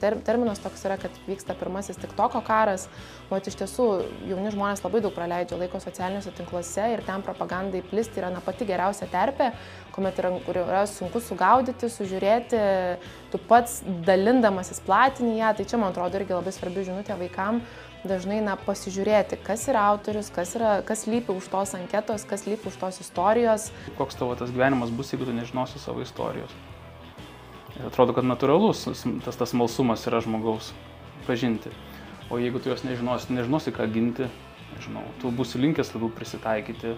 ter, 0.00 0.16
terminas 0.26 0.60
toks 0.62 0.84
yra, 0.88 0.96
kad 1.00 1.14
vyksta 1.28 1.56
pirmasis 1.58 1.98
tik 2.00 2.14
toko 2.18 2.42
karas, 2.46 2.86
o 3.30 3.38
iš 3.38 3.58
tiesų 3.60 3.88
jauni 4.30 4.52
žmonės 4.54 4.82
labai 4.84 5.02
daug 5.04 5.14
praleidžia 5.16 5.58
laiko 5.60 5.80
socialiniuose 5.82 6.32
tinkluose 6.38 6.86
ir 6.94 7.04
ten 7.06 7.24
propagandai 7.26 7.82
plisti 7.86 8.22
yra 8.22 8.32
na, 8.34 8.42
pati 8.44 8.68
geriausia 8.68 9.08
terpė, 9.10 9.52
kuomet 9.94 10.18
yra, 10.22 10.32
yra 10.54 10.86
sunku 10.90 11.22
sugaudyti, 11.24 11.90
sužiūrėti, 11.92 12.64
tu 13.32 13.42
pats 13.50 13.80
dalindamasis 14.06 14.82
platinį 14.86 15.38
ją, 15.38 15.54
tai 15.58 15.68
čia 15.68 15.80
man 15.80 15.94
atrodo 15.94 16.20
irgi 16.20 16.36
labai 16.36 16.56
svarbi 16.56 16.88
žinutė 16.88 17.18
vaikams 17.20 17.86
dažnai 18.06 18.40
na, 18.44 18.56
pasižiūrėti, 18.56 19.38
kas 19.44 19.66
yra 19.68 19.84
autorius, 19.92 20.30
kas, 20.32 20.54
yra, 20.56 20.78
kas 20.86 21.04
lypi 21.10 21.34
už 21.36 21.50
tos 21.52 21.76
anketos, 21.76 22.24
kas 22.28 22.46
lypi 22.48 22.70
už 22.70 22.80
tos 22.80 23.00
istorijos. 23.04 23.70
Koks 24.00 24.20
tavo 24.20 24.36
tas 24.40 24.52
gyvenimas 24.54 24.92
bus, 24.94 25.12
jeigu 25.12 25.28
tu 25.28 25.36
nežinosi 25.36 25.82
savo 25.82 26.04
istorijos. 26.04 26.54
Ir 27.80 27.88
atrodo, 27.88 28.12
kad 28.16 28.26
natūralus 28.28 28.84
tas, 29.24 29.38
tas 29.40 29.54
malsumas 29.56 30.04
yra 30.08 30.20
žmogaus 30.20 30.74
pažinti. 31.26 31.72
O 32.30 32.38
jeigu 32.38 32.60
tu 32.62 32.70
jos 32.70 32.84
nežinosi, 32.86 33.32
nežinosi, 33.34 33.72
ką 33.74 33.88
ginti, 33.90 34.28
nežinau, 34.76 35.02
tu 35.22 35.32
būsi 35.34 35.58
linkęs 35.58 35.94
labiau 35.96 36.12
prisitaikyti 36.14 36.94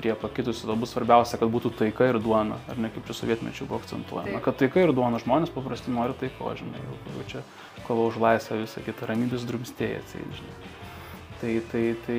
prie 0.00 0.14
pakitusių, 0.18 0.74
bus 0.80 0.94
svarbiausia, 0.94 1.38
kad 1.40 1.50
būtų 1.52 1.70
taika 1.78 2.08
ir 2.10 2.18
duona, 2.22 2.58
ar 2.68 2.80
ne 2.80 2.90
kaip 2.92 3.06
čia 3.08 3.14
sovietmečių 3.20 3.68
buvo 3.68 3.78
akcentuojama, 3.82 4.40
kad 4.44 4.58
taika 4.60 4.82
ir 4.82 4.92
duona, 4.96 5.20
žmonės 5.22 5.52
paprastai 5.54 5.94
nori 5.94 6.16
taiko, 6.18 6.50
žinai, 6.58 6.80
jau 7.14 7.26
čia 7.30 7.44
kova 7.86 8.08
už 8.10 8.18
laisvę, 8.20 8.64
visą 8.64 8.82
kitą 8.84 9.08
ramybės 9.10 9.46
drumstėja, 9.48 10.02
tai, 10.10 10.24
žinai. 10.40 10.56
Tai, 11.44 11.52
tai, 11.70 11.82
tai 12.06 12.18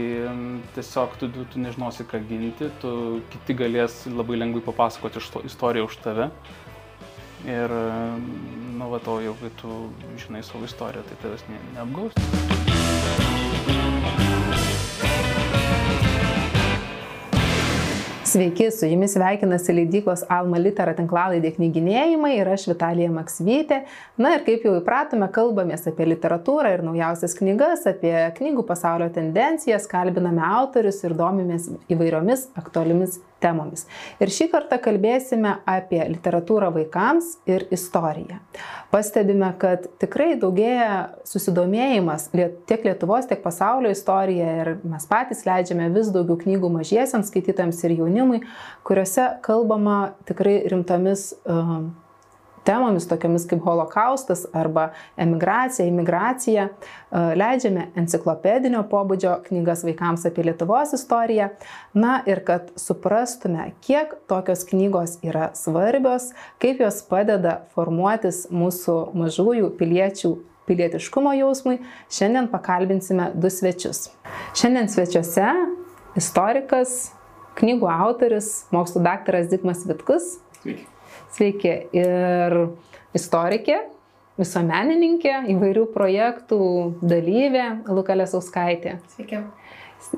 tiesiog 0.75 1.15
tu, 1.19 1.29
tu, 1.33 1.45
tu 1.51 1.61
nežinosi, 1.61 2.05
ką 2.07 2.19
ginti, 2.29 2.69
tu 2.81 2.91
kiti 3.33 3.55
galės 3.57 4.03
labai 4.11 4.37
lengvai 4.37 4.61
papasakoti 4.65 5.23
istoriją 5.49 5.87
už 5.89 5.97
tave, 6.03 6.29
Ir, 7.43 7.69
nu, 8.77 8.87
va, 8.89 8.99
to 9.03 9.19
jau, 9.21 9.35
kai 9.41 9.51
tu 9.59 9.81
žinai 10.23 10.43
savo 10.47 10.63
istoriją, 10.65 11.03
tai 11.09 11.19
tavęs 11.21 11.43
ne, 11.51 11.59
neapgaus. 11.75 12.15
Sveiki, 18.35 18.71
su 18.71 18.85
jumis 18.85 19.13
sveikinasi 19.13 19.73
leidyklos 19.77 20.25
Alma 20.33 20.57
Litera 20.59 20.91
tinklalaidė 20.97 21.53
knyginėjimai 21.55 22.33
ir 22.35 22.49
aš 22.51 22.65
Vitalija 22.67 23.07
Maksvytė. 23.13 23.77
Na 24.19 24.33
ir 24.35 24.43
kaip 24.43 24.65
jau 24.67 24.73
įpratome, 24.75 25.29
kalbamės 25.31 25.87
apie 25.87 26.09
literatūrą 26.09 26.73
ir 26.75 26.83
naujausias 26.83 27.37
knygas, 27.37 27.85
apie 27.87 28.11
knygų 28.35 28.65
pasaulio 28.67 29.07
tendencijas, 29.15 29.87
kalbiname 29.87 30.43
autorius 30.49 30.99
ir 31.05 31.15
domimės 31.15 31.69
įvairiomis 31.87 32.49
aktualiomis 32.59 33.21
temomis. 33.45 33.85
Ir 34.19 34.33
šį 34.33 34.49
kartą 34.53 34.79
kalbėsime 34.81 35.59
apie 35.69 36.01
literatūrą 36.09 36.71
vaikams 36.75 37.35
ir 37.49 37.67
istoriją. 37.75 38.41
Pastebime, 38.93 39.51
kad 39.61 39.87
tikrai 40.01 40.33
daugėja 40.39 41.17
susidomėjimas 41.27 42.29
tiek 42.69 42.85
Lietuvos, 42.85 43.27
tiek 43.29 43.41
pasaulio 43.43 43.91
istorija 43.93 44.53
ir 44.61 44.71
mes 44.87 45.05
patys 45.09 45.45
leidžiame 45.47 45.89
vis 45.95 46.11
daugiau 46.15 46.39
knygų 46.41 46.71
mažiesiams 46.77 47.29
skaitytojams 47.31 47.83
ir 47.85 47.97
jaunimui, 47.99 48.41
kuriuose 48.87 49.27
kalbama 49.45 49.99
tikrai 50.29 50.61
rimtomis 50.71 51.31
uh, 51.43 51.85
temomis, 52.65 53.07
tokiamis 53.07 53.45
kaip 53.49 53.63
holokaustas 53.65 54.45
arba 54.53 54.89
emigracija, 55.17 55.87
imigracija. 55.87 56.67
E, 56.69 57.23
leidžiame 57.39 57.87
enciklopedinio 57.99 58.83
pobūdžio 58.91 59.37
knygas 59.47 59.85
vaikams 59.87 60.25
apie 60.29 60.47
Lietuvos 60.47 60.95
istoriją. 60.97 61.51
Na 61.93 62.17
ir 62.29 62.41
kad 62.47 62.71
suprastume, 62.79 63.71
kiek 63.85 64.15
tokios 64.29 64.65
knygos 64.69 65.19
yra 65.25 65.51
svarbios, 65.57 66.31
kaip 66.61 66.81
jos 66.83 67.01
padeda 67.09 67.61
formuotis 67.75 68.45
mūsų 68.53 68.99
mažųjų 69.15 69.71
piliečių 69.79 70.35
pilietiškumo 70.65 71.35
jausmui, 71.37 71.77
šiandien 72.09 72.49
pakalbinsime 72.49 73.29
du 73.37 73.51
svečius. 73.53 74.07
Šiandien 74.57 74.89
svečiuose 74.89 75.51
istorikas, 76.17 77.13
knygų 77.59 77.91
autorius, 77.91 78.65
mokslo 78.73 79.03
daktaras 79.05 79.51
Dikmas 79.51 79.85
Vitkus. 79.87 80.39
Sveiki. 80.63 80.94
Sveiki. 81.35 81.73
Ir 81.95 82.53
istorikė, 83.17 83.81
visuomenininkė, 84.39 85.33
įvairių 85.51 85.89
projektų 85.91 86.59
dalyvė 87.03 87.65
Luka 87.91 88.15
Lesauskaitė. 88.15 88.99
Sveiki. 89.15 89.41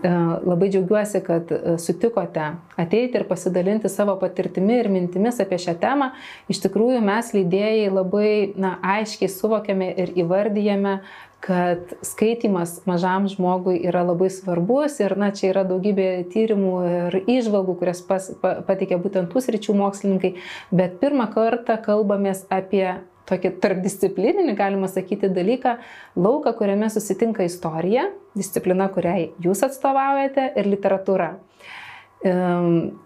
E, 0.04 0.10
labai 0.44 0.68
džiaugiuosi, 0.70 1.22
kad 1.26 1.52
e, 1.54 1.78
sutikote 1.82 2.44
ateiti 2.78 3.18
ir 3.18 3.26
pasidalinti 3.30 3.90
savo 3.90 4.18
patirtimi 4.22 4.76
ir 4.82 4.90
mintimis 4.94 5.40
apie 5.42 5.58
šią 5.64 5.78
temą. 5.82 6.12
Iš 6.52 6.62
tikrųjų, 6.66 7.00
mes 7.06 7.32
leidėjai 7.34 7.88
labai 7.94 8.32
na, 8.60 8.76
aiškiai 8.98 9.32
suvokiame 9.32 9.90
ir 10.04 10.12
įvardyjame, 10.22 11.00
kad 11.40 11.94
skaitimas 12.02 12.80
mažam 12.90 13.28
žmogui 13.30 13.78
yra 13.86 14.02
labai 14.08 14.30
svarbus 14.34 14.98
ir 15.00 15.14
na, 15.20 15.30
čia 15.36 15.52
yra 15.52 15.64
daugybė 15.68 16.08
tyrimų 16.34 16.74
ir 16.90 17.20
išvalgų, 17.24 17.78
kurias 17.80 18.02
pas, 18.06 18.32
pa, 18.42 18.58
patikė 18.66 18.98
būtent 19.02 19.30
tų 19.32 19.44
sričių 19.46 19.78
mokslininkai, 19.78 20.34
bet 20.74 20.98
pirmą 21.04 21.30
kartą 21.36 21.78
kalbamės 21.86 22.44
apie 22.50 22.98
tokį 23.28 23.54
tarpdisciplininį, 23.62 24.56
galima 24.58 24.90
sakyti, 24.90 25.30
dalyką, 25.34 25.78
lauką, 26.16 26.54
kuriame 26.58 26.90
susitinka 26.92 27.46
istorija, 27.46 28.08
disciplina, 28.38 28.88
kuriai 28.94 29.32
jūs 29.44 29.66
atstovaujate, 29.68 30.54
ir 30.56 30.70
literatūra. 30.72 31.34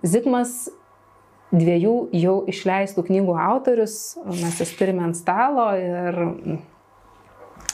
Zigmas 0.05 0.69
dviejų 1.51 1.95
jau 2.15 2.35
išleistų 2.47 3.03
knygų 3.09 3.37
autorius, 3.43 3.95
mes 4.29 4.61
jas 4.61 4.75
turime 4.79 5.09
ant 5.09 5.17
stalo 5.19 5.71
ir 5.75 6.21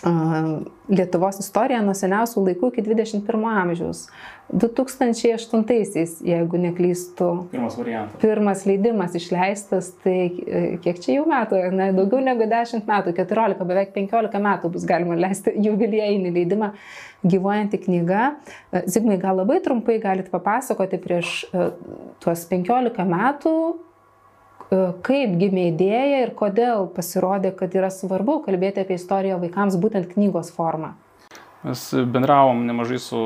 Lietuvos 0.05 1.39
istoriją 1.41 1.81
nuo 1.83 1.93
seniausių 1.97 2.43
laikų 2.45 2.69
iki 2.71 2.83
21 2.85 3.47
amžiaus. 3.63 4.05
2008-aisiais, 4.53 6.21
jeigu 6.23 6.59
neklystu. 6.61 7.27
Pirmas 7.51 7.75
variantas. 7.75 8.19
Pirmas 8.21 8.61
leidimas 8.69 9.17
išleistas, 9.19 9.89
tai 10.03 10.19
e, 10.29 10.61
kiek 10.83 11.01
čia 11.03 11.17
jau 11.17 11.25
metų, 11.27 11.59
ne, 11.75 11.89
daugiau 11.97 12.21
negu 12.23 12.47
10 12.47 12.87
metų, 12.87 13.15
14, 13.17 13.65
beveik 13.67 13.91
15 13.97 14.39
metų 14.45 14.71
bus 14.71 14.85
galima 14.87 15.17
leisti 15.19 15.51
jubiliejinį 15.65 16.31
leidimą 16.37 16.71
gyvuojantį 17.27 17.81
knygą. 17.87 18.29
E, 18.71 18.85
Zigmai, 18.87 19.19
gal 19.19 19.41
labai 19.41 19.59
trumpai 19.65 19.97
galite 20.03 20.31
papasakoti 20.31 21.01
prieš 21.03 21.41
e, 21.51 21.67
tuos 22.23 22.47
15 22.53 23.03
metų 23.11 23.57
kaip 24.69 25.35
gimė 25.39 25.69
idėja 25.71 26.23
ir 26.25 26.33
kodėl 26.35 26.87
pasirodė, 26.91 27.53
kad 27.55 27.75
yra 27.77 27.91
svarbu 27.93 28.41
kalbėti 28.45 28.83
apie 28.83 28.97
istoriją 28.99 29.39
vaikams 29.43 29.77
būtent 29.79 30.09
knygos 30.13 30.51
formą? 30.55 30.95
Mes 31.63 31.83
bendravom 32.13 32.65
nemažai 32.67 32.99
su 33.01 33.19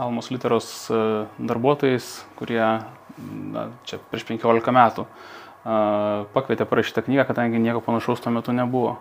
Almos 0.00 0.30
literos 0.32 0.68
e, 0.90 1.00
darbuotojais, 1.38 2.06
kurie 2.38 2.62
na, 2.62 3.66
čia 3.86 3.98
prieš 4.10 4.24
15 4.30 4.72
metų 4.74 5.04
e, 5.04 5.10
pakvietė 6.32 6.66
parašyti 6.70 7.04
knygą, 7.10 7.26
kadangi 7.28 7.60
nieko 7.62 7.82
panašaus 7.84 8.24
tuo 8.24 8.32
metu 8.34 8.54
nebuvo. 8.56 8.96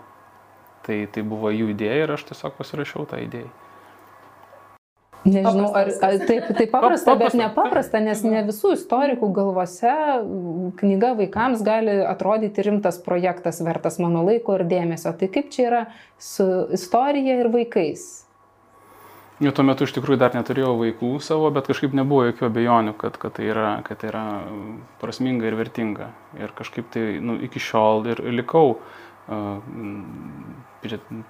Tai, 0.87 0.99
tai 1.11 1.23
buvo 1.23 1.51
jų 1.51 1.71
idėja 1.73 2.03
ir 2.05 2.13
aš 2.15 2.27
tiesiog 2.31 2.59
pasirašiau 2.59 3.07
tą 3.09 3.21
idėją. 3.23 3.49
Nežinau, 5.27 5.71
ar, 5.75 5.89
ar 6.07 6.19
taip, 6.23 6.45
taip 6.55 6.69
paprasta, 6.71 7.15
bet 7.19 7.35
nepaprasta, 7.35 7.99
nes 8.03 8.21
ne 8.23 8.43
visų 8.47 8.75
istorikų 8.77 9.27
galvose 9.35 9.95
knyga 10.79 11.13
vaikams 11.17 11.63
gali 11.67 11.97
atrodyti 12.07 12.63
rimtas 12.67 13.01
projektas, 13.03 13.59
vertas 13.65 13.99
mano 14.03 14.23
laiko 14.27 14.55
ir 14.55 14.63
dėmesio. 14.69 15.11
Tai 15.19 15.29
kaip 15.33 15.51
čia 15.51 15.65
yra 15.67 15.83
su 16.21 16.47
istorija 16.77 17.41
ir 17.41 17.51
vaikais? 17.51 18.07
Jau 19.43 19.51
tuo 19.53 19.67
metu 19.67 19.85
iš 19.85 19.91
tikrųjų 19.93 20.17
dar 20.17 20.33
neturėjau 20.33 20.71
vaikų 20.79 21.11
savo, 21.21 21.51
bet 21.53 21.67
kažkaip 21.69 21.91
nebuvo 21.97 22.23
jokių 22.31 22.47
abejonių, 22.47 22.95
kad, 22.97 23.19
kad, 23.21 23.35
tai 23.37 23.51
yra, 23.51 23.67
kad 23.85 23.99
tai 24.01 24.09
yra 24.09 24.23
prasminga 25.01 25.45
ir 25.45 25.57
vertinga. 25.59 26.07
Ir 26.39 26.55
kažkaip 26.57 26.87
tai 26.95 27.03
nu, 27.21 27.35
iki 27.45 27.61
šiol 27.61 28.07
ir, 28.15 28.23
ir 28.25 28.33
likau 28.39 28.79
uh, 28.79 29.59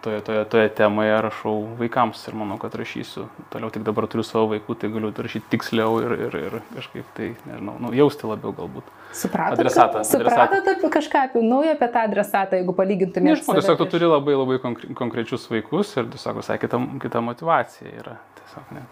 toje, 0.02 0.22
toje, 0.22 0.44
toje 0.52 0.70
temoje 0.78 1.16
rašau 1.26 1.56
vaikams 1.80 2.22
ir 2.30 2.36
manau, 2.38 2.58
kad 2.62 2.76
rašysiu. 2.78 3.26
Toliau 3.54 3.72
tik 3.74 3.86
dabar 3.88 4.08
turiu 4.12 4.26
savo 4.28 4.52
vaikų, 4.54 4.76
tai 4.78 4.90
galiu 4.94 5.12
rašyti 5.12 5.50
tiksliau 5.54 5.98
ir, 6.04 6.14
ir, 6.28 6.38
ir 6.50 6.58
kažkaip 6.76 7.10
tai, 7.18 7.32
nežinau, 7.50 7.78
nu, 7.84 7.94
jausti 7.98 8.30
labiau 8.30 8.54
galbūt. 8.58 8.92
Supratote? 9.18 9.62
Adresatą. 9.62 10.04
Supratote 10.08 10.76
apie 10.78 10.92
kažką 10.94 11.24
apie 11.30 11.42
naują 11.42 11.74
apie 11.78 11.90
tą 11.96 12.06
adresatą, 12.06 12.62
jeigu 12.62 12.76
palygintumėte? 12.78 13.40
Nežinau, 13.40 13.58
tiesiog 13.58 13.82
tu 13.82 13.90
turi 13.96 14.12
labai 14.12 14.38
labai 14.38 14.60
konkrečius 15.02 15.50
vaikus 15.50 15.96
ir 15.98 16.12
tiesiog 16.14 16.44
visai 16.44 16.60
kita, 16.62 16.82
kita 17.02 17.24
motivacija 17.24 17.96
yra. 18.04 18.18
Tiesiog, 18.42 18.72
ne. 18.78 18.86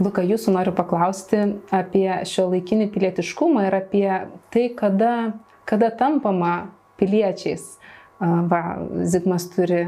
Luka, 0.00 0.22
jūsų 0.24 0.54
noriu 0.54 0.72
paklausti 0.72 1.42
apie 1.76 2.08
šio 2.24 2.46
laikinį 2.54 2.86
pilietiškumą 2.94 3.66
ir 3.68 3.74
apie 3.82 4.06
tai, 4.52 4.68
kada, 4.72 5.34
kada 5.68 5.90
tampama 5.92 6.70
piliečiais. 7.00 7.79
Va, 8.20 8.62
Zigmas 9.08 9.46
turi 9.48 9.80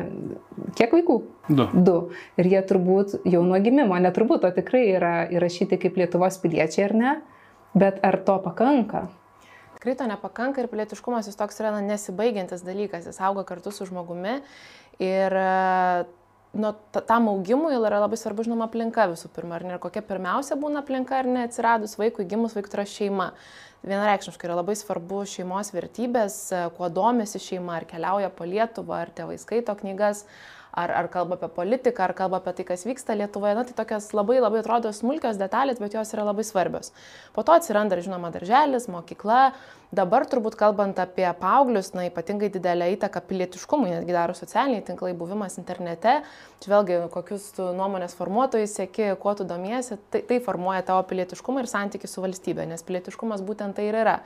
kiek 0.78 0.94
vaikų? 0.94 1.18
Du. 1.52 1.66
Du. 1.72 1.96
Ir 2.40 2.48
jie 2.48 2.62
turbūt 2.68 3.18
jau 3.28 3.42
nuo 3.44 3.58
gimimo, 3.60 3.98
neturbūt, 4.00 4.46
o 4.48 4.52
tikrai 4.56 4.86
yra 4.94 5.14
įrašyti 5.28 5.76
kaip 5.82 5.98
Lietuvos 6.00 6.40
piliečiai, 6.40 6.86
ar 6.88 6.96
ne? 6.96 7.16
Bet 7.76 8.00
ar 8.04 8.16
to 8.24 8.38
pakanka? 8.44 9.06
Tikrai 9.76 9.98
to 9.98 10.06
nepakanka 10.08 10.62
ir 10.62 10.70
pilietiškumas 10.72 11.28
jis 11.28 11.36
toks 11.36 11.60
yra 11.60 11.74
na, 11.74 11.82
nesibaigiantis 11.84 12.64
dalykas, 12.64 13.04
jis 13.10 13.20
auga 13.20 13.44
kartu 13.44 13.72
su 13.74 13.84
žmogumi 13.88 14.40
Ir 14.98 15.34
nu, 16.52 16.74
tam 17.06 17.28
augimui 17.28 17.74
yra 17.74 18.00
labai 18.02 18.18
svarbu, 18.20 18.44
žinoma, 18.46 18.68
aplinka 18.68 19.08
visų 19.10 19.30
pirma, 19.32 19.56
ar 19.56 19.64
ne, 19.66 19.76
ir 19.76 19.82
kokia 19.82 20.02
pirmiausia 20.04 20.58
būna 20.60 20.82
aplinka, 20.82 21.22
ar 21.22 21.28
ne, 21.28 21.46
atsiradus 21.48 21.96
vaikui, 22.00 22.28
gimus 22.28 22.56
vaikui, 22.56 22.70
tai 22.72 22.82
yra 22.82 22.88
šeima. 22.92 23.28
Vienareikšmiškai 23.82 24.46
yra 24.46 24.60
labai 24.60 24.76
svarbu 24.78 25.24
šeimos 25.26 25.72
vertybės, 25.74 26.36
kuo 26.76 26.86
domisi 26.86 27.40
šeima, 27.42 27.80
ar 27.80 27.86
keliauja 27.90 28.28
po 28.30 28.46
Lietuvą, 28.46 29.00
ar 29.02 29.10
tėvai 29.10 29.40
skaito 29.42 29.74
knygas, 29.80 30.22
ar, 30.72 30.90
ar 30.90 31.08
kalba 31.12 31.36
apie 31.36 31.50
politiką, 31.52 32.06
ar 32.06 32.14
kalba 32.16 32.40
apie 32.40 32.54
tai, 32.56 32.66
kas 32.72 32.86
vyksta 32.88 33.16
Lietuvoje. 33.18 33.54
Na, 33.58 33.64
tai 33.68 33.76
tokios 33.76 34.10
labai 34.16 34.40
labai 34.40 34.62
atrodo 34.62 34.92
smulkios 34.96 35.40
detalės, 35.40 35.80
bet 35.82 35.96
jos 35.96 36.14
yra 36.16 36.24
labai 36.30 36.44
svarbios. 36.48 36.92
Po 37.36 37.44
to 37.44 37.54
atsiranda, 37.56 38.00
žinoma, 38.00 38.32
darželis, 38.32 38.88
mokykla. 38.92 39.52
Dabar 39.92 40.24
turbūt 40.24 40.54
kalbant 40.56 40.96
apie 41.02 41.26
paauglius, 41.36 41.90
na, 41.92 42.06
ypatingai 42.08 42.48
didelę 42.54 42.86
įtaką 42.94 43.20
pilietiškumui, 43.28 43.90
netgi 43.92 44.14
daro 44.16 44.32
socialiniai 44.32 44.80
tinklai, 44.86 45.10
buvimas 45.12 45.58
internete. 45.60 46.14
Čia 46.64 46.70
vėlgi, 46.72 46.96
kokius 47.12 47.50
tu 47.58 47.66
nuomonės 47.76 48.16
formuotojus 48.16 48.78
sėki, 48.78 49.10
kuo 49.20 49.34
tu 49.36 49.44
domiesi, 49.44 49.98
tai, 50.08 50.22
tai 50.30 50.38
formuoja 50.40 50.86
tavo 50.88 51.02
pilietiškumą 51.10 51.60
ir 51.60 51.68
santykių 51.68 52.08
su 52.08 52.24
valstybė, 52.24 52.64
nes 52.70 52.86
pilietiškumas 52.88 53.44
būtent 53.44 53.76
tai 53.76 53.90
ir 53.90 54.00
yra. 54.00 54.16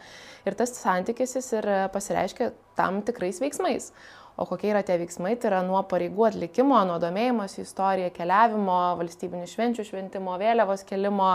Ir 0.46 0.54
tas 0.54 0.70
santykis 0.78 1.34
jis 1.40 1.50
ir 1.58 1.68
pasireiškia 1.90 2.52
tam 2.78 3.02
tikrais 3.02 3.42
veiksmais. 3.42 3.90
O 4.36 4.44
kokie 4.44 4.68
yra 4.68 4.82
tie 4.84 4.98
veiksmai, 5.00 5.32
tai 5.40 5.48
yra 5.48 5.62
nuo 5.64 5.80
pareigų 5.88 6.26
atlikimo, 6.28 6.76
nuo 6.84 6.98
domėjimosi 7.00 7.62
istorija, 7.62 8.10
keliavimo, 8.12 8.76
valstybinių 8.98 9.46
švenčių 9.48 9.86
šventimo, 9.88 10.34
vėliavos 10.42 10.84
kelimo 10.84 11.30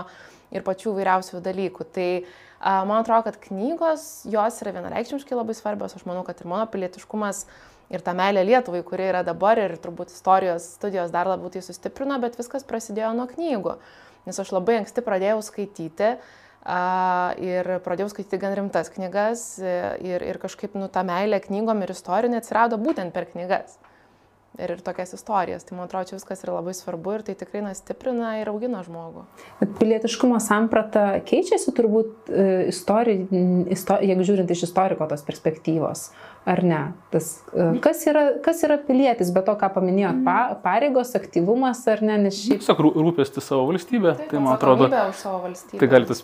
ir 0.54 0.62
pačių 0.68 0.94
vairiausių 1.00 1.42
dalykų. 1.42 1.88
Tai 1.96 2.08
man 2.62 3.00
atrodo, 3.00 3.32
kad 3.32 3.40
knygos, 3.48 4.06
jos 4.30 4.62
yra 4.62 4.76
vienareikšmiškai 4.78 5.34
labai 5.40 5.58
svarbios. 5.58 5.98
Aš 5.98 6.06
manau, 6.06 6.22
kad 6.28 6.44
ir 6.44 6.52
mano 6.52 6.68
pilietiškumas 6.70 7.48
ir 7.90 8.06
ta 8.06 8.14
meilė 8.14 8.46
Lietuvai, 8.46 8.84
kuri 8.86 9.10
yra 9.10 9.26
dabar 9.26 9.58
ir 9.58 9.74
turbūt 9.82 10.14
istorijos 10.14 10.70
studijos 10.78 11.10
dar 11.16 11.32
labiau 11.32 11.50
tai 11.50 11.66
sustiprino, 11.66 12.22
bet 12.22 12.38
viskas 12.38 12.68
prasidėjo 12.70 13.16
nuo 13.18 13.26
knygų. 13.34 13.80
Nes 14.30 14.38
aš 14.38 14.54
labai 14.54 14.78
anksti 14.84 15.02
pradėjau 15.02 15.42
skaityti 15.42 16.14
ir 17.42 17.70
pradėjau 17.86 18.12
skaityti 18.12 18.42
gan 18.42 18.58
rimtas 18.58 18.92
knygas 18.94 19.46
ir, 19.62 20.22
ir 20.22 20.42
kažkaip 20.42 20.76
nu, 20.78 20.90
ta 20.94 21.06
meilė 21.08 21.42
knygom 21.42 21.82
ir 21.82 21.96
istorinė 21.96 22.42
atsirado 22.42 22.78
būtent 22.82 23.16
per 23.16 23.30
knygas. 23.34 23.80
Ir, 24.60 24.74
ir 24.76 24.82
tokias 24.84 25.14
istorijas. 25.16 25.64
Tai 25.64 25.78
man 25.78 25.88
atrodo, 25.88 26.10
čia 26.10 26.18
viskas 26.18 26.42
yra 26.44 26.58
labai 26.58 26.74
svarbu 26.76 27.14
ir 27.16 27.22
tai 27.24 27.38
tikrai 27.40 27.62
na, 27.64 27.72
stiprina 27.72 28.34
ir 28.42 28.50
augina 28.52 28.82
žmogų. 28.84 29.24
Bet 29.62 29.78
pilietiškumo 29.80 30.42
samprata 30.44 31.06
keičiasi 31.24 31.72
turbūt, 31.78 32.28
e, 32.28 32.48
istori, 32.68 33.16
istori, 33.72 34.10
jeigu 34.12 34.28
žiūrint 34.28 34.52
iš 34.52 34.66
istoriko 34.68 35.08
tos 35.08 35.24
perspektyvos. 35.24 36.10
Uh, 36.42 36.52
ar 36.52 36.64
ne? 36.64 36.80
Tas, 37.10 37.44
e, 37.54 37.66
kas, 37.84 38.02
yra, 38.10 38.24
kas 38.44 38.64
yra 38.66 38.78
pilietis, 38.82 39.30
be 39.34 39.44
to, 39.46 39.54
ką 39.60 39.68
paminėjot, 39.76 40.22
pa, 40.26 40.36
pareigos, 40.64 41.14
aktyvumas 41.18 41.84
ar 41.92 42.02
ne? 42.06 42.16
Nes 42.26 42.40
šiaip... 42.40 42.64
Tiesiog 42.64 42.82
rūpesti 42.96 43.44
savo 43.44 43.68
valstybę, 43.70 44.16
tai, 44.18 44.28
tai 44.32 44.42
man 44.42 44.56
atrodo. 44.56 44.90
Tai 44.90 45.90
gali 45.92 46.10
tas 46.10 46.24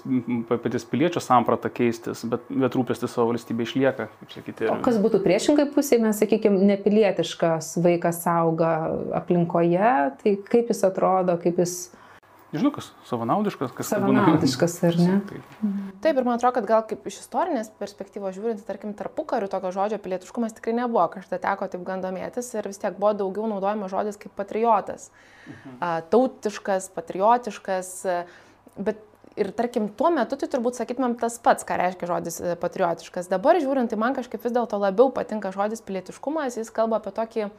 patys 0.49 0.87
piliečio 0.89 1.21
samprata 1.23 1.69
keistis, 1.73 2.23
bet, 2.29 2.49
bet 2.49 2.79
rūpesti 2.79 3.09
savo 3.11 3.29
valstybė 3.33 3.67
išlieka, 3.67 4.07
kaip 4.21 4.33
sakyti. 4.39 4.65
Ir... 4.65 4.73
O 4.73 4.79
kas 4.85 4.97
būtų 5.03 5.21
priešingai 5.25 5.67
pusėje, 5.75 6.01
mes 6.07 6.23
sakykime, 6.23 6.65
nepilietiškas 6.73 7.75
vaikas 7.85 8.23
auga 8.31 8.73
aplinkoje, 9.21 9.93
tai 10.23 10.37
kaip 10.49 10.73
jis 10.73 10.81
atrodo, 10.87 11.37
kaip 11.43 11.61
jis 11.61 11.77
nežinau, 12.53 12.71
kas 12.75 12.89
savanaudiškas, 13.09 13.73
kas 13.77 13.91
savanaudiškas, 13.93 14.77
ar 14.87 14.99
ne? 14.99 15.17
Taip. 15.29 15.57
Taip, 16.03 16.11
ir 16.13 16.27
man 16.27 16.37
atrodo, 16.37 16.55
kad 16.59 16.69
gal 16.69 16.85
kaip 16.89 17.07
iš 17.09 17.21
istorinės 17.23 17.71
perspektyvos 17.79 18.37
žiūrint, 18.37 18.63
tarkim, 18.67 18.93
tarpu 18.97 19.25
karių 19.27 19.49
tokio 19.51 19.73
žodžio 19.75 19.99
pilietiškumas 20.03 20.55
tikrai 20.57 20.77
nebuvo, 20.79 21.07
kažkada 21.17 21.41
teko 21.43 21.69
taip 21.73 21.83
gan 21.87 22.05
domėtis 22.05 22.53
ir 22.55 22.69
vis 22.69 22.79
tiek 22.81 22.95
buvo 22.99 23.13
daugiau 23.17 23.49
naudojama 23.51 23.91
žodis 23.91 24.19
kaip 24.21 24.35
patriotas. 24.39 25.09
Mhm. 25.47 25.77
Tautiškas, 26.13 26.91
patriotiškas, 26.95 27.93
bet 28.77 29.03
ir 29.37 29.51
tarkim, 29.55 29.87
tuo 29.93 30.09
metu 30.13 30.37
tai 30.39 30.49
turbūt 30.51 30.79
sakytumėm 30.79 31.15
tas 31.21 31.37
pats, 31.43 31.65
ką 31.67 31.77
reiškia 31.79 32.09
žodis 32.09 32.39
e, 32.41 32.55
patriotiškas. 32.59 33.29
Dabar 33.31 33.59
žiūrint, 33.61 33.91
tai 33.91 33.99
man 34.01 34.17
kažkaip 34.17 34.41
vis 34.43 34.55
dėlto 34.55 34.79
labiau 34.81 35.11
patinka 35.13 35.53
žodis 35.55 35.83
pilietiškumas, 35.85 36.57
jis 36.57 36.73
kalba 36.73 36.99
apie 36.99 37.13
tokį 37.15 37.49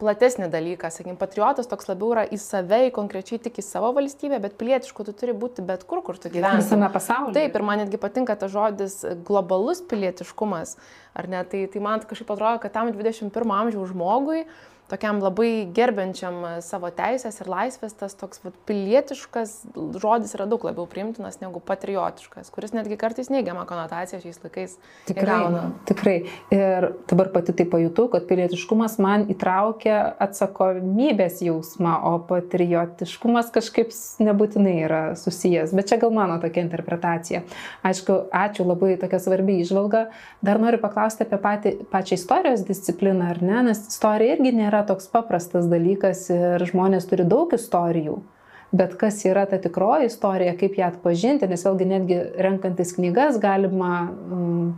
platesnį 0.00 0.48
dalyką. 0.52 0.90
Sakykime, 0.92 1.18
patriotas 1.20 1.68
toks 1.70 1.90
labiau 1.90 2.12
yra 2.14 2.24
į 2.30 2.38
save, 2.42 2.80
į 2.88 2.94
konkrečiai 2.96 3.40
tik 3.42 3.60
į 3.60 3.64
savo 3.66 3.90
valstybę, 3.96 4.40
bet 4.42 4.56
pilietišku 4.60 5.06
tu 5.06 5.14
turi 5.16 5.34
būti 5.36 5.64
bet 5.66 5.84
kur, 5.88 6.02
kur 6.06 6.20
tu 6.20 6.30
gyveni. 6.32 6.62
Visame 6.62 6.88
pasaulyje. 6.94 7.36
Taip, 7.36 7.58
ir 7.58 7.66
man 7.66 7.82
netgi 7.82 8.00
patinka 8.00 8.38
tas 8.38 8.52
žodis 8.54 9.00
globalus 9.28 9.82
pilietiškumas. 9.90 10.76
Ar 11.18 11.30
ne? 11.30 11.44
Tai, 11.50 11.64
tai 11.72 11.84
man 11.84 12.02
kažkaip 12.06 12.34
atrodo, 12.34 12.62
kad 12.64 12.74
tam 12.74 12.92
21 12.94 13.54
amžiaus 13.60 13.92
žmogui 13.92 14.44
tokiam 14.88 15.20
labai 15.22 15.68
gerbiančiam 15.74 16.38
e, 16.44 16.52
savo 16.64 16.90
teisės 16.94 17.40
ir 17.42 17.50
laisvės, 17.50 17.94
tas 17.98 18.16
toks 18.18 18.40
vat, 18.44 18.56
pilietiškas 18.68 19.54
žodis 20.00 20.34
yra 20.36 20.46
daug 20.48 20.64
labiau 20.64 20.88
priimtinas 20.90 21.40
negu 21.42 21.60
patriotiškas, 21.64 22.50
kuris 22.54 22.74
netgi 22.76 22.98
kartais 23.00 23.30
neigiamą 23.32 23.66
konotaciją 23.68 24.22
šiais 24.22 24.40
laikais 24.44 24.76
tikrai, 25.10 25.26
gauna. 25.28 25.64
Tikrai. 25.88 26.16
Ir 26.54 26.88
dabar 27.10 27.32
pati 27.34 27.54
tai 27.56 27.68
pajutau, 27.68 28.08
kad 28.12 28.26
pilietiškumas 28.30 28.98
man 29.02 29.26
įtraukia 29.32 29.98
atsakomybės 30.24 31.42
jausmą, 31.44 31.94
o 32.08 32.14
patriotiškumas 32.30 33.52
kažkaip 33.54 33.92
nebūtinai 34.24 34.76
yra 34.86 35.02
susijęs. 35.20 35.74
Bet 35.76 35.92
čia 35.92 36.00
gal 36.00 36.14
mano 36.14 36.38
tokia 36.42 36.64
interpretacija. 36.64 37.44
Aišku, 37.86 38.18
ačiū 38.34 38.66
labai 38.68 38.96
tokia 39.00 39.20
svarbi 39.22 39.60
išvalga. 39.62 40.06
Dar 40.44 40.60
noriu 40.62 40.80
paklausti 40.82 41.26
apie 41.26 41.40
patį, 41.42 41.74
pačią 41.92 42.18
istorijos 42.18 42.64
discipliną, 42.68 43.32
ar 43.34 43.42
ne? 43.44 43.62
Nes 43.68 43.84
istorija 43.90 44.36
irgi 44.38 44.54
nėra 44.56 44.77
nėra 44.78 44.86
toks 44.86 45.08
paprastas 45.10 45.66
dalykas 45.66 46.30
ir 46.30 46.62
žmonės 46.64 47.08
turi 47.08 47.24
daug 47.26 47.52
istorijų. 47.52 48.22
Bet 48.70 48.98
kas 49.00 49.24
yra 49.24 49.46
ta 49.46 49.58
tikroji 49.58 50.06
istorija, 50.06 50.54
kaip 50.54 50.76
ją 50.76 50.90
atpažinti, 50.92 51.48
nes 51.48 51.64
vėlgi 51.64 51.86
netgi 51.88 52.18
renkantis 52.36 52.94
knygas 52.94 53.38
galima 53.40 54.10
mm, 54.12 54.74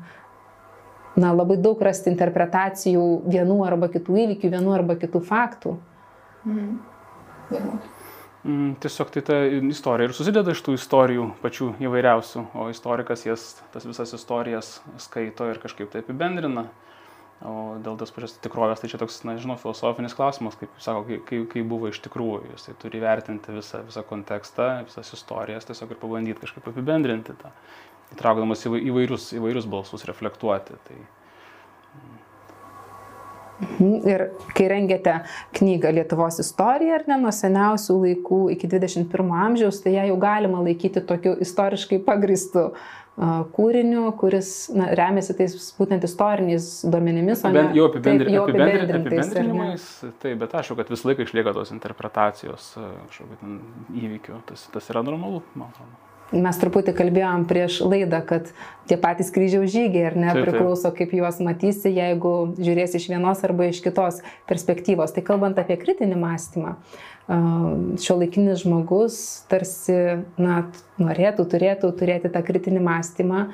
na, 1.18 1.32
labai 1.34 1.58
daug 1.58 1.80
rasti 1.82 2.10
interpretacijų 2.10 3.24
vienų 3.26 3.64
arba 3.66 3.88
kitų 3.90 4.16
įvykių, 4.26 4.52
vienų 4.54 4.76
arba 4.76 4.94
kitų 4.96 5.20
faktų. 5.26 5.74
Mhm. 6.44 6.78
Mm, 8.40 8.76
tiesiog 8.80 9.10
tai 9.12 9.20
ta 9.26 9.40
istorija 9.44 10.08
ir 10.08 10.14
susideda 10.16 10.54
iš 10.54 10.62
tų 10.64 10.78
istorijų 10.78 11.26
pačių 11.42 11.74
įvairiausių, 11.82 12.46
o 12.56 12.70
istorikas 12.70 13.26
jas, 13.26 13.58
tas 13.74 13.84
visas 13.84 14.14
istorijas 14.16 14.78
skaito 15.02 15.50
ir 15.50 15.58
kažkaip 15.60 15.90
tai 15.92 16.00
apibendrina. 16.00 16.70
O 17.40 17.78
dėl 17.80 17.94
tos 17.96 18.10
pačios 18.12 18.34
tikrovės, 18.44 18.82
tai 18.82 18.90
čia 18.92 18.98
toks, 19.00 19.22
na, 19.24 19.38
žinau, 19.40 19.54
filosofinis 19.60 20.12
klausimas, 20.16 20.58
kaip 20.60 20.74
sako, 20.82 21.06
kaip, 21.24 21.46
kaip, 21.48 21.62
buvo 21.70 21.88
iš 21.88 22.02
tikrųjų. 22.04 22.50
Jisai 22.52 22.74
turi 22.82 23.00
vertinti 23.00 23.54
visą, 23.54 23.80
visą 23.86 24.04
kontekstą, 24.04 24.66
visas 24.84 25.14
istorijas, 25.16 25.64
tiesiog 25.70 25.94
ir 25.94 26.00
pabandyti 26.02 26.42
kažkaip 26.42 26.68
apibendrinti 26.68 27.32
tą, 27.40 27.54
įtraukdamas 28.12 28.66
įvairius, 28.68 29.30
įvairius 29.40 29.70
balsus, 29.72 30.04
reflektuoti. 30.10 30.76
Tai, 30.84 30.98
mhm. 33.70 33.96
Ir 34.12 34.26
kai 34.52 34.68
rengėte 34.74 35.16
knygą 35.56 35.96
Lietuvos 35.96 36.42
istorija, 36.44 37.00
ar 37.00 37.08
ne, 37.08 37.22
nuo 37.24 37.32
seniausių 37.32 38.00
laikų 38.04 38.44
iki 38.58 38.68
21 38.68 39.36
amžiaus, 39.46 39.80
tai 39.80 39.96
ją 39.96 40.10
jau 40.12 40.20
galima 40.20 40.60
laikyti 40.68 41.00
tokiu 41.08 41.38
istoriškai 41.40 42.04
pagristu 42.04 42.68
uh, 42.68 42.88
kūriniu, 43.54 44.06
kuris 44.20 44.50
na, 44.72 44.90
remiasi 44.96 45.36
tais 45.36 45.54
būtent 45.76 46.04
istoriniais 46.08 46.68
duomenimis. 46.88 47.42
Apibend, 47.44 47.76
jau 47.76 47.88
apibendri, 47.90 48.30
taip, 48.30 48.42
apibendri, 48.46 49.00
apibendrinimais, 49.00 49.88
taip, 50.22 50.38
bet 50.40 50.54
jau, 50.56 50.76
kad 50.78 50.92
visą 50.92 51.10
laiką 51.10 51.26
išlieka 51.26 51.56
tos 51.56 51.74
interpretacijos 51.74 52.70
kažkokių 52.78 53.56
įvykių, 54.04 54.44
tas, 54.48 54.68
tas 54.72 54.88
yra 54.94 55.04
normalu, 55.06 55.44
man 55.52 55.68
atrodo. 55.68 56.06
Mes 56.30 56.58
truputį 56.62 56.92
kalbėjom 56.94 57.44
prieš 57.50 57.80
laidą, 57.82 58.20
kad 58.22 58.52
tie 58.86 58.94
patys 59.02 59.32
kryžiaus 59.34 59.72
žygiai, 59.72 60.04
ar 60.12 60.14
ne, 60.14 60.28
taip, 60.30 60.44
taip. 60.44 60.46
priklauso, 60.46 60.92
kaip 60.94 61.14
juos 61.16 61.40
matysi, 61.42 61.90
jeigu 61.90 62.34
žiūrėsi 62.54 63.00
iš 63.00 63.08
vienos 63.10 63.42
arba 63.46 63.66
iš 63.66 63.80
kitos 63.82 64.20
perspektyvos. 64.50 65.10
Tai 65.16 65.24
kalbant 65.26 65.58
apie 65.58 65.74
kritinį 65.80 66.20
mąstymą, 66.22 66.76
šio 67.30 68.16
laikinis 68.18 68.64
žmogus 68.64 69.20
tarsi 69.50 69.96
na, 70.40 70.64
norėtų, 70.98 71.46
turėtų 71.52 71.92
turėti 72.00 72.32
tą 72.32 72.42
kritinį 72.46 72.82
mąstymą, 72.82 73.44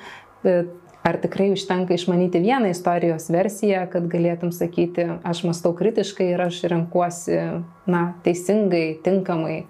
bet 0.46 0.72
ar 1.06 1.20
tikrai 1.22 1.52
užtenka 1.54 1.94
išmanyti 1.94 2.40
vieną 2.42 2.72
istorijos 2.72 3.28
versiją, 3.30 3.84
kad 3.92 4.08
galėtum 4.10 4.50
sakyti, 4.54 5.06
aš 5.28 5.44
mastau 5.46 5.74
kritiškai 5.76 6.32
ir 6.32 6.42
aš 6.48 6.64
renkuosi 6.72 7.38
na, 7.86 8.02
teisingai, 8.24 8.98
tinkamai. 9.04 9.64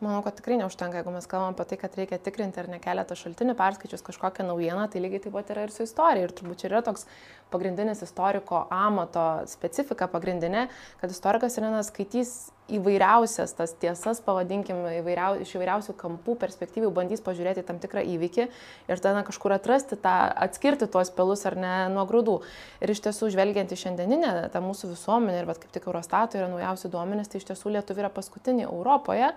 Manau, 0.00 0.22
kad 0.24 0.38
tikrai 0.38 0.56
neužtenka, 0.56 0.96
jeigu 0.96 1.12
mes 1.12 1.26
kalbam 1.28 1.52
apie 1.52 1.66
tai, 1.68 1.76
kad 1.82 1.96
reikia 1.98 2.16
tikrinti 2.24 2.56
ar 2.62 2.70
ne 2.72 2.78
keletą 2.80 3.12
šaltinių, 3.20 3.52
perskaičius 3.58 4.06
kažkokią 4.06 4.46
naujieną, 4.48 4.86
tai 4.88 5.02
lygiai 5.04 5.20
taip 5.26 5.34
pat 5.36 5.52
yra 5.52 5.66
ir 5.66 5.74
su 5.74 5.84
istorija. 5.84 6.24
Ir 6.24 6.32
turbūt 6.38 6.62
čia 6.62 6.70
yra 6.70 6.80
toks 6.86 7.04
pagrindinis 7.52 8.00
istoriko 8.06 8.62
amato 8.72 9.26
specifika 9.52 10.08
pagrindinė, 10.08 10.70
kad 11.02 11.12
istorikas 11.12 11.60
yra 11.60 11.82
skaitys 11.84 12.32
įvairiausias 12.76 13.54
tas 13.58 13.72
tiesas, 13.80 14.20
pavadinkim, 14.24 14.82
įvairiau, 15.00 15.38
iš 15.44 15.54
įvairiausių 15.56 15.94
kampų 16.00 16.36
perspektyvų 16.40 16.90
bandys 16.96 17.22
pažiūrėti 17.24 17.64
tam 17.66 17.80
tikrą 17.82 18.04
įvykį 18.16 18.46
ir 18.46 19.02
tada 19.02 19.24
kažkur 19.26 19.54
atrasti 19.56 19.98
tą, 20.00 20.16
atskirti 20.46 20.88
tuos 20.90 21.12
pelus 21.14 21.46
ar 21.50 21.58
ne 21.60 21.74
nuo 21.94 22.04
grūdų. 22.08 22.36
Ir 22.84 22.94
iš 22.94 23.02
tiesų, 23.06 23.32
žvelgiant 23.34 23.72
į 23.72 23.80
šiandieninę 23.84 24.34
tą 24.54 24.62
mūsų 24.64 24.92
visuomenę 24.94 25.42
ir 25.42 25.50
kaip 25.50 25.72
tik 25.74 25.88
Eurostato 25.90 26.38
yra 26.40 26.50
naujausi 26.52 26.92
duomenys, 26.92 27.32
tai 27.32 27.42
iš 27.42 27.50
tiesų 27.50 27.74
Lietuva 27.76 28.06
yra 28.06 28.12
paskutinė 28.14 28.68
Europoje 28.68 29.34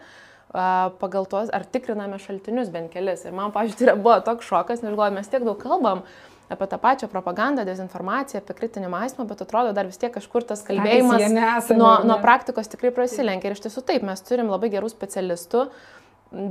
pagal 0.54 1.26
tuos, 1.26 1.50
ar 1.50 1.66
tikriname 1.66 2.20
šaltinius 2.22 2.70
bent 2.70 2.92
kelis. 2.94 3.24
Ir 3.26 3.34
man, 3.34 3.50
pažiūrėjau, 3.56 3.96
tai 3.96 4.04
buvo 4.06 4.20
toks 4.22 4.46
šokas, 4.46 4.84
nes 4.84 4.92
galvoju, 4.92 5.16
mes 5.18 5.32
tiek 5.32 5.46
daug 5.48 5.58
kalbam 5.58 6.04
apie 6.52 6.68
tą 6.68 6.78
pačią 6.82 7.08
propagandą, 7.08 7.66
dezinformaciją, 7.66 8.42
apie 8.44 8.56
kritinį 8.58 8.92
mąstymą, 8.92 9.26
bet 9.30 9.42
atrodo 9.46 9.74
dar 9.74 9.88
vis 9.90 10.00
tiek 10.02 10.14
kažkur 10.14 10.46
tas 10.48 10.64
kalbėjimas 10.68 11.24
nesame, 11.32 11.80
nuo, 11.80 11.94
nuo 12.08 12.20
praktikos 12.24 12.70
tikrai 12.72 12.92
prasilenkia. 12.96 13.50
Ir 13.50 13.58
iš 13.58 13.64
tiesų 13.68 13.86
taip, 13.88 14.06
mes 14.08 14.24
turim 14.28 14.52
labai 14.52 14.70
gerų 14.74 14.92
specialistų, 14.92 15.66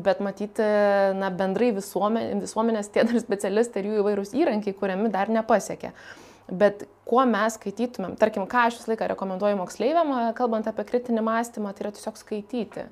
bet 0.06 0.22
matyti, 0.24 0.66
na, 1.18 1.30
bendrai 1.34 1.72
visuomenė, 1.76 2.40
visuomenės 2.42 2.90
tie 2.94 3.06
dar 3.08 3.20
specialistai 3.22 3.82
ir 3.82 3.90
jų 3.90 4.02
įvairūs 4.02 4.34
įrankiai, 4.38 4.76
kuriami 4.78 5.12
dar 5.12 5.32
nepasiekė. 5.32 5.92
Bet 6.52 6.86
kuo 7.08 7.22
mes 7.28 7.54
skaitytumėm, 7.56 8.16
tarkim, 8.20 8.48
ką 8.50 8.66
aš 8.68 8.80
visą 8.80 8.92
laiką 8.92 9.12
rekomenduoju 9.12 9.60
moksleiviam, 9.60 10.10
kalbant 10.36 10.66
apie 10.68 10.84
kritinį 10.88 11.22
mąstymą, 11.24 11.70
tai 11.72 11.86
yra 11.86 11.94
tiesiog 11.94 12.18
skaityti 12.18 12.88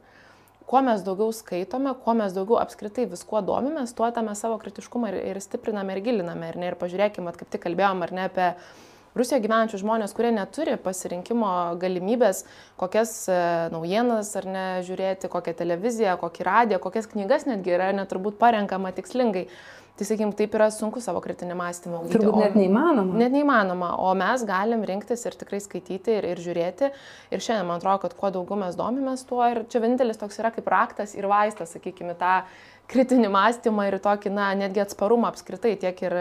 kuo 0.70 0.82
mes 0.86 1.02
daugiau 1.02 1.32
skaitome, 1.34 1.94
kuo 2.04 2.14
mes 2.14 2.34
daugiau 2.36 2.60
apskritai 2.60 3.08
viskuo 3.10 3.42
domimės, 3.42 3.94
tuo 3.98 4.06
tą 4.14 4.22
mes 4.26 4.38
savo 4.38 4.58
kritiškumą 4.62 5.10
ir, 5.10 5.18
ir 5.32 5.40
stipriname 5.42 5.96
ir 5.96 6.04
giliname. 6.04 6.52
Ir, 6.52 6.60
ne, 6.62 6.70
ir 6.70 6.78
pažiūrėkime, 6.78 7.34
kaip 7.34 7.50
tik 7.50 7.64
kalbėjom 7.66 8.06
ar 8.06 8.14
ne 8.14 8.28
apie 8.30 8.52
Rusijoje 9.10 9.42
gyvenančius 9.42 9.82
žmonės, 9.82 10.12
kurie 10.14 10.30
neturi 10.30 10.76
pasirinkimo 10.78 11.48
galimybės, 11.82 12.44
kokias 12.78 13.10
e, 13.26 13.38
naujienas 13.74 14.30
ar 14.38 14.46
ne 14.46 14.66
žiūrėti, 14.86 15.26
kokią 15.32 15.56
televiziją, 15.58 16.12
kokį 16.20 16.46
radiją, 16.46 16.78
kokias 16.84 17.10
knygas 17.10 17.48
netgi 17.48 17.74
yra 17.74 17.90
neturbūt 17.96 18.38
parenkama 18.38 18.94
tikslingai. 18.94 19.48
Tai 20.00 20.06
sakykim, 20.08 20.30
taip 20.32 20.54
yra 20.56 20.70
sunku 20.72 20.96
savo 21.04 21.20
kritinį 21.20 21.52
mąstymą 21.58 21.98
ugdyti. 21.98 22.14
Turbūt 22.22 22.38
net 22.40 22.54
neįmanoma. 22.56 23.18
Net 23.20 23.34
neįmanoma, 23.34 23.90
o 24.00 24.14
mes 24.16 24.46
galim 24.48 24.80
rinktis 24.88 25.26
ir 25.28 25.36
tikrai 25.36 25.58
skaityti 25.60 26.14
ir, 26.16 26.24
ir 26.30 26.40
žiūrėti. 26.40 26.88
Ir 27.28 27.44
šiandien 27.44 27.68
man 27.68 27.82
atrodo, 27.82 28.06
kad 28.06 28.14
kuo 28.16 28.30
daugiau 28.32 28.56
mes 28.62 28.78
domimės 28.80 29.26
tuo 29.28 29.42
ir 29.44 29.60
čia 29.68 29.84
vienintelis 29.84 30.16
toks 30.16 30.40
yra 30.40 30.54
kaip 30.54 30.72
raktas 30.72 31.12
ir 31.18 31.28
vaistas, 31.28 31.76
sakykime, 31.76 32.16
tą 32.16 32.38
kritinį 32.88 33.28
mąstymą 33.36 33.90
ir 33.90 33.98
tokį, 34.00 34.32
na, 34.40 34.48
netgi 34.62 34.86
atsparumą 34.86 35.34
apskritai 35.34 35.74
tiek 35.84 36.00
ir 36.08 36.16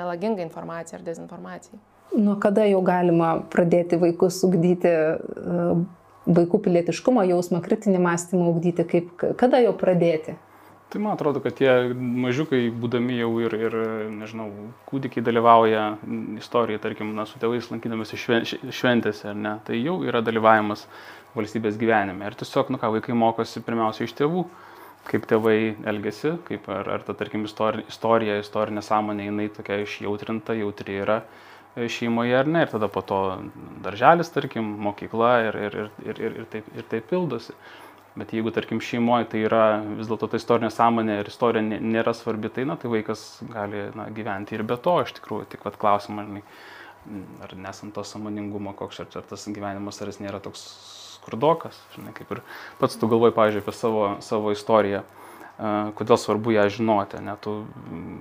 melagingą 0.00 0.42
informaciją 0.48 0.98
ar 0.98 1.06
dezinformaciją. 1.12 1.78
Nuo 2.18 2.40
kada 2.42 2.66
jau 2.66 2.82
galima 2.82 3.36
pradėti 3.54 4.02
vaikus 4.02 4.42
ugdyti 4.50 4.90
e, 4.90 5.72
vaikų 6.26 6.64
pilietiškumo 6.66 7.22
jausmą, 7.30 7.62
kritinį 7.62 8.02
mąstymą 8.02 8.50
ugdyti, 8.50 8.90
kaip, 8.96 9.28
kada 9.38 9.62
jau 9.62 9.78
pradėti? 9.78 10.40
Tai 10.90 10.98
man 10.98 11.14
atrodo, 11.14 11.38
kad 11.38 11.54
tie 11.54 11.70
mažiukai, 11.94 12.64
būdami 12.74 13.20
jau 13.20 13.28
ir, 13.44 13.54
ir 13.54 13.74
nežinau, 14.10 14.48
kūdikiai 14.88 15.22
dalyvauja 15.22 15.84
istorijoje, 16.40 16.80
tarkim, 16.82 17.12
na, 17.14 17.28
su 17.30 17.38
tėvais 17.38 17.68
lankydamasi 17.70 18.18
šventėse, 18.18 19.28
ar 19.30 19.38
ne, 19.38 19.52
tai 19.68 19.78
jau 19.78 20.00
yra 20.02 20.18
dalyvavimas 20.26 20.82
valstybės 21.36 21.78
gyvenime. 21.78 22.26
Ir 22.26 22.34
tiesiog, 22.40 22.72
nu 22.74 22.80
ką, 22.82 22.90
vaikai 22.96 23.14
mokosi 23.14 23.62
pirmiausia 23.62 24.08
iš 24.08 24.16
tėvų, 24.18 24.42
kaip 25.12 25.28
tėvai 25.30 25.58
elgesi, 25.92 26.34
kaip 26.48 26.66
ar, 26.74 26.90
ar 26.96 27.06
ta, 27.06 27.14
tarkim, 27.22 27.46
istorija, 27.46 27.86
istorija, 27.86 28.40
istorinė 28.42 28.82
sąmonė, 28.82 29.28
jinai 29.30 29.46
tokia 29.54 29.78
išjautrinta, 29.84 30.58
jautri 30.58 30.98
yra 31.04 31.20
šeimoje 31.78 32.34
ar 32.34 32.50
ne, 32.50 32.64
ir 32.66 32.72
tada 32.72 32.88
po 32.90 33.04
to 33.06 33.20
darželis, 33.84 34.32
tarkim, 34.34 34.74
mokykla 34.88 35.30
ir, 35.46 35.60
ir, 35.68 35.78
ir, 35.78 35.92
ir, 36.18 36.40
ir, 36.42 36.50
taip, 36.50 36.74
ir 36.74 36.90
taip 36.90 37.06
pildosi. 37.12 37.54
Bet 38.18 38.32
jeigu, 38.34 38.50
tarkim, 38.50 38.80
šeimoje 38.82 39.28
tai 39.30 39.44
yra 39.46 39.64
vis 39.84 40.08
dėlto 40.10 40.26
ta 40.32 40.38
istorinė 40.40 40.72
sąmonė 40.74 41.20
ir 41.20 41.28
istorija 41.30 41.62
nėra 41.62 42.14
svarbi, 42.16 42.50
tai, 42.50 42.64
na, 42.66 42.74
tai 42.80 42.90
vaikas 42.90 43.22
gali 43.52 43.84
na, 43.94 44.08
gyventi 44.14 44.56
ir 44.56 44.64
be 44.66 44.74
to, 44.82 44.96
iš 45.04 45.14
tikrųjų, 45.20 45.46
tik 45.52 45.62
vad 45.66 45.78
klausimas, 45.78 46.26
žinai, 46.26 46.42
ar 47.46 47.54
nesant 47.54 47.94
to 47.94 48.02
samoningumo, 48.04 48.74
koks 48.76 49.04
ar, 49.04 49.12
ar 49.20 49.28
tas 49.30 49.46
gyvenimas, 49.46 50.02
ar 50.02 50.10
jis 50.10 50.18
nėra 50.24 50.42
toks 50.42 50.66
skurdokas, 51.20 51.78
žinai, 51.94 52.12
kaip 52.16 52.34
ir 52.34 52.42
pats 52.80 52.98
tu 52.98 53.08
galvoji, 53.10 53.36
pavyzdžiui, 53.36 53.62
apie 53.62 53.76
savo, 53.78 54.04
savo 54.26 54.50
istoriją, 54.56 55.04
kodėl 55.94 56.18
svarbu 56.18 56.56
ją 56.56 56.66
žinoti, 56.72 57.20
net 57.22 57.42
tu 57.44 57.60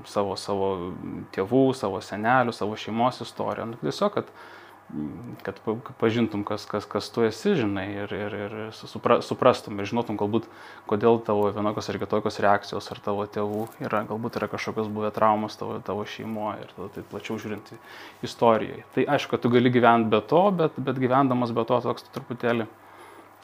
savo, 0.10 0.38
savo 0.38 0.72
tėvų, 1.36 1.66
savo 1.78 2.02
senelių, 2.04 2.54
savo 2.56 2.78
šeimos 2.78 3.22
istoriją, 3.26 3.72
nu, 3.72 3.82
tiesiog, 3.82 4.20
kad 4.20 4.34
kad 5.46 5.60
pažintum, 6.00 6.44
kas, 6.44 6.66
kas, 6.66 6.86
kas 6.90 7.10
tu 7.14 7.22
esi, 7.22 7.54
žinai, 7.60 7.86
ir, 8.04 8.14
ir, 8.16 8.36
ir 8.46 8.56
supra, 8.74 9.20
suprastum 9.26 9.78
ir 9.78 9.88
žinotum 9.90 10.18
galbūt, 10.18 10.48
kodėl 10.90 11.20
tavo 11.26 11.46
vienokios 11.54 11.92
ar 11.92 12.00
kitokios 12.02 12.40
reakcijos 12.42 12.90
ar 12.90 13.02
tavo 13.06 13.28
tėvų 13.30 13.68
yra, 13.86 14.02
galbūt 14.10 14.40
yra 14.42 14.50
kažkokios 14.50 14.90
buvę 14.94 15.12
traumos 15.14 15.60
tavo, 15.60 15.78
tavo 15.86 16.08
šeimoje 16.10 16.66
ir 16.66 16.74
tada 16.74 16.90
tai 16.96 17.06
plačiau 17.12 17.38
žiūrint 17.42 17.70
istorijoje. 18.26 18.84
Tai 18.98 19.06
aišku, 19.16 19.36
kad 19.36 19.46
tu 19.46 19.54
gali 19.54 19.74
gyventi 19.74 20.10
be 20.16 20.24
to, 20.34 20.44
bet, 20.64 20.82
bet 20.82 21.02
gyvendamas 21.02 21.54
be 21.54 21.68
to 21.70 21.82
toks 21.86 22.10
truputėlį, 22.16 22.66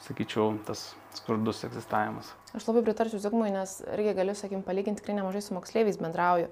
sakyčiau, 0.08 0.50
tas 0.66 0.88
skurdus 1.14 1.62
egzistavimas. 1.68 2.34
Aš 2.56 2.64
labai 2.70 2.80
pritarčiau 2.86 3.20
Zigmui, 3.20 3.50
nes 3.52 3.72
irgi 3.92 4.14
galiu, 4.16 4.32
sakykim, 4.32 4.62
palyginti 4.64 5.02
tikrai 5.02 5.18
nemažai 5.18 5.42
su 5.44 5.52
moksleiviais 5.52 5.98
bendrauju. 6.00 6.46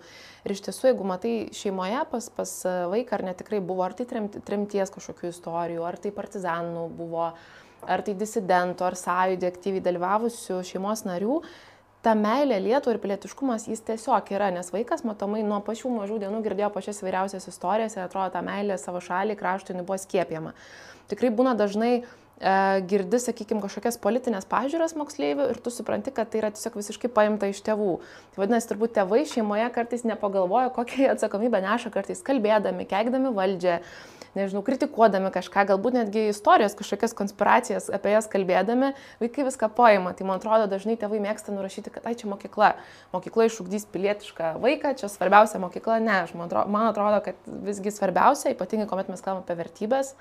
Ir 0.45 0.53
iš 0.53 0.61
tiesų, 0.67 0.91
jeigu 0.91 1.07
matai 1.09 1.35
šeimoje 1.57 2.03
pas, 2.11 2.27
pas 2.37 2.51
vaiką, 2.93 3.17
ar 3.17 3.25
netikrai 3.31 3.63
buvo, 3.65 3.87
ar 3.87 3.95
tai 3.97 4.05
tremties 4.05 4.93
kažkokių 4.93 5.31
istorijų, 5.31 5.87
ar 5.89 5.97
tai 5.97 6.13
partizanų 6.13 6.83
buvo, 6.99 7.31
ar 7.89 8.03
tai 8.05 8.13
disidentų, 8.21 8.85
ar 8.85 8.99
sąjūdį 9.01 9.49
aktyviai 9.49 9.85
dalyvavusių 9.87 10.59
šeimos 10.69 11.07
narių, 11.09 11.39
ta 12.05 12.13
meilė 12.13 12.59
Lietuvai 12.61 12.99
ir 12.99 13.01
pilietiškumas 13.01 13.65
jis 13.71 13.81
tiesiog 13.89 14.29
yra, 14.37 14.51
nes 14.53 14.69
vaikas 14.75 15.07
matomai 15.09 15.41
nuo 15.47 15.63
pačių 15.65 15.95
mažų 15.95 16.19
dienų 16.27 16.43
girdėjo 16.45 16.69
pačias 16.75 17.01
įvairiausias 17.01 17.49
istorijas 17.49 17.97
ir 17.97 18.05
atrodo, 18.05 18.29
ta 18.35 18.45
meilė 18.45 18.77
savo 18.83 19.01
šaliai, 19.01 19.39
kraštui 19.41 19.79
buvo 19.81 19.97
skiepiama. 20.03 20.53
Tikrai 21.09 21.33
būna 21.33 21.57
dažnai 21.57 22.05
girdi, 22.91 23.21
sakykime, 23.23 23.63
kažkokias 23.63 23.99
politinės 24.03 24.49
pažiūras 24.51 24.97
moksleivių 24.99 25.47
ir 25.53 25.61
tu 25.63 25.71
supranti, 25.71 26.11
kad 26.15 26.33
tai 26.33 26.41
yra 26.43 26.51
tiesiog 26.55 26.81
visiškai 26.81 27.11
paimta 27.15 27.47
iš 27.53 27.63
tėvų. 27.65 27.93
Tai 28.35 28.43
vadinasi, 28.43 28.69
turbūt 28.73 28.97
tėvai 28.99 29.23
šeimoje 29.31 29.69
kartais 29.77 30.03
nepagalvoja, 30.09 30.73
kokią 30.75 31.13
atsakomybę 31.15 31.63
neša 31.63 31.95
kartais 31.95 32.25
kalbėdami, 32.27 32.89
keikdami 32.91 33.31
valdžią, 33.39 33.79
nežinau, 34.35 34.65
kritikuodami 34.67 35.31
kažką, 35.31 35.63
galbūt 35.71 35.95
netgi 35.95 36.27
istorijos, 36.33 36.75
kažkokias 36.75 37.15
konspiracijas 37.15 37.87
apie 37.95 38.17
jas 38.17 38.27
kalbėdami, 38.31 38.93
vaikai 39.23 39.47
viską 39.47 39.71
poima. 39.79 40.11
Tai 40.19 40.27
man 40.27 40.43
atrodo, 40.43 40.67
dažnai 40.75 40.99
tėvai 40.99 41.23
mėgsta 41.23 41.55
nurašyti, 41.55 41.95
kad 41.95 42.03
tai 42.09 42.17
čia 42.19 42.27
mokykla. 42.33 42.75
Mokykla 43.15 43.47
išugdys 43.47 43.87
pilietišką 43.95 44.57
vaiką, 44.59 44.97
čia 44.99 45.13
svarbiausia 45.13 45.63
mokykla. 45.63 46.01
Ne, 46.03 46.25
man 46.35 46.89
atrodo, 46.91 47.23
kad 47.31 47.39
visgi 47.47 47.95
svarbiausia, 47.95 48.57
ypatingai 48.57 48.91
kuomet 48.91 49.13
mes 49.13 49.23
kalbame 49.23 49.47
apie 49.47 49.61
vertybės, 49.63 50.17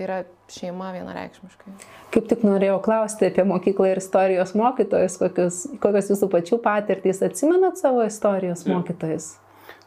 Tai 0.00 0.06
yra 0.06 0.22
šeima 0.48 0.94
vienareikšmiškai. 0.94 1.74
Kaip 2.14 2.28
tik 2.30 2.44
norėjau 2.46 2.78
klausti 2.80 3.26
apie 3.28 3.42
mokyklą 3.44 3.90
ir 3.90 3.98
istorijos 4.00 4.54
mokytojus, 4.56 5.18
kokios, 5.20 5.58
kokios 5.82 6.08
jūsų 6.08 6.28
pačių 6.32 6.58
patirtys, 6.64 7.20
atsimenat 7.26 7.76
savo 7.76 8.06
istorijos 8.08 8.62
mokytojus? 8.64 9.26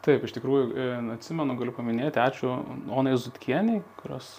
Taip, 0.05 0.27
iš 0.27 0.35
tikrųjų, 0.35 0.67
e, 0.69 0.85
atsimenu, 1.15 1.57
galiu 1.57 1.73
paminėti, 1.73 2.21
ačiū 2.21 2.53
Onai 2.93 3.15
Zutkieniai, 3.17 3.81
kurios 4.03 4.29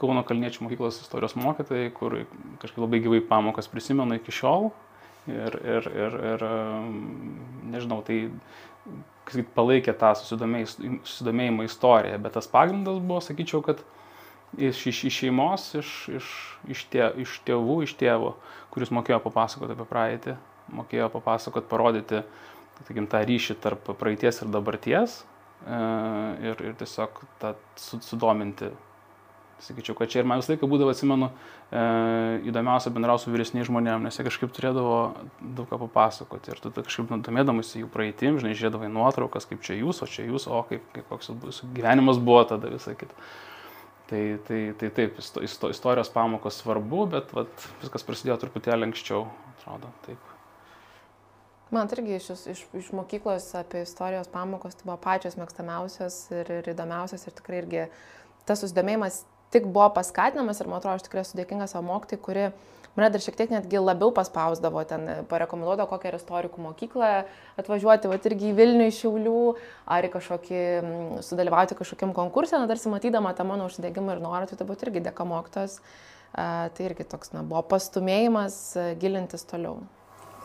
Kauno 0.00 0.24
Kalniečių 0.24 0.64
mokyklos 0.64 1.02
istorijos 1.04 1.36
mokytojai, 1.36 1.92
kur 2.00 2.22
kažkaip 2.64 2.80
labai 2.80 3.04
gyvai 3.04 3.20
pamokas 3.20 3.68
prisimenu 3.68 4.16
iki 4.16 4.32
šiol. 4.32 4.70
Ir, 5.28 5.60
ir, 5.60 5.92
ir, 6.00 6.20
ir 6.32 6.48
nežinau, 7.76 8.00
tai 8.08 8.22
palaikė 9.52 9.92
tą 10.00 10.16
susidomėjimą 10.16 11.68
istoriją, 11.68 12.24
bet 12.24 12.40
tas 12.40 12.48
pagrindas 12.48 13.04
buvo, 13.04 13.20
sakyčiau, 13.20 13.60
kad 13.68 13.84
iš, 14.58 14.86
iš, 14.86 15.04
iš 15.04 15.18
šeimos, 15.22 15.66
iš, 15.78 15.90
iš, 16.18 16.30
iš, 16.74 16.84
tė, 16.90 17.10
iš 17.22 17.38
tėvų, 17.46 17.80
iš 17.86 17.94
tėvo, 18.00 18.34
kuris 18.74 18.92
mokėjo 18.94 19.20
papasakoti 19.22 19.76
apie 19.76 19.86
praeitį, 19.88 20.36
mokėjo 20.74 21.10
papasakoti, 21.14 21.70
parodyti 21.70 22.22
takim, 22.86 23.08
tą 23.10 23.22
ryšį 23.28 23.58
tarp 23.62 23.90
praeities 24.00 24.42
ir 24.42 24.52
dabarties 24.52 25.20
e, 25.20 25.80
ir, 26.50 26.62
ir 26.70 26.78
tiesiog 26.80 27.24
tą 27.42 27.56
sudominti. 27.78 28.72
Sakyčiau, 29.60 29.92
kad 29.92 30.08
čia 30.08 30.22
ir 30.22 30.28
man 30.28 30.40
visą 30.40 30.54
laiką 30.54 30.64
būdavo, 30.72 30.88
atsimenu, 30.94 31.26
e, 31.68 31.80
įdomiausia 32.48 32.88
bendrausiu 32.94 33.28
su 33.28 33.34
vyresniais 33.34 33.68
žmonėmis, 33.68 34.06
nes 34.06 34.16
jie 34.16 34.24
kažkaip 34.24 34.54
turėdavo 34.56 34.94
daug 35.58 35.68
ką 35.68 35.76
papasakoti. 35.82 36.54
Ir 36.54 36.62
tu 36.64 36.72
kažkaip 36.78 37.12
domėdamasi 37.26 37.82
jų 37.82 37.90
praeitim, 37.92 38.38
žinai, 38.40 38.54
žiūrėdavai 38.56 38.88
nuotraukas, 38.88 39.44
kaip 39.50 39.60
čia 39.66 39.76
jūs, 39.76 40.00
o 40.00 40.08
čia 40.08 40.24
jūs, 40.30 40.48
o 40.48 40.62
kaip, 40.70 40.86
kaip 40.96 41.12
koks 41.12 41.28
jūsų 41.34 41.68
gyvenimas 41.76 42.22
buvo 42.24 42.46
tada 42.48 42.72
visą 42.72 42.96
kitą. 42.96 43.12
Tai, 44.10 44.22
tai, 44.46 44.58
tai 44.74 44.88
taip, 44.90 45.20
istorijos 45.70 46.10
pamokos 46.10 46.56
svarbu, 46.58 47.04
bet 47.12 47.30
vat, 47.36 47.66
viskas 47.78 48.02
prasidėjo 48.02 48.40
truputėlį 48.42 48.88
anksčiau, 48.88 49.28
atrodo, 49.52 49.92
taip. 50.06 50.32
Man 51.70 51.86
irgi 51.94 52.16
iš, 52.16 52.30
iš, 52.50 52.64
iš 52.74 52.88
mokyklos 52.98 53.46
apie 53.54 53.84
istorijos 53.86 54.26
pamokos 54.32 54.74
tai 54.74 54.88
buvo 54.88 54.96
pačios 55.04 55.36
mėgstamiausios 55.38 56.16
ir, 56.34 56.50
ir 56.56 56.72
įdomiausios 56.72 57.28
ir 57.28 57.36
tikrai 57.38 57.60
irgi 57.62 57.84
tas 58.48 58.58
susidomėjimas 58.64 59.20
tik 59.54 59.68
buvo 59.70 59.86
paskatinamas 59.94 60.58
ir 60.58 60.70
man 60.70 60.80
atrodo, 60.80 60.98
aš 60.98 61.06
tikrai 61.06 61.22
esu 61.22 61.38
dėkinga 61.38 61.68
savo 61.70 61.86
mokytojai, 61.86 62.22
kuri 62.26 62.48
mane 62.96 63.10
dar 63.12 63.22
šiek 63.22 63.36
tiek 63.38 63.52
netgi 63.54 63.80
labiau 63.82 64.12
paspausdavo, 64.14 64.82
ten 64.88 65.06
parekomenduodavo 65.30 65.88
kokią 65.92 66.14
istorikų 66.18 66.64
mokyklą 66.66 67.10
atvažiuoti, 67.60 68.10
va 68.10 68.18
irgi 68.30 68.50
į 68.50 68.56
Vilnių 68.58 68.88
iš 68.90 69.02
Šiaulių, 69.04 69.40
ar 69.90 70.08
į 70.08 70.12
kažkokį, 70.16 70.62
sudalyvauti 71.26 71.78
kažkokiam 71.78 72.14
konkursė, 72.16 72.58
na 72.58 72.70
tarsi 72.70 72.92
matydama 72.92 73.34
tą 73.36 73.46
mano 73.48 73.70
užsidėgymą 73.70 74.16
ir 74.16 74.24
norą, 74.24 74.46
tai 74.50 74.66
buvo 74.66 74.78
irgi 74.86 75.04
dėka 75.06 75.28
mokytos. 75.28 75.80
Uh, 76.30 76.68
tai 76.76 76.84
irgi 76.86 77.02
toks, 77.10 77.32
na, 77.34 77.40
buvo 77.42 77.64
pastumėjimas 77.72 78.54
uh, 78.78 78.92
gilintis 79.00 79.42
toliau. 79.50 79.80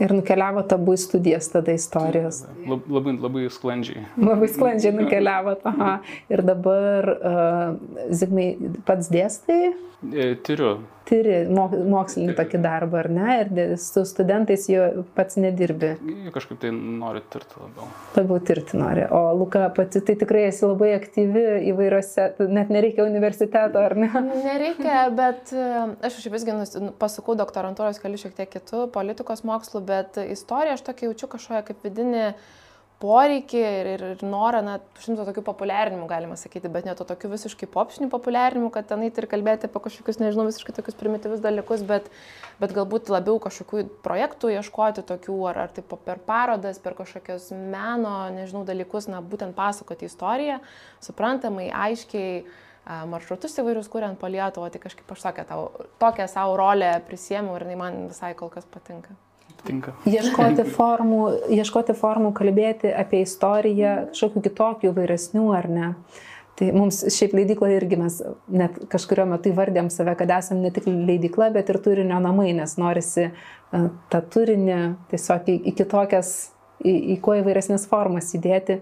Ir 0.02 0.12
nukeliavo 0.12 0.64
tabu 0.68 0.96
į 0.98 1.00
studijas 1.00 1.48
tada 1.54 1.72
istorijos. 1.78 2.42
Labai, 2.68 3.14
labai 3.14 3.46
sklandžiai. 3.54 4.02
Labai 4.20 4.50
sklandžiai 4.52 4.92
nukeliavo, 4.98 5.54
aha. 5.72 5.92
Ir 6.34 6.44
dabar, 6.44 7.08
uh, 7.16 8.10
Zigmai, 8.12 8.50
pats 8.88 9.14
dėstai? 9.14 9.76
E, 10.12 10.34
turiu, 10.44 10.74
tyri 11.06 11.36
mokslinį 11.50 12.36
tokį 12.38 12.62
darbą, 12.64 13.02
ar 13.04 13.10
ne? 13.14 13.36
Ir 13.44 13.76
su 13.82 14.04
studentais 14.08 14.66
jo 14.72 15.06
pats 15.18 15.38
nedirbi. 15.42 15.94
Kažkaip 16.36 16.60
tai 16.64 16.72
nori 16.76 17.22
tirti 17.34 17.62
labiau. 17.62 17.90
Labiau 18.18 18.42
tirti 18.50 18.80
nori. 18.80 19.06
O 19.14 19.22
Luka, 19.38 19.68
pati 19.76 20.02
tai 20.06 20.18
tikrai 20.22 20.48
esi 20.50 20.66
labai 20.66 20.94
aktyvi 20.98 21.46
įvairiose, 21.72 22.28
net 22.50 22.74
nereikia 22.74 23.06
universiteto, 23.08 23.82
ar 23.82 23.98
ne? 24.00 24.12
Nereikia, 24.46 25.06
bet 25.16 25.54
e, 25.56 25.70
aš 26.10 26.20
iš 26.22 26.30
visgi 26.34 26.58
pasakau 27.02 27.38
doktorantūros 27.40 28.02
keliu 28.02 28.20
šiek 28.22 28.36
tiek 28.38 28.52
kitų 28.58 28.88
politikos 28.96 29.46
mokslų, 29.48 29.86
bet 29.86 30.22
istoriją 30.26 30.78
aš 30.78 30.86
tokį 30.90 31.10
jaučiu 31.10 31.32
kažkoje 31.36 31.66
kaip 31.70 31.86
vidinį 31.86 32.30
poreikį 33.02 33.60
ir, 33.60 33.88
ir, 33.96 34.04
ir 34.16 34.22
norą, 34.26 34.62
na, 34.64 34.76
šimto 35.04 35.26
tokių 35.28 35.44
populiarinimų 35.46 36.08
galima 36.08 36.38
sakyti, 36.40 36.70
bet 36.72 36.88
ne 36.88 36.94
to 36.96 37.06
tokių 37.08 37.32
visiškai 37.34 37.68
popšinių 37.72 38.08
populiarinimų, 38.14 38.70
kad 38.74 38.88
tenai 38.90 39.10
ir 39.12 39.28
kalbėti 39.32 39.68
apie 39.68 39.82
kažkokius, 39.88 40.22
nežinau, 40.22 40.48
visiškai 40.48 40.76
tokius 40.78 40.98
primityvius 41.00 41.44
dalykus, 41.44 41.84
bet, 41.88 42.08
bet 42.62 42.76
galbūt 42.76 43.12
labiau 43.12 43.40
kažkokių 43.44 43.84
projektų 44.06 44.54
ieškoti 44.56 45.04
tokių, 45.12 45.40
ar, 45.52 45.62
ar 45.66 45.76
taip 45.76 45.92
per 46.08 46.24
parodas, 46.28 46.80
per 46.80 46.96
kažkokius 47.02 47.52
meno, 47.52 48.16
nežinau, 48.36 48.64
dalykus, 48.68 49.10
na, 49.12 49.20
būtent 49.20 49.58
pasakoti 49.58 50.08
istoriją, 50.08 50.62
suprantamai, 51.04 51.68
aiškiai 51.76 52.46
maršrutus 53.10 53.58
įvairius 53.60 53.90
kuriant 53.92 54.20
po 54.22 54.30
Lietuvą, 54.30 54.70
tai 54.72 54.80
kažkaip 54.84 55.12
aš 55.12 55.28
tokią, 55.28 55.62
tokią 56.02 56.32
savo 56.32 56.58
rolę 56.62 56.96
prisėmiau 57.10 57.58
ir 57.58 57.68
jinai 57.68 57.80
man 57.82 58.04
visai 58.14 58.36
kol 58.38 58.54
kas 58.54 58.70
patinka 58.70 59.18
tinka. 59.66 59.96
Ieškoti 60.10 60.68
formų, 60.78 61.24
ieškoti 61.56 61.96
formų 61.98 62.32
kalbėti 62.38 62.94
apie 62.94 63.24
istoriją, 63.26 63.98
kažkokių 64.14 64.46
kitokių, 64.50 64.96
vairesnių 64.96 65.50
ar 65.56 65.70
ne. 65.72 65.92
Tai 66.56 66.70
mums 66.72 67.02
šiaip 67.12 67.34
leidykloje 67.36 67.76
irgi 67.82 67.98
mes 68.00 68.22
net 68.48 68.78
kažkurio 68.92 69.26
metu 69.28 69.52
įvardėm 69.52 69.90
save, 69.92 70.14
kad 70.16 70.32
esame 70.38 70.64
ne 70.64 70.72
tik 70.72 70.88
leidykla, 70.88 71.50
bet 71.56 71.72
ir 71.72 71.82
turinio 71.84 72.22
namai, 72.24 72.54
nes 72.56 72.78
norisi 72.80 73.26
uh, 73.28 73.90
tą 74.12 74.22
turinį 74.32 74.80
tiesiog 75.12 75.50
į, 75.52 75.56
į 75.72 75.74
kitokias, 75.82 76.32
į, 76.80 76.94
į 77.16 77.18
kuo 77.24 77.36
įvairesnės 77.42 77.88
formas 77.92 78.32
įdėti. 78.38 78.80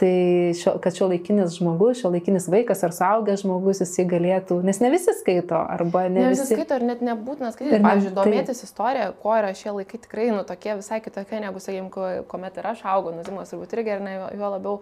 Tai 0.00 0.52
šio, 0.56 0.72
kad 0.80 0.96
šio 0.96 1.06
laikinis 1.10 1.58
žmogus, 1.58 1.98
šio 2.00 2.08
laikinis 2.14 2.46
vaikas 2.50 2.80
ar 2.86 2.94
suaugęs 2.96 3.42
žmogus 3.44 3.82
jisai 3.84 4.06
galėtų, 4.08 4.56
nes 4.64 4.80
ne 4.80 4.88
visi 4.90 5.12
skaito, 5.18 5.58
arba 5.60 6.06
ne, 6.06 6.22
ne 6.22 6.30
visi. 6.30 6.46
visi 6.46 6.56
skaito 6.56 6.78
ir 6.80 6.86
net 6.88 7.02
nebūtina 7.04 7.50
skaityti. 7.52 7.76
Ir 7.76 7.84
Pavyzdžiui, 7.84 8.14
domėtis 8.16 8.62
tai... 8.62 8.68
istoriją, 8.70 9.10
ko 9.20 9.36
yra 9.36 9.52
šie 9.58 9.74
laikai 9.76 10.00
tikrai, 10.06 10.30
nu, 10.32 10.46
tokie 10.48 10.78
visai 10.80 11.02
kitokie, 11.04 11.42
negu, 11.44 11.60
sakykime, 11.60 12.24
kuomet 12.32 12.56
ir 12.56 12.70
aš 12.72 12.82
augau, 12.88 13.12
nuzimas 13.18 13.52
turbūt 13.52 13.76
irgi, 13.76 13.92
ir 13.92 14.02
ne, 14.06 14.16
jo 14.40 14.52
labiau. 14.56 14.80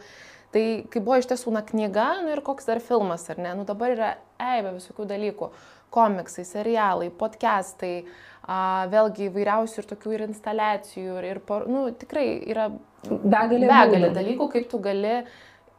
Tai 0.55 0.64
kai 0.95 1.02
buvo 1.02 1.19
iš 1.19 1.29
tiesų 1.31 1.59
na 1.59 1.67
knyga, 1.67 2.09
nu 2.23 2.31
ir 2.31 2.47
koks 2.47 2.71
dar 2.71 2.79
filmas, 2.83 3.26
ar 3.35 3.43
ne, 3.43 3.59
nu 3.59 3.67
dabar 3.67 3.99
yra 3.99 4.14
eibė 4.38 4.76
visokių 4.79 5.11
dalykų. 5.11 5.50
Komiksai, 5.90 6.47
serialai, 6.47 7.11
podcastai, 7.19 7.97
a, 8.07 8.30
vėlgi 8.47 9.28
įvairiausių 9.28 9.82
ir 9.82 9.90
tokių 9.90 10.16
ir 10.16 10.26
instaliacijų, 10.30 11.20
ir, 11.20 11.28
ir 11.35 11.68
nu, 11.68 11.85
tikrai 11.92 12.26
yra 12.49 12.70
begalė, 13.04 13.68
begalė 13.68 14.11
dalykų, 14.16 14.49
kaip 14.54 14.68
tu 14.70 14.80
gali 14.82 15.20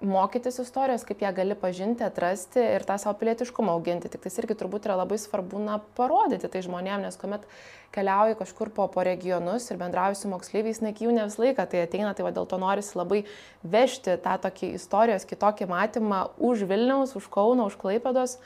mokytis 0.01 0.57
istorijos, 0.59 1.03
kaip 1.05 1.21
ją 1.21 1.29
gali 1.35 1.55
pažinti, 1.57 2.01
atrasti 2.03 2.61
ir 2.61 2.85
tą 2.87 2.97
savo 2.97 3.13
pilietiškumą 3.19 3.75
auginti. 3.75 4.09
Tik 4.09 4.23
tai 4.23 4.31
irgi 4.41 4.57
turbūt 4.57 4.87
yra 4.89 4.95
labai 4.97 5.19
svarbu 5.21 5.61
na, 5.61 5.77
parodyti 5.97 6.49
tai 6.49 6.63
žmonėms, 6.65 7.05
nes 7.05 7.19
kuomet 7.21 7.45
keliauji 7.93 8.39
kažkur 8.39 8.71
po, 8.73 8.87
po 8.89 9.05
regionus 9.05 9.69
ir 9.69 9.77
bendrauji 9.77 10.17
su 10.17 10.31
moksleiviais, 10.31 10.81
na, 10.81 10.93
jų 10.95 11.13
ne 11.13 11.27
visą 11.27 11.43
laiką 11.43 11.67
tai 11.69 11.85
ateina, 11.85 12.15
tai 12.17 12.25
va, 12.25 12.33
dėl 12.33 12.49
to 12.49 12.57
norisi 12.61 12.97
labai 12.97 13.21
vežti 13.61 14.17
tą 14.23 14.39
tokį 14.41 14.73
istorijos 14.79 15.27
kitokį 15.29 15.69
matymą 15.69 16.23
už 16.41 16.65
Vilniaus, 16.69 17.13
už 17.19 17.29
Kauno, 17.29 17.69
už 17.69 17.77
Klaipados 17.81 18.39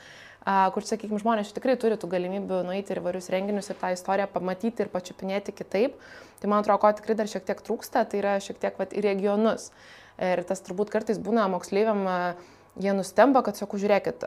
kur, 0.46 0.84
sakykime, 0.86 1.18
žmonės 1.18 1.50
tikrai 1.56 1.74
turi 1.80 1.96
tų 1.98 2.10
galimybių 2.12 2.62
nueiti 2.68 2.94
ir 2.94 3.00
įvairius 3.00 3.30
renginius 3.34 3.70
ir 3.72 3.78
tą 3.80 3.90
istoriją 3.96 4.28
pamatyti 4.30 4.84
ir 4.84 4.90
pačiupinėti 4.92 5.54
kitaip. 5.56 5.96
Tai 6.38 6.50
man 6.52 6.62
atrodo, 6.62 6.78
ko 6.84 6.92
tikrai 6.94 7.16
dar 7.18 7.30
šiek 7.30 7.46
tiek 7.48 7.62
trūksta, 7.66 8.04
tai 8.06 8.20
yra 8.20 8.36
šiek 8.42 8.60
tiek 8.62 8.78
vat, 8.78 8.94
į 8.94 9.02
regionus. 9.08 9.72
Ir 10.22 10.44
tas 10.48 10.62
turbūt 10.64 10.92
kartais 10.92 11.18
būna 11.20 11.48
moksleiviam 11.52 12.06
jie 12.80 12.92
nustemba, 12.92 13.40
kad 13.44 13.56
sakau, 13.56 13.78
žiūrėkit, 13.80 14.24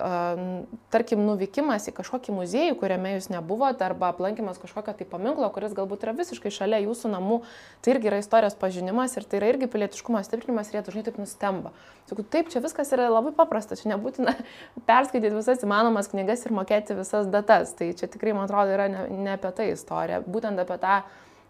tarkim, 0.93 1.21
nuvykimas 1.27 1.85
į 1.89 1.93
kažkokį 1.99 2.33
muziejų, 2.33 2.77
kuriame 2.79 3.13
jūs 3.15 3.29
nebuvote, 3.29 3.83
arba 3.85 4.09
aplankimas 4.13 4.57
kažkokio 4.61 4.95
tai 4.97 5.05
paminklo, 5.09 5.49
kuris 5.53 5.75
galbūt 5.77 6.05
yra 6.07 6.15
visiškai 6.17 6.51
šalia 6.53 6.81
jūsų 6.81 7.11
namų, 7.13 7.41
tai 7.85 7.93
irgi 7.93 8.09
yra 8.09 8.21
istorijos 8.23 8.57
pažinimas 8.59 9.13
ir 9.17 9.27
tai 9.29 9.41
yra 9.41 9.51
irgi 9.53 9.69
pilietiškumo 9.69 10.21
stiprinimas 10.25 10.71
ir 10.71 10.79
jie 10.79 10.83
dažnai 10.87 11.05
taip 11.05 11.19
nustemba. 11.21 11.73
Sakau, 12.09 12.25
taip, 12.25 12.49
čia 12.49 12.61
viskas 12.63 12.89
yra 12.95 13.09
labai 13.11 13.35
paprasta, 13.37 13.77
čia 13.77 13.91
nebūtina 13.93 14.33
perskaityti 14.89 15.35
visas 15.35 15.61
įmanomas 15.65 16.09
knygas 16.09 16.47
ir 16.47 16.55
mokėti 16.57 16.97
visas 16.97 17.29
datas. 17.29 17.75
Tai 17.77 17.91
čia 17.93 18.09
tikrai, 18.09 18.33
man 18.37 18.49
atrodo, 18.49 18.73
yra 18.73 18.89
ne, 18.89 19.05
ne 19.13 19.35
apie 19.37 19.53
tai 19.57 19.69
istorija, 19.75 20.23
būtent 20.25 20.61
apie 20.61 20.79
tą 20.81 21.03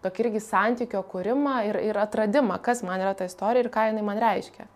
tokį 0.04 0.26
irgi 0.26 0.44
santykio 0.44 1.00
kūrimą 1.08 1.62
ir, 1.68 1.80
ir 1.90 2.00
atradimą, 2.00 2.60
kas 2.64 2.84
man 2.84 3.00
yra 3.00 3.14
ta 3.16 3.28
istorija 3.28 3.64
ir 3.64 3.72
ką 3.72 3.88
jinai 3.88 4.04
man 4.04 4.20
reiškia 4.20 4.68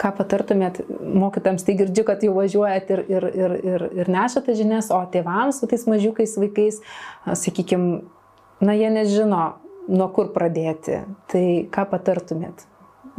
ką 0.00 0.12
patartumėt 0.16 0.80
mokytams, 0.88 1.64
tai 1.66 1.76
girdžiu, 1.78 2.04
kad 2.08 2.24
jau 2.24 2.32
važiuojat 2.38 2.92
ir, 2.94 3.02
ir, 3.12 3.26
ir, 3.42 3.56
ir, 3.72 3.84
ir 4.00 4.10
nešate 4.12 4.54
žinias, 4.56 4.88
o 4.94 5.00
tėvams 5.12 5.60
su 5.60 5.68
tais 5.70 5.84
mažiukais 5.90 6.36
vaikais, 6.40 6.80
sakykime, 7.28 8.00
na 8.64 8.76
jie 8.78 8.88
nežino, 8.92 9.44
nuo 9.90 10.08
kur 10.14 10.30
pradėti. 10.34 11.02
Tai 11.30 11.44
ką 11.72 11.86
patartumėt? 11.92 12.66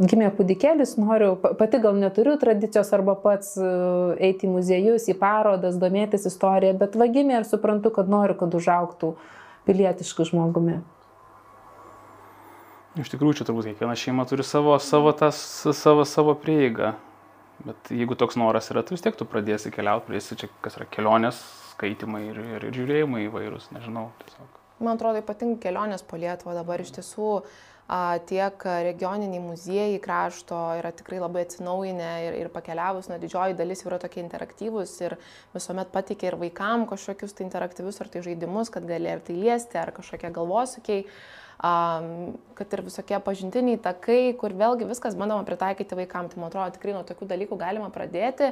Gimė 0.02 0.32
kūdikėlis, 0.34 0.96
noriu, 0.98 1.34
pati 1.38 1.78
gal 1.82 1.98
neturiu 2.00 2.34
tradicijos 2.40 2.90
arba 2.96 3.14
pats 3.20 3.52
eiti 4.18 4.48
į 4.48 4.54
muziejus, 4.54 5.06
į 5.12 5.14
parodas, 5.20 5.76
domėtis 5.78 6.26
istoriją, 6.30 6.74
bet 6.80 6.96
va 6.98 7.06
gimė 7.12 7.38
ir 7.38 7.46
suprantu, 7.46 7.92
kad 7.94 8.10
noriu, 8.10 8.34
kad 8.40 8.56
užauktų 8.58 9.12
pilietiškų 9.68 10.26
žmogumi. 10.32 10.80
Iš 13.00 13.08
tikrųjų, 13.08 13.38
čia 13.38 13.46
turbūt 13.48 13.70
kiekviena 13.70 13.94
šeima 13.96 14.26
turi 14.28 14.44
savo, 14.44 14.74
savo, 14.82 15.14
tas, 15.16 15.38
savo, 15.78 16.04
savo 16.04 16.34
prieigą. 16.36 16.92
Bet 17.64 17.92
jeigu 17.94 18.16
toks 18.18 18.36
noras 18.36 18.68
yra, 18.72 18.82
tai 18.84 18.96
vis 18.96 19.04
tiek 19.04 19.16
tu 19.16 19.24
pradėsi 19.28 19.72
keliauti, 19.72 20.10
pradėsi 20.10 20.36
čia, 20.42 20.50
kas 20.64 20.76
yra 20.76 20.88
kelionės, 20.92 21.38
skaitimai 21.72 22.24
ir, 22.26 22.40
ir, 22.42 22.66
ir 22.68 22.76
žiūrėjimai 22.76 23.24
įvairūs, 23.30 23.70
nežinau. 23.72 24.10
Tiesiog. 24.20 24.58
Man 24.82 24.98
atrodo, 24.98 25.22
ypatingai 25.22 25.62
kelionės 25.62 26.04
po 26.04 26.18
Lietuvą 26.20 26.56
dabar 26.58 26.82
iš 26.82 26.90
tiesų 26.98 27.28
a, 27.38 28.18
tiek 28.28 28.64
regioniniai 28.66 29.40
muziejai 29.40 30.00
krašto 30.02 30.58
yra 30.80 30.90
tikrai 30.96 31.20
labai 31.22 31.46
atsinaujinę 31.46 32.10
ir, 32.26 32.38
ir 32.42 32.50
pakeliavus, 32.52 33.08
na, 33.08 33.20
didžioji 33.22 33.56
dalis 33.56 33.86
yra 33.86 34.00
tokie 34.02 34.20
interaktyvūs 34.24 34.96
ir 35.06 35.16
visuomet 35.54 35.92
pateikia 35.94 36.32
ir 36.32 36.40
vaikam 36.40 36.84
kažkokius 36.90 37.38
tai 37.38 37.46
interaktyvius 37.46 38.02
ar 38.02 38.10
tai 38.12 38.24
žaidimus, 38.26 38.72
kad 38.74 38.84
gali 38.90 39.14
ar 39.14 39.22
tai 39.24 39.38
liesti, 39.38 39.78
ar 39.80 39.94
kažkokie 39.96 40.32
galvosukiai 40.34 41.06
kad 41.62 42.74
ir 42.74 42.82
visokie 42.82 43.20
pažintiniai 43.22 43.78
takai, 43.78 44.34
kur 44.38 44.50
vėlgi 44.58 44.88
viskas 44.88 45.14
bandoma 45.18 45.46
pritaikyti 45.46 45.94
vaikams. 45.94 46.34
Tai 46.34 46.42
man 46.42 46.50
atrodo, 46.50 46.74
tikrai 46.74 46.96
nuo 46.96 47.04
tokių 47.06 47.30
dalykų 47.30 47.58
galima 47.60 47.92
pradėti, 47.94 48.50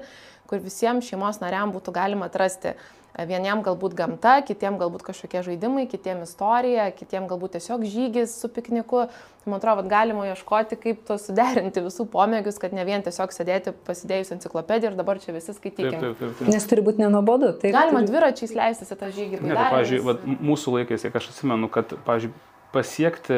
kur 0.51 0.63
visiems 0.63 1.11
šeimos 1.11 1.43
nariam 1.43 1.75
būtų 1.75 1.95
galima 1.97 2.31
atrasti. 2.31 2.77
Vieniem 3.11 3.65
galbūt 3.67 3.97
gamta, 3.99 4.37
kitiem 4.47 4.77
galbūt 4.79 5.03
kažkokie 5.03 5.41
žaidimai, 5.43 5.89
kitiem 5.91 6.23
istorija, 6.23 6.87
kitiem 6.95 7.27
galbūt 7.29 7.57
tiesiog 7.57 7.83
žygis 7.83 8.37
su 8.39 8.49
pikniku. 8.49 9.09
Tai 9.43 9.51
man 9.51 9.59
atrodo, 9.59 9.83
galima 9.91 10.29
ieškoti, 10.29 10.79
kaip 10.79 11.03
to 11.09 11.17
suderinti 11.19 11.83
visų 11.83 12.07
pomėgius, 12.13 12.61
kad 12.63 12.77
ne 12.77 12.85
vien 12.87 13.03
tiesiog 13.03 13.35
sėdėti 13.35 13.75
pasidėjus 13.89 14.31
enciklopediją 14.37 14.93
ir 14.93 14.99
dabar 15.01 15.19
čia 15.19 15.35
visi 15.35 15.57
skaitykime. 15.57 15.91
Taip, 15.91 16.05
taip, 16.07 16.21
taip, 16.23 16.37
taip. 16.39 16.53
Nes 16.55 16.69
turi 16.71 16.87
būti 16.87 17.03
nenuobodu. 17.03 17.57
Galima 17.65 18.05
turi... 18.05 18.13
dviračiais 18.13 18.55
leistis 18.55 18.95
į 18.95 19.01
tą 19.03 19.11
žygį. 19.19 19.43
Ne, 19.43 19.57
tai, 19.59 19.67
pavyzdžiui, 19.75 20.01
vat, 20.07 20.31
mūsų 20.53 20.77
laikais, 20.79 21.09
kiek 21.09 21.19
aš 21.19 21.33
atsimenu, 21.35 21.73
kad, 21.73 21.97
pavyzdžiui, 22.07 22.37
pasiekti 22.73 23.37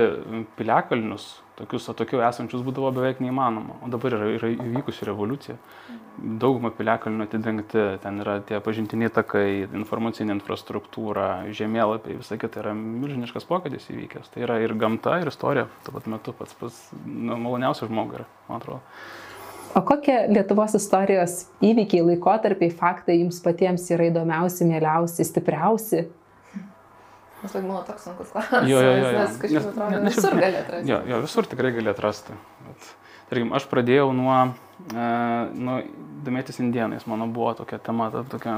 piliakalnius, 0.56 1.40
tokius 1.56 1.88
atokiau 1.92 2.22
esančius 2.26 2.64
būdavo 2.66 2.90
beveik 2.96 3.20
neįmanoma. 3.22 3.78
O 3.84 3.90
dabar 3.92 4.16
yra, 4.16 4.28
yra 4.36 4.50
įvykusi 4.52 5.08
revoliucija. 5.08 5.56
Daugumą 6.42 6.72
piliakalnių 6.76 7.24
atidengti, 7.24 7.84
ten 8.02 8.20
yra 8.20 8.36
tie 8.44 8.60
pažintiniai 8.64 9.12
takai, 9.14 9.46
informacinė 9.80 10.36
infrastruktūra, 10.36 11.28
žemėlapiai, 11.56 12.18
visą 12.20 12.36
kitą 12.40 12.60
yra 12.64 12.76
milžiniškas 12.76 13.48
pokytis 13.48 13.88
įvykęs. 13.92 14.32
Tai 14.34 14.44
yra 14.44 14.60
ir 14.64 14.76
gamta, 14.78 15.16
ir 15.22 15.32
istorija, 15.32 15.68
tuo 15.86 15.96
pat 15.96 16.08
metu 16.12 16.36
pats 16.36 16.56
pats 16.60 16.80
nu, 17.06 17.36
maloniausias 17.36 17.88
žmogus 17.88 18.20
yra, 18.20 18.30
man 18.50 18.60
atrodo. 18.60 18.82
O 19.72 19.80
kokie 19.88 20.18
Lietuvos 20.28 20.74
istorijos 20.76 21.46
įvykiai, 21.64 22.02
laikotarpiai, 22.10 22.68
faktai 22.76 23.22
jums 23.22 23.38
patiems 23.40 23.86
yra 23.94 24.10
įdomiausi, 24.10 24.66
mieliausi, 24.68 25.24
stipriausi? 25.24 26.10
Aš 27.42 27.56
tai 27.56 27.62
manau, 27.64 27.82
toks 27.82 28.04
sunkus 28.06 28.30
klausimas. 28.30 28.68
Jo, 28.70 28.78
jo, 28.78 28.90
jo. 28.94 29.06
jo. 29.10 29.18
Nes 29.18 29.38
kažkaip 29.42 29.64
atrodo, 29.72 29.98
ne, 29.98 30.10
visur 30.14 30.36
gali 30.38 30.58
atrasti. 30.60 30.90
Jo, 30.90 30.98
jo, 31.10 31.16
visur 31.24 31.48
tikrai 31.50 31.72
gali 31.74 31.90
atrasti. 31.90 32.36
Bet, 32.68 32.86
tarkim, 33.32 33.50
aš 33.58 33.66
pradėjau 33.70 34.12
nuo, 34.14 34.36
e, 34.92 35.06
nuo 35.66 35.78
domėtis 36.22 36.60
indienais. 36.62 37.08
Mano 37.10 37.26
buvo 37.34 37.50
tokia 37.58 37.80
tema, 37.82 38.12
ta, 38.14 38.22
tokia 38.30 38.54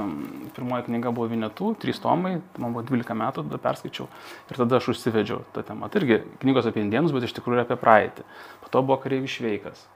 pirmoji 0.58 0.84
knyga 0.90 1.14
buvo 1.16 1.30
Vinetų, 1.32 1.70
trys 1.80 2.02
tomai, 2.04 2.34
man 2.60 2.76
buvo 2.76 2.84
12 2.92 3.16
metų, 3.22 3.46
tada 3.48 3.62
perskaičiau 3.64 4.10
ir 4.52 4.60
tada 4.60 4.82
aš 4.82 4.92
užsivedžiau 4.92 5.40
tą 5.56 5.64
temą. 5.64 5.88
Tai 5.88 6.04
irgi 6.04 6.20
knygos 6.44 6.68
apie 6.68 6.84
indienus, 6.84 7.16
bet 7.16 7.24
iš 7.24 7.36
tikrųjų 7.40 7.64
apie 7.64 7.80
praeitį. 7.80 8.28
Po 8.66 8.68
to 8.68 8.84
buvo 8.84 9.00
kareivis 9.00 9.38
šveikas. 9.38 9.88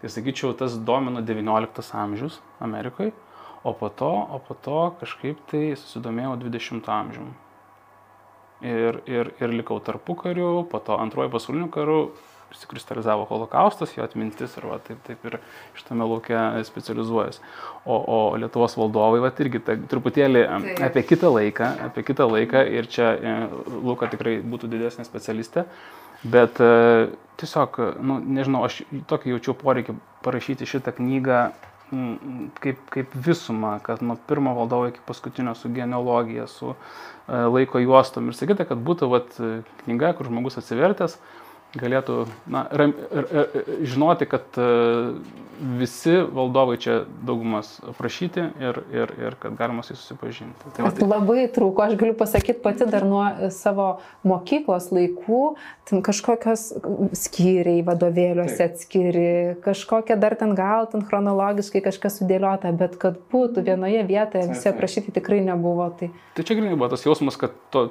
Tai 0.00 0.16
sakyčiau, 0.16 0.56
tas 0.56 0.80
domino 0.80 1.20
19 1.20 1.92
amžius 2.00 2.40
Amerikoje, 2.64 3.12
o 3.64 3.76
po 3.76 3.92
to, 3.92 4.08
o 4.08 4.40
po 4.48 4.56
to 4.56 4.82
kažkaip 5.00 5.44
tai 5.52 5.66
susidomėjau 5.76 6.38
20 6.40 6.92
amžiumi 6.92 7.43
ir, 8.64 9.00
ir, 9.10 9.32
ir 9.40 9.56
likau 9.60 9.80
tarpu 9.84 10.16
kariu, 10.18 10.64
po 10.70 10.80
to 10.84 10.96
antrojo 11.00 11.32
pasauliniu 11.32 11.68
karu 11.72 11.98
išsikristalizavo 12.54 13.24
holokaustas, 13.28 13.96
jo 13.96 14.04
atmintis 14.04 14.54
ir 14.58 14.68
va, 14.70 14.78
taip, 14.82 15.00
taip 15.06 15.24
ir 15.26 15.38
šitame 15.74 16.06
laukia 16.06 16.44
specializuojas. 16.66 17.40
O, 17.84 17.96
o 17.98 18.18
Lietuvos 18.38 18.76
valdovai, 18.78 19.20
va, 19.24 19.32
irgi 19.42 19.62
ta, 19.64 19.76
truputėlį 19.90 20.44
taip. 20.46 20.84
apie 20.88 21.04
kitą 21.08 21.32
laiką, 21.34 21.72
apie 21.88 22.06
kitą 22.06 22.28
laiką 22.30 22.64
ir 22.78 22.88
čia 22.90 23.10
e, 23.14 23.34
Luka 23.74 24.08
tikrai 24.12 24.38
būtų 24.54 24.70
didesnė 24.70 25.06
specialistė, 25.08 25.66
bet 26.22 26.62
e, 26.62 26.72
tiesiog, 27.42 27.80
nu, 28.06 28.20
nežinau, 28.38 28.64
aš 28.68 28.84
tokį 29.10 29.34
jaučiu 29.34 29.58
poreikį 29.58 29.98
parašyti 30.24 30.70
šitą 30.70 30.94
knygą 31.00 31.46
kaip, 32.60 32.78
kaip 32.90 33.12
visumą, 33.26 33.76
kad 33.84 34.02
nuo 34.02 34.16
pirmo 34.28 34.54
valdovo 34.56 34.88
iki 34.88 35.02
paskutinio 35.06 35.54
su 35.54 35.68
genealogija, 35.68 36.46
su 36.46 36.74
laiko 37.28 37.80
juostom 37.80 38.28
ir 38.28 38.36
sakyti, 38.36 38.66
kad 38.68 38.80
būtų 38.84 39.08
vat, 39.12 39.38
knyga, 39.84 40.12
kur 40.18 40.28
žmogus 40.28 40.58
atsivertęs, 40.60 41.16
galėtų 41.80 42.24
na, 42.50 42.66
ram, 42.72 42.94
r, 43.10 43.26
r, 43.30 43.64
žinoti, 43.86 44.28
kad 44.30 44.58
visi 45.78 46.16
valdovai 46.32 46.76
čia 46.82 46.96
daugumas 47.26 47.76
aprašyti 47.88 48.42
ir, 48.60 48.80
ir, 48.92 49.12
ir 49.20 49.36
kad 49.40 49.54
galima 49.58 49.82
su 49.82 49.92
jais 49.92 50.02
susipažinti. 50.02 50.72
Tai, 50.76 50.90
tai... 50.96 51.06
Labai 51.08 51.46
trūko, 51.54 51.84
aš 51.84 51.96
galiu 52.00 52.16
pasakyti 52.18 52.62
pati 52.64 52.88
dar 52.90 53.06
nuo 53.06 53.24
savo 53.54 53.88
mokyklos 54.26 54.90
laikų, 54.94 55.42
ten 55.88 56.02
kažkokios 56.04 56.66
skyriai 57.24 57.84
vadovėliuose 57.86 58.58
Taip. 58.58 58.74
atskiri, 58.74 59.32
kažkokia 59.64 60.18
dar 60.20 60.36
ten 60.40 60.56
gal 60.58 60.88
ten 60.90 61.04
chronologiškai 61.06 61.84
kažkas 61.86 62.20
sudėliota, 62.20 62.74
bet 62.76 62.98
kad 63.00 63.18
būtų 63.32 63.64
vienoje 63.66 64.02
vietoje 64.08 64.50
visi 64.50 64.70
aprašyti 64.70 65.14
tikrai 65.14 65.42
nebuvo. 65.46 65.90
Tai, 65.98 66.10
tai 66.36 66.46
čia 66.46 66.58
grinai 66.58 66.76
buvo 66.76 66.90
tas 66.92 67.06
jausmas, 67.06 67.38
kad 67.40 67.54
to 67.74 67.88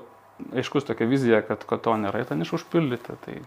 aiškus 0.57 0.87
tokia 0.89 1.07
vizija, 1.07 1.43
kad, 1.45 1.63
kad 1.69 1.83
to 1.85 1.95
nėra, 1.99 2.25
ten 2.27 2.43
išužpildyti. 2.43 3.19
Tai 3.23 3.41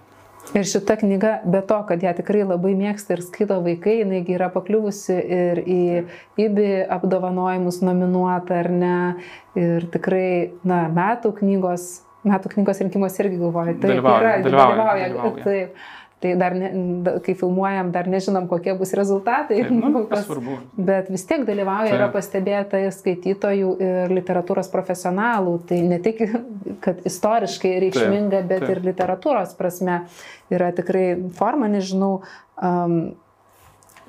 Ir 0.55 0.67
šita 0.69 0.95
knyga, 1.01 1.33
be 1.49 1.61
to, 1.67 1.79
kad 1.89 2.03
ją 2.05 2.13
tikrai 2.17 2.45
labai 2.47 2.73
mėgsta 2.79 3.17
ir 3.17 3.23
skaito 3.27 3.59
vaikai, 3.65 3.99
jinai 4.05 4.23
yra 4.31 4.47
pakliuvusi 4.55 5.17
ir 5.17 5.61
į 5.67 5.81
IBI 6.39 6.71
apdovanojimus 6.97 7.81
nominuota 7.83 8.61
ar 8.63 8.71
ne. 8.71 8.97
Ir 9.59 9.89
tikrai, 9.91 10.53
na, 10.69 10.85
metų 10.93 11.35
knygos, 11.41 11.89
metų 12.29 12.55
knygos 12.55 12.83
rinkimuose 12.85 13.25
irgi 13.25 13.41
galvoju, 13.43 13.79
tai 13.83 13.95
dalyvauja. 13.95 14.23
Yra, 14.23 14.43
dalyvauja, 14.47 14.75
dalyvauja, 14.77 15.09
dalyvauja. 15.11 15.47
Taip. 15.47 15.87
Tai 16.17 16.31
dar, 16.41 16.55
ne, 16.57 16.71
kai 17.21 17.35
filmuojam, 17.37 17.91
dar 17.93 18.07
nežinom, 18.09 18.47
kokie 18.49 18.73
bus 18.79 18.95
rezultatai. 18.97 19.59
Taip, 19.61 19.73
nu, 19.77 20.07
pas, 20.09 20.31
bet 20.89 21.11
vis 21.13 21.27
tiek 21.29 21.45
dalyvauja, 21.45 21.91
Taip. 21.91 21.99
yra 21.99 22.07
pastebėta 22.15 22.81
skaitytojų 22.97 23.75
ir 23.85 24.15
literatūros 24.17 24.73
profesionalų. 24.73 25.59
Tai 25.69 25.83
ne 25.91 26.01
tik, 26.01 26.25
kad 26.85 27.05
istoriškai 27.05 27.75
reikšminga, 27.85 28.41
Taip. 28.41 28.49
bet 28.49 28.65
Taip. 28.65 28.73
ir 28.73 28.83
literatūros 28.89 29.53
prasme 29.61 30.01
yra 30.57 30.73
tikrai 30.77 31.07
forma, 31.37 31.69
nežinau. 31.69 32.15
Um, 32.57 32.99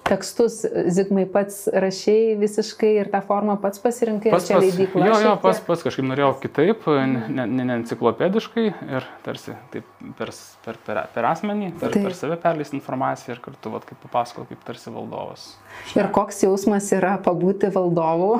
tekstus 0.07 0.59
Zigmai 0.93 1.25
pats 1.29 1.65
rašiai 1.71 2.35
visiškai 2.39 2.93
ir 3.01 3.09
tą 3.13 3.21
formą 3.25 3.57
pats 3.61 3.81
pasirinkai, 3.83 4.31
pats, 4.33 4.49
čia 4.49 4.59
leidykla. 4.61 5.07
Jo, 5.09 5.17
jo, 5.23 5.33
pats, 5.43 5.61
pats 5.67 5.85
kažkaip 5.85 6.07
norėjau 6.07 6.31
kitaip, 6.43 6.87
ne, 6.87 7.45
ne, 7.45 7.65
ne 7.67 7.77
enciklopediškai 7.81 8.65
ir 8.67 9.07
tarsi 9.25 9.55
taip 9.73 9.87
per, 10.19 10.31
per, 10.65 10.79
per, 10.87 11.01
per 11.15 11.29
asmenį, 11.31 11.73
per, 11.81 11.93
taip. 11.95 12.07
per 12.07 12.17
save 12.17 12.39
perleisti 12.43 12.77
informaciją 12.79 13.35
ir 13.37 13.43
kartu, 13.43 13.73
vat, 13.73 13.87
kaip 13.89 13.99
papasakau, 14.05 14.47
kaip 14.49 14.63
tarsi 14.67 14.93
valdovas. 14.93 15.49
Ir 15.97 16.09
koks 16.15 16.43
jausmas 16.47 16.89
yra 16.95 17.17
pabūti 17.23 17.71
valdovu? 17.73 18.37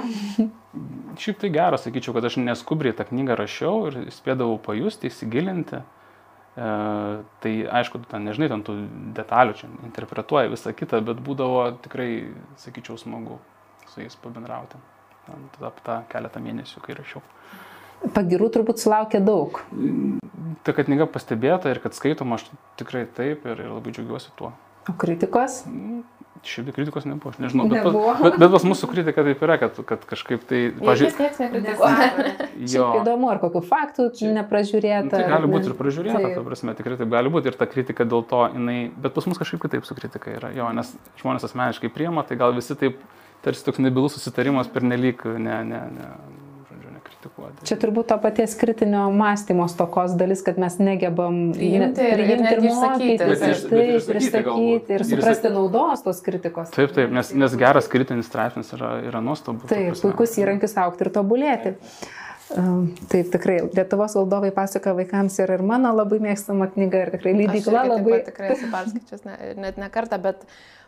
Šiaip 1.18 1.40
tai 1.42 1.50
geras, 1.54 1.88
sakyčiau, 1.88 2.14
kad 2.18 2.28
aš 2.30 2.38
neskubriai 2.42 2.96
tą 2.96 3.08
knygą 3.10 3.38
rašiau 3.40 3.88
ir 3.90 4.02
spėdavau 4.14 4.60
pajusti, 4.62 5.10
įsigilinti. 5.10 5.82
E, 6.58 6.68
tai 7.44 7.54
aišku, 7.80 8.02
tu 8.02 8.10
ten 8.10 8.26
nežinai, 8.26 8.50
ten 8.50 8.64
tų 8.66 8.76
detalių 9.18 9.56
čia 9.60 9.70
interpretuoji 9.86 10.54
visą 10.56 10.74
kitą, 10.74 11.04
bet 11.06 11.22
būdavo 11.22 11.68
tikrai, 11.86 12.10
sakyčiau, 12.58 12.98
smagu 12.98 13.38
su 13.92 14.02
jais 14.02 14.18
pabendrauti. 14.24 14.80
Tada 15.58 15.72
tą 15.86 15.98
keletą 16.10 16.42
mėnesių, 16.42 16.82
kai 16.82 16.96
rašiau. 16.98 17.22
Pagirų 18.14 18.48
turbūt 18.54 18.82
sulaukė 18.82 19.22
daug. 19.26 19.60
Ta, 20.66 20.74
kad 20.74 20.86
knyga 20.88 21.08
pastebėta 21.10 21.70
ir 21.74 21.82
kad 21.84 21.98
skaitoma, 21.98 22.38
aš 22.38 22.48
tikrai 22.80 23.06
taip 23.06 23.46
ir, 23.50 23.62
ir 23.66 23.74
labai 23.74 23.94
džiaugiuosi 23.94 24.34
tuo. 24.40 24.54
O 24.88 24.96
kritikos? 24.98 25.64
Šiaip 26.46 26.70
kritikos 26.76 27.06
nebuvo, 27.08 27.32
aš 27.34 27.40
nežinau. 27.42 27.66
Bet, 27.72 27.80
nebuvo. 27.82 28.14
bet, 28.22 28.38
bet 28.42 28.52
pas 28.54 28.66
mūsų 28.68 28.90
kritika 28.92 29.24
taip 29.26 29.42
yra, 29.46 29.58
kad, 29.62 29.80
kad 29.90 30.04
kažkaip 30.10 30.44
tai... 30.50 30.60
Pažiūrėjau. 30.78 31.18
Niekas 31.18 31.40
nekritikuoja. 31.42 32.48
jo. 32.76 32.88
Įdomu, 33.02 33.30
ar 33.32 33.42
kokių 33.42 33.62
faktų 33.68 34.08
nepražiūrėta. 34.38 35.10
Nu, 35.10 35.14
tai 35.16 35.24
gali 35.34 35.52
būti 35.52 35.72
ir 35.72 35.78
pražiūrėta, 35.80 36.24
tai... 36.24 36.34
ta 36.36 36.46
prasme, 36.46 36.76
tikrai 36.78 36.98
taip 37.00 37.14
gali 37.14 37.34
būti 37.34 37.52
ir 37.52 37.60
ta 37.60 37.70
kritika 37.70 38.08
dėl 38.08 38.26
to, 38.30 38.44
jinai, 38.54 38.80
bet 38.96 39.16
pas 39.18 39.30
mus 39.30 39.42
kažkaip 39.42 39.64
kitaip 39.66 39.88
su 39.88 39.98
kritika 39.98 40.34
yra. 40.36 40.52
Jo, 40.56 40.70
nes 40.76 40.94
žmonės 41.22 41.48
asmeniškai 41.50 41.92
priema, 41.94 42.26
tai 42.28 42.40
gal 42.40 42.56
visi 42.58 42.78
taip, 42.80 43.00
tarsi 43.46 43.66
toks 43.66 43.82
nebilus 43.84 44.18
susitarimas 44.18 44.70
per 44.72 44.86
nelik, 44.86 45.24
ne, 45.26 45.62
ne, 45.68 45.82
ne, 45.98 46.12
kritikuoti. 47.18 47.66
Čia 47.68 47.78
turbūt 47.82 48.10
to 48.12 48.18
paties 48.22 48.54
kritinio 48.60 49.08
mąstymo 49.16 49.68
stokos 49.72 50.14
dalis, 50.18 50.44
kad 50.46 50.60
mes 50.62 50.78
negebam 50.80 51.52
priimti 51.56 52.04
ir, 52.04 52.14
priimti 52.20 52.52
ir, 52.52 52.62
ir 52.62 52.76
mokyti, 52.76 53.18
taip, 53.22 54.06
pristatyti 54.10 54.96
ir 54.98 55.06
suprasti 55.08 55.52
naudos 55.54 56.04
tos 56.06 56.22
kritikos. 56.26 56.72
Taip, 56.76 56.94
taip, 56.96 57.12
nes, 57.14 57.34
nes 57.34 57.58
geras 57.60 57.90
kritinis 57.92 58.30
straipsnis 58.30 58.72
yra, 58.78 58.98
yra 59.08 59.22
nuostabu. 59.24 59.68
Taip, 59.70 59.98
puikus 60.02 60.38
įrankis 60.42 60.78
aukti 60.82 61.08
ir 61.08 61.12
tobulėti. 61.16 61.76
Taip, 62.48 63.28
tikrai, 63.34 63.58
Lietuvos 63.76 64.16
valdovai 64.16 64.54
pasako 64.56 64.94
vaikams 65.02 65.36
ir, 65.42 65.52
ir 65.58 65.64
mano 65.68 65.92
labai 65.96 66.22
mėgstama 66.24 66.70
knyga 66.72 67.04
ir 67.04 67.12
tikrai 67.18 67.34
leidykla 67.42 67.84
labai. 67.90 68.22
Pat, 68.22 68.30
tikrai 68.30 68.54
esu 68.56 68.70
perskaičius 68.72 69.26
ne, 69.28 69.36
net 69.66 69.82
ne 69.82 69.90
kartą, 69.92 70.22
bet 70.24 70.46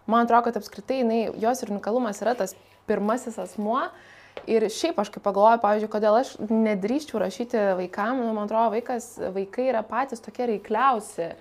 man 0.07 0.23
atrodo, 0.23 0.47
kad 0.47 0.61
apskritai 0.61 1.01
jinai, 1.01 1.25
jos 1.41 1.65
ir 1.65 1.73
unikalumas 1.75 2.23
yra 2.23 2.37
tas 2.39 2.55
pirmasis 2.87 3.35
asmuo, 3.43 3.81
uh, 3.89 4.15
Ir 4.49 4.65
šiaip 4.73 4.97
aš 5.01 5.11
kaip 5.13 5.23
pagalvoju, 5.25 5.61
pavyzdžiui, 5.61 5.91
kodėl 5.93 6.17
aš 6.19 6.33
nedrįščiau 6.49 7.21
rašyti 7.21 7.63
vaikam, 7.77 8.21
nu, 8.23 8.31
man 8.33 8.47
atrodo, 8.47 8.71
vaikas, 8.73 9.11
vaikai 9.35 9.67
yra 9.69 9.83
patys 9.85 10.23
tokie 10.25 10.47
reikliausi, 10.49 11.31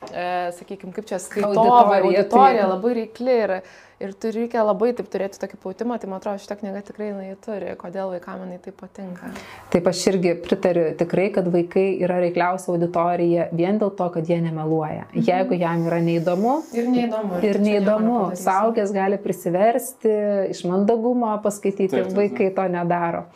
sakykime, 0.00 0.94
kaip 0.96 1.06
čia 1.06 1.18
skaitovai, 1.20 1.56
auditorija, 1.56 2.22
auditorija 2.22 2.62
tai... 2.62 2.68
labai 2.70 2.92
reikli 2.96 3.34
ir, 3.36 3.52
ir 4.00 4.12
tu 4.16 4.30
reikia 4.32 4.62
labai 4.64 4.94
taip 4.96 5.10
turėti 5.12 5.40
tokį 5.42 5.58
pautimą, 5.60 5.98
tai 6.00 6.08
man 6.08 6.22
atrodo, 6.22 6.40
šitą 6.40 6.56
knygą 6.62 6.80
tikrai 6.86 7.10
jinai 7.10 7.34
turi, 7.44 7.74
kodėl 7.80 8.14
vaikams 8.14 8.46
jinai 8.46 8.58
taip 8.64 8.78
patinka. 8.80 9.28
Taip, 9.74 9.90
aš 9.92 10.02
irgi 10.14 10.32
pritariu 10.40 10.86
tikrai, 11.00 11.26
kad 11.34 11.50
vaikai 11.52 11.84
yra 12.00 12.16
reikliausia 12.24 12.72
auditorija 12.72 13.48
vien 13.52 13.80
dėl 13.82 13.92
to, 13.98 14.06
kad 14.14 14.30
jie 14.30 14.40
nemeluoja. 14.40 15.04
Mhm. 15.10 15.26
Jeigu 15.28 15.58
jam 15.60 15.84
yra 15.90 16.00
neįdomu. 16.06 16.54
Ir 16.76 16.88
neįdomu. 16.94 17.42
Ir 17.50 17.60
neįdomu. 17.66 18.20
Saugęs 18.40 18.94
gali 18.96 19.20
prisiversti, 19.20 20.14
iš 20.54 20.64
mandagumo 20.70 21.34
paskaityti, 21.44 21.92
taip, 21.92 22.08
taip, 22.08 22.14
taip. 22.14 22.22
vaikai 22.22 22.54
to 22.56 22.70
nedaro. 22.72 23.26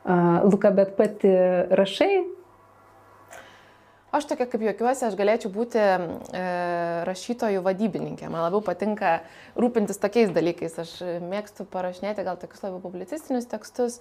Uh, 0.00 0.44
Luka, 0.48 0.70
bet 0.72 0.94
pati 0.96 1.32
rašai 1.76 2.39
Aš 4.10 4.26
tokia 4.26 4.48
kaip 4.50 4.62
juokiuosi, 4.64 5.04
aš 5.06 5.14
galėčiau 5.14 5.52
būti 5.54 5.78
e, 5.78 5.90
rašytojų 7.06 7.60
vadybininkė. 7.62 8.26
Man 8.26 8.42
labiau 8.42 8.58
patinka 8.66 9.20
rūpintis 9.54 10.02
tokiais 10.02 10.32
dalykais. 10.34 10.74
Aš 10.82 10.96
mėgstu 11.22 11.62
parašinėti 11.70 12.24
gal 12.26 12.40
tokius 12.40 12.64
labiau 12.64 12.82
publicistinius 12.82 13.46
tekstus, 13.52 14.00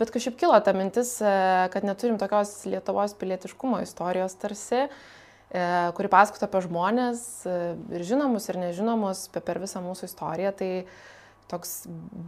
bet 0.00 0.14
kažkaip 0.14 0.38
kilo 0.40 0.56
ta 0.64 0.72
mintis, 0.72 1.12
e, 1.20 1.34
kad 1.74 1.84
neturim 1.84 2.16
tokios 2.16 2.54
Lietuvos 2.72 3.12
pilietiškumo 3.20 3.82
istorijos 3.84 4.38
tarsi, 4.40 4.86
e, 4.86 5.68
kuri 5.98 6.08
pasakotų 6.16 6.48
apie 6.48 6.64
žmonės 6.64 7.24
e, 7.44 7.60
ir 7.98 8.08
žinomus, 8.14 8.48
ir 8.48 8.62
nežinomus 8.64 9.26
per 9.36 9.60
visą 9.60 9.84
mūsų 9.84 10.08
istoriją. 10.08 10.56
Tai, 10.56 10.72
toks 11.50 11.72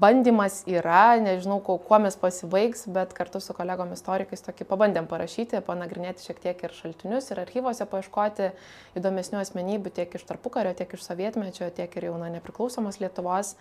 bandymas 0.02 0.62
yra, 0.70 1.14
nežinau, 1.22 1.60
kuo, 1.64 1.78
kuo 1.80 1.98
mes 2.02 2.16
pasibaigs, 2.18 2.84
bet 2.92 3.14
kartu 3.16 3.40
su 3.42 3.54
kolegom 3.56 3.94
istorikais 3.94 4.44
tokį 4.44 4.66
pabandėm 4.70 5.08
parašyti, 5.10 5.62
panagrinėti 5.66 6.26
šiek 6.26 6.42
tiek 6.42 6.64
ir 6.66 6.76
šaltinius, 6.76 7.30
ir 7.30 7.42
archyvose 7.44 7.86
paieškoti 7.88 8.50
įdomesnių 8.98 9.42
asmenybių 9.42 9.94
tiek 9.98 10.18
iš 10.18 10.26
tarpukario, 10.28 10.74
tiek 10.78 10.92
iš 10.96 11.06
sovietmečio, 11.06 11.70
tiek 11.74 11.94
ir 11.98 12.10
jau 12.10 12.16
na, 12.20 12.32
nepriklausomos 12.34 13.00
Lietuvos. 13.02 13.54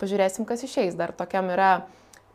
Pažiūrėsim, 0.00 0.48
kas 0.48 0.64
išeis. 0.66 0.96
Dar 0.98 1.12
tokiam 1.14 1.52
yra 1.52 1.72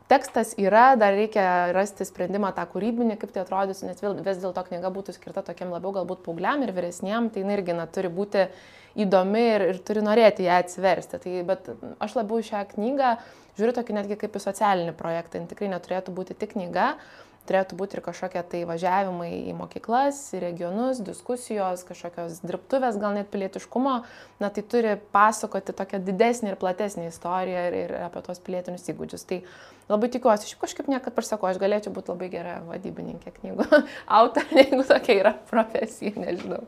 tekstas 0.08 0.54
yra, 0.58 0.96
dar 0.96 1.16
reikia 1.18 1.74
rasti 1.76 2.08
sprendimą 2.08 2.54
tą 2.56 2.64
kūrybinį, 2.72 3.18
kaip 3.20 3.34
tai 3.36 3.44
atrodys, 3.44 3.84
nes 3.84 4.00
vis 4.00 4.42
dėlto 4.42 4.64
knyga 4.70 4.92
būtų 4.96 5.18
skirta 5.18 5.44
tokiam 5.46 5.74
labiau 5.76 5.94
galbūt 6.00 6.24
paaugliam 6.26 6.64
ir 6.64 6.72
vyresniem, 6.76 7.30
tai 7.34 7.44
irgi 7.44 7.76
na, 7.76 7.88
turi 7.92 8.12
būti 8.14 8.48
įdomi 9.04 9.44
ir, 9.54 9.68
ir 9.74 9.80
turi 9.86 10.04
norėti 10.06 10.48
ją 10.48 10.60
atsiversti. 10.64 11.22
Tai, 11.24 11.36
bet 11.48 11.70
aš 12.04 12.18
labiau 12.20 12.42
šią 12.44 12.66
knygą 12.74 13.16
žiūriu 13.58 13.78
tokį 13.78 13.96
netgi 13.98 14.20
kaip 14.22 14.36
į 14.38 14.44
socialinį 14.44 14.98
projektą, 14.98 15.42
jis 15.42 15.50
tikrai 15.52 15.72
neturėtų 15.72 16.14
būti 16.18 16.38
tik 16.38 16.54
knyga, 16.56 16.92
turėtų 17.48 17.78
būti 17.80 17.98
ir 17.98 18.04
kažkokie 18.06 18.42
tai 18.52 18.62
važiavimai 18.68 19.30
į 19.50 19.56
mokyklas, 19.58 20.20
į 20.36 20.42
regionus, 20.44 21.00
diskusijos, 21.04 21.86
kažkokios 21.88 22.42
dirbtuvės, 22.44 23.00
gal 23.00 23.16
net 23.16 23.32
pilietiškumo, 23.34 23.96
na 24.44 24.50
tai 24.54 24.64
turi 24.68 24.98
pasakoti 25.16 25.76
tokią 25.78 26.02
didesnį 26.04 26.54
ir 26.54 26.60
platesnį 26.60 27.08
istoriją 27.12 27.64
ir, 27.70 27.80
ir 27.86 27.96
apie 28.10 28.24
tos 28.26 28.44
pilietinius 28.44 28.90
įgūdžius. 28.92 29.26
Tai 29.30 29.40
labai 29.94 30.12
tikiuosi, 30.14 30.52
šiaip 30.52 30.66
kažkaip 30.66 30.92
niekad 30.92 31.16
pasakau, 31.16 31.50
aš 31.50 31.62
galėčiau 31.64 31.96
būti 31.96 32.14
labai 32.14 32.30
gera 32.34 32.60
vadybininkė 32.68 33.34
knygų 33.40 33.70
autorė, 34.20 34.66
jeigu 34.66 34.84
tokia 34.92 35.20
yra 35.24 35.34
profesija, 35.50 36.18
nežinau. 36.20 36.66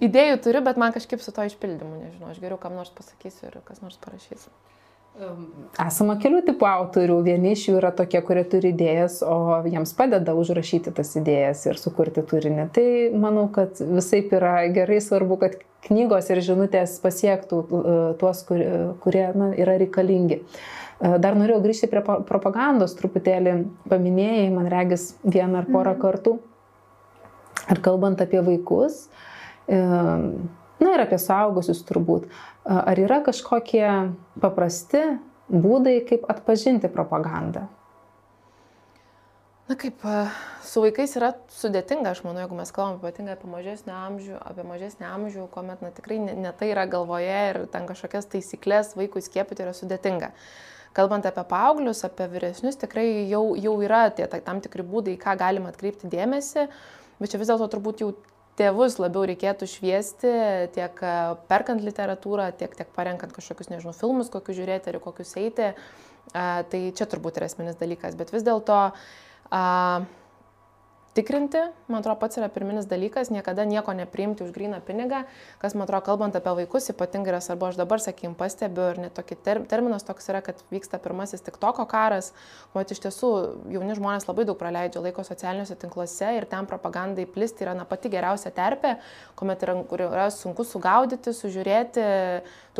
Idėjų 0.00 0.40
turiu, 0.44 0.64
bet 0.64 0.78
man 0.80 0.94
kažkaip 0.96 1.20
su 1.20 1.32
to 1.36 1.44
išpildymu, 1.44 1.98
nežinau, 2.06 2.32
aš 2.32 2.40
geriau 2.40 2.56
kam 2.60 2.78
nors 2.78 2.92
pasakysiu 2.96 3.50
ir 3.50 3.60
kas 3.66 3.82
nors 3.84 3.98
parašys. 4.00 4.48
Esama 5.80 6.14
kelių 6.22 6.40
tipų 6.46 6.66
autorių. 6.68 7.16
Vieni 7.26 7.52
iš 7.52 7.66
jų 7.68 7.76
yra 7.80 7.90
tokie, 7.92 8.20
kurie 8.24 8.44
turi 8.48 8.70
idėjas, 8.72 9.18
o 9.26 9.60
jiems 9.66 9.92
padeda 9.98 10.32
užrašyti 10.38 10.92
tas 10.96 11.10
idėjas 11.18 11.66
ir 11.66 11.80
sukurti 11.80 12.22
turinį. 12.24 12.68
Tai 12.72 12.86
manau, 13.20 13.48
kad 13.52 13.80
visai 13.82 14.22
yra 14.30 14.54
gerai 14.72 15.00
svarbu, 15.04 15.36
kad 15.42 15.58
knygos 15.88 16.30
ir 16.30 16.40
žinutės 16.46 16.96
pasiektų 17.02 17.58
uh, 17.60 17.88
tuos, 18.20 18.44
kur, 18.48 18.62
kurie 19.02 19.26
na, 19.36 19.50
yra 19.58 19.76
reikalingi. 19.82 20.40
Uh, 21.00 21.18
dar 21.20 21.36
norėjau 21.36 21.64
grįžti 21.66 21.90
prie 21.90 22.04
propagandos 22.04 22.94
truputėlį. 22.96 23.56
Paminėjai, 23.92 24.46
man 24.54 24.70
regis, 24.72 25.10
vieną 25.26 25.64
ar 25.64 25.68
porą 25.68 25.96
mhm. 25.98 26.04
kartų. 26.06 26.38
Ir 27.70 27.82
kalbant 27.84 28.22
apie 28.22 28.40
vaikus, 28.46 29.08
uh, 29.10 29.26
na 29.70 30.94
ir 30.94 31.02
apie 31.04 31.18
saugusius 31.22 31.82
turbūt. 31.88 32.30
Ar 32.66 32.98
yra 32.98 33.20
kažkokie 33.26 33.86
paprasti 34.42 35.04
būdai, 35.50 36.00
kaip 36.08 36.26
atpažinti 36.30 36.90
propagandą? 36.92 37.68
Na 39.70 39.76
kaip, 39.78 40.02
su 40.66 40.80
vaikais 40.82 41.12
yra 41.14 41.28
sudėtinga, 41.54 42.10
aš 42.10 42.24
manau, 42.24 42.40
jeigu 42.42 42.56
mes 42.58 42.72
kalbam 42.74 42.96
ypatingai 42.96 43.36
apie 43.36 43.50
mažesnį 43.52 43.92
amžių, 43.94 44.38
apie 44.42 44.64
mažesnį 44.66 45.06
amžių, 45.06 45.44
kuomet 45.54 45.84
na, 45.84 45.92
tikrai 45.94 46.16
ne, 46.18 46.34
ne 46.34 46.50
tai 46.58 46.72
yra 46.72 46.88
galvoje 46.90 47.36
ir 47.52 47.60
ten 47.70 47.86
kažkokias 47.86 48.26
taisyklės 48.32 48.96
vaikui 48.98 49.22
skiepyti 49.22 49.62
yra 49.62 49.76
sudėtinga. 49.78 50.32
Kalbant 50.98 51.28
apie 51.30 51.44
paauglius, 51.46 52.02
apie 52.02 52.26
vyresnius, 52.32 52.80
tikrai 52.82 53.28
jau, 53.30 53.44
jau 53.54 53.76
yra 53.86 54.08
tie 54.10 54.26
tam 54.32 54.58
tikri 54.64 54.82
būdai, 54.82 55.14
ką 55.22 55.36
galima 55.38 55.70
atkreipti 55.70 56.10
dėmesį, 56.10 56.66
bet 57.22 57.30
čia 57.30 57.38
vis 57.38 57.52
dėlto 57.52 57.70
turbūt 57.70 58.02
jau 58.02 58.10
tėvus 58.60 59.00
labiau 59.00 59.24
reikėtų 59.30 59.68
šviesti 59.70 60.36
tiek 60.76 61.02
e, 61.02 61.16
perkant 61.50 61.82
literatūrą, 61.86 62.50
tiek, 62.60 62.76
tiek 62.76 62.92
parenkant 62.96 63.34
kažkokius, 63.36 63.72
nežinau, 63.72 63.96
filmus, 63.96 64.30
kokius 64.32 64.60
žiūrėti 64.60 64.92
ir 64.92 65.00
kokius 65.02 65.34
eiti. 65.40 65.72
Tai 66.30 66.80
čia 66.94 67.06
turbūt 67.10 67.40
yra 67.40 67.48
esminis 67.48 67.78
dalykas, 67.80 68.14
bet 68.14 68.28
vis 68.30 68.44
dėlto 68.46 68.76
tikrinti, 71.14 71.58
man 71.90 72.00
atrodo, 72.00 72.18
pats 72.20 72.38
yra 72.38 72.46
pirminis 72.52 72.86
dalykas, 72.90 73.32
niekada 73.34 73.64
nieko 73.66 73.92
nepriimti 73.96 74.44
už 74.44 74.52
gryną 74.54 74.78
pinigą, 74.86 75.24
kas, 75.58 75.74
man 75.74 75.88
atrodo, 75.88 76.04
kalbant 76.06 76.36
apie 76.38 76.52
vaikus, 76.60 76.86
ypatingai 76.92 77.32
yra 77.32 77.40
svarbu, 77.42 77.70
aš 77.70 77.80
dabar, 77.80 78.02
sakykim, 78.02 78.36
pastebiu, 78.38 78.86
ir 78.92 79.00
net 79.06 79.16
tokį 79.18 79.38
ter 79.42 79.62
terminas 79.70 80.06
toks 80.06 80.30
yra, 80.30 80.42
kad 80.46 80.62
vyksta 80.70 81.00
pirmasis 81.02 81.42
tik 81.46 81.58
toko 81.62 81.86
karas, 81.90 82.30
o 82.74 82.84
iš 82.84 83.02
tiesų 83.02 83.32
jauni 83.74 83.98
žmonės 83.98 84.28
labai 84.30 84.46
daug 84.46 84.58
praleidžia 84.60 85.02
laiko 85.02 85.26
socialiniuose 85.26 85.78
tinkluose 85.82 86.30
ir 86.38 86.46
ten 86.50 86.70
propagandai 86.70 87.26
plisti 87.26 87.66
yra 87.66 87.74
na, 87.74 87.88
pati 87.88 88.12
geriausia 88.12 88.54
terpė, 88.54 88.96
kuomet 89.38 89.66
yra, 89.66 89.76
yra 90.06 90.28
sunku 90.34 90.66
sugaudyti, 90.68 91.34
sužiūrėti, 91.34 92.06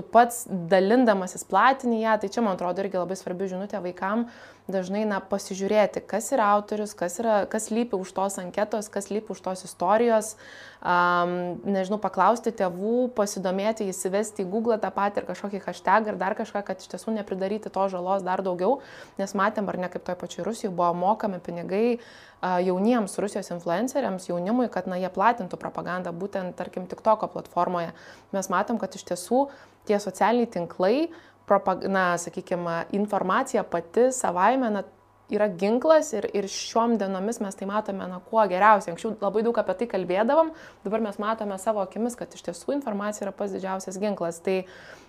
tu 0.01 0.07
pats 0.17 0.47
dalindamasis 0.49 1.45
platinį 1.51 2.01
ją, 2.01 2.17
tai 2.23 2.33
čia, 2.33 2.41
man 2.45 2.57
atrodo, 2.57 2.81
irgi 2.81 2.97
labai 2.97 3.19
svarbi 3.21 3.51
žinutė 3.51 3.83
vaikams 3.85 4.33
dažnai 4.71 5.03
na, 5.09 5.19
pasižiūrėti, 5.21 6.03
kas 6.09 6.31
yra 6.33 6.47
autorius, 6.55 6.95
kas, 6.97 7.19
yra, 7.21 7.43
kas 7.51 7.69
lypi 7.75 7.99
už 7.99 8.13
tos 8.17 8.39
anketos, 8.41 8.89
kas 8.93 9.11
lypi 9.11 9.35
už 9.35 9.43
tos 9.45 9.65
istorijos, 9.67 10.37
um, 10.81 11.33
nežinau, 11.69 11.99
paklausti 12.03 12.53
tėvų, 12.57 13.11
pasidomėti, 13.17 13.87
įsivesti 13.93 14.45
į 14.45 14.49
Google 14.51 14.79
tą 14.83 14.91
patį 14.95 15.23
ir 15.23 15.29
kažkokį 15.29 15.63
hashtag 15.67 16.11
ir 16.11 16.19
dar 16.21 16.37
kažką, 16.39 16.65
kad 16.67 16.83
iš 16.83 16.91
tiesų 16.93 17.15
nepridaryti 17.19 17.73
to 17.73 17.87
žalos 17.93 18.27
dar 18.27 18.43
daugiau, 18.47 18.81
nes 19.21 19.37
matėm, 19.39 19.71
ar 19.71 19.81
ne 19.81 19.93
kaip 19.93 20.05
toj 20.09 20.19
pačioj 20.21 20.47
Rusijoje 20.49 20.75
buvo 20.75 20.91
mokami 20.97 21.41
pinigai 21.45 21.87
uh, 21.97 22.59
jauniems 22.65 23.19
Rusijos 23.23 23.53
influenceriams, 23.55 24.29
jaunimui, 24.33 24.69
kad 24.73 24.91
na, 24.91 25.01
jie 25.01 25.13
platintų 25.13 25.61
propagandą 25.61 26.13
būtent, 26.17 26.57
tarkim, 26.59 26.89
TikToko 26.91 27.31
platformoje. 27.33 27.93
Mes 28.37 28.53
matom, 28.53 28.81
kad 28.81 28.95
iš 28.97 29.09
tiesų 29.13 29.49
tie 29.89 29.97
socialiniai 30.03 30.51
tinklai 30.51 30.95
uh, 31.09 31.19
na, 31.89 32.19
sakykime, 32.19 32.85
informacija 32.93 33.63
pati 33.63 34.13
savaime 34.13 34.71
na, 34.71 34.83
yra 35.35 35.49
ginklas 35.49 36.13
ir, 36.15 36.27
ir 36.37 36.47
šiom 36.51 36.97
dienomis 37.01 37.41
mes 37.43 37.57
tai 37.57 37.69
matome, 37.71 38.07
na, 38.11 38.21
kuo 38.31 38.43
geriausiai. 38.51 38.95
Anksčiau 38.95 39.17
labai 39.21 39.43
daug 39.47 39.59
apie 39.61 39.77
tai 39.81 39.89
kalbėdavom, 39.91 40.53
dabar 40.85 41.05
mes 41.05 41.19
matome 41.23 41.59
savo 41.63 41.83
akimis, 41.85 42.17
kad 42.19 42.33
iš 42.35 42.47
tiesų 42.49 42.75
informacija 42.77 43.27
yra 43.27 43.35
pats 43.37 43.55
didžiausias 43.57 43.99
ginklas. 44.03 44.41
Tai, 44.45 44.57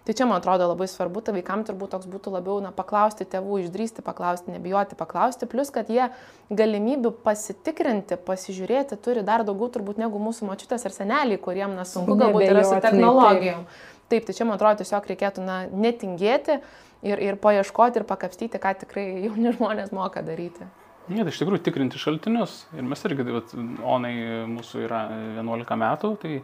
tai 0.08 0.16
čia, 0.18 0.28
man 0.30 0.42
atrodo, 0.42 0.68
labai 0.72 0.90
svarbu, 0.92 1.24
tai 1.26 1.36
vaikams 1.38 1.70
turbūt 1.70 1.94
toks 1.96 2.10
būtų 2.12 2.34
labiau, 2.36 2.58
na, 2.64 2.74
paklausti 2.76 3.28
tėvų, 3.30 3.64
išdrysti 3.66 4.06
paklausti, 4.06 4.54
nebijoti 4.56 4.98
paklausti, 5.00 5.50
plus, 5.50 5.74
kad 5.74 5.90
jie 5.92 6.10
galimybių 6.52 7.14
pasitikrinti, 7.26 8.20
pasižiūrėti 8.28 9.00
turi 9.02 9.26
dar 9.28 9.46
daugiau 9.48 9.72
turbūt 9.78 10.02
negu 10.02 10.22
mūsų 10.22 10.52
močiutės 10.52 10.86
ar 10.90 10.96
seneliai, 10.96 11.42
kuriem, 11.42 11.74
na, 11.78 11.88
sunku 11.88 12.20
galbūt 12.20 12.50
yra 12.50 12.68
su 12.68 12.78
technologijom. 12.84 13.66
Taip. 13.66 13.90
Taip, 14.12 14.26
tai 14.28 14.34
čia 14.36 14.44
man 14.44 14.58
atrodo 14.58 14.82
tiesiog 14.82 15.06
reikėtų 15.08 15.44
na, 15.46 15.62
netingėti 15.72 16.58
ir, 17.06 17.22
ir 17.22 17.40
paieškoti 17.42 18.02
ir 18.02 18.08
pakapstyti, 18.10 18.62
ką 18.62 18.76
tikrai 18.86 19.08
jauni 19.28 19.54
žmonės 19.58 19.94
moka 19.96 20.24
daryti. 20.26 20.68
Ne, 21.12 21.24
tai 21.26 21.32
iš 21.34 21.42
tikrųjų 21.42 21.64
tikrinti 21.66 22.00
šaltinius 22.00 22.62
ir 22.78 22.86
mes 22.88 23.02
irgi, 23.08 23.26
vat, 23.34 23.56
Onai 23.90 24.14
mūsų 24.48 24.84
yra 24.86 25.06
11 25.42 25.80
metų, 25.82 26.12
tai 26.22 26.36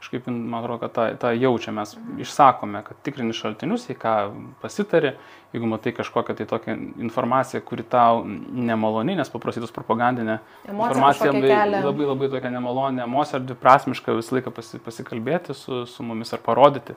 kažkaip, 0.00 0.26
man 0.28 0.60
atrodo, 0.60 0.78
kad 0.82 0.92
tą, 0.92 1.04
tą 1.20 1.32
jaučia, 1.36 1.72
mes 1.72 1.94
išsakome, 2.20 2.82
kad 2.84 2.98
tikrini 3.06 3.34
šaltinius, 3.36 3.86
į 3.92 3.96
ką 4.00 4.14
pasitari, 4.62 5.14
jeigu 5.54 5.68
matai 5.70 5.92
kažkokią 5.96 6.36
tai 6.36 6.46
tokią 6.48 6.76
informaciją, 7.06 7.62
kuri 7.66 7.84
tau 7.90 8.24
nemaloni, 8.26 9.16
nes 9.16 9.30
paprasytus 9.32 9.72
propagandinę 9.74 10.38
informaciją 10.68 11.32
labai, 11.36 11.82
labai 11.84 12.10
labai 12.10 12.30
tokia 12.34 12.52
nemalonė 12.56 13.06
emocija 13.06 13.40
ar 13.40 13.46
dviprasmiška 13.46 14.16
visą 14.18 14.36
laiką 14.36 14.52
pasi, 14.56 14.80
pasikalbėti 14.84 15.56
su, 15.56 15.84
su 15.90 16.06
mumis 16.06 16.34
ar 16.36 16.44
parodyti. 16.44 16.96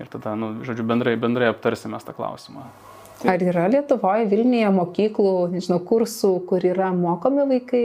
Ir 0.00 0.08
tada, 0.12 0.34
nu, 0.38 0.54
žodžiu, 0.66 0.86
bendrai, 0.88 1.16
bendrai 1.20 1.50
aptarsime 1.52 2.00
tą 2.04 2.16
klausimą. 2.16 2.64
Ar 3.28 3.42
yra 3.44 3.66
Lietuvoje, 3.68 4.24
Vilniuje 4.30 4.70
mokyklų, 4.72 5.34
nežinau, 5.52 5.76
kursų, 5.84 6.38
kur 6.48 6.64
yra 6.64 6.88
mokomi 6.96 7.44
vaikai 7.50 7.84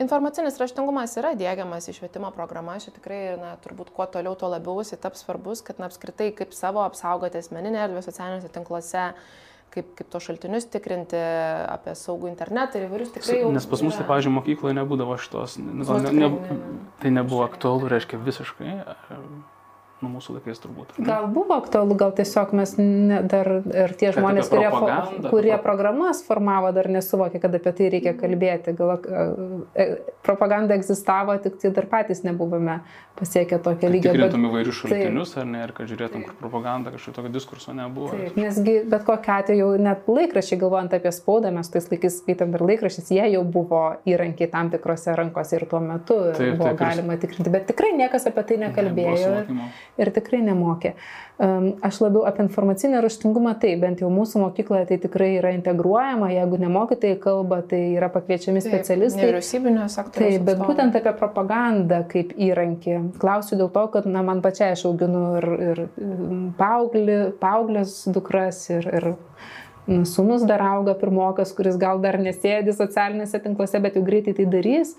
Informacinis 0.00 0.56
raštingumas 0.56 1.12
yra 1.20 1.34
dėgiamas 1.36 1.84
į 1.90 1.98
švietimo 1.98 2.30
programą, 2.32 2.78
čia 2.80 2.94
tikrai, 2.94 3.34
na, 3.36 3.52
turbūt 3.60 3.90
kuo 3.92 4.06
toliau, 4.08 4.32
tuo 4.40 4.48
labiau 4.48 4.80
jis 4.80 4.96
taps 4.96 5.20
svarbus, 5.20 5.60
kad, 5.66 5.76
na, 5.82 5.90
apskritai, 5.90 6.30
kaip 6.36 6.54
savo 6.56 6.80
apsaugoti 6.80 7.42
asmeninę 7.42 7.82
erdvę 7.84 8.00
socialiniuose 8.06 8.48
tinkluose, 8.54 9.02
kaip, 9.74 9.90
kaip 9.98 10.08
to 10.14 10.22
šaltinius 10.24 10.70
tikrinti, 10.72 11.20
apie 11.68 11.92
saugų 11.98 12.30
internetą 12.32 12.80
ir 12.80 12.88
įvairius 12.88 13.12
tikrai 13.18 13.42
jau. 13.42 13.52
Nes 13.52 13.68
pas 13.68 13.84
mus, 13.84 13.98
tai, 14.00 14.08
pavyzdžiui, 14.08 14.32
mokykloje 14.38 14.78
nebūdavo 14.80 15.18
šitos, 15.20 15.58
gal, 15.60 16.08
ne, 16.08 16.14
ne, 16.24 16.60
tai 17.04 17.12
nebuvo 17.12 17.44
aktualu, 17.44 17.92
reiškia 17.92 18.20
visiškai. 18.24 18.78
Nu, 20.02 20.10
mūsų 20.16 20.36
laikais 20.38 20.60
turbūt. 20.62 20.96
Ne? 20.98 21.06
Gal 21.06 21.28
buvo 21.32 21.56
aktualu, 21.60 21.96
gal 21.98 22.12
tiesiog 22.16 22.52
mes 22.58 22.74
ne, 22.80 23.20
dar 23.30 23.48
ir 23.62 23.94
tie 23.98 24.10
žmonės, 24.14 24.50
kurie, 24.52 24.70
kurie 25.30 25.54
programas 25.62 26.24
formavo, 26.26 26.72
dar 26.74 26.90
nesuvokė, 26.92 27.40
kad 27.42 27.54
apie 27.58 27.74
tai 27.78 27.90
reikia 27.94 28.14
kalbėti. 28.18 28.74
Gal 28.78 28.96
e, 28.98 29.86
propaganda 30.26 30.76
egzistavo, 30.78 31.36
tik 31.42 31.60
tai 31.62 31.72
dar 31.76 31.88
patys 31.90 32.24
nebuvome 32.26 32.80
pasiekę 33.18 33.58
tokio 33.62 33.90
lygio. 33.92 34.12
Tikrintum 34.12 34.42
bet... 34.42 34.50
įvairius 34.50 34.78
šaltinius, 34.82 35.34
ar 35.38 35.46
ne, 35.46 35.62
ir 35.66 35.74
kad 35.76 35.90
žiūrėtum, 35.90 36.24
kur 36.26 36.36
propaganda, 36.40 36.92
kažkokio 36.94 37.16
tokio 37.18 37.32
diskurso 37.34 37.74
nebuvo. 37.76 38.10
Taip, 38.16 38.38
nesgi 38.40 38.78
bet 38.88 39.04
kokiu 39.06 39.34
atveju 39.36 39.68
net 39.82 40.08
laikrašiai, 40.08 40.58
galvojant 40.62 40.96
apie 40.96 41.12
spaudą, 41.14 41.52
mes 41.54 41.70
tais 41.72 41.88
laikais 41.92 42.18
skaitam 42.22 42.56
ir 42.56 42.64
laikrašys, 42.72 43.12
jie 43.12 43.26
jau 43.34 43.44
buvo 43.44 43.82
įrankiai 44.08 44.50
tam 44.52 44.72
tikrose 44.72 45.14
rankose 45.18 45.58
ir 45.58 45.66
tuo 45.70 45.82
metu 45.84 46.18
taip, 46.32 46.56
buvo 46.56 46.72
taip, 46.72 46.80
galima 46.80 47.18
tikrinti, 47.20 47.52
bet 47.52 47.68
tikrai 47.70 47.92
niekas 48.00 48.26
apie 48.32 48.46
tai 48.48 48.58
nekalbėjo 48.64 49.32
ne, 49.52 49.68
ir 50.00 50.10
tikrai 50.14 50.40
nemokė. 50.44 50.94
Aš 51.82 51.98
labiau 52.04 52.22
apie 52.28 52.44
informacinį 52.44 53.00
raštingumą, 53.02 53.54
tai 53.60 53.72
bent 53.80 54.02
jau 54.02 54.10
mūsų 54.12 54.44
mokykloje 54.44 54.86
tai 54.92 54.98
tikrai 55.02 55.32
yra 55.40 55.50
integruojama, 55.56 56.28
jeigu 56.30 56.60
nemokytai 56.62 57.16
kalba, 57.22 57.62
tai 57.66 57.80
yra 57.96 58.08
pakviečiami 58.12 58.62
specialistai. 58.62 59.24
Nevyriausybinio 59.24 59.88
sektoriaus. 59.90 60.36
Taip, 60.36 60.44
bet 60.46 60.54
atstovai. 60.54 60.68
būtent 60.70 60.98
apie 61.00 61.14
propagandą 61.18 62.02
kaip 62.12 62.36
įrankį. 62.36 62.98
Klausiu 63.22 63.58
dėl 63.58 63.72
to, 63.74 63.86
kad 63.96 64.06
na, 64.06 64.22
man 64.26 64.44
pačiai 64.44 64.76
aš 64.76 64.86
auginu 64.92 65.24
ir, 65.40 65.48
ir 65.72 65.82
paauglį, 66.60 67.18
paauglės 67.42 67.96
dukras 68.14 68.62
ir, 68.70 68.86
ir 69.00 69.10
nu, 69.90 70.04
sunus 70.06 70.46
dar 70.46 70.62
auga 70.62 70.94
pirmokas, 71.00 71.56
kuris 71.56 71.80
gal 71.80 71.98
dar 72.04 72.20
nesėdi 72.22 72.76
socialinėse 72.76 73.42
tinkluose, 73.42 73.82
bet 73.82 73.98
jau 73.98 74.04
greitai 74.06 74.36
tai 74.38 74.46
darys. 74.52 74.94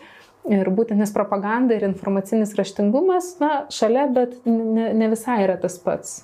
Ir 0.51 0.67
būtent 0.75 0.99
nes 0.99 1.13
propaganda 1.15 1.77
ir 1.77 1.85
informacinis 1.87 2.51
raštingumas, 2.59 3.37
na, 3.39 3.51
šalia, 3.71 4.09
bet 4.11 4.41
ne, 4.43 4.91
ne 4.91 5.09
visai 5.13 5.39
yra 5.45 5.55
tas 5.61 5.79
pats. 5.79 6.21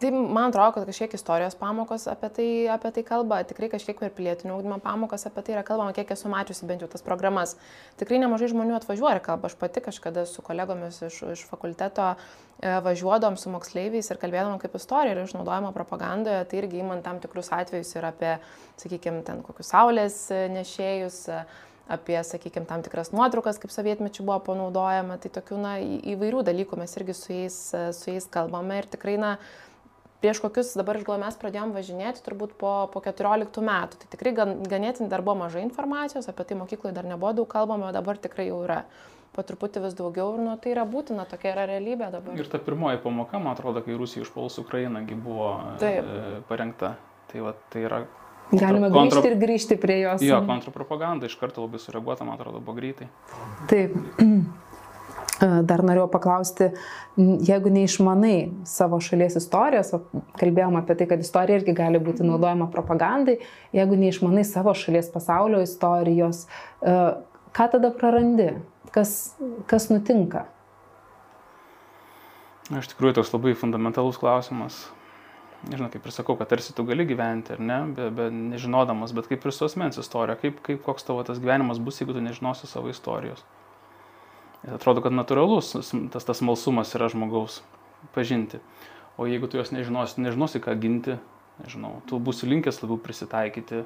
Tai 0.00 0.10
man 0.10 0.48
atrodo, 0.48 0.72
kad 0.72 0.86
kažkiek 0.88 1.12
istorijos 1.12 1.52
pamokos 1.60 2.06
apie 2.08 2.28
tai, 2.32 2.46
apie 2.72 2.88
tai 2.96 3.02
kalba, 3.04 3.42
tikrai 3.44 3.68
kažkiek 3.68 3.98
ir 4.00 4.14
pilietinio 4.16 4.54
ūkdymo 4.56 4.78
pamokos 4.80 5.26
apie 5.28 5.44
tai 5.44 5.52
yra 5.58 5.64
kalbama, 5.66 5.92
kiek 5.92 6.14
esu 6.14 6.30
mačiusi 6.32 6.64
bent 6.64 6.80
jau 6.80 6.88
tas 6.88 7.04
programas. 7.04 7.52
Tikrai 8.00 8.22
nemažai 8.22 8.48
žmonių 8.54 8.78
atvažiuoja 8.78 9.18
ir 9.18 9.22
kalba. 9.26 9.50
Aš 9.52 9.58
pati 9.60 9.84
kažkada 9.84 10.24
su 10.24 10.40
kolegomis 10.46 11.02
iš, 11.04 11.20
iš 11.34 11.44
fakulteto 11.50 12.14
e, 12.14 12.72
važiuodom 12.88 13.36
su 13.36 13.52
moksleiviais 13.52 14.08
ir 14.08 14.24
kalbėdom 14.24 14.56
kaip 14.62 14.80
istorija 14.80 15.18
ir 15.18 15.20
išnaudojama 15.26 15.76
propagandoje, 15.76 16.46
tai 16.48 16.62
irgi 16.62 16.80
įmant 16.80 17.04
tam 17.04 17.20
tikrus 17.20 17.52
atvejus 17.52 17.92
ir 17.98 18.08
apie, 18.08 18.38
sakykime, 18.80 19.20
ten 19.28 19.44
kokius 19.44 19.74
saulės 19.74 20.22
nešėjus 20.56 21.26
apie, 21.90 22.18
sakykime, 22.26 22.66
tam 22.68 22.84
tikras 22.86 23.12
nuotraukas, 23.14 23.58
kaip 23.62 23.72
sovietmečių 23.74 24.26
buvo 24.26 24.38
panaudojama, 24.50 25.18
tai 25.22 25.32
tokių, 25.34 25.58
na, 25.60 25.74
įvairių 26.14 26.44
dalykų 26.46 26.78
mes 26.80 26.96
irgi 27.00 27.16
su 27.16 27.34
jais, 27.34 27.58
su 27.98 28.14
jais 28.14 28.28
kalbame 28.32 28.80
ir 28.80 28.88
tikrai, 28.90 29.16
na, 29.20 29.32
prieš 30.20 30.42
kokius 30.44 30.74
dabar 30.76 30.98
aš 30.98 31.06
galvoju, 31.06 31.24
mes 31.24 31.38
pradėjom 31.40 31.72
važinėti 31.76 32.24
turbūt 32.26 32.56
po, 32.60 32.74
po 32.92 33.02
14 33.04 33.64
metų. 33.64 34.02
Tai 34.02 34.10
tikrai 34.12 34.34
gan, 34.36 34.58
ganėtinai 34.68 35.10
dar 35.12 35.24
buvo 35.24 35.40
mažai 35.44 35.64
informacijos, 35.64 36.28
apie 36.30 36.46
tai 36.48 36.58
mokykloje 36.60 36.96
dar 36.96 37.08
nebuvo 37.08 37.32
daug 37.40 37.48
kalbama, 37.50 37.88
o 37.88 37.96
dabar 37.96 38.20
tikrai 38.20 38.50
jau 38.50 38.60
yra 38.66 38.84
po 39.34 39.44
truputį 39.46 39.84
vis 39.84 39.94
daugiau 39.98 40.34
ir 40.34 40.42
nu, 40.42 40.56
tai 40.60 40.74
yra 40.74 40.84
būtina, 40.88 41.24
tokia 41.30 41.54
yra 41.54 41.68
realybė 41.70 42.10
dabar. 42.12 42.38
Ir 42.38 42.50
ta 42.50 42.58
pirmoji 42.62 43.00
pamoka, 43.04 43.38
man 43.38 43.54
atrodo, 43.54 43.82
kai 43.86 43.94
Rusija 43.98 44.26
užpuls 44.26 44.58
Ukrainą, 44.62 45.04
buvo 45.22 45.52
Taip. 45.82 46.02
e, 46.02 46.40
parengta. 46.48 46.96
Tai, 47.30 47.44
va, 47.46 47.54
tai 47.70 47.84
yra 47.86 48.00
Galima 48.50 48.88
kontra... 48.90 49.20
grįžti 49.20 49.30
ir 49.30 49.36
grįžti 49.38 49.76
prie 49.80 50.00
jos. 50.02 50.24
Jo, 50.26 50.40
kontrapropaganda 50.46 51.28
iš 51.30 51.36
karto 51.38 51.62
labai 51.64 51.78
sureaguota, 51.82 52.26
man 52.26 52.38
atrodo, 52.38 52.62
buvo 52.64 52.78
greitai. 52.80 53.06
Taip. 53.70 53.94
Dar 55.40 55.80
norėjau 55.86 56.10
paklausti, 56.12 56.66
jeigu 57.16 57.70
neišmanai 57.72 58.66
savo 58.68 58.98
šalies 59.00 59.38
istorijos, 59.40 59.94
kalbėjom 60.36 60.76
apie 60.76 60.98
tai, 60.98 61.06
kad 61.08 61.22
istorija 61.24 61.62
irgi 61.62 61.72
gali 61.78 62.00
būti 62.02 62.26
naudojama 62.26 62.68
propagandai, 62.74 63.38
jeigu 63.72 63.96
neišmanai 64.02 64.44
savo 64.44 64.74
šalies 64.76 65.08
pasaulio 65.14 65.62
istorijos, 65.64 66.44
ką 67.56 67.70
tada 67.72 67.92
prarandi? 67.96 68.52
Kas, 68.92 69.38
kas 69.70 69.88
nutinka? 69.88 70.44
Iš 72.74 72.92
tikrųjų, 72.92 73.20
toks 73.20 73.32
labai 73.32 73.56
fundamentalus 73.58 74.20
klausimas 74.20 74.82
nežinau, 75.68 75.90
kaip 75.92 76.06
ir 76.06 76.14
sakau, 76.14 76.36
kad 76.38 76.48
tarsi 76.50 76.74
tu 76.76 76.84
gali 76.88 77.04
gyventi, 77.08 77.54
ar 77.56 77.60
ne, 77.60 77.78
be, 77.96 78.08
be 78.14 78.28
nežinodamas, 78.32 79.12
bet 79.16 79.28
kaip 79.30 79.44
ir 79.44 79.54
su 79.54 79.66
asmens 79.66 80.00
istorija, 80.00 80.38
kaip, 80.40 80.62
kaip 80.66 80.82
koks 80.86 81.06
tavo 81.08 81.24
tas 81.26 81.40
gyvenimas 81.42 81.82
bus, 81.82 82.00
jeigu 82.00 82.16
tu 82.16 82.24
nežinosi 82.24 82.70
savo 82.70 82.92
istorijos. 82.92 83.44
Ir 84.66 84.76
atrodo, 84.76 85.04
kad 85.04 85.14
natūralus 85.16 85.72
tas, 86.12 86.26
tas 86.28 86.42
malsumas 86.44 86.92
yra 86.96 87.08
žmogaus 87.12 87.60
pažinti. 88.16 88.60
O 89.20 89.28
jeigu 89.28 89.48
tu 89.50 89.60
jos 89.60 89.72
nežinosi, 89.72 90.20
nežinosi, 90.24 90.60
ką 90.64 90.76
ginti, 90.80 91.16
nežinau, 91.60 91.98
tu 92.08 92.20
būsi 92.20 92.48
linkęs 92.48 92.80
labiau 92.82 93.00
prisitaikyti 93.00 93.84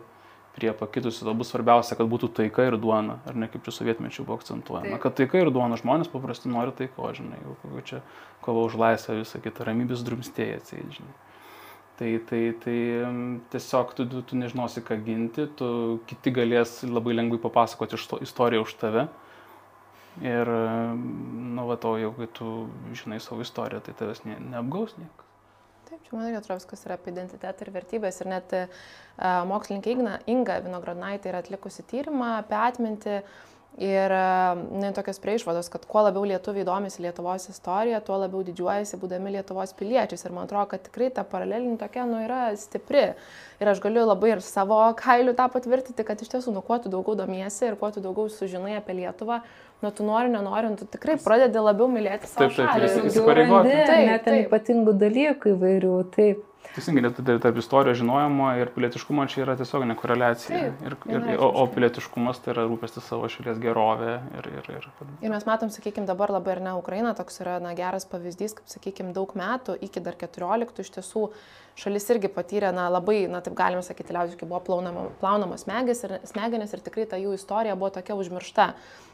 prie 0.55 0.71
pakitusių, 0.79 1.27
tau 1.27 1.35
bus 1.35 1.51
svarbiausia, 1.51 1.97
kad 1.99 2.07
būtų 2.11 2.31
taika 2.39 2.69
ir 2.69 2.77
duona, 2.79 3.19
ar 3.27 3.35
ne 3.39 3.49
kaip 3.51 3.65
čia 3.67 3.75
sovietmečių 3.75 4.23
buvo 4.27 4.39
akcentuojama. 4.39 4.93
Taip. 4.93 5.03
Kad 5.03 5.17
taika 5.19 5.41
ir 5.43 5.51
duona, 5.55 5.79
žmonės 5.81 6.11
paprastai 6.13 6.53
nori 6.53 6.75
taiko, 6.79 7.11
žinai, 7.17 7.41
jau 7.43 7.83
čia 7.87 8.03
kova 8.45 8.63
už 8.69 8.79
laisvę, 8.79 9.19
visą 9.25 9.43
kitą, 9.43 9.67
ramybės 9.67 10.05
drumstėja, 10.07 10.61
žinai. 10.71 11.15
Tai, 11.95 12.11
tai, 12.27 12.41
tai 12.59 12.79
tiesiog 13.53 13.93
tu, 13.95 14.07
tu, 14.11 14.23
tu 14.27 14.39
nežinosi, 14.39 14.83
ką 14.83 14.97
ginti, 15.07 15.45
tu 15.55 15.69
kiti 16.11 16.33
galės 16.35 16.81
labai 16.89 17.15
lengvai 17.15 17.39
papasakoti 17.45 18.01
istoriją 18.27 18.65
už 18.65 18.75
tave. 18.81 19.05
Ir, 20.23 20.51
nu, 20.51 21.69
va, 21.69 21.77
to 21.79 21.95
jau, 22.03 22.11
kai 22.19 22.27
tu 22.35 22.51
žinai 22.99 23.21
savo 23.23 23.47
istoriją, 23.47 23.83
tai 23.87 23.95
tavęs 23.99 24.25
ne, 24.27 24.41
neapgaus 24.43 24.97
niekas. 24.99 25.31
Taip, 25.85 26.03
čia 26.03 26.17
man 26.17 26.27
irgi 26.27 26.41
atrodo 26.41 26.59
viskas 26.59 26.85
yra 26.87 26.99
apie 26.99 27.15
identitetą 27.15 27.67
ir 27.67 27.73
vertybės. 27.75 28.21
Ir 28.23 28.31
net 28.33 28.55
uh, 28.59 28.85
mokslininkė 29.51 29.95
Inga, 29.95 30.19
Inga 30.35 30.61
Vinogradnaitė 30.67 31.31
yra 31.31 31.43
atlikusi 31.45 31.87
tyrimą 31.91 32.39
apie 32.41 32.59
atmintį. 32.59 33.19
Uh, 33.23 33.54
Ir 33.83 34.13
ne, 34.71 34.93
tokios 34.95 35.19
prieišvados, 35.19 35.67
kad 35.73 35.83
kuo 35.91 36.05
labiau 36.07 36.23
lietuviai 36.31 36.63
domisi 36.67 37.03
Lietuvos 37.03 37.49
istorija, 37.51 37.99
tuo 38.07 38.21
labiau 38.23 38.45
didžiuojasi 38.47 39.01
būdami 39.03 39.33
Lietuvos 39.35 39.73
piliečiais. 39.75 40.23
Ir 40.23 40.35
man 40.37 40.47
atrodo, 40.47 40.69
kad 40.71 40.85
tikrai 40.87 41.09
ta 41.17 41.25
paralelinė 41.27 41.75
tokia, 41.81 42.05
nu, 42.07 42.21
yra 42.23 42.53
stipri. 42.61 43.03
Ir 43.59 43.73
aš 43.73 43.83
galiu 43.83 44.05
labai 44.07 44.37
ir 44.37 44.45
savo 44.47 44.79
kailiu 45.01 45.35
tą 45.35 45.49
patvirtinti, 45.51 46.07
kad 46.07 46.23
iš 46.23 46.31
tiesų, 46.37 46.55
nu, 46.55 46.63
kuo 46.63 46.79
tu 46.79 46.93
daugiau 46.93 47.19
domiesi 47.25 47.67
ir 47.67 47.75
kuo 47.81 47.91
tu 47.91 48.05
daugiau 48.05 48.31
sužinai 48.31 48.79
apie 48.79 48.95
Lietuvą, 49.01 49.41
nu, 49.83 49.91
tu 49.91 50.07
nori, 50.07 50.31
nenori, 50.31 50.71
tu 50.79 50.87
tikrai 50.95 51.19
pradedi 51.27 51.67
labiau 51.67 51.91
mylėti 51.91 52.31
savo 52.31 52.47
taip, 52.47 52.61
taip, 52.63 52.71
šalį. 52.71 53.11
Įsipareigoti. 53.11 53.75
Taip, 53.75 53.91
taip, 53.91 54.27
ten 54.29 54.43
ypatingų 54.45 54.99
dalykų 55.03 55.57
įvairių, 55.59 55.97
taip. 56.15 56.47
Teisingai, 56.75 57.05
net 57.05 57.19
tarp 57.43 57.59
istorijos 57.61 57.99
žinojimo 58.01 58.49
ir 58.59 58.71
pilietiškumo 58.75 59.27
čia 59.31 59.45
yra 59.45 59.55
tiesiog 59.59 59.85
nekoreliacija. 59.91 60.61
Taip, 60.81 60.85
ir, 60.87 60.97
ir, 61.13 61.27
o, 61.37 61.49
o 61.63 61.67
pilietiškumas 61.71 62.41
tai 62.43 62.55
yra 62.55 62.65
rūpestis 62.67 63.07
savo 63.07 63.29
šalies 63.31 63.61
gerovė. 63.63 64.17
Ir, 64.41 64.49
ir, 64.59 64.71
ir, 64.79 64.89
ir 65.23 65.33
mes 65.33 65.47
matom, 65.47 65.71
sakykime, 65.75 66.09
dabar 66.09 66.33
labai 66.35 66.57
ir 66.57 66.63
ne 66.65 66.75
Ukraina 66.79 67.15
toks 67.15 67.39
yra 67.45 67.61
na, 67.63 67.77
geras 67.79 68.09
pavyzdys, 68.11 68.57
kaip, 68.59 68.71
sakykime, 68.73 69.15
daug 69.15 69.37
metų, 69.39 69.77
iki 69.87 70.03
dar 70.03 70.19
14 70.19 70.83
iš 70.83 70.93
tiesų 70.99 71.29
šalis 71.79 72.11
irgi 72.15 72.31
patyrė, 72.33 72.73
na, 72.75 72.89
labai, 72.93 73.25
na, 73.31 73.43
taip 73.45 73.57
galima 73.59 73.83
sakyti, 73.85 74.15
liaudiškai 74.17 74.49
buvo 74.49 74.63
plaunama, 74.67 75.09
plaunamos 75.23 75.67
smegenys 75.67 76.05
ir, 76.09 76.19
smegenys 76.31 76.75
ir 76.75 76.83
tikrai 76.87 77.07
ta 77.11 77.21
jų 77.21 77.35
istorija 77.39 77.79
buvo 77.79 77.93
tokia 77.99 78.19
užmiršta. 78.19 78.73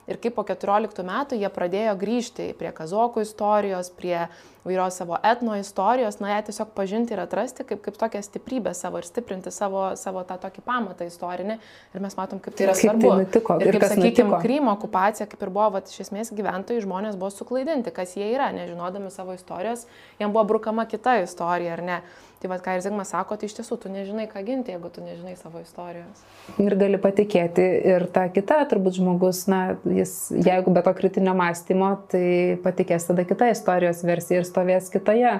Ir 0.08 0.18
kaip 0.18 0.34
po 0.34 0.44
14 0.46 1.04
metų 1.06 1.36
jie 1.38 1.50
pradėjo 1.52 1.92
grįžti 2.00 2.48
prie 2.58 2.70
kazokų 2.74 3.22
istorijos, 3.26 3.92
prie 3.94 4.24
vairios 4.64 4.96
savo 4.96 5.16
etno 5.24 5.54
istorijos, 5.56 6.18
na, 6.20 6.34
ją 6.34 6.42
tiesiog 6.48 6.72
pažinti 6.76 7.14
ir 7.14 7.22
atrasti 7.22 7.64
kaip, 7.64 7.80
kaip 7.84 7.96
tokią 8.00 8.20
stiprybę 8.24 8.74
savo 8.76 9.00
ir 9.00 9.06
stiprinti 9.08 9.52
savo, 9.54 9.90
savo 9.96 10.24
tą 10.28 10.36
tokį 10.42 10.64
pamatą 10.66 11.06
istorinį. 11.08 11.56
Ir 11.94 12.04
mes 12.04 12.16
matom, 12.18 12.40
kaip 12.44 12.56
tai 12.58 12.66
yra 12.66 12.74
kaip 12.76 12.88
svarbu. 12.88 13.06
Tai 13.06 13.20
nutiko, 13.24 13.58
ir 13.64 13.78
kaip, 13.78 13.86
sakykime, 13.94 14.40
Krymo 14.44 14.74
okupacija, 14.76 15.28
kaip 15.30 15.44
ir 15.46 15.52
buvo, 15.52 15.68
va, 15.76 15.84
iš 15.84 16.02
esmės 16.06 16.32
gyventojai 16.36 16.84
žmonės 16.84 17.20
buvo 17.20 17.32
suklaidinti, 17.34 17.94
kas 17.94 18.16
jie 18.18 18.28
yra, 18.34 18.50
nežinodami 18.56 19.12
savo 19.14 19.36
istorijos, 19.36 19.86
jiems 20.20 20.34
buvo 20.34 20.44
brukama 20.54 20.84
kita 20.90 21.20
istorija, 21.24 21.78
ar 21.78 21.86
ne. 21.86 22.02
Tai 22.40 22.48
vad, 22.48 22.62
ką 22.64 22.72
ir 22.72 22.80
Zigmas 22.80 23.10
sako, 23.12 23.36
tai 23.36 23.50
iš 23.50 23.58
tiesų 23.58 23.76
tu 23.82 23.90
nežinai, 23.92 24.24
ką 24.30 24.40
ginti, 24.46 24.72
jeigu 24.72 24.88
tu 24.88 25.02
nežinai 25.04 25.34
savo 25.36 25.60
istorijos. 25.60 26.22
Ir 26.56 26.72
gali 26.80 26.96
patikėti 27.00 27.66
ir 27.92 28.06
ta 28.14 28.22
kita, 28.32 28.62
turbūt 28.70 28.96
žmogus, 28.96 29.42
na, 29.52 29.58
jis, 29.84 30.14
jeigu 30.32 30.72
be 30.72 30.80
to 30.86 30.94
kritinio 30.96 31.34
mąstymo, 31.36 31.90
tai 32.08 32.56
patikės 32.64 33.10
tada 33.10 33.26
kita 33.28 33.50
istorijos 33.52 34.00
versija 34.08 34.40
ir 34.40 34.48
stovės 34.48 34.88
kitoje 34.94 35.34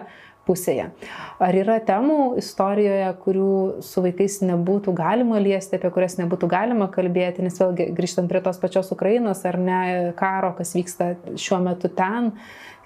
pusėje. 0.44 0.90
Ar 1.40 1.56
yra 1.56 1.78
temų 1.88 2.34
istorijoje, 2.40 3.10
kurių 3.24 3.50
su 3.84 4.04
vaikais 4.04 4.40
nebūtų 4.44 4.92
galima 4.98 5.40
liesti, 5.40 5.78
apie 5.78 5.92
kurias 5.94 6.18
nebūtų 6.20 6.48
galima 6.52 6.88
kalbėti, 6.92 7.44
nes 7.46 7.56
vėlgi 7.60 7.90
grįžtant 7.96 8.28
prie 8.30 8.42
tos 8.44 8.60
pačios 8.60 8.92
Ukrainos 8.92 9.44
ar 9.48 9.56
ne 9.60 9.82
karo, 10.20 10.52
kas 10.58 10.74
vyksta 10.76 11.14
šiuo 11.32 11.62
metu 11.64 11.88
ten. 11.92 12.34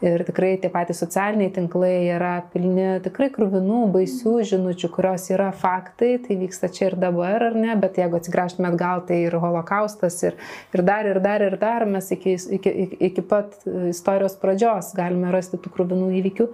Ir 0.05 0.21
tikrai 0.27 0.59
tie 0.61 0.69
patys 0.69 0.99
socialiniai 1.01 1.53
tinklai 1.55 2.11
yra 2.13 2.35
pilni 2.53 2.99
tikrai 3.05 3.31
krūvinų, 3.33 3.79
baisių 3.95 4.35
žinučių, 4.51 4.91
kurios 4.93 5.31
yra 5.33 5.47
faktai, 5.57 6.19
tai 6.21 6.37
vyksta 6.43 6.69
čia 6.69 6.91
ir 6.91 6.97
dabar, 7.01 7.47
ar 7.47 7.57
ne, 7.57 7.73
bet 7.81 7.97
jeigu 8.03 8.19
atsigręžtume 8.19 8.69
atgal, 8.69 9.01
tai 9.09 9.23
ir 9.31 9.39
holokaustas, 9.41 10.19
ir, 10.27 10.37
ir 10.77 10.85
dar, 10.85 11.09
ir 11.09 11.23
dar, 11.25 11.47
ir 11.47 11.57
dar, 11.63 11.87
mes 11.89 12.11
iki, 12.13 12.37
iki, 12.59 12.75
iki, 12.85 13.01
iki 13.09 13.25
pat 13.31 13.57
istorijos 13.89 14.37
pradžios 14.43 14.93
galime 14.99 15.33
rasti 15.33 15.63
tų 15.63 15.73
krūvinų 15.73 16.13
įvykių. 16.21 16.51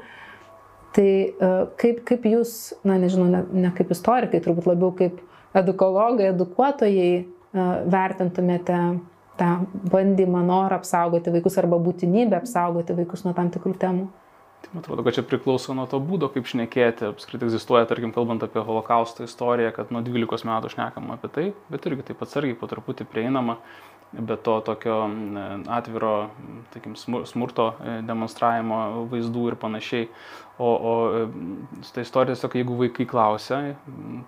Tai 0.95 1.11
e, 1.11 1.51
kaip, 1.81 2.05
kaip 2.07 2.31
jūs, 2.31 2.57
na 2.87 3.01
nežinau, 3.03 3.27
ne, 3.31 3.45
ne 3.67 3.75
kaip 3.75 3.91
istorikai, 3.95 4.43
turbūt 4.45 4.71
labiau 4.71 4.95
kaip 4.99 5.19
edukologai, 5.59 6.31
edukuotojai 6.37 7.13
e, 7.19 7.25
vertintumėte 7.91 8.79
tą 9.41 9.51
bandymą, 9.93 10.45
norą 10.47 10.79
apsaugoti 10.81 11.33
vaikus 11.35 11.59
arba 11.63 11.81
būtinybę 11.83 12.39
apsaugoti 12.41 12.97
vaikus 12.99 13.25
nuo 13.27 13.35
tam 13.37 13.51
tikrų 13.55 13.75
temų? 13.81 14.09
Tai 14.61 14.71
man 14.75 14.83
atrodo, 14.85 15.05
kad 15.07 15.17
čia 15.17 15.23
priklauso 15.25 15.75
nuo 15.77 15.87
to 15.89 15.99
būdo, 16.05 16.29
kaip 16.33 16.49
šnekėti. 16.49 17.09
Apskritai 17.15 17.49
egzistuoja, 17.49 17.87
tarkim, 17.89 18.13
kalbant 18.13 18.45
apie 18.45 18.61
holokausto 18.65 19.25
istoriją, 19.25 19.73
kad 19.77 19.93
nuo 19.95 20.03
12 20.05 20.45
metų 20.49 20.73
šnekama 20.75 21.17
apie 21.17 21.31
tai, 21.33 21.47
bet 21.73 21.89
irgi 21.89 22.11
taip 22.11 22.21
atsargiai 22.27 22.59
po 22.61 22.69
truputį 22.69 23.09
prieinama 23.09 23.57
be 24.13 24.37
to 24.37 24.61
tokio 24.61 25.11
atviro 25.67 26.31
takim, 26.73 26.97
smurto 27.27 27.67
e, 27.79 28.01
demonstravimo 28.07 29.07
vaizdų 29.11 29.45
ir 29.53 29.57
panašiai. 29.61 30.09
O, 30.61 30.69
o 30.69 30.95
su 31.81 31.95
ta 31.95 32.03
istorija 32.05 32.35
tiesiog, 32.35 32.57
jeigu 32.59 32.75
vaikai 32.83 33.07
klausia, 33.09 33.61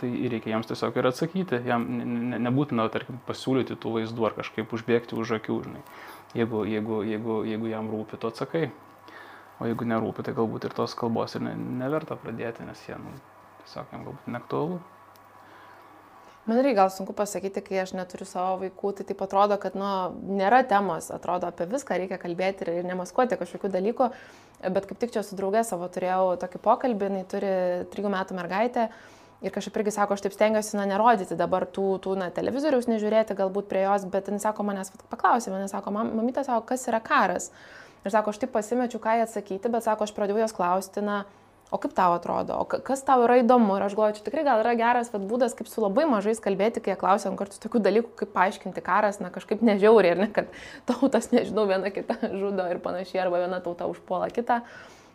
tai 0.00 0.12
reikia 0.32 0.54
jiems 0.54 0.70
tiesiog 0.70 0.96
ir 0.96 1.10
atsakyti. 1.10 1.60
Jam 1.68 1.84
ne, 1.98 2.38
nebūtina, 2.46 2.86
tarkim, 2.94 3.18
pasiūlyti 3.26 3.76
tų 3.82 3.98
vaizdų 3.98 4.30
ar 4.30 4.38
kažkaip 4.38 4.72
užbėgti 4.72 5.18
už 5.18 5.34
akių, 5.40 5.58
žinai. 5.66 5.84
Jeigu, 6.38 6.62
jeigu, 6.64 7.02
jeigu, 7.04 7.42
jeigu 7.50 7.68
jam 7.74 7.90
rūpi, 7.92 8.16
tu 8.22 8.30
atsakai. 8.30 8.70
O 9.60 9.68
jeigu 9.68 9.84
nerūpi, 9.86 10.24
tai 10.24 10.32
galbūt 10.38 10.70
ir 10.70 10.78
tos 10.78 10.96
kalbos 10.98 11.36
ir 11.36 11.44
ne, 11.44 11.52
neverta 11.82 12.16
pradėti, 12.18 12.64
nes 12.64 12.80
jie 12.88 12.96
nu, 12.98 13.12
tiesiog 13.66 13.92
jam 13.92 14.08
galbūt 14.08 14.32
neaktualu. 14.32 14.80
Man 16.42 16.58
irgi 16.58 16.74
gal 16.74 16.88
sunku 16.90 17.14
pasakyti, 17.14 17.62
kai 17.62 17.76
aš 17.84 17.92
neturiu 17.94 18.26
savo 18.26 18.56
vaikų, 18.64 18.90
tai 18.98 19.04
taip 19.06 19.20
atrodo, 19.22 19.54
kad 19.62 19.76
nu, 19.78 19.86
nėra 20.40 20.64
temos, 20.66 21.06
atrodo 21.14 21.46
apie 21.46 21.68
viską 21.70 22.00
reikia 22.00 22.18
kalbėti 22.18 22.66
ir 22.66 22.86
nemaskuoti 22.88 23.38
kažkokių 23.38 23.70
dalykų, 23.70 24.08
bet 24.74 24.88
kaip 24.90 24.98
tik 24.98 25.12
čia 25.14 25.22
su 25.22 25.38
draugė 25.38 25.62
savo 25.66 25.86
turėjau 25.86 26.32
tokį 26.42 26.60
pokalbį, 26.64 27.10
jinai 27.12 27.22
turi 27.30 27.52
trijų 27.92 28.10
metų 28.10 28.38
mergaitę 28.40 28.88
ir 29.42 29.54
kažkaip 29.54 29.78
irgi 29.78 29.92
sako, 29.94 30.16
aš 30.16 30.24
taip 30.24 30.34
stengiuosi, 30.34 30.74
na, 30.78 30.88
nerodyti 30.90 31.38
dabar 31.38 31.66
tų, 31.66 31.86
tų 32.02 32.16
na, 32.18 32.32
televizoriaus, 32.34 32.90
nežiūrėti 32.90 33.38
galbūt 33.38 33.70
prie 33.70 33.84
jos, 33.86 34.08
bet 34.10 34.30
jinai 34.30 34.42
sako, 34.42 34.66
manęs 34.66 34.90
paklausė, 35.14 35.50
manęs 35.54 35.74
sako, 35.74 35.94
mamytė 35.94 36.42
sako, 36.46 36.64
kas 36.72 36.86
yra 36.90 37.02
karas. 37.02 37.52
Ir 38.02 38.10
sako, 38.14 38.34
aš 38.34 38.42
taip 38.42 38.50
pasimečiau, 38.54 38.98
ką 39.02 39.14
atsakyti, 39.22 39.70
bet 39.70 39.86
sako, 39.86 40.06
aš 40.06 40.14
pradėjau 40.14 40.42
jos 40.42 40.54
klausti, 40.58 41.02
na, 41.06 41.22
o 41.72 41.80
kaip 41.80 41.94
tau 41.96 42.12
atrodo, 42.14 42.58
o 42.60 42.66
kas 42.68 43.02
tau 43.06 43.24
yra 43.24 43.38
įdomu. 43.40 43.78
Ir 43.78 43.86
aš 43.86 43.96
galvoju, 43.96 44.18
čia 44.18 44.26
tikrai 44.26 44.44
gal 44.46 44.60
yra 44.60 44.74
geras 44.76 45.08
vat, 45.12 45.24
būdas, 45.28 45.56
kaip 45.56 45.70
su 45.70 45.80
labai 45.80 46.04
mažais 46.10 46.42
kalbėti, 46.44 46.82
kai 46.84 46.92
jie 46.92 46.98
klausia 47.00 47.30
ant 47.30 47.40
kartu 47.40 47.56
tokių 47.62 47.80
dalykų, 47.86 48.12
kaip 48.20 48.34
paaiškinti 48.36 48.84
karas, 48.84 49.22
na 49.24 49.32
kažkaip 49.32 49.64
nežiauriai, 49.64 50.12
ir 50.12 50.22
ne, 50.26 50.28
kad 50.36 50.52
tautas, 50.90 51.30
nežinau, 51.32 51.64
viena 51.70 51.92
kitą 51.94 52.18
žudo 52.42 52.68
ir 52.68 52.82
panašiai, 52.84 53.24
arba 53.24 53.40
viena 53.46 53.62
tauta 53.64 53.88
užpuola 53.90 54.28
kitą. 54.34 54.60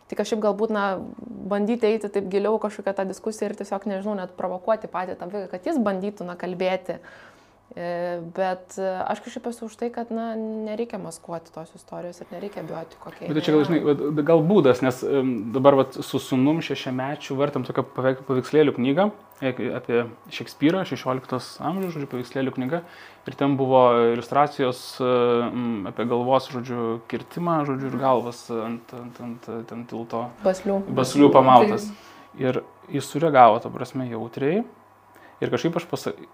Tai 0.08 0.16
kažkaip 0.16 0.40
galbūt, 0.40 0.72
na, 0.72 0.84
bandyti 1.22 1.86
eiti 1.86 2.08
taip 2.10 2.30
giliau 2.32 2.58
kažkokią 2.58 2.96
tą 2.96 3.04
diskusiją 3.06 3.50
ir 3.50 3.58
tiesiog, 3.60 3.86
nežinau, 3.90 4.16
net 4.18 4.34
provokuoti 4.38 4.88
patį 4.90 5.18
tą 5.20 5.28
vaiką, 5.30 5.50
kad 5.52 5.68
jis 5.68 5.80
bandytų, 5.84 6.26
na, 6.26 6.36
kalbėti. 6.40 6.96
Uh, 6.96 7.28
bet 7.76 8.78
e, 8.80 8.86
aš 9.04 9.20
kažkaip 9.20 9.46
esu 9.50 9.66
už 9.68 9.74
tai, 9.76 9.90
kad 9.92 10.08
na, 10.14 10.32
nereikia 10.36 10.98
maskuoti 10.98 11.52
tos 11.52 11.74
istorijos 11.76 12.22
ir 12.22 12.30
nereikia 12.32 12.64
bijoti 12.64 12.96
kokie. 13.02 13.28
Bet 13.28 13.44
čia 13.44 13.52
gal, 13.54 13.66
žinai, 13.68 14.22
gal 14.24 14.40
būdas, 14.40 14.80
nes 14.82 15.02
dabar 15.52 15.76
vat, 15.82 15.98
su 16.04 16.20
sunum 16.22 16.62
šešiamečiu 16.64 17.36
vartam 17.38 17.66
tokią 17.68 17.84
paveikslėlių 17.92 18.72
knygą 18.78 19.10
e, 19.44 19.52
apie 19.76 20.00
Šekspyrą, 20.32 20.86
16 20.88 21.60
amžiaus, 21.60 21.92
žodžiu, 21.92 22.08
paveikslėlių 22.14 22.56
knyga. 22.56 22.82
Ir 23.28 23.36
ten 23.36 23.58
buvo 23.60 23.82
iliustracijos 24.14 24.80
apie 25.92 26.08
galvos, 26.08 26.48
žodžiu, 26.48 27.02
kirtimą, 27.12 27.60
žodžiu, 27.68 27.92
ir 27.92 28.00
galvas 28.00 28.46
ant, 28.48 28.96
ant, 28.96 29.20
ant, 29.26 29.52
ant 29.76 29.86
tilto. 29.92 30.24
Baslių. 30.46 30.80
Baslių 30.96 31.28
pamautas. 31.36 31.90
Tai... 31.92 32.08
Ir 32.40 32.62
jis 32.96 33.12
sureagavo, 33.12 33.60
ta 33.60 33.68
prasme, 33.72 34.08
jautriai. 34.08 34.64
Ir 35.44 35.52
kažkaip 35.52 35.76
aš 35.78 35.84
pasakiau, 35.92 36.32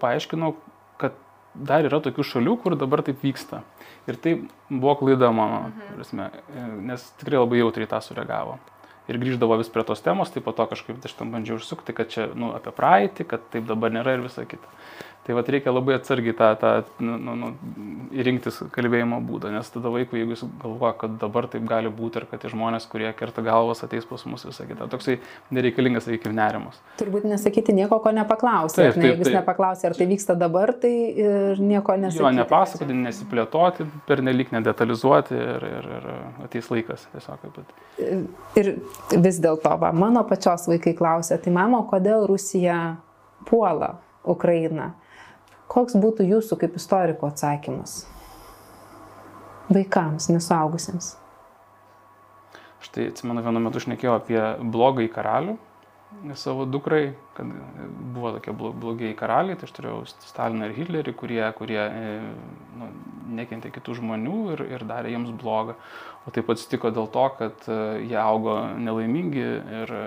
paaiškinau, 0.00 0.54
kad 1.00 1.16
dar 1.54 1.86
yra 1.86 2.00
tokių 2.02 2.26
šalių, 2.26 2.58
kur 2.62 2.76
dabar 2.78 3.02
taip 3.06 3.22
vyksta. 3.24 3.62
Ir 4.10 4.18
tai 4.20 4.36
buvo 4.68 4.94
klaida 5.00 5.30
mano, 5.34 5.68
mhm. 5.70 5.96
prasme, 5.98 6.30
nes 6.90 7.08
tikrai 7.20 7.40
labai 7.40 7.62
jautriai 7.62 7.90
tą 7.90 8.00
sureagavo. 8.04 8.58
Ir 9.04 9.18
grįždavo 9.20 9.58
vis 9.60 9.68
prie 9.68 9.84
tos 9.84 10.00
temos, 10.00 10.30
tai 10.32 10.40
po 10.40 10.54
to 10.56 10.64
kažkaip 10.70 11.02
aš 11.04 11.12
tam 11.18 11.34
bandžiau 11.34 11.58
užsukti, 11.60 11.92
kad 11.96 12.08
čia 12.12 12.30
nu, 12.32 12.54
apie 12.56 12.72
praeitį, 12.72 13.26
kad 13.28 13.42
taip 13.52 13.66
dabar 13.68 13.92
nėra 13.92 14.16
ir 14.16 14.24
visa 14.24 14.46
kita. 14.48 14.70
Tai 15.24 15.34
vad 15.38 15.48
reikia 15.48 15.72
labai 15.72 15.94
atsargiai 15.96 16.34
tą, 16.36 16.50
tą 16.60 16.70
nu, 17.00 17.14
nu, 17.16 17.34
nu, 17.40 17.46
rinktis 18.26 18.58
kalbėjimo 18.74 19.22
būdą, 19.24 19.48
nes 19.54 19.70
tada 19.72 19.88
vaikui, 19.88 20.18
jeigu 20.20 20.34
jis 20.34 20.42
galvoja, 20.60 20.90
kad 21.00 21.14
dabar 21.22 21.46
taip 21.48 21.62
gali 21.68 21.88
būti 21.88 22.20
ir 22.20 22.26
kad 22.28 22.42
tie 22.42 22.50
žmonės, 22.52 22.84
kurie 22.92 23.08
kerta 23.16 23.40
galvas, 23.46 23.80
ateis 23.86 24.04
pas 24.08 24.20
mus 24.28 24.44
visą 24.44 24.66
kitą, 24.68 24.84
toksai 24.92 25.14
nereikalingas, 25.56 26.04
sakykime, 26.04 26.36
nerimas. 26.36 26.76
Turbūt 27.00 27.24
nesakyti 27.30 27.72
nieko, 27.72 28.02
ko 28.04 28.12
nepaklausė. 28.12 28.76
Taip, 28.76 28.90
taip, 28.90 28.98
taip. 28.98 29.06
Jeigu 29.08 29.24
jis 29.24 29.36
nepaklausė, 29.38 29.86
ar 29.88 29.96
tai 29.96 30.08
vyksta 30.10 30.36
dabar, 30.42 30.74
tai 30.82 30.92
ir 31.24 31.62
nieko 31.72 31.96
nesakyti. 32.02 32.20
Jo, 32.20 32.32
nepasakoti, 32.42 32.96
nesiplėtoti, 33.06 33.86
per 34.04 34.20
nelik 34.28 34.52
nedetalizuoti 34.52 35.38
ir, 35.38 35.66
ir, 35.70 35.88
ir 36.00 36.10
ateis 36.44 36.68
laikas 36.68 37.06
tiesiog. 37.14 37.48
Bet... 37.56 37.72
Ir 38.60 38.74
vis 39.24 39.40
dėlto, 39.40 39.72
mano 39.96 40.26
pačios 40.28 40.68
vaikai 40.68 40.92
klausė, 41.00 41.40
tai 41.40 41.54
mamo, 41.56 41.80
kodėl 41.88 42.28
Rusija 42.28 42.98
puola 43.48 43.94
Ukrainą? 44.28 44.92
Koks 45.74 45.96
būtų 45.98 46.26
jūsų 46.28 46.58
kaip 46.60 46.76
istoriko 46.78 47.26
atsakymas 47.32 48.04
vaikams, 49.74 50.28
nesuaugusiems? 50.30 51.14
Štai 52.84 53.08
atsimenu, 53.10 53.42
vienu 53.42 53.62
metu 53.64 53.80
šnekėjau 53.82 54.18
apie 54.20 54.40
blogą 54.70 55.06
į 55.06 55.10
karalių 55.14 55.56
savo 56.34 56.64
dukrai, 56.64 57.12
kad 57.34 57.46
buvo 58.14 58.32
tokie 58.32 58.52
blogiai 58.52 59.14
karaliai, 59.18 59.56
tai 59.58 59.68
aš 59.68 59.74
turėjau 59.76 59.98
Staliną 60.24 60.68
ir 60.68 60.76
Hitlerį, 60.76 61.14
kurie, 61.18 61.42
kurie 61.58 61.80
e, 61.82 62.12
nu, 62.78 62.88
nekentė 63.38 63.72
kitų 63.74 63.98
žmonių 64.00 64.38
ir, 64.54 64.64
ir 64.76 64.86
darė 64.88 65.12
jiems 65.14 65.34
blogą. 65.40 65.76
O 66.24 66.32
taip 66.34 66.50
atsitiko 66.54 66.92
dėl 66.94 67.10
to, 67.12 67.26
kad 67.40 67.68
e, 67.68 67.78
jie 68.06 68.18
augo 68.20 68.56
nelaimingi 68.78 69.44
ir 69.82 69.94
e, 69.98 70.06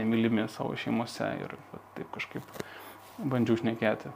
nemylimi 0.00 0.48
savo 0.52 0.76
šeimose 0.80 1.30
ir 1.44 1.56
taip 1.98 2.12
kažkaip 2.16 2.62
bandžiau 3.22 3.60
šnekėti 3.60 4.12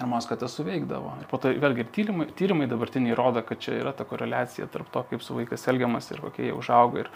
ir 0.00 0.06
man 0.06 0.20
kad 0.28 0.40
tas 0.40 0.54
suveikdavo. 0.58 1.14
Ir 1.22 1.30
po 1.30 1.40
to 1.40 1.52
vėlgi 1.56 1.84
ir 1.84 1.90
tyrimai, 1.94 2.28
tyrimai 2.36 2.68
dabartiniai 2.70 3.16
rodo, 3.16 3.42
kad 3.46 3.60
čia 3.62 3.78
yra 3.80 3.94
ta 3.96 4.04
koreliacija 4.08 4.68
tarp 4.72 4.90
to, 4.92 5.02
kaip 5.10 5.24
su 5.24 5.36
vaikas 5.36 5.66
elgiamas 5.72 6.10
ir 6.12 6.22
kokie 6.24 6.48
jie 6.48 6.54
užauga. 6.56 7.06
Ir 7.06 7.10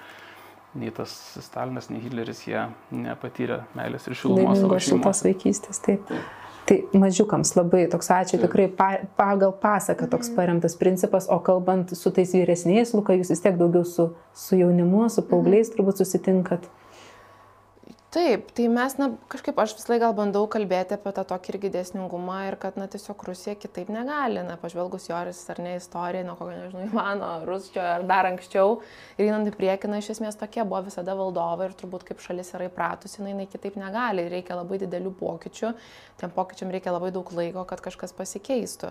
nei 0.81 0.93
tas 0.95 1.13
Stalinas, 1.43 1.91
nei 1.91 2.03
Hitleris 2.05 2.45
jie 2.47 2.69
nepatyrė 2.95 3.65
meilės 3.77 4.07
ir 4.07 4.17
šilumos 4.19 4.61
savo 4.63 4.79
šeimos. 4.79 5.25
vaikystės, 5.27 5.83
taip. 5.83 6.07
taip. 6.09 6.37
Tai 6.71 6.77
mažiukams 7.03 7.57
labai 7.57 7.83
toks 7.91 8.13
ačiū, 8.15 8.37
taip. 8.39 8.45
tikrai 8.47 8.69
pa, 8.79 8.91
pagal 9.19 9.51
pasaką 9.59 10.07
toks 10.13 10.31
mhm. 10.31 10.37
paremtas 10.39 10.77
principas, 10.79 11.27
o 11.29 11.41
kalbant 11.43 11.91
su 11.99 12.13
tais 12.15 12.33
vyresniais, 12.37 12.95
Luka, 12.95 13.17
jūs 13.19 13.33
vis 13.35 13.43
tiek 13.43 13.59
daugiau 13.59 13.83
su, 13.85 14.13
su 14.37 14.61
jaunimu, 14.61 15.09
su 15.11 15.27
paaugliais 15.27 15.69
mhm. 15.69 15.77
turbūt 15.77 16.05
susitinkat 16.05 16.71
taip 18.11 18.49
tai 18.57 18.67
mes 18.67 18.97
na 18.99 19.07
kažkaip 19.31 19.59
aš 19.63 19.77
visąlaik 19.79 20.03
gal 20.03 20.15
bandau 20.19 20.43
kalbėti 20.51 20.97
apie 20.97 21.13
tą 21.15 21.23
tokį 21.31 21.53
irgi 21.53 21.71
dėsningumą 21.77 22.39
ir 22.49 22.57
kad 22.59 22.79
na 22.81 22.89
tiesiog 22.91 23.23
rusija 23.29 23.55
kitaip 23.55 23.93
negali 23.95 24.43
na 24.47 24.57
pažvelgus 24.59 25.07
jos 25.11 25.43
ar 25.55 25.61
ne 25.63 25.77
istoriją 25.79 26.27
nuo 26.27 26.35
kokio 26.41 26.57
nežinau 26.57 26.89
ivano 26.89 27.29
ruzčio 27.47 27.85
ar 27.85 28.07
dar 28.11 28.27
anksčiau 28.33 28.81
ir 29.17 29.29
einant 29.29 29.47
į 29.47 29.55
priekį 29.55 29.93
na 29.93 30.01
iš 30.03 30.11
esmės 30.17 30.39
tokie 30.41 30.65
buvo 30.65 30.83
visada 30.89 31.15
valdovai 31.19 31.71
ir 31.71 31.77
turbūt 31.79 32.09
kaip 32.09 32.25
šalis 32.25 32.51
yra 32.59 32.67
įpratusi 32.67 33.23
na 33.23 33.31
jinai 33.31 33.47
kitaip 33.53 33.79
negali 33.79 34.27
reikia 34.33 34.59
labai 34.59 34.81
didelių 34.83 35.15
pokyčių 35.23 35.71
tiem 36.19 36.35
pokyčiam 36.35 36.75
reikia 36.75 36.97
labai 36.97 37.13
daug 37.15 37.31
laiko 37.37 37.63
kad 37.69 37.85
kažkas 37.85 38.17
pasikeistų. 38.19 38.91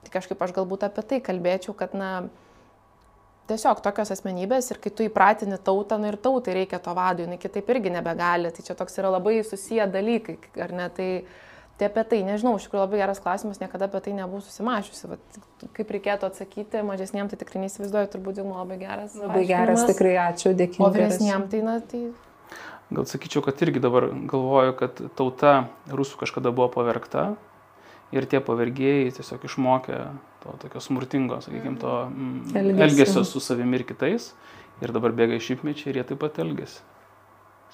Tai 0.00 0.14
kažkaip 0.14 0.40
aš 0.40 0.54
galbūt 0.56 0.86
apie 0.86 1.02
tai 1.04 1.18
kalbėčiau 1.20 1.74
kad 1.76 1.92
na 1.92 2.12
tiesiog 3.50 3.82
tokios 3.84 4.14
asmenybės 4.14 4.70
ir 4.72 4.80
kai 4.82 4.94
tu 4.94 5.06
įpratini 5.06 5.58
tautą, 5.60 5.98
nu 6.00 6.10
ir 6.10 6.18
tautai 6.22 6.56
reikia 6.62 6.80
to 6.82 6.94
vado, 6.96 7.26
jinai 7.26 7.38
kitaip 7.42 7.68
irgi 7.74 7.92
nebegali. 7.92 8.54
Tai 8.54 8.64
čia 8.66 8.78
toks 8.78 8.98
yra 9.02 9.12
labai 9.12 9.40
susiję 9.46 9.90
dalykai, 9.90 10.38
ar 10.62 10.74
ne? 10.76 10.90
Tai, 10.96 11.12
Tai 11.80 11.86
apie 11.88 12.02
tai, 12.04 12.18
nežinau, 12.20 12.58
iš 12.60 12.66
tikrųjų 12.66 12.82
labai 12.82 12.98
geras 13.00 13.22
klausimas, 13.24 13.56
niekada 13.56 13.86
apie 13.88 14.02
tai 14.04 14.12
nebuvau 14.12 14.42
susimašiusi. 14.44 15.06
Vat, 15.14 15.38
kaip 15.72 15.92
reikėtų 15.94 16.26
atsakyti, 16.28 16.82
mažesniem 16.84 17.30
tai 17.30 17.38
tikrai 17.40 17.62
neįsivaizduoju, 17.62 18.10
turbūt 18.12 18.40
jau 18.42 18.44
labai 18.50 18.76
geras. 18.82 19.14
Labai 19.16 19.46
geras, 19.48 19.86
tikrai 19.88 20.12
ačiū, 20.26 20.52
dėkingas. 20.58 20.84
O 20.84 20.90
vyresniem 20.92 21.46
tai, 21.48 21.62
na, 21.64 21.78
tai... 21.80 22.02
Gal 22.92 23.08
sakyčiau, 23.08 23.40
kad 23.46 23.64
irgi 23.64 23.80
dabar 23.80 24.10
galvoju, 24.12 24.76
kad 24.76 25.00
tauta 25.16 25.54
rusų 25.88 26.20
kažkada 26.20 26.52
buvo 26.52 26.68
pavergta 26.74 27.30
ir 28.12 28.28
tie 28.28 28.44
pavergėjai 28.44 29.14
tiesiog 29.16 29.48
išmokė 29.48 30.02
to 30.42 30.56
tokio 30.64 30.80
smurtingo, 30.80 31.40
sakykime, 31.44 31.78
to 31.80 31.96
mm, 32.10 32.52
elgesio. 32.56 32.84
elgesio 32.88 33.24
su 33.28 33.42
savimi 33.44 33.80
ir 33.80 33.86
kitais. 33.88 34.32
Ir 34.80 34.94
dabar 34.96 35.12
bėga 35.12 35.36
išimtmečiai 35.36 35.92
ir 35.92 36.00
jie 36.00 36.06
taip 36.12 36.22
pat 36.22 36.38
elgesi. 36.40 36.80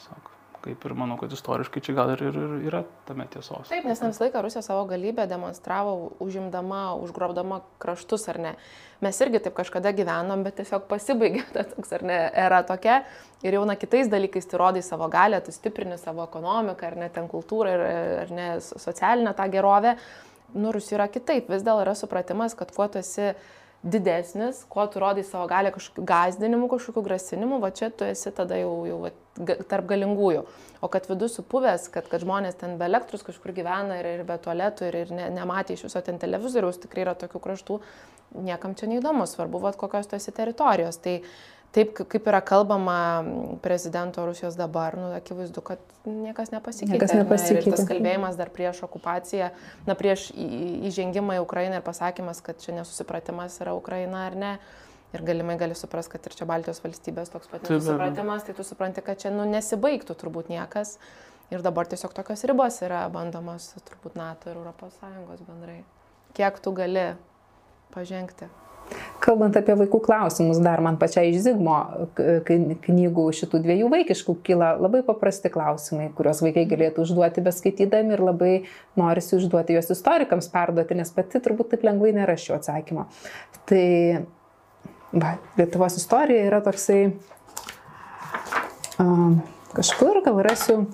Sako 0.03 0.37
kaip 0.67 0.85
ir 0.89 0.95
manau, 0.99 1.15
kad 1.21 1.33
istoriškai 1.33 1.83
čia 1.85 1.95
gal 1.95 2.11
ir, 2.15 2.23
ir, 2.27 2.37
ir 2.37 2.67
yra 2.71 2.83
tame 3.07 3.27
tiesos. 3.31 3.69
Taip, 3.71 3.87
nes 3.87 4.01
visą 4.03 4.25
laiką 4.25 4.43
Rusija 4.43 4.65
savo 4.67 4.83
galybę 4.91 5.29
demonstravo 5.31 5.95
užimdama, 6.23 6.83
užgrobdama 7.05 7.61
kraštus, 7.83 8.27
ar 8.33 8.41
ne. 8.43 8.53
Mes 9.05 9.21
irgi 9.23 9.43
taip 9.45 9.55
kažkada 9.59 9.93
gyvenom, 9.97 10.43
bet 10.47 10.59
tiesiog 10.59 10.89
pasibaigė 10.91 11.45
ta 11.55 11.67
toks, 11.71 11.93
ar 11.99 12.07
ne, 12.09 12.19
era 12.47 12.63
tokia 12.67 13.03
ir 13.47 13.59
jau 13.59 13.65
na 13.69 13.77
kitais 13.79 14.11
dalykais 14.11 14.49
tu 14.51 14.59
rodai 14.61 14.83
savo 14.83 15.09
galę, 15.13 15.43
tu 15.45 15.55
stiprini 15.55 15.99
savo 16.03 16.25
ekonomiką, 16.27 16.91
ar 16.91 17.01
ne, 17.05 17.11
ten 17.15 17.31
kultūrą, 17.31 17.77
ir, 17.77 17.85
ar 18.25 18.35
ne, 18.35 18.49
socialinę 18.67 19.37
tą 19.39 19.51
gerovę. 19.53 19.97
Nu, 20.55 20.73
Rusija 20.75 21.01
yra 21.01 21.11
kitaip, 21.13 21.51
vis 21.53 21.65
dėl 21.67 21.83
yra 21.83 21.95
supratimas, 21.99 22.55
kad 22.59 22.71
kuo 22.75 22.87
tu 22.91 23.01
esi 23.03 23.33
didesnis, 23.87 24.65
kuo 24.69 24.87
tu 24.91 25.01
rodai 25.01 25.23
savo 25.25 25.47
galę 25.47 25.71
kažkokiu 25.75 26.05
gazdinimu, 26.07 26.69
kažkokiu 26.71 27.03
grasinimu, 27.07 27.61
va 27.63 27.71
čia 27.71 27.91
tu 27.91 28.07
esi 28.09 28.33
tada 28.35 28.59
jau, 28.59 28.73
jau 28.89 28.99
va, 29.05 29.13
tarp 29.71 29.87
galingųjų. 29.93 30.43
O 30.83 30.91
kad 30.93 31.07
vidus 31.11 31.37
supuvęs, 31.39 31.87
kad, 31.95 32.09
kad 32.11 32.25
žmonės 32.25 32.59
ten 32.61 32.77
be 32.81 32.89
elektros 32.89 33.25
kažkur 33.27 33.55
gyvena 33.57 34.01
ir, 34.01 34.09
ir 34.17 34.25
be 34.27 34.39
tualetų 34.43 34.89
ir, 34.89 34.99
ir 35.05 35.13
ne, 35.15 35.29
nematė 35.37 35.77
iš 35.77 35.87
viso 35.87 36.03
ten 36.05 36.19
televizoriaus, 36.23 36.81
tikrai 36.83 37.05
yra 37.07 37.15
tokių 37.19 37.43
kraštų, 37.47 37.79
niekam 38.47 38.75
čia 38.79 38.91
neįdomu, 38.91 39.29
svarbu, 39.31 39.63
va, 39.63 39.75
kokios 39.77 40.11
tu 40.11 40.19
esi 40.19 40.35
teritorijos. 40.35 40.99
Tai 41.05 41.21
taip, 41.75 41.93
kaip 41.97 42.29
yra 42.31 42.41
kalbama 42.45 42.99
prezidento 43.65 44.25
Rusijos 44.27 44.57
dabar, 44.59 44.97
nu, 44.99 45.11
akivaizdu, 45.17 45.63
kad 45.65 45.83
niekas 46.07 46.53
nepasikeitė. 46.55 46.95
Niekas 46.95 47.15
nepasikeitė. 47.17 47.69
Ir 47.69 47.77
tas 47.77 47.87
kalbėjimas 47.89 48.39
dar 48.39 48.51
prieš 48.55 48.83
okupaciją, 48.87 49.51
na, 49.89 49.97
prieš 49.99 50.29
įžengimą 50.37 51.39
į 51.39 51.45
Ukrainą 51.45 51.81
ir 51.81 51.87
pasakymas, 51.87 52.43
kad 52.45 52.61
čia 52.63 52.77
nesusipratimas 52.79 53.61
yra 53.65 53.77
Ukraina 53.79 54.27
ar 54.31 54.39
ne. 54.39 54.57
Ir 55.15 55.23
galimai 55.25 55.55
gali 55.57 55.77
suprasti, 55.79 56.17
kad 56.17 56.27
ir 56.29 56.35
čia 56.37 56.49
Baltijos 56.49 56.83
valstybės 56.85 57.31
toks 57.33 57.49
pat 57.49 57.65
nesusipratimas, 57.65 58.45
tai 58.45 58.57
tu 58.59 58.67
supranti, 58.67 59.05
kad 59.07 59.23
čia 59.23 59.31
nu, 59.33 59.47
nesibaigtų 59.49 60.19
turbūt 60.19 60.51
niekas. 60.53 60.97
Ir 61.55 61.63
dabar 61.63 61.87
tiesiog 61.87 62.11
tokios 62.11 62.43
ribos 62.51 62.81
yra 62.83 63.05
bandomos 63.15 63.71
turbūt 63.87 64.19
NATO 64.19 64.51
ir 64.51 64.59
ES 64.67 65.47
bendrai. 65.47 65.81
Kiek 66.35 66.59
tu 66.61 66.75
gali 66.75 67.13
pažengti? 67.95 68.51
Kalbant 69.23 69.57
apie 69.59 69.75
vaikų 69.79 69.99
klausimus, 70.05 70.59
dar 70.63 70.83
man 70.85 70.99
pačiai 71.01 71.33
iš 71.33 71.41
Zigmo 71.47 71.79
knygų 72.17 73.25
šitų 73.39 73.61
dviejų 73.65 73.89
vaikiškų 73.91 74.37
kyla 74.47 74.75
labai 74.79 75.01
paprasti 75.07 75.51
klausimai, 75.53 76.11
kuriuos 76.15 76.43
vaikai 76.45 76.67
galėtų 76.71 77.07
užduoti 77.07 77.43
beskaitydami 77.47 78.15
ir 78.15 78.23
labai 78.23 78.53
norisi 79.01 79.39
užduoti 79.39 79.79
juos 79.79 79.91
istorikams 79.97 80.51
perduoti, 80.53 80.99
nes 81.01 81.11
pati 81.17 81.41
turbūt 81.43 81.73
taip 81.73 81.89
lengvai 81.89 82.13
nerašiau 82.19 82.59
atsakymą. 82.61 83.09
Tai 83.67 83.87
va, 85.17 85.35
Lietuvos 85.59 85.99
istorija 85.99 86.47
yra 86.47 86.63
toksai 86.65 87.01
um, 89.03 89.41
kažkur, 89.75 90.23
gal 90.29 90.41
rasiu 90.45 90.85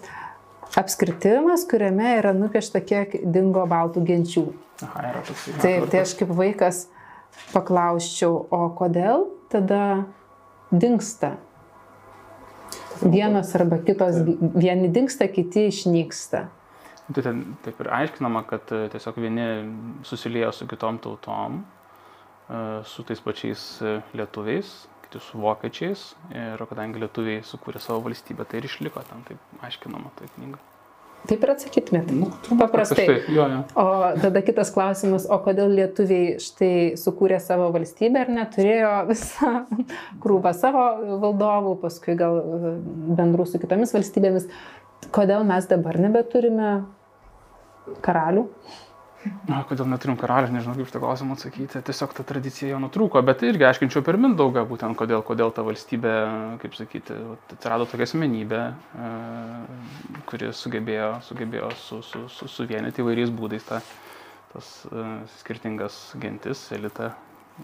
apskritimas, 0.79 1.67
kuriame 1.69 2.17
yra 2.23 2.33
nupiešta, 2.37 2.81
kiek 2.87 3.19
dingo 3.35 3.67
baltų 3.69 4.07
genčių. 4.09 4.49
Aha, 4.87 5.09
yra 5.11 5.23
toksai. 5.27 5.59
Taip, 5.63 5.89
tai 5.93 6.07
aš 6.07 6.17
kaip 6.23 6.33
vaikas 6.39 6.87
paklausčiau, 7.53 8.47
o 8.51 8.61
kodėl 8.79 9.27
tada 9.53 10.05
dinksta? 10.73 11.37
Vienos 13.03 13.51
arba 13.59 13.81
kitos, 13.83 14.21
vieni 14.55 14.91
dinksta, 14.93 15.27
kiti 15.33 15.67
išnyksta. 15.73 16.47
Tai 17.13 17.25
ten 17.25 17.43
taip 17.65 17.81
ir 17.83 17.91
aiškinama, 17.93 18.45
kad 18.49 18.71
e, 18.73 18.85
tiesiog 18.93 19.19
vieni 19.21 19.47
susiliejo 20.07 20.53
su 20.55 20.69
kitom 20.71 21.01
tautom, 21.03 21.59
e, 22.47 22.63
su 22.87 23.03
tais 23.09 23.21
pačiais 23.21 23.65
e, 23.83 23.97
lietuviais, 24.15 24.71
kiti 25.07 25.21
su 25.27 25.43
vokiečiais 25.43 26.05
ir 26.31 26.67
kadangi 26.71 27.03
lietuviai 27.03 27.43
sukūrė 27.47 27.83
savo 27.83 28.05
valstybę, 28.07 28.47
tai 28.47 28.63
ir 28.63 28.71
išliko 28.71 29.03
ten, 29.11 29.27
taip 29.29 29.65
aiškinama 29.67 30.15
tai 30.21 30.31
knyga. 30.37 30.63
Taip 31.31 31.45
ir 31.47 31.53
atsakytumėt. 31.53 32.09
Nu, 32.19 32.29
paprastai. 32.59 33.05
Štai, 33.07 33.35
jo, 33.37 33.45
jo. 33.47 33.59
O 33.79 33.85
tada 34.19 34.43
kitas 34.43 34.73
klausimas, 34.75 35.29
o 35.31 35.39
kodėl 35.45 35.71
lietuviai 35.71 36.37
štai 36.43 36.73
sukūrė 36.99 37.39
savo 37.43 37.69
valstybę 37.75 38.25
ir 38.25 38.33
neturėjo 38.35 38.91
visą 39.11 39.53
krūvą 40.23 40.51
savo 40.59 40.87
valdovų, 41.23 41.77
paskui 41.85 42.17
gal 42.19 42.41
e, 42.43 42.73
bendrų 43.21 43.47
su 43.53 43.63
kitomis 43.63 43.95
valstybėmis. 43.95 44.49
Kodėl 45.15 45.47
mes 45.47 45.71
dabar 45.71 46.01
nebeturime 46.03 46.73
karalių? 48.03 48.49
Na, 49.47 49.61
kodėl 49.69 49.87
neturim 49.87 50.17
karalių, 50.19 50.51
nežinau 50.51 50.75
kaip 50.75 50.89
šitą 50.91 51.01
klausimą 51.03 51.37
atsakyti. 51.37 51.83
Tiesiog 51.87 52.15
ta 52.17 52.25
tradicija 52.27 52.73
jau 52.73 52.81
nutrūko, 52.83 53.21
bet 53.27 53.45
irgi 53.47 53.67
aiškinčiau 53.69 54.03
per 54.07 54.19
Mindaugą, 54.19 54.65
būtent 54.67 54.99
kodėl, 54.99 55.23
kodėl 55.27 55.53
ta 55.55 55.63
valstybė, 55.67 56.15
kaip 56.63 56.75
sakyti, 56.79 57.19
atsirado 57.55 57.87
tokia 57.91 58.09
asmenybė, 58.09 58.63
e, 59.07 59.11
kuri 60.31 60.51
sugebėjo, 60.59 61.13
sugebėjo 61.29 61.71
su, 61.85 62.01
su, 62.07 62.25
su, 62.35 62.51
suvienyti 62.51 63.05
įvairiais 63.05 63.31
būdais 63.35 63.69
ta, 63.69 63.79
tas 64.55 64.73
e, 64.91 65.07
skirtingas 65.39 66.01
gentis, 66.23 66.67
elitą. 66.75 67.13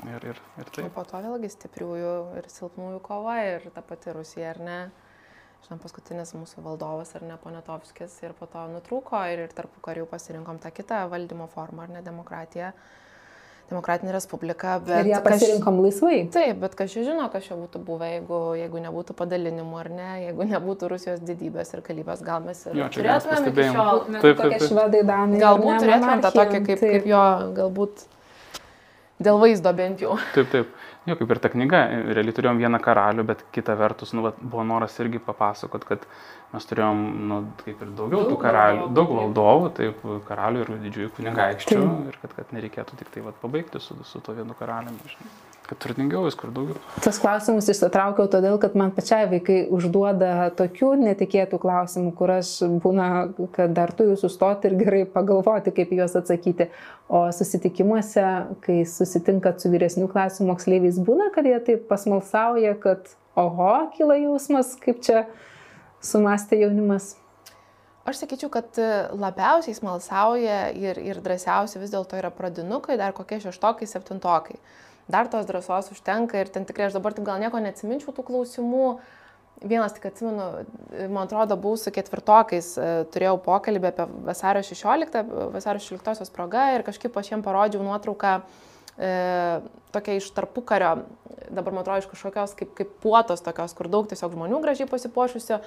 Ir, 0.05 0.31
ir, 0.31 0.39
ir 0.61 0.69
taip. 0.71 0.85
O 0.85 0.95
po 0.95 1.03
to 1.09 1.19
vėlgi 1.25 1.49
stipriųjų 1.51 2.15
ir 2.39 2.51
silpnųjų 2.53 2.99
kova 3.03 3.39
ir 3.49 3.71
ta 3.75 3.83
pati 3.83 4.13
Rusija, 4.15 4.53
ar 4.53 4.61
ne? 4.63 4.81
Žinoma, 5.67 5.83
paskutinis 5.83 6.33
mūsų 6.37 6.63
valdovas 6.65 7.11
ar 7.19 7.27
ne 7.29 7.37
Ponetovskis 7.43 8.15
ir 8.23 8.33
po 8.39 8.47
to 8.51 8.63
nutrūko 8.73 9.21
ir, 9.33 9.45
ir 9.49 9.53
tarpu 9.57 9.83
karių 9.85 10.07
pasirinkom 10.09 10.61
tą 10.63 10.71
kitą 10.73 11.03
valdymo 11.11 11.49
formą 11.53 11.85
ar 11.85 11.93
ne 11.99 12.03
demokratiją. 12.07 12.73
Demokratinė 13.69 14.15
Respublika. 14.15 14.79
Bet 14.81 15.03
ir 15.05 15.11
ją 15.11 15.19
pasirinkom 15.27 15.77
kaž... 15.77 15.85
laisvai. 15.85 16.19
Taip, 16.33 16.61
bet 16.63 16.77
kas 16.79 16.95
čia 16.95 17.03
žino, 17.05 17.27
kas 17.33 17.45
čia 17.51 17.59
būtų 17.59 17.83
buvę, 17.85 18.07
jeigu, 18.15 18.39
jeigu 18.57 18.81
nebūtų 18.87 19.17
padalinimų 19.19 19.81
ar 19.83 19.91
ne, 19.93 20.11
jeigu 20.23 20.47
nebūtų 20.55 20.89
Rusijos 20.95 21.21
didybės 21.21 21.75
ir 21.77 21.83
kalybės, 21.85 22.23
gal 22.25 22.41
mes 22.47 22.63
ir 22.65 22.79
jo, 22.81 22.87
turėtumėm 22.95 23.51
iki 23.51 23.67
šiol. 23.69 24.01
Taip, 24.07 24.23
taip, 24.23 24.41
taip. 24.55 24.65
švedai, 24.71 25.03
danai. 25.11 25.43
Galbūt 25.43 25.85
turėtumėm 25.85 26.25
tą 26.25 26.33
tokį, 26.39 26.63
kaip, 26.63 26.81
taip. 26.81 26.95
kaip 26.95 27.11
jo, 27.13 27.25
galbūt 27.61 28.07
dėl 29.29 29.43
vaizdo 29.45 29.75
bent 29.77 30.07
jau. 30.07 30.17
Taip, 30.33 30.49
taip. 30.55 30.73
Jo, 31.09 31.17
kaip 31.17 31.31
ir 31.33 31.41
ta 31.41 31.49
knyga, 31.53 31.83
realiai 32.13 32.37
turėjom 32.37 32.61
vieną 32.61 32.81
karalių, 32.85 33.25
bet 33.31 33.45
kita 33.55 33.77
vertus, 33.81 34.13
nu, 34.17 34.27
vat, 34.27 34.41
buvo 34.43 34.67
noras 34.69 34.99
irgi 35.01 35.23
papasakot, 35.25 35.87
kad 35.89 36.05
mes 36.53 36.69
turėjom, 36.69 37.05
nu, 37.31 37.41
kaip 37.65 37.81
ir 37.85 37.95
daugiau 37.97 38.27
daug 38.27 38.35
tų 38.35 38.41
karalių, 38.45 38.89
daug 38.99 39.15
valdovų, 39.23 39.71
taip, 39.79 40.09
karalių 40.29 40.65
ir 40.65 40.75
didžiųjų 40.87 41.13
kunigaikščių, 41.21 41.85
ir 42.13 42.19
kad, 42.25 42.37
kad 42.41 42.57
nereikėtų 42.57 43.01
tik 43.01 43.15
tai 43.15 43.25
vat, 43.25 43.41
pabaigti 43.41 43.81
su, 43.81 43.97
su 44.09 44.21
to 44.25 44.37
vienu 44.37 44.57
karaliumi. 44.59 45.15
Žinai 45.15 45.48
kad 45.69 45.79
turtingiau 45.83 46.23
viskur 46.25 46.49
daugiau. 46.55 46.79
Tas 47.05 47.19
klausimus 47.21 47.67
išsitraukiau 47.69 48.29
todėl, 48.33 48.57
kad 48.61 48.77
man 48.79 48.93
pačiai 48.97 49.27
vaikai 49.29 49.59
užduoda 49.75 50.49
tokių 50.57 50.95
netikėtų 51.03 51.61
klausimų, 51.61 52.15
kur 52.17 52.33
aš 52.39 52.53
būna, 52.81 53.09
kad 53.53 53.75
dar 53.77 53.93
tu 53.97 54.07
jų 54.09 54.17
sustoti 54.23 54.71
ir 54.71 54.79
gerai 54.81 55.03
pagalvoti, 55.13 55.75
kaip 55.77 55.93
juos 55.93 56.17
atsakyti. 56.17 56.71
O 57.09 57.27
susitikimuose, 57.33 58.25
kai 58.65 58.83
susitinkat 58.89 59.61
su 59.61 59.71
vyresnių 59.73 60.09
klasių 60.13 60.49
moksleiviais, 60.49 61.01
būna, 61.05 61.29
kad 61.37 61.49
jie 61.49 61.57
taip 61.65 61.87
pasmalsauja, 61.89 62.75
kad 62.81 63.13
oho, 63.39 63.73
kyla 63.95 64.19
jausmas, 64.25 64.75
kaip 64.81 65.05
čia 65.05 65.27
sumastė 66.05 66.63
jaunimas. 66.65 67.15
Aš 68.09 68.23
sakyčiau, 68.23 68.49
kad 68.53 68.77
labiausiai 69.13 69.77
smalsauja 69.77 70.61
ir, 70.73 71.01
ir 71.05 71.21
drąsiausi 71.25 71.81
vis 71.81 71.93
dėlto 71.93 72.17
yra 72.17 72.33
pradinukai, 72.33 72.97
dar 73.01 73.13
kokie 73.17 73.37
šeštokai, 73.45 73.89
septintokai 73.89 74.57
dar 75.09 75.29
tos 75.33 75.47
drąsos 75.49 75.93
užtenka 75.95 76.41
ir 76.41 76.51
ten 76.53 76.67
tikrai 76.69 76.89
aš 76.89 76.99
dabar 76.99 77.17
taip 77.17 77.27
gal 77.27 77.41
nieko 77.41 77.61
neatsiminčiau 77.63 78.15
tų 78.15 78.27
klausimų. 78.29 78.91
Vienas 79.59 79.91
tik 79.97 80.05
atsimenu, 80.07 80.45
man 81.11 81.25
atrodo, 81.25 81.57
buvau 81.59 81.81
su 81.81 81.91
ketvirtokais, 81.91 82.69
e, 82.79 82.91
turėjau 83.11 83.41
pokalbį 83.43 83.89
apie 83.91 84.05
vasario 84.29 84.63
16, 84.63 85.25
vasario 85.57 85.83
16 85.83 86.31
proga 86.37 86.69
ir 86.77 86.85
kažkaip 86.87 87.17
aš 87.19 87.33
jiem 87.33 87.43
parodžiau 87.43 87.83
nuotrauką 87.83 88.37
e, 88.39 89.11
tokia 89.91 90.15
iš 90.21 90.31
tarpukario, 90.37 90.93
dabar 91.51 91.75
man 91.75 91.83
atrodo 91.83 92.05
iš 92.05 92.11
kažkokios 92.13 92.55
kaip, 92.61 92.71
kaip 92.79 92.93
puotos 93.03 93.43
tokios, 93.43 93.75
kur 93.75 93.91
daug 93.91 94.07
tiesiog 94.07 94.37
žmonių 94.37 94.63
gražiai 94.63 94.87
pasipuošusių. 94.93 95.59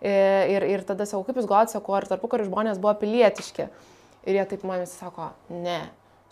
E, 0.00 0.16
ir, 0.56 0.66
ir 0.66 0.82
tada 0.88 1.06
sakau, 1.06 1.22
kaip 1.28 1.38
jūs 1.38 1.46
galvote, 1.46 1.76
sakau, 1.76 1.94
ar 1.96 2.08
tarpukario 2.10 2.48
žmonės 2.50 2.82
buvo 2.82 2.96
pilietiški. 3.00 3.68
Ir 4.26 4.40
jie 4.40 4.48
taip 4.50 4.66
man 4.66 4.82
visi 4.82 4.98
sako, 4.98 5.30
ne. 5.54 5.84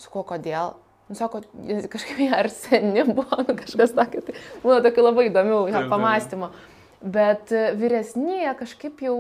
Su 0.02 0.10
kuo 0.10 0.24
kodėl? 0.26 0.74
Nu, 1.08 1.14
sako, 1.18 1.42
kažkaip 1.92 2.20
ar 2.32 2.48
seni 2.52 3.04
buvo, 3.04 3.42
nu, 3.44 3.56
kažkas 3.58 3.92
tokio. 3.96 4.22
Tai 4.24 4.36
būna 4.62 4.78
tokių 4.86 5.04
labai 5.04 5.26
įdomių 5.28 5.58
ja, 5.68 5.84
pamastymų. 5.90 6.48
Bet 7.04 7.50
vyresnyje 7.76 8.54
kažkaip 8.56 9.02
jau 9.04 9.14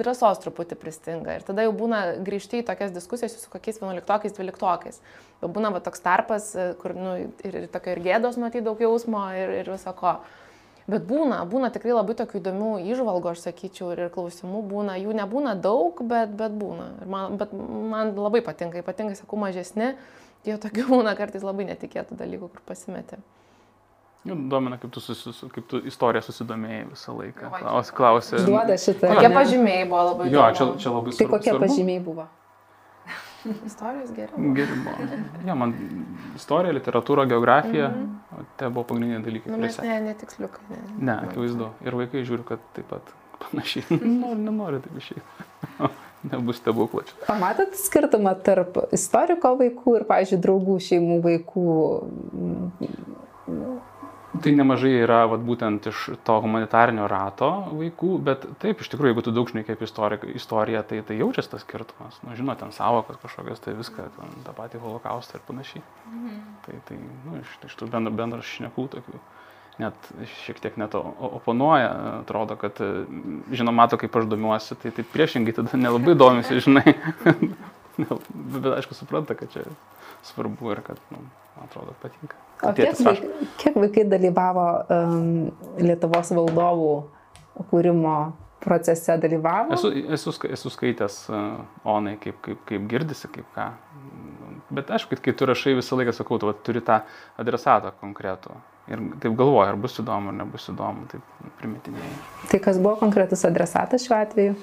drąsos 0.00 0.40
truputį 0.42 0.74
pristinga. 0.80 1.36
Ir 1.38 1.44
tada 1.46 1.62
jau 1.62 1.70
būna 1.78 2.00
grįžti 2.26 2.58
į 2.58 2.66
tokias 2.66 2.90
diskusijas 2.90 3.36
su 3.38 3.50
kokiais 3.52 3.78
11-okais, 3.78 4.34
12-okais. 4.34 4.98
Jau 5.38 5.50
būna 5.54 5.70
va, 5.70 5.78
toks 5.84 6.02
tarpas, 6.02 6.48
kur 6.80 6.96
nu, 6.98 7.12
ir, 7.46 7.60
ir 7.60 7.68
tokio 7.70 7.94
ir 7.94 8.02
gėdos 8.02 8.40
matyti 8.42 8.64
daug 8.66 8.82
jausmo 8.82 9.28
ir, 9.38 9.54
ir 9.60 9.70
viso 9.70 9.94
ko. 9.94 10.16
Bet 10.90 11.06
būna, 11.06 11.38
būna 11.46 11.70
tikrai 11.70 11.94
labai 11.94 12.16
tokių 12.18 12.40
įdomių 12.40 12.72
įžvalgų, 12.90 13.36
aš 13.36 13.44
sakyčiau, 13.44 13.92
ir 13.94 14.08
klausimų 14.10 14.64
būna. 14.66 14.98
Jų 14.98 15.14
nebūna 15.20 15.54
daug, 15.62 16.02
bet, 16.02 16.34
bet 16.34 16.58
būna. 16.58 16.88
Ir 17.04 17.12
man, 17.14 17.38
bet 17.38 17.54
man 17.54 18.10
labai 18.18 18.42
patinka, 18.42 18.82
ypatingai 18.82 19.14
sakau, 19.14 19.38
mažesni, 19.38 19.92
jie 20.46 20.58
tokių 20.58 20.88
būna 20.88 21.14
kartais 21.18 21.44
labai 21.46 21.68
netikėtų 21.70 22.18
dalykų, 22.18 22.48
kur 22.52 22.64
pasimeti. 22.66 23.20
Nu, 24.24 24.36
domina, 24.48 24.76
kaip 24.78 24.92
tu, 24.94 25.00
susi, 25.02 25.32
kaip 25.50 25.66
tu 25.66 25.80
istoriją 25.90 26.22
susidomėjai 26.22 26.84
visą 26.92 27.14
laiką. 27.16 27.48
Klaus, 27.56 27.88
klausė. 27.96 28.38
Duoda 28.46 28.76
šitą. 28.78 29.10
Kokie 29.16 29.30
pažymiai 29.34 29.88
buvo 29.90 30.04
labai 30.12 30.28
Jo, 30.30 30.44
čia, 30.54 30.68
čia 30.78 30.92
labai 30.94 31.10
Tai 31.10 31.16
svarbu. 31.18 31.32
kokie 31.32 31.54
pažymiai 31.58 32.02
buvo? 32.04 32.28
Istorijos 33.70 34.12
geriau. 34.14 34.52
Geri 34.54 34.76
buvo. 34.84 35.08
Ja, 35.48 35.56
man 35.58 35.74
istorija, 36.38 36.76
literatūra, 36.78 37.26
geografija, 37.32 37.88
mm 37.88 38.04
-hmm. 38.04 38.44
tai 38.56 38.70
buvo 38.70 38.84
pagrindiniai 38.92 39.24
dalykai. 39.26 39.52
Nu, 39.52 39.58
mes 39.58 39.80
ne, 39.82 40.00
netiksliukai. 40.06 40.62
Ne, 40.70 40.78
Ne, 40.98 41.18
akivaizdu. 41.26 41.72
Ir 41.82 41.98
vaikai 41.98 42.22
žiūri, 42.22 42.46
kad 42.46 42.62
taip 42.78 42.86
pat 42.94 43.12
panašiai. 43.42 43.84
Nori, 44.22 44.40
nenori 44.46 44.80
taip 44.86 45.02
išėjti. 45.02 45.90
Nebus 46.22 46.60
stebuklo 46.62 47.02
čia. 47.06 47.16
O 47.32 47.38
matot 47.40 47.74
skirtumą 47.78 48.34
tarp 48.46 48.78
istoriko 48.94 49.56
vaikų 49.58 49.96
ir, 49.98 50.04
pavyzdžiui, 50.06 50.42
draugų 50.44 50.76
šeimų 50.86 51.16
vaikų? 51.24 51.64
Tai 54.32 54.52
nemažai 54.56 54.92
yra 55.02 55.26
vat, 55.28 55.42
būtent 55.44 55.86
iš 55.90 56.04
to 56.24 56.36
humanitarinio 56.40 57.04
rato 57.10 57.50
vaikų, 57.74 58.12
bet 58.24 58.46
taip, 58.62 58.80
iš 58.80 58.88
tikrųjų, 58.94 59.12
jeigu 59.12 59.24
tu 59.26 59.34
daug 59.34 59.50
žinai 59.50 59.64
kaip 59.66 59.82
istoriją, 59.84 60.80
tai, 60.88 61.02
tai 61.04 61.18
jaučiasi 61.18 61.52
tas 61.52 61.66
skirtumas. 61.66 62.16
Nu, 62.24 62.32
žinot, 62.38 62.62
ten 62.62 62.72
savokas 62.72 63.18
kažkokias, 63.20 63.60
tai 63.60 63.74
viską, 63.76 64.06
ten, 64.16 64.32
tą 64.46 64.54
patį 64.56 64.80
holokaustą 64.86 65.36
ir 65.36 65.44
panašiai. 65.50 65.84
Mhm. 66.08 66.40
Tai, 66.64 66.78
tai 66.88 66.98
nu, 67.02 67.42
iš, 67.42 67.58
iš 67.68 67.76
tų 67.76 67.90
bendro, 67.92 68.14
bendro 68.22 68.40
šnekų 68.46 68.86
tokių. 68.96 69.20
Net 69.82 70.10
šiek 70.44 70.60
tiek 70.62 70.78
net 70.78 70.94
oponuoja, 70.94 71.90
atrodo, 72.20 72.54
kad, 72.60 72.78
žinoma, 73.50 73.82
mato, 73.82 73.98
kaip 73.98 74.14
aš 74.20 74.28
domiuosi, 74.30 74.76
tai, 74.78 74.92
tai 74.94 75.04
priešingai 75.14 75.54
tada 75.56 75.80
nelabai 75.80 76.14
domisi, 76.18 76.60
žinai. 76.62 76.94
bet 78.52 78.68
aišku, 78.76 78.94
supranta, 78.94 79.34
kad 79.38 79.50
čia 79.52 79.64
svarbu 80.28 80.70
ir 80.76 80.82
kad, 80.86 81.00
nu, 81.10 81.24
atrodo, 81.64 81.96
patinka. 82.02 82.38
O 82.62 82.70
kiek, 82.70 82.92
tėtis 82.92 83.02
rašo. 83.06 83.26
vaik, 83.26 83.56
kiek 83.58 83.78
vaikai 83.82 84.06
dalyvavo 84.06 84.66
um, 84.86 85.26
Lietuvos 85.82 86.30
valdovų 86.36 86.92
kūrimo 87.72 88.16
procese 88.62 89.16
dalyvavo? 89.18 89.74
Esu, 89.74 89.90
esu, 90.14 90.34
esu 90.54 90.70
skaitęs 90.70 91.18
uh, 91.32 91.64
Onai, 91.88 92.14
kaip, 92.22 92.38
kaip, 92.44 92.62
kaip 92.68 92.86
girdisi, 92.90 93.30
kaip 93.32 93.48
ką. 93.56 93.72
Bet 94.72 94.92
aišku, 94.94 95.18
kai 95.20 95.34
tu 95.36 95.48
rašai 95.48 95.74
visą 95.76 95.98
laiką, 95.98 96.14
sakau, 96.16 96.38
tu 96.40 96.48
vat 96.48 96.62
turi 96.64 96.80
tą 96.84 97.02
adresatą 97.40 97.90
konkretų. 98.00 98.54
Ir 98.90 98.98
taip 99.22 99.36
galvoju, 99.38 99.68
ar 99.70 99.76
bus 99.78 99.94
įdomu, 100.02 100.32
ar 100.32 100.34
nebus 100.40 100.64
įdomu, 100.72 101.04
taip 101.12 101.52
primetinėjai. 101.60 102.16
Tai 102.50 102.58
kas 102.64 102.80
buvo 102.82 102.96
konkretus 102.98 103.44
adresatas 103.46 104.02
šiuo 104.08 104.16
atveju? 104.18 104.56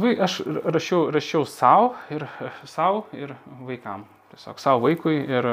Vai, 0.00 0.14
aš 0.24 0.38
rašiau, 0.64 1.10
rašiau 1.12 1.44
savo 1.46 1.92
ir, 2.14 2.24
savo 2.64 3.04
ir 3.12 3.34
vaikam. 3.68 4.06
Tiesiog 4.32 4.62
savo 4.64 4.86
vaikui 4.86 5.18
ir 5.28 5.44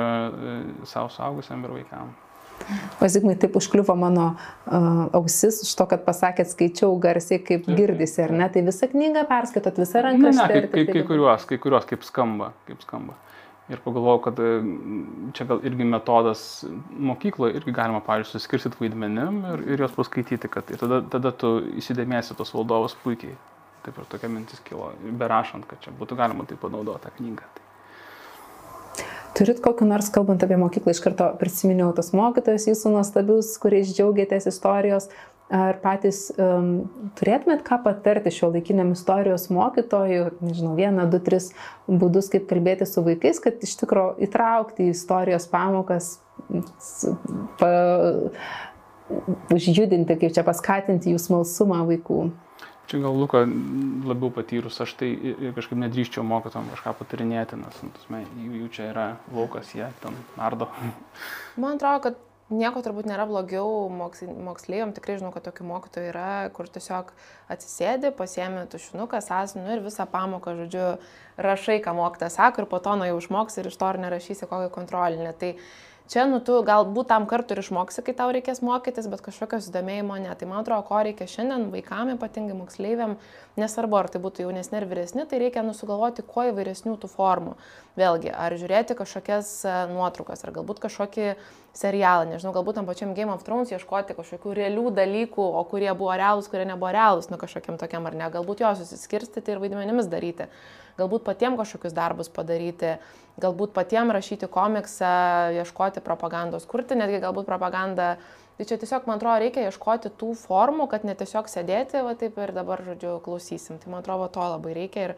savo 0.87 1.11
saugusiam 1.11 1.67
ir 1.67 1.75
vaikam. 1.81 2.15
O 3.03 3.07
Zigmai 3.07 3.35
taip 3.39 3.55
užkliuvo 3.55 3.95
mano 3.95 4.25
uh, 4.35 5.05
ausis 5.15 5.61
iš 5.63 5.71
to, 5.79 5.85
kad 5.87 6.01
pasakėt, 6.07 6.49
skaičiau 6.51 6.91
garsiai, 6.99 7.39
kaip 7.43 7.67
girdisi, 7.71 8.19
ar 8.23 8.33
ne? 8.35 8.47
Tai 8.51 8.63
visą 8.67 8.89
knygą 8.91 9.23
perskaitot, 9.29 9.79
visą 9.79 9.99
Ne, 9.99 10.05
ranką. 10.09 10.31
ne, 10.35 10.47
kaip, 10.51 10.67
kaip, 10.73 10.91
kai 10.95 11.03
kuriuos, 11.07 11.45
kai 11.47 11.59
kuriuos, 11.59 11.87
kaip 11.87 12.03
skamba, 12.07 12.51
kaip 12.67 12.83
skamba. 12.83 13.15
Ir 13.69 13.81
pagalvojau, 13.85 14.21
kad 14.25 14.39
e, 14.41 14.53
čia 15.37 15.45
gal 15.49 15.61
irgi 15.67 15.85
metodas 15.85 16.43
mokykloje 16.89 17.59
irgi 17.59 17.73
galima, 17.75 18.01
pavyzdžiui, 18.05 18.39
suskirstyti 18.39 18.81
vaidmenim 18.81 19.43
ir, 19.51 19.63
ir 19.75 19.83
juos 19.85 19.93
paskaityti, 19.93 20.49
kad 20.49 20.73
ir 20.73 20.81
tada, 20.81 21.03
tada 21.05 21.31
tu 21.37 21.59
įsidėmėsi 21.77 22.37
tos 22.39 22.53
valdovus 22.55 22.97
puikiai. 23.03 23.37
Taip 23.85 24.01
ir 24.01 24.09
tokia 24.11 24.29
mintis 24.31 24.59
kilo, 24.65 24.89
berašant, 25.21 25.69
kad 25.69 25.79
čia 25.85 25.93
būtų 25.95 26.17
galima 26.19 26.49
tai 26.49 26.57
panaudoti 26.59 27.05
tą 27.05 27.13
knygą. 27.19 27.45
Tai. 27.55 27.67
Turit 29.37 29.61
kokiu 29.63 29.85
nors, 29.87 30.09
kalbant 30.11 30.41
apie 30.43 30.57
mokyklą, 30.59 30.91
iš 30.91 30.99
karto 31.05 31.29
prisiminiau 31.39 31.93
tos 31.95 32.09
mokytojus 32.17 32.65
jūsų 32.71 32.95
nuostabius, 32.97 33.53
kuriais 33.61 33.93
džiaugiatės 33.93 34.49
istorijos. 34.51 35.07
Ar 35.49 35.79
patys 35.81 36.27
um, 36.37 36.83
turėtumėt 37.17 37.63
ką 37.65 37.79
patarti 37.81 38.29
šio 38.33 38.51
laikiniam 38.53 38.91
istorijos 38.93 39.47
mokytojui, 39.49 40.35
nežinau, 40.45 40.75
vieną, 40.77 41.07
du, 41.09 41.17
tris 41.25 41.47
būdus, 41.89 42.29
kaip 42.29 42.45
kalbėti 42.51 42.85
su 42.85 43.01
vaikais, 43.05 43.41
kad 43.41 43.65
iš 43.65 43.73
tikrųjų 43.81 44.27
įtraukti 44.27 44.85
į 44.85 44.93
istorijos 44.93 45.49
pamokas, 45.49 46.11
pa, 47.57 47.71
užjudinti, 49.57 50.19
kaip 50.21 50.37
čia 50.37 50.45
paskatinti 50.45 51.15
jų 51.15 51.23
smalsumą 51.25 51.81
vaikų. 51.89 52.21
Čia 52.89 53.01
gal 53.03 53.17
Luka 53.17 53.43
labiau 54.09 54.31
patyrus, 54.33 54.79
aš 54.81 54.95
tai 54.97 55.11
kažkaip 55.57 55.77
nedrįščiau 55.81 56.23
mokytam 56.25 56.69
kažką 56.73 56.95
patarinėti, 57.01 57.57
nes 57.61 57.83
nu, 57.85 57.89
tasme, 57.97 58.23
jų, 58.37 58.53
jų 58.63 58.69
čia 58.73 58.87
yra 58.93 59.09
laukas, 59.33 59.73
jie 59.77 59.89
ten 60.01 60.17
nardo. 60.37 60.69
Man 61.57 61.77
atrodo, 61.77 62.01
kad 62.05 62.25
nieko 62.49 62.81
turbūt 62.85 63.07
nėra 63.09 63.25
blogiau 63.29 63.87
moksl- 63.93 64.31
moksleiviam, 64.45 64.93
tikrai 64.95 65.17
žinau, 65.19 65.31
kad 65.33 65.45
tokių 65.45 65.67
mokytojų 65.69 66.11
yra, 66.11 66.29
kur 66.55 66.69
tiesiog 66.69 67.11
atsisėdi, 67.51 68.11
pasiemi 68.17 68.65
tušinuką, 68.69 69.21
sąsinu 69.25 69.75
ir 69.75 69.83
visą 69.85 70.07
pamoką, 70.09 70.55
žodžiu, 70.63 70.87
rašai, 71.37 71.79
ką 71.85 71.93
mokytas 71.97 72.39
sako 72.39 72.63
ir 72.65 72.71
po 72.71 72.81
to 72.83 72.95
nu 72.99 73.07
jau 73.09 73.19
išmoks 73.21 73.61
ir 73.61 73.69
iš 73.69 73.77
to 73.77 73.85
ar 73.85 74.01
nerašysi 74.01 74.49
kokią 74.49 74.71
kontrolinę. 74.73 75.33
Tai 75.37 75.53
čia, 76.09 76.25
nu, 76.25 76.39
tu 76.41 76.57
galbūt 76.65 77.11
tam 77.11 77.27
kartu 77.29 77.53
ir 77.53 77.61
išmoksi, 77.61 78.01
kai 78.05 78.15
tau 78.17 78.33
reikės 78.33 78.63
mokytis, 78.65 79.07
bet 79.11 79.21
kažkokio 79.25 79.61
sudomėjimo 79.61 80.17
ne. 80.23 80.33
Tai 80.33 80.49
man 80.49 80.63
atrodo, 80.63 80.87
ko 80.89 81.03
reikia 81.05 81.29
šiandien 81.29 81.69
vaikam, 81.73 82.15
ypatingai 82.15 82.57
moksleiviam, 82.57 83.17
nesvarbu, 83.61 83.99
ar 83.99 84.09
tai 84.09 84.21
būtų 84.23 84.47
jaunesni 84.47 84.81
ar 84.81 84.87
vyresni, 84.89 85.27
tai 85.29 85.43
reikia 85.45 85.63
nusugalvoti 85.67 86.25
kuo 86.25 86.49
įvairesnių 86.49 86.97
tų 86.97 87.11
formų. 87.13 87.55
Vėlgi, 87.99 88.29
ar 88.31 88.53
žiūrėti 88.55 88.95
kažkokias 88.95 89.49
e, 89.67 89.71
nuotraukas, 89.91 90.43
ar 90.45 90.53
galbūt 90.55 90.79
kažkokį 90.85 91.33
serialą, 91.75 92.29
nežinau, 92.29 92.53
galbūt 92.55 92.79
tam 92.79 92.87
pačiam 92.87 93.11
Game 93.17 93.33
of 93.33 93.43
Thrones 93.43 93.73
ieškoti 93.73 94.15
kažkokių 94.15 94.55
realių 94.55 94.85
dalykų, 94.95 95.43
o 95.43 95.63
kurie 95.67 95.89
buvo 95.91 96.13
realūs, 96.15 96.47
kurie 96.51 96.63
nebuvo 96.69 96.93
realūs, 96.95 97.27
nu 97.31 97.39
kažkokiam 97.41 97.79
tokiam 97.81 98.07
ar 98.07 98.15
ne, 98.15 98.29
galbūt 98.31 98.63
juos 98.63 98.79
susiskirstyti 98.83 99.51
ir 99.51 99.59
vaidmenimis 99.63 100.07
daryti, 100.11 100.47
galbūt 100.99 101.25
patiems 101.27 101.59
kažkokius 101.59 101.95
darbus 101.97 102.31
padaryti, 102.31 102.95
galbūt 103.41 103.75
patiems 103.75 104.15
rašyti 104.15 104.47
komiksą, 104.51 105.11
ieškoti 105.59 106.05
propagandos, 106.05 106.69
kurti 106.69 106.97
netgi 106.99 107.19
galbūt 107.25 107.49
propagandą. 107.49 108.15
Tai 108.59 108.65
čia 108.67 108.75
tiesiog, 108.75 109.05
man 109.07 109.21
atrodo, 109.21 109.39
reikia 109.39 109.69
ieškoti 109.69 110.09
tų 110.19 110.33
formų, 110.35 110.89
kad 110.91 111.05
ne 111.07 111.13
tiesiog 111.15 111.47
sėdėti, 111.47 112.01
va 112.03 112.11
taip 112.19 112.35
ir 112.43 112.51
dabar, 112.51 112.83
žodžiu, 112.83 113.13
klausysim. 113.23 113.77
Tai 113.79 113.93
man 113.93 114.03
atrodo, 114.03 114.27
to 114.35 114.43
labai 114.43 114.73
reikia. 114.75 115.05
Ir, 115.05 115.13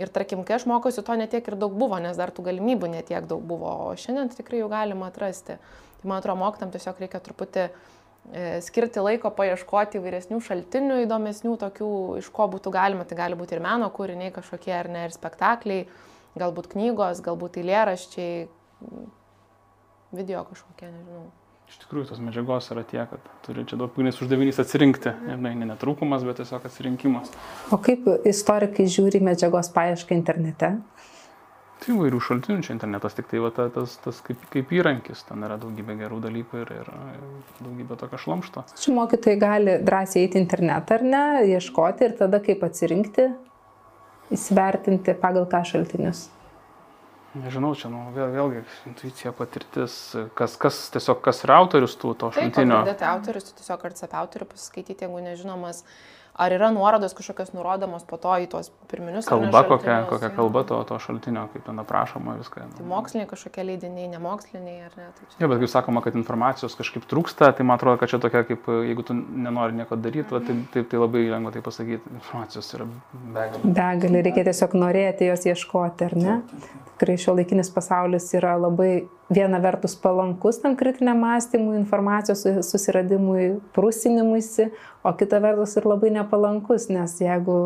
ir 0.00 0.10
tarkim, 0.14 0.42
kai 0.46 0.58
aš 0.58 0.66
mokiausi, 0.70 1.04
to 1.06 1.16
netiek 1.18 1.48
ir 1.48 1.56
daug 1.58 1.74
buvo, 1.78 1.98
nes 2.02 2.18
dar 2.18 2.32
tų 2.34 2.46
galimybių 2.48 2.90
netiek 2.96 3.26
daug 3.30 3.42
buvo, 3.46 3.70
o 3.86 3.92
šiandien 3.98 4.32
tikrai 4.34 4.62
jau 4.62 4.70
galima 4.72 5.10
atrasti. 5.10 5.58
Tai 6.00 6.10
man 6.10 6.20
atrodo, 6.20 6.40
mokytam 6.42 6.72
tiesiog 6.74 6.98
reikia 7.04 7.20
truputį 7.24 7.62
e, 7.64 7.70
skirti 8.66 9.04
laiko 9.04 9.30
paieškoti 9.36 10.00
įvairesnių 10.00 10.40
šaltinių, 10.44 10.98
įdomesnių 11.04 11.54
tokių, 11.62 11.92
iš 12.22 12.32
ko 12.34 12.48
būtų 12.56 12.74
galima. 12.74 13.06
Tai 13.08 13.20
gali 13.22 13.38
būti 13.38 13.56
ir 13.56 13.62
meno 13.64 13.90
kūriniai 13.94 14.34
kažkokie, 14.34 14.74
ar 14.76 14.90
ne, 14.90 15.06
ir 15.08 15.14
spektakliai, 15.14 15.86
galbūt 16.40 16.72
knygos, 16.74 17.22
galbūt 17.24 17.62
eilėraščiai, 17.62 18.44
video 20.14 20.44
kažkokie, 20.50 20.90
nežinau. 20.90 21.30
Iš 21.70 21.80
tikrųjų, 21.82 22.06
tos 22.10 22.20
medžiagos 22.22 22.68
yra 22.74 22.84
tiek, 22.86 23.08
kad 23.10 23.28
turi 23.46 23.64
čia 23.68 23.78
daug 23.80 23.90
pagrindinis 23.92 24.20
uždavinys 24.22 24.60
atsirinkti. 24.62 25.14
Ir 25.30 25.40
ne, 25.40 25.54
ne 25.58 25.68
netrūkumas, 25.72 26.26
bet 26.28 26.38
tiesiog 26.42 26.66
atsirinkimas. 26.68 27.32
O 27.74 27.78
kaip 27.82 28.06
istorikai 28.28 28.86
žiūri 28.90 29.22
medžiagos 29.24 29.72
paiešką 29.74 30.14
internete? 30.16 30.74
Tai 31.84 31.92
įvairių 31.92 32.20
šaltinių 32.22 32.62
čia 32.64 32.72
internetas, 32.72 33.16
tik 33.16 33.26
tai 33.28 33.40
va, 33.44 33.50
ta- 33.52 33.66
tas, 33.72 33.96
tas 34.00 34.20
kaip, 34.24 34.40
kaip 34.52 34.70
įrankis, 34.72 35.24
ten 35.28 35.42
yra 35.44 35.58
daugybė 35.60 35.96
gerų 35.98 36.20
dalykų 36.24 36.60
ir, 36.62 36.70
ir, 36.80 36.92
ir 37.16 37.24
daugybė 37.64 37.98
tokio 38.00 38.20
šlamšto. 38.22 38.62
Šių 38.80 38.94
mokytojai 39.00 39.40
gali 39.42 39.74
drąsiai 39.84 40.22
eiti 40.24 40.40
internetą 40.40 40.96
ar 41.00 41.04
ne, 41.04 41.24
ieškoti 41.56 42.06
ir 42.06 42.14
tada 42.22 42.40
kaip 42.44 42.64
atsirinkti, 42.64 43.26
įsivertinti 44.32 45.16
pagal 45.20 45.44
ką 45.50 45.60
šaltinius. 45.74 46.28
Nežinau, 47.34 47.72
čia 47.74 47.90
nu, 47.90 48.06
vėl, 48.14 48.28
vėlgi 48.30 48.60
intuicija, 48.86 49.32
patirtis, 49.34 49.94
kas, 50.38 50.54
kas 50.60 50.76
tiesiog 50.94 51.22
kas 51.24 51.42
yra 51.46 51.58
autorius 51.64 51.96
tų 51.98 52.12
to 52.14 52.28
Taip, 52.30 52.36
šaltinio. 52.38 52.76
pagrindė 52.78 52.98
tai 53.00 53.08
autorius, 53.10 53.48
tu 53.48 53.56
tiesiog 53.58 53.88
ar 53.88 53.96
apie 54.06 54.20
autorių 54.20 54.50
pasiskaityti, 54.52 55.08
jeigu 55.08 55.22
nežinomas. 55.24 55.82
Ar 56.34 56.50
yra 56.50 56.66
nuorodos 56.74 57.12
kažkokios 57.14 57.52
nurodomos 57.54 58.02
po 58.10 58.16
to 58.18 58.32
į 58.42 58.48
tuos 58.50 58.72
pirminius 58.90 59.28
kalba, 59.30 59.60
kokia, 59.68 60.00
kokia 60.10 60.30
kalba 60.34 60.64
to, 60.66 60.80
to 60.88 60.96
šaltinio, 60.98 61.44
kaip 61.52 61.62
ten 61.62 61.78
aprašoma 61.78 62.34
viską. 62.40 62.64
Tai 62.74 62.86
moksliniai 62.90 63.28
kažkokie 63.30 63.66
leidiniai, 63.68 64.08
nemoksliniai 64.16 64.80
ar 64.88 64.96
ne? 64.98 65.06
Tai 65.14 65.28
čia... 65.28 65.38
ja, 65.44 65.50
bet 65.52 65.62
kaip 65.62 65.70
sakoma, 65.70 66.02
kad 66.02 66.18
informacijos 66.18 66.74
kažkaip 66.74 67.06
trūksta, 67.10 67.52
tai 67.54 67.66
man 67.66 67.78
atrodo, 67.78 68.00
kad 68.02 68.10
čia 68.10 68.18
tokia 68.22 68.42
kaip, 68.50 68.66
jeigu 68.66 69.06
tu 69.06 69.14
nenori 69.14 69.78
nieko 69.78 69.94
daryti, 69.94 70.34
va, 70.34 70.42
tai, 70.42 70.58
tai, 70.74 70.82
tai 70.90 71.02
labai 71.04 71.22
lengva 71.30 71.54
tai 71.54 71.62
pasakyti, 71.68 72.16
informacijos 72.18 72.74
yra 72.80 72.88
begalė. 72.90 73.76
Begalė, 73.78 74.24
reikia 74.26 74.48
tiesiog 74.50 74.74
norėti 74.82 75.30
jos 75.30 75.46
ieškoti, 75.54 76.10
ar 76.10 76.18
ne? 76.18 76.40
Tikrai 76.94 77.16
šio 77.18 77.34
laikinis 77.34 77.70
pasaulis 77.74 78.28
yra 78.38 78.54
labai 78.60 79.08
viena 79.34 79.58
vertus 79.58 79.96
palankus 79.98 80.60
tam 80.62 80.76
kritiniam 80.78 81.18
mąstymui, 81.18 81.76
informacijos 81.80 82.44
susiradimui, 82.68 83.56
prusinimuisi, 83.74 84.68
o 85.02 85.12
kita 85.18 85.40
vertus 85.42 85.74
ir 85.80 85.88
labai 85.90 86.12
nepalankus, 86.14 86.86
nes 86.92 87.16
jeigu 87.20 87.58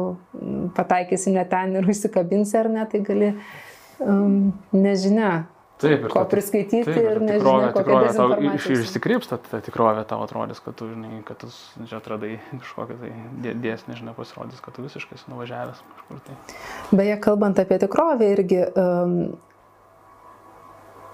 pataikysi 0.76 1.34
ne 1.36 1.44
ten 1.50 1.76
ir 1.76 1.92
užsikabinsi 1.92 2.58
ar 2.62 2.70
ne, 2.72 2.86
tai 2.88 3.02
gali, 3.04 3.34
um, 4.00 4.52
nežinia, 4.72 5.44
Taip, 5.78 6.04
ir 6.08 6.10
ko 6.10 6.24
ta, 6.24 6.26
priskaityti 6.32 6.82
taip, 6.88 6.96
ir 6.98 7.20
nežinau, 7.22 7.70
kokia 7.76 8.12
tau 8.16 8.32
iš, 8.50 8.64
išsikrypsta 8.74 9.38
ta 9.44 9.60
tikrovė, 9.62 10.02
tau 10.10 10.24
atrodys, 10.24 10.58
kad 10.64 10.74
tu, 10.78 10.88
žinai, 10.90 11.20
kad 11.26 11.38
tu 11.38 11.50
čia 11.86 12.00
atradai 12.00 12.32
kažkokią 12.50 12.96
tai 12.98 13.52
dėsnį, 13.62 13.98
žinai, 14.00 14.14
pasirodys, 14.16 14.62
kad 14.64 14.74
tu 14.74 14.82
visiškai 14.86 15.20
nuvažiavęs 15.30 15.84
kažkur 15.92 16.24
tai. 16.26 16.38
Beje, 16.90 17.20
kalbant 17.22 17.62
apie 17.62 17.78
tikrovę 17.84 18.32
irgi, 18.34 18.64
um, 18.74 19.14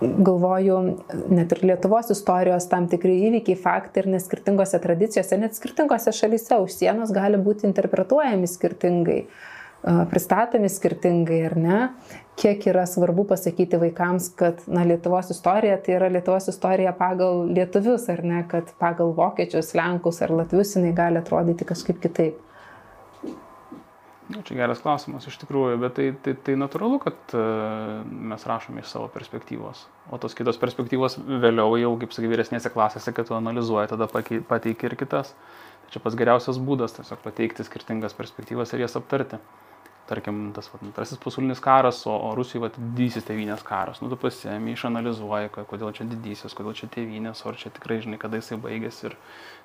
galvoju, 0.01 0.79
net 1.29 1.53
ir 1.55 1.65
Lietuvos 1.69 2.11
istorijos 2.13 2.67
tam 2.71 2.89
tikri 2.91 3.15
įvykiai, 3.29 3.57
faktai 3.61 4.05
ir 4.05 4.11
neskirtingose 4.17 4.81
tradicijose, 4.83 5.39
net 5.41 5.57
skirtingose 5.57 6.13
šalyse 6.15 6.59
už 6.65 6.75
sienos 6.75 7.13
gali 7.15 7.41
būti 7.41 7.69
interpretuojami 7.69 8.49
skirtingai, 8.51 9.25
pristatomi 10.11 10.69
skirtingai 10.73 11.41
ar 11.49 11.57
ne. 11.61 11.81
Kiek 12.41 12.65
yra 12.67 12.83
svarbu 12.89 13.27
pasakyti 13.31 13.79
vaikams, 13.79 14.31
kad 14.39 14.65
na, 14.67 14.83
Lietuvos 14.89 15.29
istorija 15.31 15.77
tai 15.83 15.99
yra 15.99 16.09
Lietuvos 16.11 16.49
istorija 16.51 16.95
pagal 16.99 17.45
lietuvius 17.53 18.09
ar 18.11 18.25
ne, 18.27 18.41
kad 18.51 18.73
pagal 18.81 19.13
vokiečius, 19.15 19.75
lenkus 19.79 20.23
ar 20.25 20.33
latvius 20.35 20.75
jinai 20.75 20.95
gali 20.97 21.21
atrodyti 21.21 21.69
kažkaip 21.69 22.01
kitaip. 22.03 22.41
Na, 24.25 24.41
čia 24.41 24.57
geras 24.57 24.81
klausimas 24.81 25.27
iš 25.29 25.37
tikrųjų, 25.43 25.77
bet 25.83 25.99
tai, 25.99 26.07
tai, 26.25 26.33
tai 26.47 26.55
natūralu, 26.57 26.97
kad 27.03 27.35
uh, 27.37 28.01
mes 28.09 28.47
rašome 28.49 28.81
iš 28.81 28.89
savo 28.95 29.11
perspektyvos. 29.13 29.83
O 30.09 30.17
tos 30.19 30.33
kitos 30.35 30.57
perspektyvos 30.63 31.19
vėliau 31.21 31.77
jau, 31.77 31.91
kaip 32.01 32.17
sakai, 32.17 32.31
vyresnėse 32.33 32.73
klasėse, 32.73 33.13
kad 33.13 33.29
tu 33.29 33.37
analizuoji, 33.37 33.93
tada 33.93 34.09
pateiki 34.09 34.89
ir 34.89 34.97
kitas. 34.97 35.35
Tai 35.85 35.93
čia 35.93 36.01
pats 36.01 36.17
geriausias 36.17 36.57
būdas 36.57 36.97
tiesiog 36.97 37.21
pateikti 37.21 37.69
skirtingas 37.69 38.17
perspektyvas 38.17 38.73
ir 38.73 38.87
jas 38.87 38.97
aptarti. 38.97 39.43
Tarkim, 40.05 40.51
tas 40.53 40.67
vat, 40.69 40.83
antrasis 40.85 41.21
pasaulinis 41.21 41.63
karas, 41.65 42.03
o, 42.05 42.13
o 42.13 42.33
Rusijai 42.37 42.67
vat, 42.67 42.75
didysis 42.77 43.25
tėvynės 43.25 43.63
karas. 43.65 44.03
Nu, 44.05 44.11
tu 44.13 44.19
pasiemi, 44.21 44.75
išanalizuoji, 44.77 45.53
kodėl 45.71 45.95
čia 45.97 46.05
didysis, 46.11 46.53
kodėl 46.57 46.77
čia 46.77 46.91
tėvynės, 46.93 47.41
ar 47.49 47.57
čia 47.61 47.73
tikrai 47.73 48.03
žinai, 48.05 48.19
kada 48.21 48.41
jisai 48.41 48.61
baigėsi 48.61 49.09
ir 49.09 49.17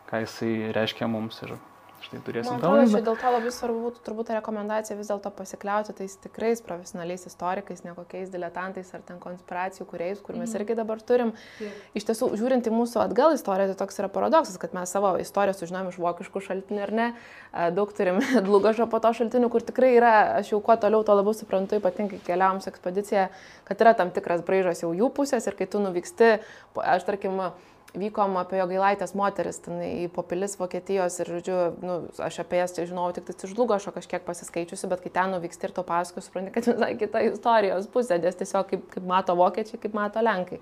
ką 0.08 0.24
jisai 0.24 0.54
reiškia 0.78 1.12
mums. 1.12 1.42
Ir 1.44 1.58
Štai 2.00 2.20
turėsim 2.24 2.60
tą 2.62 2.72
laidą. 2.72 3.02
Dėl 3.04 3.18
to 3.20 3.32
labai 3.34 3.52
svarbu 3.52 3.82
būtų 3.84 4.04
turbūt 4.06 4.30
rekomendacija 4.38 4.96
vis 4.96 5.10
dėlto 5.12 5.32
pasikliauti 5.36 5.96
tais 5.98 6.16
tikrais 6.24 6.62
profesionaliais 6.64 7.26
istorikais, 7.28 7.84
ne 7.84 7.94
kokiais 7.98 8.32
diletantais 8.32 8.90
ar 8.96 9.04
ten 9.08 9.20
konspiracijų 9.20 9.88
kuriais, 9.90 10.22
kur 10.24 10.38
mes 10.40 10.48
mm. 10.48 10.62
irgi 10.62 10.78
dabar 10.80 11.04
turim. 11.04 11.34
Iš 11.98 12.08
tiesų, 12.08 12.32
žiūrint 12.40 12.70
į 12.70 12.74
mūsų 12.74 13.02
atgal 13.04 13.36
istoriją, 13.36 13.74
tai 13.74 13.80
toks 13.82 14.00
yra 14.00 14.12
paradoksas, 14.14 14.56
kad 14.62 14.76
mes 14.78 14.96
savo 14.96 15.12
istoriją 15.20 15.58
sužinom 15.60 15.92
iš 15.92 16.00
vokiškų 16.00 16.44
šaltinių 16.48 16.86
ar 16.86 16.96
ne. 17.00 17.08
Daug 17.76 17.92
turim 17.98 18.22
Dlugošo 18.48 18.88
po 18.92 19.02
to 19.04 19.12
šaltinių, 19.20 19.52
kur 19.52 19.66
tikrai 19.68 19.92
yra, 19.98 20.14
aš 20.40 20.54
jau 20.54 20.62
kuo 20.64 20.78
toliau, 20.80 21.04
tuo 21.04 21.18
labiau 21.20 21.36
suprantu, 21.36 21.82
ypatingai 21.82 22.22
keliavom 22.24 22.64
su 22.64 22.72
ekspedicija, 22.72 23.28
kad 23.68 23.84
yra 23.84 23.96
tam 24.00 24.14
tikras 24.16 24.46
braižas 24.48 24.86
jau 24.86 24.94
jų 24.96 25.12
pusės 25.16 25.50
ir 25.50 25.60
kai 25.60 25.68
tu 25.68 25.84
nuvyksti, 25.84 26.38
aš 26.80 27.08
tarkim, 27.10 27.44
vykom 27.98 28.38
apie 28.38 28.60
jo 28.60 28.68
gailaitės 28.70 29.16
moteris, 29.18 29.60
ten 29.66 29.80
į 29.82 30.10
popilis 30.14 30.56
Vokietijos 30.60 31.18
ir, 31.24 31.32
žodžiu, 31.38 31.58
nu, 31.82 31.96
aš 32.22 32.42
apie 32.44 32.60
jas 32.62 32.76
tai 32.76 32.86
žinojau 32.90 33.16
tik 33.18 33.30
tai 33.30 33.36
iš 33.38 33.56
Žlugošo 33.56 33.94
kažkiek 33.96 34.26
pasiskaičiusi, 34.28 34.90
bet 34.92 35.02
kai 35.06 35.14
ten 35.16 35.34
nuvyksti 35.34 35.70
ir 35.70 35.74
to 35.74 35.86
paskui, 35.88 36.24
supranti, 36.26 36.54
kad 36.54 36.70
visai 36.70 36.94
kita 37.00 37.24
istorijos 37.32 37.90
pusė, 37.90 38.20
nes 38.22 38.38
tiesiog 38.38 38.70
kaip, 38.70 38.86
kaip 38.94 39.10
mato 39.10 39.36
vokiečiai, 39.40 39.82
kaip 39.82 39.98
mato 39.98 40.22
lenkai. 40.22 40.62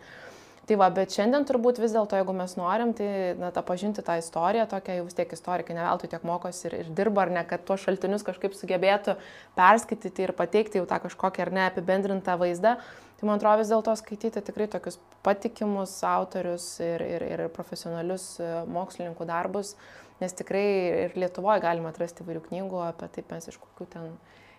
Tai 0.68 0.76
va, 0.76 0.89
bet 0.91 1.13
šiandien 1.15 1.45
turbūt 1.47 1.78
vis 1.80 1.93
dėlto, 1.95 2.18
jeigu 2.20 2.34
mes 2.36 2.53
norim, 2.59 2.89
tai 2.95 3.07
na, 3.39 3.53
tą 3.55 3.61
pažinti 3.63 4.03
tą 4.03 4.18
istoriją, 4.20 4.65
tokia 4.68 4.97
jau 4.97 5.05
vis 5.07 5.15
tiek 5.15 5.32
istorikai 5.32 5.78
neveltui 5.78 6.09
tiek 6.11 6.26
mokosi 6.28 6.65
ir, 6.68 6.76
ir 6.82 6.89
dirba, 6.97 7.24
ar 7.24 7.32
ne, 7.38 7.43
kad 7.47 7.63
tuos 7.63 7.86
šaltinius 7.86 8.26
kažkaip 8.28 8.57
sugebėtų 8.57 9.15
perskaityti 9.55 10.28
ir 10.28 10.36
pateikti 10.36 10.82
jau 10.82 10.89
tą 10.89 10.99
kažkokią 11.05 11.45
ar 11.45 11.53
ne 11.55 11.65
apibendrintą 11.70 12.36
vaizdą. 12.41 12.76
Tai 13.18 13.32
man 13.32 13.39
atrodo 13.39 13.63
vis 13.63 13.72
dėlto 13.72 13.95
skaityti 13.95 14.43
tikrai 14.51 14.68
tokius 14.76 14.99
patikimus 15.24 15.95
autorius 16.03 16.68
ir, 16.84 17.07
ir, 17.15 17.30
ir 17.32 17.47
profesionalius 17.55 18.34
e, 18.43 18.53
mokslininkų 18.68 19.32
darbus, 19.32 19.78
nes 20.20 20.36
tikrai 20.36 20.68
ir 21.07 21.15
Lietuvoje 21.15 21.63
galima 21.63 21.95
atrasti 21.95 22.28
įvairių 22.28 22.43
knygų 22.51 22.84
apie 22.91 23.13
taip 23.15 23.32
mes 23.32 23.47
iš 23.47 23.63
kokių 23.63 23.93
ten 23.95 24.15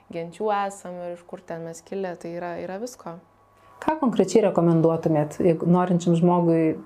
genčių 0.09 0.55
esam 0.65 1.03
ir 1.05 1.19
iš 1.21 1.29
kur 1.29 1.45
ten 1.45 1.69
mes 1.69 1.85
kilę, 1.85 2.17
tai 2.17 2.39
yra, 2.41 2.57
yra 2.65 2.81
visko. 2.81 3.21
Ką 3.79 3.95
konkrečiai 4.01 4.49
rekomenduotumėt, 4.49 5.39
jeigu 5.45 5.69
norinčiam 5.71 6.17
žmogui, 6.19 6.77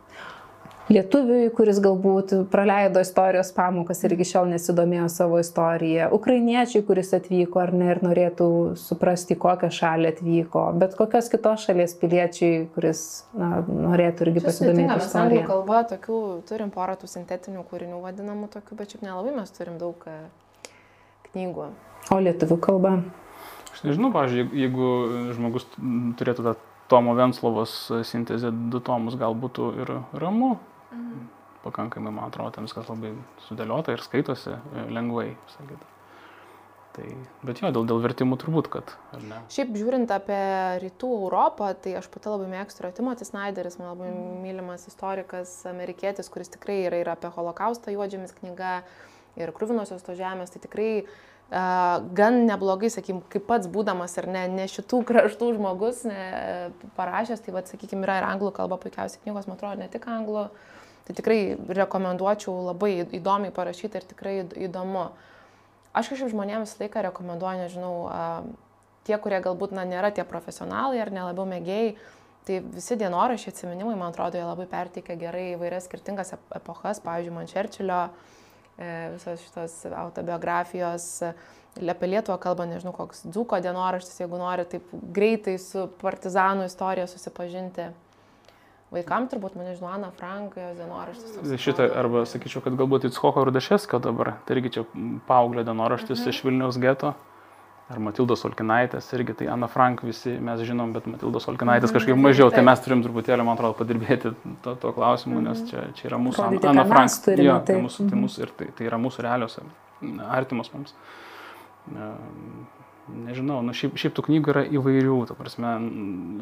lietuviui, 0.90 1.50
kuris 1.54 1.78
galbūt 1.82 2.32
praleido 2.52 3.02
istorijos 3.02 3.52
pamokas 3.54 4.02
ir 4.04 4.14
iki 4.16 4.26
šiol 4.32 4.48
nesidomėjo 4.50 5.06
savo 5.12 5.38
istoriją, 5.42 6.08
ukrainiečiai, 6.16 6.82
kuris 6.86 7.12
atvyko 7.16 7.62
ar 7.62 7.72
ne 7.76 7.90
ir 7.92 8.02
norėtų 8.04 8.48
suprasti, 8.80 9.36
kokią 9.40 9.70
šalį 9.72 10.10
atvyko, 10.12 10.64
bet 10.82 10.96
kokios 10.98 11.30
kitos 11.32 11.66
šalies 11.68 11.94
piliečiai, 12.00 12.66
kuris 12.74 13.04
na, 13.38 13.62
norėtų 13.68 14.28
irgi 14.28 14.44
pasidomėti 14.48 14.98
istoriją. 15.04 15.44
Mes 15.46 15.50
kalba, 15.50 15.82
tokių 15.94 16.20
turim 16.50 16.74
porą 16.74 16.98
tų 17.00 17.10
sintetinių 17.14 17.64
kūrinių 17.70 18.02
vadinamų 18.02 18.50
tokių, 18.56 18.78
bet 18.82 18.94
šiaip 18.94 19.06
nelabai 19.06 19.36
mes 19.38 19.54
turim 19.56 19.78
daug 19.80 20.08
e, 20.10 20.18
knygų. 21.30 21.70
O 22.12 22.20
lietuvių 22.20 22.58
kalba? 22.62 22.98
Aš 23.72 23.86
nežinau, 23.86 24.10
pavyzdžiui, 24.14 24.50
jeigu 24.58 24.92
žmogus 25.36 25.64
turėtų 26.18 26.50
tą 26.50 26.58
Tomo 26.92 27.14
Venslovos 27.16 27.72
sintezė 28.08 28.50
du 28.72 28.82
tomus 28.84 29.16
gal 29.20 29.36
būtų 29.38 29.70
ir 29.80 29.94
ramu. 30.20 30.56
Mhm. 30.92 31.30
Pakankamai, 31.62 32.10
man 32.10 32.26
atrodo, 32.26 32.50
ten 32.56 32.66
viskas 32.66 32.88
labai 32.90 33.12
sudėliota 33.46 33.94
ir 33.94 34.02
skaitosi 34.02 34.50
e, 34.50 34.84
lengvai, 34.90 35.28
sakyti. 35.54 35.86
Tai, 36.92 37.06
bet 37.46 37.62
jo, 37.62 37.70
dėl, 37.72 37.86
dėl 37.88 38.02
vertimų 38.04 38.36
turbūt, 38.42 38.66
kad. 38.74 38.90
Šiaip 39.54 39.70
žiūrint 39.78 40.10
apie 40.12 40.40
rytų 40.82 41.08
Europą, 41.22 41.70
tai 41.80 41.94
aš 42.02 42.10
pati 42.12 42.28
labai 42.28 42.50
mėgstu 42.50 42.90
Timothy 42.98 43.24
Snyderis, 43.24 43.78
man 43.80 43.94
labai 43.94 44.10
mm. 44.10 44.42
mylimas 44.42 44.84
istorikas, 44.90 45.54
amerikietis, 45.70 46.28
kuris 46.34 46.52
tikrai 46.52 46.82
yra 46.90 47.00
ir 47.00 47.12
apie 47.14 47.30
holokaustą 47.32 47.94
juodžiamis 47.94 48.36
knyga 48.42 48.80
ir 49.40 49.54
krūvinosios 49.56 50.04
to 50.04 50.18
žemės, 50.18 50.52
tai 50.52 50.60
tikrai 50.66 50.90
uh, 51.06 51.14
gan 51.52 52.38
neblogai, 52.48 52.88
sakykim, 52.88 53.20
kaip 53.28 53.44
pats 53.44 53.68
būdamas 53.68 54.14
ir 54.16 54.28
ne, 54.32 54.46
ne 54.48 54.64
šitų 54.70 55.02
kraštų 55.08 55.50
žmogus 55.58 56.00
ne, 56.08 56.70
parašęs, 56.96 57.42
tai 57.44 57.52
vad, 57.52 57.68
sakykim, 57.68 58.06
yra 58.06 58.20
ir 58.22 58.26
anglų 58.28 58.54
kalba 58.56 58.78
puikiausiai 58.80 59.20
knygos, 59.26 59.48
man 59.50 59.58
atrodo, 59.58 59.82
ne 59.82 59.90
tik 59.92 60.08
anglų. 60.08 60.46
Tai 61.02 61.16
tikrai 61.18 61.58
rekomenduočiau 61.82 62.54
labai 62.70 62.92
įdomiai 63.04 63.52
parašyti 63.52 63.98
ir 64.00 64.08
tikrai 64.14 64.34
įdomu. 64.64 65.10
Aš 65.92 66.12
kažkaip 66.14 66.30
žmonėms 66.32 66.76
laiką 66.80 67.04
rekomenduoju, 67.10 67.66
nežinau, 67.66 67.94
tie, 69.04 69.18
kurie 69.20 69.42
galbūt 69.44 69.74
na, 69.76 69.84
nėra 69.84 70.12
tie 70.14 70.24
profesionalai 70.24 71.02
ar 71.02 71.12
nelabiau 71.12 71.44
mėgėjai, 71.50 71.96
tai 72.48 72.62
visi 72.64 72.96
dienoraščiai 72.96 73.52
atsiminimai, 73.52 73.98
man 73.98 74.14
atrodo, 74.14 74.38
jie 74.40 74.46
labai 74.46 74.70
perteikia 74.70 75.18
gerai 75.20 75.50
įvairias 75.56 75.90
skirtingas 75.90 76.32
epochas, 76.54 77.02
pavyzdžiui, 77.02 77.34
man 77.34 77.50
Čerčilio 77.50 78.06
E, 78.06 78.41
visos 79.16 79.42
šitos 79.46 79.76
autobiografijos. 80.04 81.08
Apie 81.72 82.08
Lietuvą 82.10 82.36
kalba, 82.36 82.66
nežinau, 82.68 82.92
koks 82.92 83.24
Dzuko 83.32 83.56
dienoraštis, 83.64 84.18
jeigu 84.20 84.36
nori 84.36 84.66
taip 84.68 84.90
greitai 84.92 85.56
su 85.60 85.86
partizanų 86.02 86.66
istorija 86.68 87.06
susipažinti. 87.08 87.88
Vaikam 88.92 89.24
turbūt, 89.32 89.54
man 89.56 89.70
nežinau, 89.70 89.88
Ana 89.88 90.10
Frank, 90.18 90.58
jos 90.60 90.76
dienoraštis. 90.76 91.54
Šitą, 91.64 91.86
arba 91.96 92.26
sakyčiau, 92.28 92.60
kad 92.66 92.76
galbūt 92.76 93.08
Itschoko 93.08 93.46
Rudašesko 93.48 94.02
dabar, 94.04 94.34
tai 94.44 94.58
irgi 94.58 94.74
čia 94.76 94.84
paauglio 95.28 95.64
dienoraštis 95.64 96.18
mhm. 96.18 96.34
iš 96.34 96.42
Vilniaus 96.44 96.80
geto 96.82 97.14
ar 97.92 98.00
Matildos 98.02 98.44
Olkinaitės, 98.48 99.08
irgi 99.16 99.36
tai 99.42 99.48
Ana 99.52 99.68
Frank 99.70 100.02
visi 100.06 100.34
mes 100.42 100.62
žinom, 100.66 100.94
bet 100.96 101.06
Matildos 101.10 101.46
Olkinaitės 101.50 101.90
mm, 101.90 101.96
kažkaip 101.98 102.20
mažiau, 102.20 102.50
tai 102.54 102.64
mes 102.66 102.82
turim 102.84 103.04
truputėlį, 103.04 103.44
man 103.46 103.58
atrodo, 103.58 103.76
padirbėti 103.78 104.32
to, 104.64 104.76
to 104.80 104.92
klausimu, 104.96 105.40
mm. 105.40 105.48
nes 105.48 105.64
čia, 105.68 105.86
čia 105.98 106.08
yra 106.10 106.20
mūsų 106.22 106.46
Ana, 106.46 106.62
Ana 106.72 106.86
Frank. 106.88 107.16
Turime, 107.26 107.48
jo, 107.48 107.58
tai, 107.68 107.78
mūsų, 107.84 108.08
tai, 108.08 108.20
mūsų, 108.24 108.44
ir 108.46 108.54
tai, 108.58 108.70
tai 108.78 108.88
yra 108.88 109.00
mūsų 109.02 109.26
realios, 109.26 109.58
artimos 110.32 110.72
mums. 110.72 110.96
Nežinau, 113.12 113.58
nu, 113.66 113.74
šiaip, 113.76 113.96
šiaip 113.98 114.14
tų 114.16 114.24
knygų 114.28 114.52
yra 114.52 114.62
įvairių, 114.78 115.16
ta 115.28 115.34
prasme, 115.36 115.72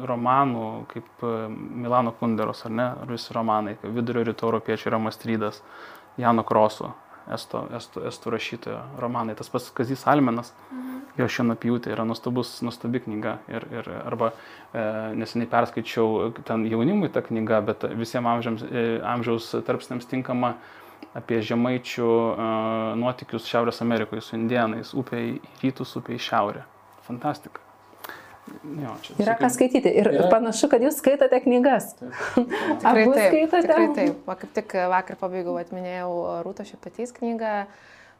romanų, 0.07 0.65
kaip 0.91 1.25
Milano 1.51 2.13
Kunderos, 2.19 2.61
ar 2.69 2.75
ne, 2.77 2.89
ar 3.01 3.09
visi 3.09 3.33
romanai, 3.35 3.79
Vidurio 3.81 4.23
rytų 4.29 4.47
europiečių 4.47 4.91
yra 4.91 5.01
Mastrydas, 5.01 5.63
Jano 6.21 6.45
Kroso, 6.47 6.93
estų, 7.35 7.63
estų, 7.77 8.03
estų 8.09 8.33
rašytojo 8.35 8.81
romanai. 9.01 9.35
Tas 9.39 9.49
pats 9.51 9.69
Kazis 9.75 10.03
Almenas, 10.09 10.51
mhm. 10.71 10.99
jo 11.19 11.29
šienapjūtė 11.37 11.93
yra 11.95 12.05
nuostabus, 12.07 12.57
nuostabi 12.65 13.03
knyga. 13.05 13.37
Ir, 13.51 13.65
ir, 13.73 13.89
arba 14.03 14.31
e, 14.31 14.83
neseniai 15.21 15.49
perskaičiau 15.51 16.29
ten 16.47 16.67
jaunimui 16.71 17.11
tą 17.13 17.23
knygą, 17.27 17.63
bet 17.71 17.87
visiems 17.95 18.31
amžiams, 18.35 18.67
e, 18.67 18.85
amžiaus 19.13 19.51
tarpsniams 19.67 20.09
tinkama 20.11 20.55
apie 21.17 21.41
žemaičių 21.45 22.11
e, 22.11 22.51
nuotikius 23.01 23.49
Šiaurės 23.49 23.83
Amerikoje 23.85 24.23
su 24.27 24.37
indienais, 24.39 24.95
upė 24.97 25.25
į 25.31 25.35
rytus, 25.63 25.97
upė 25.99 26.15
į 26.19 26.23
šiaurę. 26.29 26.65
Fantastika. 27.07 27.70
Jo, 28.61 28.95
čia, 29.05 29.15
yra 29.21 29.35
ką 29.39 29.49
skaityti 29.53 29.91
ir 30.01 30.09
yra... 30.11 30.27
panašu, 30.31 30.67
kad 30.71 30.83
jūs 30.83 30.97
skaitote 31.01 31.39
knygas. 31.43 31.93
Tikrai 32.01 33.05
taip, 33.05 33.15
skaitote? 33.15 33.61
Tikrai 33.67 33.87
taip. 33.95 34.19
Va, 34.27 34.35
kaip 34.37 34.51
tik 34.57 34.75
vakar 34.91 35.17
pabaigiau, 35.21 35.55
atminėjau 35.61 36.11
Rūto 36.45 36.65
Šepetys 36.67 37.13
knygą, 37.15 37.53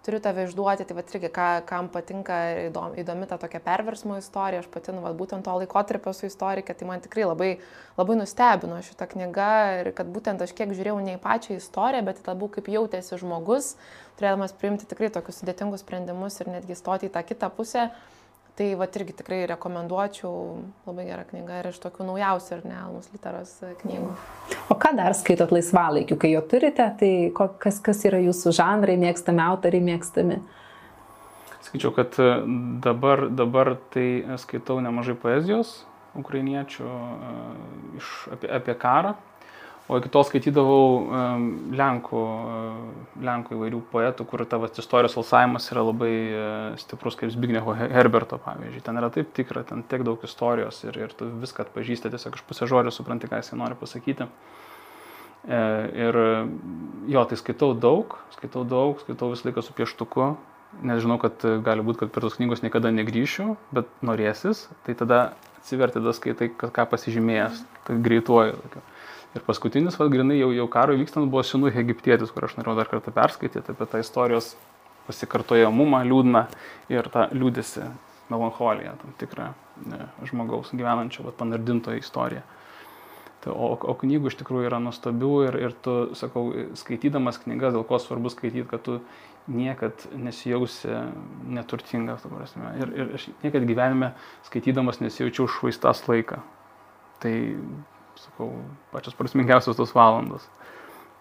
turiu 0.05 0.21
tave 0.21 0.45
išduoti, 0.47 0.85
tai 0.87 0.97
va 0.97 1.03
irgi, 1.05 1.29
ką, 1.33 1.47
kam 1.69 1.89
patinka 1.93 2.37
įdomi, 2.67 3.01
įdomi 3.03 3.27
ta 3.29 3.37
tokia 3.41 3.61
perversmo 3.65 4.17
istorija, 4.21 4.63
aš 4.63 4.69
pati, 4.73 4.93
nu, 4.95 5.03
va, 5.05 5.11
būtent 5.17 5.45
to 5.45 5.57
laikotarpio 5.61 6.13
su 6.17 6.29
istorikė, 6.29 6.77
tai 6.77 6.87
man 6.89 7.03
tikrai 7.03 7.27
labai, 7.27 7.51
labai 7.99 8.17
nustebino 8.21 8.79
šitą 8.85 9.09
knygą 9.11 9.51
ir 9.81 9.91
kad 9.97 10.09
būtent 10.09 10.41
aš 10.41 10.55
kiek 10.57 10.73
žiūrėjau 10.73 11.01
ne 11.05 11.17
į 11.17 11.21
pačią 11.21 11.59
istoriją, 11.59 12.05
bet 12.07 12.23
labiau 12.29 12.49
kaip 12.55 12.71
jautėsi 12.73 13.21
žmogus, 13.21 13.75
turėdamas 14.17 14.57
priimti 14.57 14.89
tikrai 14.89 15.11
tokius 15.13 15.41
sudėtingus 15.43 15.85
sprendimus 15.85 16.41
ir 16.41 16.49
netgi 16.55 16.77
stoti 16.77 17.09
į 17.09 17.13
tą 17.13 17.25
kitą 17.25 17.53
pusę 17.53 17.91
Tai 18.61 18.75
va 18.77 18.85
irgi 18.85 19.15
tikrai 19.17 19.39
rekomenduočiau, 19.49 20.31
labai 20.85 21.07
gera 21.07 21.23
knyga 21.25 21.55
ir 21.63 21.69
iš 21.71 21.79
tokių 21.81 22.05
naujausių 22.11 22.51
ir 22.53 22.65
ne 22.69 22.75
Almus 22.77 23.07
literos 23.09 23.55
e, 23.65 23.71
knygų. 23.79 24.11
O 24.69 24.75
ką 24.77 24.91
dar 24.99 25.15
skaitot 25.17 25.49
laisvalaikiu, 25.55 26.13
kai 26.21 26.29
jo 26.35 26.43
turite, 26.45 26.85
tai 26.99 27.09
kas, 27.33 27.79
kas 27.81 28.03
yra 28.05 28.19
jūsų 28.21 28.53
žanrai, 28.59 28.99
mėgstami 29.01 29.41
autoriai, 29.41 29.81
mėgstami? 29.87 30.37
Skaičiau, 31.65 31.89
kad 31.95 32.19
e, 32.21 32.29
dabar, 32.85 33.25
dabar 33.33 33.73
tai 33.95 34.37
skaitau 34.43 34.77
nemažai 34.85 35.17
poezijos 35.25 35.79
ukrainiečių 36.21 36.85
e, 36.85 37.33
iš, 37.97 38.13
apie, 38.37 38.53
apie 38.61 38.77
karą, 38.85 39.15
O 39.91 39.97
iki 39.99 40.07
tol 40.07 40.23
skaitydavau 40.23 40.83
um, 41.03 41.47
Lenkų, 41.75 42.19
uh, 42.23 43.15
Lenkų 43.27 43.57
įvairių 43.57 43.81
poetų, 43.91 44.23
kur 44.29 44.45
tavo 44.47 44.69
istorijos 44.71 45.17
alsavimas 45.19 45.65
yra 45.73 45.83
labai 45.83 46.11
uh, 46.31 46.45
stiprus, 46.79 47.17
kaip 47.19 47.33
Zbignevo 47.33 47.75
Herberto, 47.75 48.39
pavyzdžiui. 48.39 48.85
Ten 48.85 49.01
yra 49.01 49.09
taip 49.11 49.33
tikra, 49.35 49.65
ten 49.67 49.83
tiek 49.91 50.05
daug 50.07 50.23
istorijos 50.23 50.79
ir, 50.85 50.95
ir 50.95 51.15
tu 51.19 51.27
viską 51.41 51.65
atpažįsti, 51.65 52.13
tiesiog 52.13 52.39
iš 52.39 52.45
pusę 52.47 52.69
žodžio 52.71 52.95
supranti, 52.95 53.27
ką 53.27 53.41
jisai 53.41 53.59
nori 53.59 53.75
pasakyti. 53.81 54.29
E, 55.43 55.59
ir 56.05 56.19
jo, 57.11 57.25
tai 57.27 57.41
skaitau 57.43 57.73
daug, 57.75 58.15
skaitau 58.37 58.63
daug, 58.63 59.03
skaitau 59.03 59.33
visą 59.33 59.49
laiką 59.49 59.65
su 59.65 59.75
pieštuku, 59.75 60.31
nes 60.87 61.03
žinau, 61.03 61.19
kad 61.19 61.43
gali 61.67 61.83
būti, 61.83 62.05
kad 62.05 62.15
per 62.15 62.29
tos 62.29 62.39
knygos 62.39 62.63
niekada 62.63 62.93
negryšiu, 62.95 63.57
bet 63.75 63.91
norėsis, 64.07 64.69
tai 64.87 64.95
tada 64.95 65.33
atsiverti 65.59 65.99
tada 65.99 66.15
skaitai, 66.15 66.47
ką 66.55 66.87
pasižymėjęs, 66.95 67.65
tai 67.89 67.99
greituoju. 68.07 68.55
Tokiu. 68.63 68.87
Ir 69.31 69.43
paskutinis, 69.47 69.95
vad, 69.95 70.11
grinai 70.11 70.41
jau, 70.41 70.49
jau 70.51 70.67
karui 70.71 70.97
vykstant, 70.99 71.29
buvo 71.31 71.43
Sinų 71.47 71.71
egiptietis, 71.79 72.33
kur 72.35 72.49
aš 72.49 72.57
norėjau 72.57 72.75
dar 72.81 72.89
kartą 72.91 73.13
perskaityti 73.15 73.71
apie 73.71 73.87
tą 73.87 74.01
istorijos 74.03 74.53
pasikartojamumą, 75.07 76.01
liūdną 76.07 76.45
ir 76.91 77.07
tą 77.13 77.29
liūdėsi, 77.31 77.85
melancholiją, 78.31 78.95
tam 79.01 79.13
tikrą 79.19 79.51
ne, 79.91 80.01
žmogaus 80.27 80.71
gyvenančio, 80.75 81.25
bet 81.27 81.37
panardintoje 81.39 82.01
istoriją. 82.03 82.43
Tai, 83.41 83.55
o, 83.55 83.71
o 83.73 83.95
knygų 83.97 84.29
iš 84.29 84.37
tikrųjų 84.43 84.67
yra 84.69 84.79
nuostabių 84.83 85.31
ir, 85.47 85.57
ir 85.65 85.75
tu, 85.83 85.95
sakau, 86.17 86.45
skaitydamas 86.77 87.39
knygas, 87.41 87.73
dėl 87.73 87.85
ko 87.89 87.97
svarbu 87.99 88.29
skaityti, 88.29 88.67
kad 88.69 88.83
tu 88.85 88.99
niekad 89.49 90.05
nesijausi 90.13 90.91
neturtingas, 91.49 92.27
ir, 92.27 92.91
ir 92.93 93.15
aš 93.17 93.31
niekad 93.41 93.65
gyvenime 93.65 94.11
skaitydamas 94.45 95.01
nesijaučiau 95.01 95.49
švaistas 95.49 96.03
laiką. 96.05 96.43
Tai 97.21 97.33
sakau, 98.25 98.51
pačios 98.93 99.17
prasmingiausios 99.17 99.79
tos 99.79 99.93
valandos. 99.95 100.47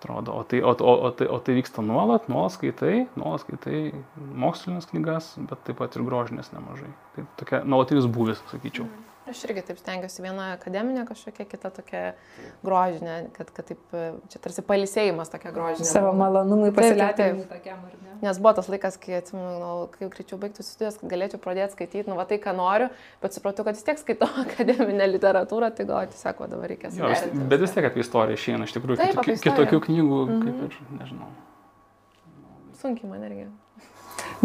Atrodo, 0.01 0.32
o 0.32 0.44
tai, 0.48 0.62
o, 0.64 0.72
o, 0.72 0.92
o, 1.07 1.11
tai, 1.12 1.26
o 1.28 1.36
tai 1.44 1.59
vyksta 1.59 1.82
nuolat, 1.84 2.28
nuolat 2.32 2.55
skaitai, 2.55 3.03
nuolat 3.20 3.42
skaitai 3.44 3.90
mokslinės 4.16 4.88
knygas, 4.88 5.34
bet 5.51 5.61
taip 5.66 5.76
pat 5.82 5.98
ir 5.98 6.07
grožinės 6.07 6.55
nemažai. 6.55 6.88
Tai 7.16 7.26
tokia 7.42 7.61
nuolatinis 7.68 8.09
būvis, 8.09 8.40
sakyčiau. 8.48 8.88
Mm. 8.88 9.09
Aš 9.31 9.45
irgi 9.47 9.62
taip 9.68 9.78
stengiuosi 9.78 10.24
viena 10.24 10.49
akademinė 10.57 11.05
kažkokia, 11.07 11.45
kita 11.47 11.70
tokia 11.74 12.01
grožinė, 12.66 13.16
kad, 13.37 13.53
kad 13.55 13.68
taip, 13.68 13.83
čia 14.33 14.41
tarsi 14.43 14.64
palisėjimas 14.66 15.31
tokia 15.31 15.53
grožinė. 15.55 15.87
Savo 15.87 16.11
malonumui 16.18 16.72
pasilietėjimui 16.74 17.47
tokiam, 17.51 17.85
ar 17.87 17.95
ne? 18.01 18.16
Nes 18.24 18.41
buvo 18.43 18.53
tas 18.59 18.66
laikas, 18.72 18.99
kai, 19.01 19.20
atsimenu, 19.20 19.70
kai 19.95 20.11
greičiau 20.12 20.41
baigtų 20.43 20.66
studijas, 20.66 20.99
kad 21.01 21.12
galėčiau 21.14 21.41
pradėti 21.45 21.76
skaityti, 21.76 22.09
nu, 22.11 22.18
va 22.18 22.26
tai, 22.28 22.41
ką 22.43 22.57
noriu, 22.59 22.91
bet 23.22 23.39
supratau, 23.39 23.64
kad 23.68 23.78
vis 23.78 23.87
tiek 23.87 24.03
skaitau 24.03 24.28
akademinę 24.45 25.07
literatūrą, 25.14 25.70
tai 25.78 25.87
gal 25.89 26.11
tiesiog 26.11 26.43
dabar 26.51 26.74
reikia 26.74 26.91
skaityti. 26.97 27.47
Bet 27.55 27.64
vis 27.64 27.76
tiek 27.76 27.87
apie 27.89 28.03
istoriją 28.03 28.41
išeina, 28.41 28.66
iš 28.66 28.76
tikrųjų, 28.76 28.99
taip, 29.01 29.14
kitokių, 29.14 29.41
kitokių 29.47 29.83
knygų, 29.87 30.20
mm 30.26 30.35
-hmm. 30.35 30.45
kaip 30.51 30.66
ir, 30.66 30.99
nežinau. 30.99 31.33
Sunkiai 32.83 33.14
man 33.14 33.24
irgi 33.31 33.47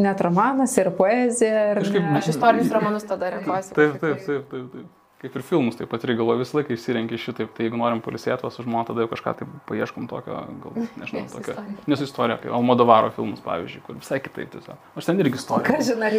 net 0.02 0.22
romanas 0.26 0.76
ir 0.80 0.91
poezija. 0.98 1.72
Ir 1.72 1.82
Kažkaip, 1.82 2.04
ne... 2.04 2.20
Aš 2.20 2.30
istorinius 2.36 2.72
romanus 2.76 3.08
tada 3.08 3.34
renkuosi. 3.38 3.74
Taip, 3.78 3.98
taip, 4.02 4.22
taip, 4.26 4.48
taip, 4.52 4.70
taip. 4.76 4.93
Kaip 5.26 5.38
ir 5.39 5.46
filmus, 5.48 5.78
taip 5.80 5.88
pat 5.89 6.04
irgi 6.06 6.20
galvoju, 6.20 6.41
visą 6.43 6.58
laiką 6.60 6.76
išsirenki 6.76 7.18
šitaip, 7.18 7.54
tai 7.56 7.66
jeigu 7.66 7.80
norim 7.80 8.02
polisėti 8.04 8.50
su 8.52 8.66
žmona, 8.66 8.84
tada 8.86 9.02
jau 9.02 9.10
kažką 9.10 9.32
tai 9.39 9.48
paieškom 9.72 10.10
tokio, 10.12 10.41
gal, 10.62 10.76
nežinau, 11.02 11.24
tokio. 11.32 11.56
Nes 11.89 12.04
istorija, 12.06 12.36
kaip 12.43 12.54
Almodovaro 12.54 13.10
filmus, 13.16 13.39
pavyzdžiui, 13.46 13.82
kur 13.88 13.98
visai 13.98 14.20
kitaip 14.22 14.52
tiesiog. 14.54 14.84
Aš 15.00 15.08
ten 15.10 15.24
irgi 15.24 15.39
istorija. 15.39 15.66
Ką 15.72 15.80
žinai, 15.88 16.12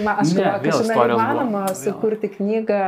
ar 0.96 1.14
įmanoma 1.14 1.66
sukurti 1.78 2.32
knygą 2.34 2.80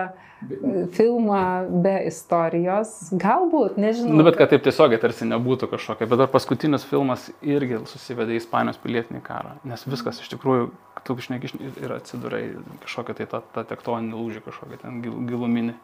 filmą 0.95 1.43
be 1.83 1.95
istorijos, 2.07 2.93
galbūt, 3.19 3.79
nežinau. 3.81 4.13
Na, 4.13 4.21
nu, 4.21 4.27
bet 4.29 4.39
kad 4.39 4.53
taip 4.53 4.63
tiesiogiai 4.63 5.01
tarsi 5.03 5.27
nebūtų 5.27 5.69
kažkokia, 5.73 6.07
bet 6.11 6.23
dar 6.23 6.31
paskutinis 6.31 6.87
filmas 6.87 7.27
irgi 7.43 7.81
susivedė 7.91 8.37
į 8.37 8.43
Ispanijos 8.43 8.79
pilietinį 8.83 9.23
karą, 9.27 9.57
nes 9.67 9.83
viskas 9.91 10.23
iš 10.23 10.31
tikrųjų, 10.37 10.71
tu 11.07 11.17
išneki 11.19 11.51
ir 11.83 11.95
atsidurai 11.97 12.43
kažkokią 12.85 13.19
tai 13.19 13.29
tą, 13.33 13.43
tą 13.57 13.65
tektoninį 13.73 14.15
lūžį, 14.15 14.45
kažkokią 14.47 14.83
ten 14.85 15.01
giluminį. 15.03 15.75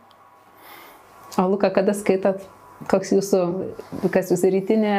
O 1.34 1.48
Luka, 1.50 1.72
kada 1.74 1.96
skaitat 1.98 2.44
koks 2.90 3.12
jūsų, 3.14 3.40
kas 4.12 4.30
jūsų 4.32 4.50
rytinė, 4.54 4.96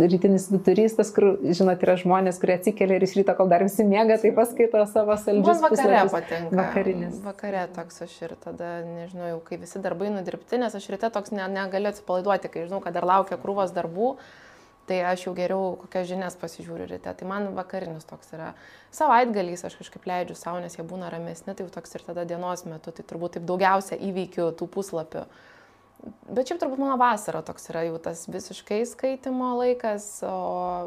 rytinis 0.00 0.48
viturys, 0.52 0.96
tas, 0.98 1.10
kur, 1.14 1.36
žinot, 1.44 1.82
yra 1.84 1.96
žmonės, 2.00 2.38
kurie 2.42 2.56
atsikelia 2.56 2.98
ir 2.98 3.06
iš 3.06 3.16
ryto, 3.18 3.34
kol 3.38 3.50
dar 3.52 3.64
visi 3.66 3.86
miega, 3.86 4.16
tai 4.20 4.32
paskaito 4.36 4.82
savo 4.90 5.16
saldžius. 5.20 5.62
Man 5.62 5.74
vakare 5.76 6.04
patinka. 6.12 6.58
Vakarinis. 6.58 7.18
Vakare 7.24 7.66
toks 7.76 8.04
aš 8.08 8.14
ir 8.26 8.36
tada, 8.42 8.78
nežinau, 8.86 9.28
jau 9.34 9.42
kai 9.46 9.60
visi 9.62 9.82
darbai 9.84 10.12
nudirbti, 10.14 10.60
nes 10.62 10.78
aš 10.78 10.88
ryte 10.94 11.12
toks 11.14 11.34
ne, 11.36 11.44
negaliu 11.52 11.92
atsipalaiduoti, 11.92 12.52
kai 12.52 12.66
žinau, 12.66 12.80
kad 12.84 12.96
dar 12.96 13.06
laukia 13.08 13.40
krūvos 13.42 13.74
darbų. 13.76 14.16
Tai 14.90 14.96
aš 15.12 15.28
jau 15.28 15.32
geriau 15.36 15.76
kokias 15.78 16.08
žinias 16.08 16.34
pasižiūriu 16.40 16.88
ryte. 16.90 17.12
Tai 17.14 17.26
man 17.30 17.44
vakarinis 17.54 18.02
toks 18.02 18.32
yra. 18.34 18.48
Savaitgaliais 18.90 19.62
aš 19.62 19.76
kažkaip 19.78 20.08
leidžiu 20.10 20.34
savo, 20.34 20.58
nes 20.58 20.74
jie 20.74 20.82
būna 20.82 21.06
ramesni, 21.12 21.54
tai 21.54 21.62
jau 21.62 21.70
toks 21.70 21.94
ir 21.94 22.02
tada 22.02 22.24
dienos 22.26 22.64
metu. 22.66 22.90
Tai 22.90 23.04
turbūt 23.06 23.36
taip 23.36 23.46
daugiausia 23.46 24.00
įveikiu 24.10 24.48
tų 24.58 24.66
puslapių. 24.74 25.22
Bet 26.02 26.48
šiaip 26.48 26.58
turbūt 26.62 26.80
mano 26.82 26.96
vasara 26.98 27.44
toks 27.46 27.68
yra 27.70 27.84
jau 27.86 27.98
tas 28.02 28.24
visiškai 28.30 28.80
skaitimo 28.90 29.52
laikas, 29.60 30.06
o, 30.26 30.32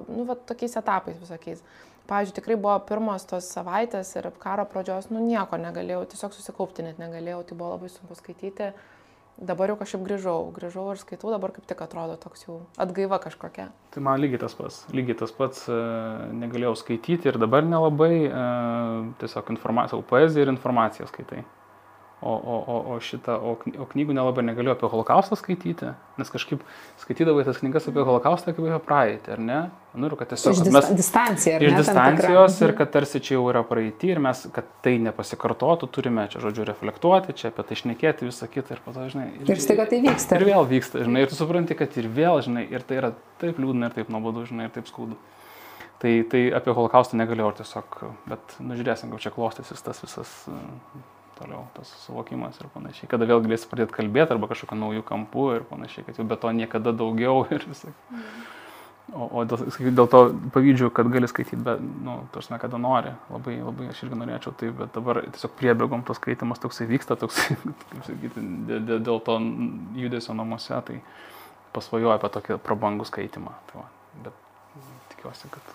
nu, 0.09 0.26
va, 0.28 0.36
tokiais 0.36 0.76
etapais 0.82 1.20
visokiais. 1.22 1.61
Pavyzdžiui, 2.09 2.36
tikrai 2.38 2.57
buvo 2.59 2.76
pirmos 2.86 3.24
tos 3.26 3.47
savaitės 3.55 4.11
ir 4.20 4.28
karo 4.41 4.66
pradžios, 4.70 5.07
nu, 5.13 5.24
nieko 5.24 5.57
negalėjau, 5.61 6.03
tiesiog 6.11 6.36
susikaupti 6.36 6.86
net 6.86 6.99
negalėjau, 7.01 7.39
tai 7.47 7.57
buvo 7.57 7.72
labai 7.78 7.89
sunku 7.93 8.18
skaityti. 8.20 8.74
Dabar 9.36 9.72
jau 9.72 9.76
kažkaip 9.80 10.03
grįžau, 10.05 10.38
grįžau 10.55 10.86
ir 10.93 10.99
skaitau, 11.01 11.32
dabar 11.34 11.51
kaip 11.51 11.66
tik 11.68 11.82
atrodo 11.84 12.16
toks 12.20 12.45
jau 12.45 12.61
atgaiva 12.80 13.18
kažkokia. 13.24 13.66
Tai 13.91 14.03
man 14.05 14.22
lygiai 14.24 14.39
tas 14.45 14.55
pats, 14.55 14.78
lygiai 14.95 15.18
tas 15.20 15.34
pats 15.36 15.66
e, 15.68 15.80
negalėjau 16.43 16.72
skaityti 16.80 17.32
ir 17.32 17.39
dabar 17.41 17.68
nelabai, 17.68 18.13
e, 18.30 18.45
tiesiog 19.20 19.51
informaciją, 19.57 19.99
poeziją 20.07 20.45
ir 20.45 20.53
informaciją 20.53 21.09
skaitai. 21.11 21.43
O, 22.22 22.32
o, 22.32 22.63
o, 22.68 22.93
o, 22.93 22.99
šitą, 23.03 23.36
o, 23.43 23.51
o 23.84 23.86
knygų 23.91 24.13
nelabai 24.16 24.41
negaliu 24.47 24.72
apie 24.72 24.88
holokaustą 24.89 25.36
skaityti, 25.36 25.91
nes 26.16 26.30
kažkaip 26.32 26.61
skaitydavai 27.01 27.43
tas 27.43 27.59
knygas 27.59 27.89
apie 27.91 28.05
holokaustą 28.07 28.53
kaip 28.55 28.63
apie 28.63 28.80
praeitį, 28.88 29.34
ar 29.36 29.41
ne? 29.43 29.57
Nu, 29.93 30.07
ir 30.07 30.16
kad 30.18 30.32
tiesiog... 30.32 30.55
Iš 30.55 30.72
mes, 30.74 30.88
distancija, 30.95 31.59
iš 31.59 31.76
distancijos 31.76 32.55
ir 32.63 32.72
kad 32.80 32.93
tarsi 32.93 33.20
čia 33.20 33.36
jau 33.36 33.43
yra 33.51 33.66
praeitį 33.68 34.13
ir 34.13 34.22
mes, 34.24 34.45
kad 34.55 34.70
tai 34.86 34.95
nepasikartotų, 35.03 35.89
turime 35.91 36.26
čia, 36.32 36.39
žodžiu, 36.41 36.63
reflektuoti, 36.72 37.36
čia 37.36 37.51
apie 37.51 37.66
tai 37.68 37.78
išnekėti 37.78 38.30
visą 38.30 38.47
kitą 38.51 38.78
ir 38.78 38.82
po 38.86 38.95
to, 38.95 39.05
žinai. 39.11 39.28
Ir, 39.41 39.51
ir 39.51 39.61
staiga 39.61 39.86
tai 39.91 39.99
vyksta. 40.07 40.39
Ir 40.39 40.47
vėl 40.49 40.70
vyksta, 40.72 41.03
žinai, 41.05 41.26
ir 41.26 41.34
tu 41.34 41.38
supranti, 41.38 41.78
kad 41.78 41.99
ir 41.99 42.07
vėl, 42.16 42.39
žinai, 42.47 42.63
ir 42.72 42.86
tai 42.88 43.01
yra 43.01 43.11
taip 43.43 43.59
liūdna 43.59 43.91
ir 43.91 43.97
taip 43.99 44.13
nuobodu, 44.16 44.47
žinai, 44.47 44.70
ir 44.70 44.74
taip 44.78 44.88
skaudu. 44.89 45.20
Tai, 45.99 46.16
tai 46.32 46.47
apie 46.55 46.74
holokaustą 46.76 47.20
negalėjau 47.20 47.51
tiesiog, 47.59 47.99
bet 48.32 48.57
nužiūrėsim, 48.63 49.11
kaip 49.13 49.24
čia 49.28 49.36
klostysis 49.36 49.84
tas 49.84 50.01
visas 50.03 50.34
toliau 51.39 51.67
tas 51.75 51.91
suvokimas 52.05 52.57
ir 52.61 52.69
panašiai. 52.73 53.09
Kada 53.11 53.27
vėl 53.29 53.43
galėsi 53.43 53.69
pradėti 53.71 53.95
kalbėti 53.95 54.36
arba 54.36 54.49
kažkokiu 54.51 54.77
naujų 54.79 55.05
kampų 55.07 55.45
ir 55.57 55.65
panašiai, 55.69 56.05
kad 56.07 56.19
jau 56.19 56.25
be 56.27 56.38
to 56.39 56.51
niekada 56.55 56.93
daugiau 56.95 57.45
ir 57.55 57.65
visai. 57.69 57.93
O, 59.13 59.27
o 59.38 59.43
dėl, 59.45 59.67
dėl 59.93 60.07
to 60.09 60.21
pavydžiu, 60.55 60.88
kad 60.95 61.07
gali 61.13 61.27
skaityti, 61.29 61.59
bet, 61.61 61.81
nu, 61.81 62.17
ne 62.25 62.57
kada 62.61 62.79
nori. 62.81 63.11
Labai, 63.29 63.59
labai 63.61 63.91
aš 63.91 64.01
irgi 64.07 64.17
norėčiau 64.17 64.55
tai, 64.57 64.71
bet 64.79 64.97
dabar 64.97 65.21
tiesiog 65.27 65.53
priebėgom 65.59 66.01
tas 66.07 66.17
skaitimas 66.17 66.63
toksai 66.63 66.88
vyksta, 66.89 67.19
toksai, 67.21 67.59
kaip 67.91 68.01
sakyti, 68.07 68.47
dėl, 68.71 68.97
dėl 69.05 69.21
to 69.27 69.38
judesio 70.01 70.33
namuose, 70.38 70.81
tai 70.89 70.97
pasvajoju 71.77 72.15
apie 72.15 72.33
tokį 72.39 72.59
prabangų 72.65 73.05
skaitimą. 73.11 73.53
Tai 73.69 73.83
va, 73.83 73.88
bet 74.25 74.43
tikiuosi, 75.13 75.53
kad 75.53 75.73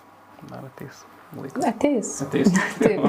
dar 0.51 0.67
ateis. 0.67 1.05
Laikas. 1.35 1.65
Ateis. 1.65 2.09
Ateis. 2.25 2.49
Taip. 2.83 3.05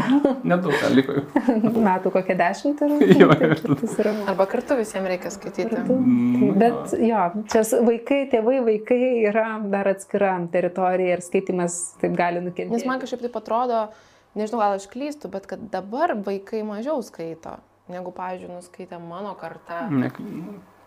Nedaug, 0.47 0.75
ką 0.79 0.91
liko. 0.95 1.17
Metų 1.89 2.13
kokie 2.15 2.37
dešimt 2.39 2.83
ir. 2.87 2.95
Jo, 3.23 3.29
yra. 3.35 4.13
Arba 4.31 4.47
kartu 4.51 4.77
visiems 4.79 5.11
reikia 5.11 5.33
skaityti. 5.35 5.73
Kartu. 5.73 5.97
Mm, 5.99 6.55
Bet 6.61 6.95
jo, 7.03 7.25
čia 7.51 7.65
vaikai, 7.89 8.21
tėvai, 8.33 8.61
vaikai 8.69 9.01
yra 9.31 9.47
dar 9.73 9.91
atskira 9.91 10.37
teritorija 10.55 11.19
ir 11.19 11.25
skaitimas 11.25 11.81
taip 12.03 12.15
gali 12.19 12.43
nukentėti. 12.45 12.73
Nes 12.77 12.87
man 12.89 13.03
kažkaip 13.03 13.25
taip 13.27 13.39
atrodo, 13.43 13.85
nežinau, 14.39 14.63
gal 14.63 14.79
aš 14.79 14.87
klystu, 14.93 15.31
bet 15.33 15.49
kad 15.51 15.65
dabar 15.75 16.15
vaikai 16.29 16.63
mažiau 16.67 17.03
skaito, 17.05 17.59
negu, 17.91 18.15
pavyzdžiui, 18.15 18.55
nuskaitė 18.55 19.03
mano 19.03 19.35
karta. 19.41 19.85
Ne, 19.91 20.13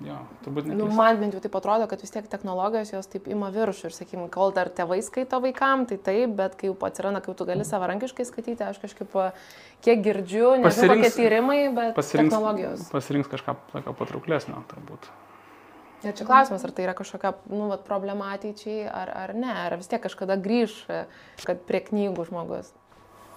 jo, 0.03 0.15
turbūt 0.43 0.65
Nu, 0.67 0.87
ne. 0.89 0.95
man 0.95 1.19
bent 1.21 1.33
jau 1.37 1.41
taip 1.43 1.55
atrodo, 1.55 1.87
kad 1.87 2.01
vis 2.03 2.11
tiek 2.11 2.27
technologijos 2.27 2.91
jos 2.91 3.07
taip 3.07 3.27
ima 3.31 3.47
viršų 3.53 3.87
ir, 3.89 3.95
sakykime, 3.95 4.29
kol 4.33 4.51
dar 4.55 4.67
tėvai 4.69 4.99
skaito 5.05 5.39
vaikam, 5.43 5.85
tai 5.87 5.97
taip, 5.97 6.33
bet 6.35 6.55
kai 6.59 6.67
jau 6.71 6.75
atsiranda, 6.87 7.21
kai 7.23 7.31
jau 7.31 7.37
tu 7.39 7.47
gali 7.47 7.63
savarankiškai 7.67 8.25
skaityti, 8.27 8.63
aš 8.67 8.81
kažkaip, 8.83 9.15
kiek 9.85 10.01
girdžiu, 10.03 10.55
nežinau, 10.63 10.97
kokie 10.97 11.11
tyrimai, 11.15 11.59
bet 11.75 11.93
Pasirinks, 11.95 12.33
technologijos. 12.33 12.87
pasirinks 12.91 13.31
kažką 13.31 13.55
tokio 13.71 13.93
patrauklesnio, 14.01 14.63
turbūt. 14.73 15.07
Ir 16.05 16.13
čia 16.13 16.25
klausimas, 16.27 16.61
ar 16.67 16.71
tai 16.75 16.83
yra 16.85 16.93
kažkokia, 16.93 17.31
nu, 17.49 17.69
vat, 17.71 17.85
problema 17.87 18.33
ateičiai, 18.35 18.83
ar, 18.91 19.09
ar 19.23 19.31
ne, 19.33 19.49
ar 19.65 19.73
vis 19.79 19.87
tiek 19.89 20.03
kažkada 20.03 20.35
grįž, 20.37 20.75
kad 21.47 21.63
prie 21.65 21.81
knygų 21.87 22.27
žmogus. 22.29 22.69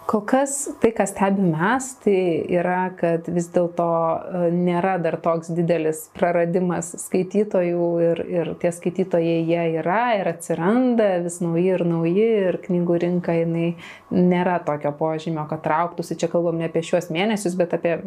Kol 0.09 0.23
kas 0.25 0.53
tai, 0.81 0.89
ką 0.97 1.05
stebime 1.05 1.51
mes, 1.53 1.87
tai 2.01 2.15
yra, 2.57 2.87
kad 2.97 3.27
vis 3.29 3.51
dėlto 3.53 3.85
e, 3.85 4.39
nėra 4.57 4.95
dar 5.05 5.19
toks 5.21 5.51
didelis 5.53 6.07
praradimas 6.17 6.95
skaitytojų 7.03 7.89
ir, 8.07 8.23
ir 8.39 8.51
tie 8.63 8.71
skaitytojai 8.73 9.35
jie 9.51 9.67
yra 9.83 9.99
ir 10.17 10.31
atsiranda 10.31 11.11
vis 11.27 11.37
nauji 11.45 11.67
ir 11.75 11.85
nauji 11.85 12.25
ir 12.49 12.57
knygų 12.65 12.97
rinka 13.05 13.35
jinai 13.37 13.67
nėra 14.09 14.57
tokio 14.65 14.95
požymio, 14.97 15.45
kad 15.51 15.61
trauktųsi. 15.67 16.17
Čia 16.17 16.31
kalbam 16.33 16.57
ne 16.63 16.71
apie 16.71 16.81
šiuos 16.89 17.11
mėnesius, 17.13 17.59
bet 17.61 17.77
apie 17.77 17.99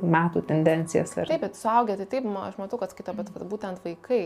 metų 0.00 0.46
tendencijas. 0.48 1.12
ar- 1.18 1.28
Taip, 1.34 1.44
bet 1.44 1.60
suaugę, 1.60 1.98
tai 2.00 2.08
taip, 2.16 2.32
aš 2.46 2.56
matau, 2.64 2.80
kad 2.80 2.96
skaito, 2.96 3.12
bet 3.20 3.28
būtent 3.28 3.84
vaikai. 3.84 4.22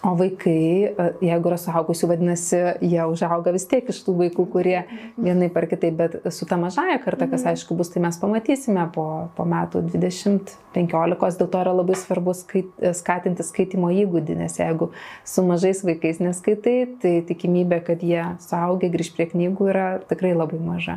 O 0.00 0.14
vaikai, 0.16 0.88
e, 0.96 1.06
jeigu 1.28 1.50
yra 1.50 1.56
suaugusių, 1.60 2.08
vadinasi, 2.08 2.58
jie 2.88 3.02
užauga 3.04 3.52
vis 3.52 3.66
tiek 3.68 3.84
iš 3.92 3.98
tų 4.06 4.14
vaikų, 4.16 4.46
kurie 4.48 4.78
vienai 5.20 5.50
par 5.52 5.66
kitaip, 5.68 5.98
bet 5.98 6.14
su 6.32 6.48
ta 6.48 6.56
mažaja 6.56 6.96
karta, 7.04 7.28
kas 7.28 7.44
aišku 7.50 7.76
bus, 7.76 7.90
tai 7.92 8.00
mes 8.06 8.16
pamatysime 8.16 8.86
po, 8.94 9.04
po 9.36 9.44
metų 9.44 9.82
20-15, 9.92 11.36
dėl 11.42 11.50
to 11.52 11.60
yra 11.60 11.74
labai 11.76 11.98
svarbu 12.00 12.32
skait, 12.38 12.70
skatinti 12.96 13.44
skaitimo 13.44 13.92
įgūdį, 13.92 14.38
nes 14.40 14.56
jeigu 14.62 14.88
su 15.28 15.44
mažais 15.44 15.84
vaikais 15.84 16.22
neskaitai, 16.24 16.78
tai 17.04 17.14
tikimybė, 17.28 17.82
kad 17.90 18.00
jie 18.00 18.24
suaugę 18.46 18.88
grįž 18.96 19.12
prie 19.18 19.28
knygų 19.34 19.68
yra 19.74 19.86
tikrai 20.08 20.32
labai 20.32 20.62
maža. 20.64 20.96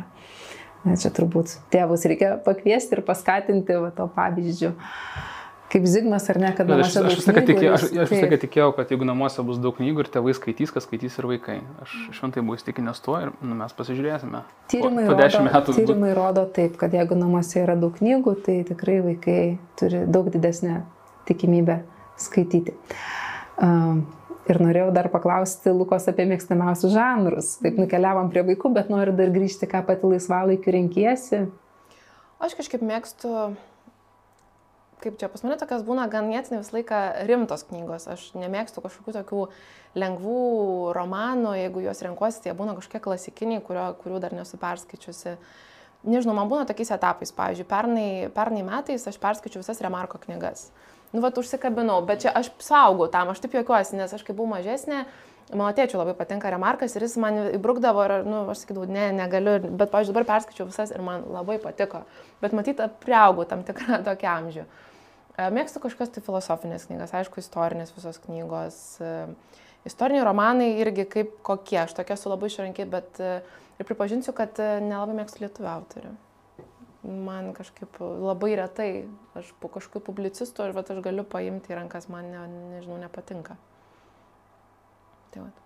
Čia 0.84 1.12
turbūt 1.12 1.58
tėvus 1.72 2.08
reikia 2.08 2.34
pakviesti 2.44 2.96
ir 2.96 3.04
paskatinti 3.04 3.76
va, 3.84 3.92
to 3.92 4.08
pavyzdžių. 4.16 4.72
Kaip 5.74 5.88
Zigmas 5.90 6.28
ar 6.30 6.38
ne, 6.38 6.52
kad 6.54 6.68
aš, 6.70 6.70
namuose 6.70 7.00
aš, 7.00 7.02
daug 7.02 7.16
visą 7.18 7.32
laiką 7.32 7.44
knygų 7.48 7.64
ir 7.64 7.72
aš, 7.74 7.84
aš 7.88 8.10
visą 8.12 8.18
laiką 8.20 8.36
tikėjau, 8.44 8.66
kad 8.76 8.92
jeigu 8.94 9.06
namuose 9.08 9.42
bus 9.42 9.56
daug 9.58 9.74
knygų 9.74 10.04
ir 10.04 10.10
tėvai 10.14 10.34
skaitys, 10.38 10.70
kas 10.70 10.86
skaitys 10.86 11.18
ir 11.18 11.26
vaikai. 11.26 11.56
Aš 11.82 11.96
šventai 12.14 12.44
buvau 12.44 12.60
įstikinęs 12.60 13.02
tuo 13.02 13.16
ir 13.18 13.32
nu, 13.40 13.56
mes 13.58 13.74
pasižiūrėsime. 13.74 14.44
Tyrimai, 14.70 15.08
po, 15.08 15.16
po 15.16 15.26
rodo, 15.26 15.40
metų. 15.48 15.74
tyrimai 15.80 16.12
rodo 16.14 16.44
taip, 16.54 16.76
kad 16.78 16.94
jeigu 16.94 17.18
namuose 17.18 17.58
yra 17.64 17.74
daug 17.80 17.98
knygų, 17.98 18.36
tai 18.46 18.60
tikrai 18.70 19.00
vaikai 19.08 19.40
turi 19.80 20.04
daug 20.14 20.30
didesnę 20.30 20.84
tikimybę 21.26 21.80
skaityti. 22.22 22.76
Um, 23.58 24.04
ir 24.46 24.62
norėjau 24.62 24.94
dar 24.94 25.10
paklausti 25.10 25.74
Lukos 25.74 26.06
apie 26.10 26.30
mėgstamiausius 26.30 26.94
žanrus. 26.94 27.54
Taip 27.66 27.82
nukeliavom 27.82 28.30
prie 28.30 28.46
vaikų, 28.46 28.76
bet 28.78 28.94
noriu 28.94 29.18
dar 29.18 29.34
grįžti, 29.34 29.66
ką 29.74 29.82
pati 29.90 30.14
laisvalaikiu 30.14 30.78
renkiesi. 30.78 31.46
Aš 32.38 32.54
kažkaip 32.58 32.82
mėgstu, 32.84 33.54
kaip 35.04 35.18
čia 35.20 35.28
pas 35.32 35.44
mane 35.44 35.58
tokias 35.60 35.84
būna 35.86 36.06
ganėtinai 36.12 36.62
visą 36.62 36.76
laiką 36.78 37.00
rimtos 37.28 37.66
knygos. 37.68 38.08
Aš 38.10 38.30
nemėgstu 38.38 38.82
kažkokių 38.84 39.14
tokių 39.18 39.44
lengvų 40.00 40.40
romanų, 40.96 41.54
jeigu 41.60 41.84
juos 41.84 42.02
renkuosi, 42.06 42.42
tai 42.42 42.52
jie 42.52 42.56
būna 42.58 42.74
kažkokie 42.78 43.02
klasikiniai, 43.04 43.62
kurio, 43.64 43.90
kurių 44.00 44.22
dar 44.24 44.34
nesu 44.36 44.58
perskaičiusi. 44.60 45.36
Nežinau, 46.04 46.34
man 46.36 46.50
būna 46.50 46.66
tokiais 46.68 46.90
etapais. 46.92 47.32
Pavyzdžiui, 47.36 47.68
pernai, 47.68 48.08
pernai 48.34 48.64
metais 48.66 49.06
aš 49.08 49.20
perskaičiau 49.22 49.62
visas 49.62 49.80
Remarko 49.84 50.20
knygas. 50.26 50.68
Nu, 51.14 51.22
va, 51.22 51.30
užsikabinau, 51.30 52.00
bet 52.08 52.24
čia 52.24 52.32
aš 52.34 52.50
saugau 52.64 53.06
tam, 53.12 53.30
aš 53.30 53.44
taip 53.44 53.54
juokiuosi, 53.54 53.94
nes 54.00 54.12
aš 54.12 54.24
kai 54.26 54.34
buvau 54.34 54.56
mažesnė, 54.56 55.04
mano 55.52 55.70
tėčiui 55.76 56.00
labai 56.00 56.14
patinka 56.18 56.50
Remarkas 56.50 56.96
ir 56.96 57.04
jis 57.06 57.14
man 57.22 57.38
įbrukdavo 57.54 58.06
ir, 58.08 58.14
nu, 58.26 58.40
aš 58.50 58.64
sakydavau, 58.64 58.88
ne, 58.90 59.10
negaliu, 59.14 59.58
bet, 59.68 59.92
pavyzdžiui, 59.92 60.14
dabar 60.14 60.26
perskaičiau 60.32 60.66
visas 60.70 60.90
ir 60.94 61.04
man 61.06 61.22
labai 61.30 61.60
patiko. 61.62 62.02
Bet 62.42 62.56
matyt, 62.56 62.82
priaugau 63.04 63.46
tam 63.46 63.62
tikrą 63.66 64.00
tokį 64.08 64.30
amžių. 64.32 64.66
Mėgstu 65.34 65.80
kažkokias 65.82 66.12
tai 66.14 66.22
filosofinės 66.22 66.84
knygas, 66.86 67.14
aišku, 67.18 67.40
istorinės 67.42 67.90
visos 67.96 68.20
knygos. 68.22 68.76
Istoriniai 69.84 70.22
romanai 70.24 70.68
irgi 70.78 71.08
kaip 71.10 71.32
kokie, 71.44 71.80
aš 71.82 71.96
tokia 71.98 72.14
esu 72.14 72.30
labai 72.30 72.52
išranki, 72.52 72.86
bet 72.88 73.18
ir 73.18 73.88
pripažinsiu, 73.88 74.32
kad 74.36 74.60
nelabai 74.60 75.18
mėgstu 75.18 75.42
lietuvių 75.42 75.70
autorių. 75.72 76.14
Man 77.26 77.50
kažkaip 77.56 77.98
labai 78.00 78.54
retai, 78.62 78.88
aš 79.36 79.50
po 79.60 79.68
kažkokių 79.74 80.06
publicistų, 80.06 80.70
aš, 80.70 80.78
aš 80.94 81.02
galiu 81.04 81.26
paimti 81.26 81.74
į 81.74 81.80
rankas, 81.82 82.08
man, 82.08 82.30
ne, 82.30 82.46
nežinau, 82.78 83.02
nepatinka. 83.02 83.58
Tai 85.34 85.48
vat. 85.48 85.63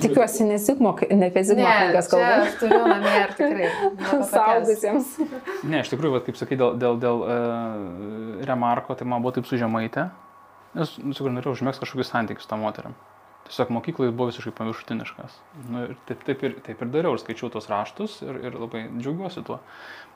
Tikiuosi, 0.00 0.46
ne, 0.48 0.56
Zigmo, 0.58 0.94
ne 1.10 1.28
apie 1.28 1.42
Zigmo 1.44 1.68
knygas 1.68 2.08
kalbu. 2.10 2.30
aš 2.46 2.54
turiu 2.60 2.80
namie 2.88 3.12
ir 3.20 3.34
tikrai. 3.36 3.68
Saugusiems. 4.32 5.12
Ne, 5.68 5.82
iš 5.82 5.92
tikrųjų, 5.92 6.14
vat, 6.16 6.26
kaip 6.26 6.40
sakai, 6.40 6.58
dėl, 6.58 6.74
dėl, 6.80 6.98
dėl 7.02 7.24
uh, 7.26 8.44
remarko, 8.48 8.96
tai 8.98 9.06
man 9.08 9.22
buvo 9.24 9.36
taip 9.36 9.48
sužemaitė. 9.50 10.08
Nes, 10.78 10.94
nu, 11.04 11.12
sakau, 11.12 11.30
norėjau 11.34 11.58
užmėgsti 11.58 11.84
kažkokius 11.84 12.12
santykius 12.14 12.48
tą 12.48 12.58
moteriam. 12.60 12.96
Tiesiog 13.50 13.72
mokykloje 13.76 14.14
buvo 14.16 14.30
visiškai 14.30 14.54
paviršutiniškas. 14.56 15.36
Nu, 15.68 15.84
ir 15.90 15.96
taip, 16.08 16.22
taip, 16.24 16.44
ir, 16.48 16.56
taip 16.64 16.80
ir 16.80 16.92
dariau, 16.94 17.18
ir 17.18 17.22
skaičiau 17.22 17.50
tos 17.52 17.68
raštus 17.68 18.22
ir, 18.24 18.38
ir 18.48 18.56
labai 18.56 18.86
džiaugiuosi 18.94 19.44
tuo. 19.46 19.60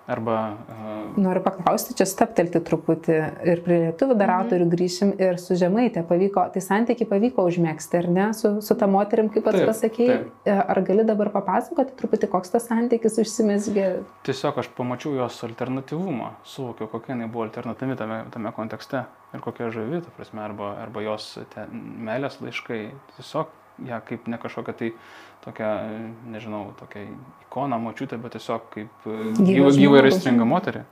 Arba... 0.06 0.54
Uh, 0.70 1.18
Noriu 1.18 1.40
paklausti, 1.42 1.94
čia 1.98 2.04
staptelti 2.06 2.60
truputį 2.62 3.14
ir 3.48 3.62
prie 3.64 3.78
lietuvių 3.86 4.14
dar 4.20 4.30
Mhm. 4.30 4.44
autorių 4.44 4.66
grįšim 4.70 5.12
ir 5.18 5.38
su 5.42 5.56
žemaitė 5.58 6.04
pavyko, 6.06 6.44
tai 6.52 6.60
santykiai 6.62 7.08
pavyko 7.10 7.46
užmėgsti, 7.48 7.98
ar 7.98 8.08
ne, 8.08 8.26
su, 8.36 8.52
su 8.62 8.76
ta 8.78 8.86
moterim, 8.86 9.30
kaip 9.32 9.44
pats 9.48 9.64
pasakėjai. 9.66 10.18
taip. 10.44 10.68
Ar 10.68 10.80
gali 10.86 11.04
dabar 11.08 11.30
papasakoti 11.34 11.96
truputį, 11.98 12.30
koks 12.30 12.54
tas 12.54 12.68
santykis 12.70 13.18
užsimesgė? 13.22 13.88
tiesiog 14.28 14.58
aš 14.62 14.68
pamačiau 14.78 15.16
jos 15.18 15.42
alternatyvumą, 15.48 16.30
suvokiau, 16.44 16.88
kokia 16.92 17.14
jinai 17.14 17.28
buvo 17.32 17.46
alternatyvi 17.48 17.96
tame, 17.98 18.24
tame 18.30 18.52
kontekste 18.52 19.06
ir 19.34 19.40
kokia 19.40 19.70
žavi, 19.74 20.02
ta 20.04 20.10
prasme, 20.16 20.42
arba, 20.44 20.76
arba 20.82 21.02
jos 21.02 21.38
meilės 21.72 22.38
laiškai, 22.42 22.92
tiesiog 23.16 23.48
ją 23.86 24.00
kaip 24.08 24.26
ne 24.30 24.38
kažkokia 24.40 24.72
tai 24.72 24.92
tokia, 25.44 25.70
nežinau, 26.32 26.70
tokia 26.80 27.06
ikona, 27.46 27.78
močiutė, 27.82 28.18
bet 28.22 28.36
tiesiog 28.38 28.68
kaip 28.74 29.08
e, 29.08 29.32
gyva, 29.40 29.98
ir 30.00 30.10
aistringa 30.10 30.48
moterį. 30.48 30.84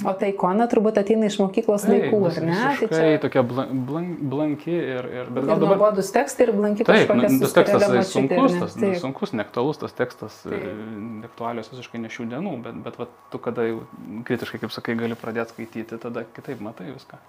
O 0.00 0.12
ta 0.16 0.28
ikona 0.30 0.64
turbūt 0.70 0.96
ateina 1.00 1.28
iš 1.28 1.36
mokyklos 1.40 1.84
laikų, 1.88 2.20
vis- 2.24 2.38
ar 2.40 2.46
ne? 2.46 2.54
Tai 2.56 2.70
Visiškai 2.88 3.18
tokia 3.20 3.42
blan, 3.44 3.72
blan, 3.88 4.06
blanki 4.32 4.72
ir, 4.72 5.08
ir 5.12 5.28
bet 5.28 5.44
gal 5.44 5.60
dabar... 5.60 5.76
nuobodus 5.76 6.08
tekstai 6.14 6.46
ir 6.46 6.52
blanki 6.56 6.86
Taip, 6.88 7.02
kažkokia 7.10 7.32
nu, 7.34 7.40
tas 7.42 7.56
tekstas 7.58 7.84
tai 7.84 8.04
sunkus, 8.08 8.54
ne? 8.54 8.60
tas, 8.62 8.76
Taip. 8.80 8.94
sunkus, 9.02 9.34
neaktualus 9.36 9.80
tas 9.82 9.96
tekstas, 9.98 10.38
Taip. 10.46 11.26
aktualios 11.28 11.68
visiškai 11.74 12.00
ne 12.00 12.12
šių 12.12 12.28
dienų, 12.32 12.54
bet, 12.64 12.78
bet 12.86 13.00
va, 13.02 13.08
tu 13.32 13.42
kada 13.44 13.66
jau 13.68 13.82
kritiškai, 14.28 14.62
kaip 14.64 14.72
sakai, 14.72 14.96
gali 15.02 15.18
pradėti 15.20 15.56
skaityti, 15.56 16.00
tada 16.00 16.24
kitaip 16.38 16.64
matai 16.64 16.94
viską. 16.94 17.20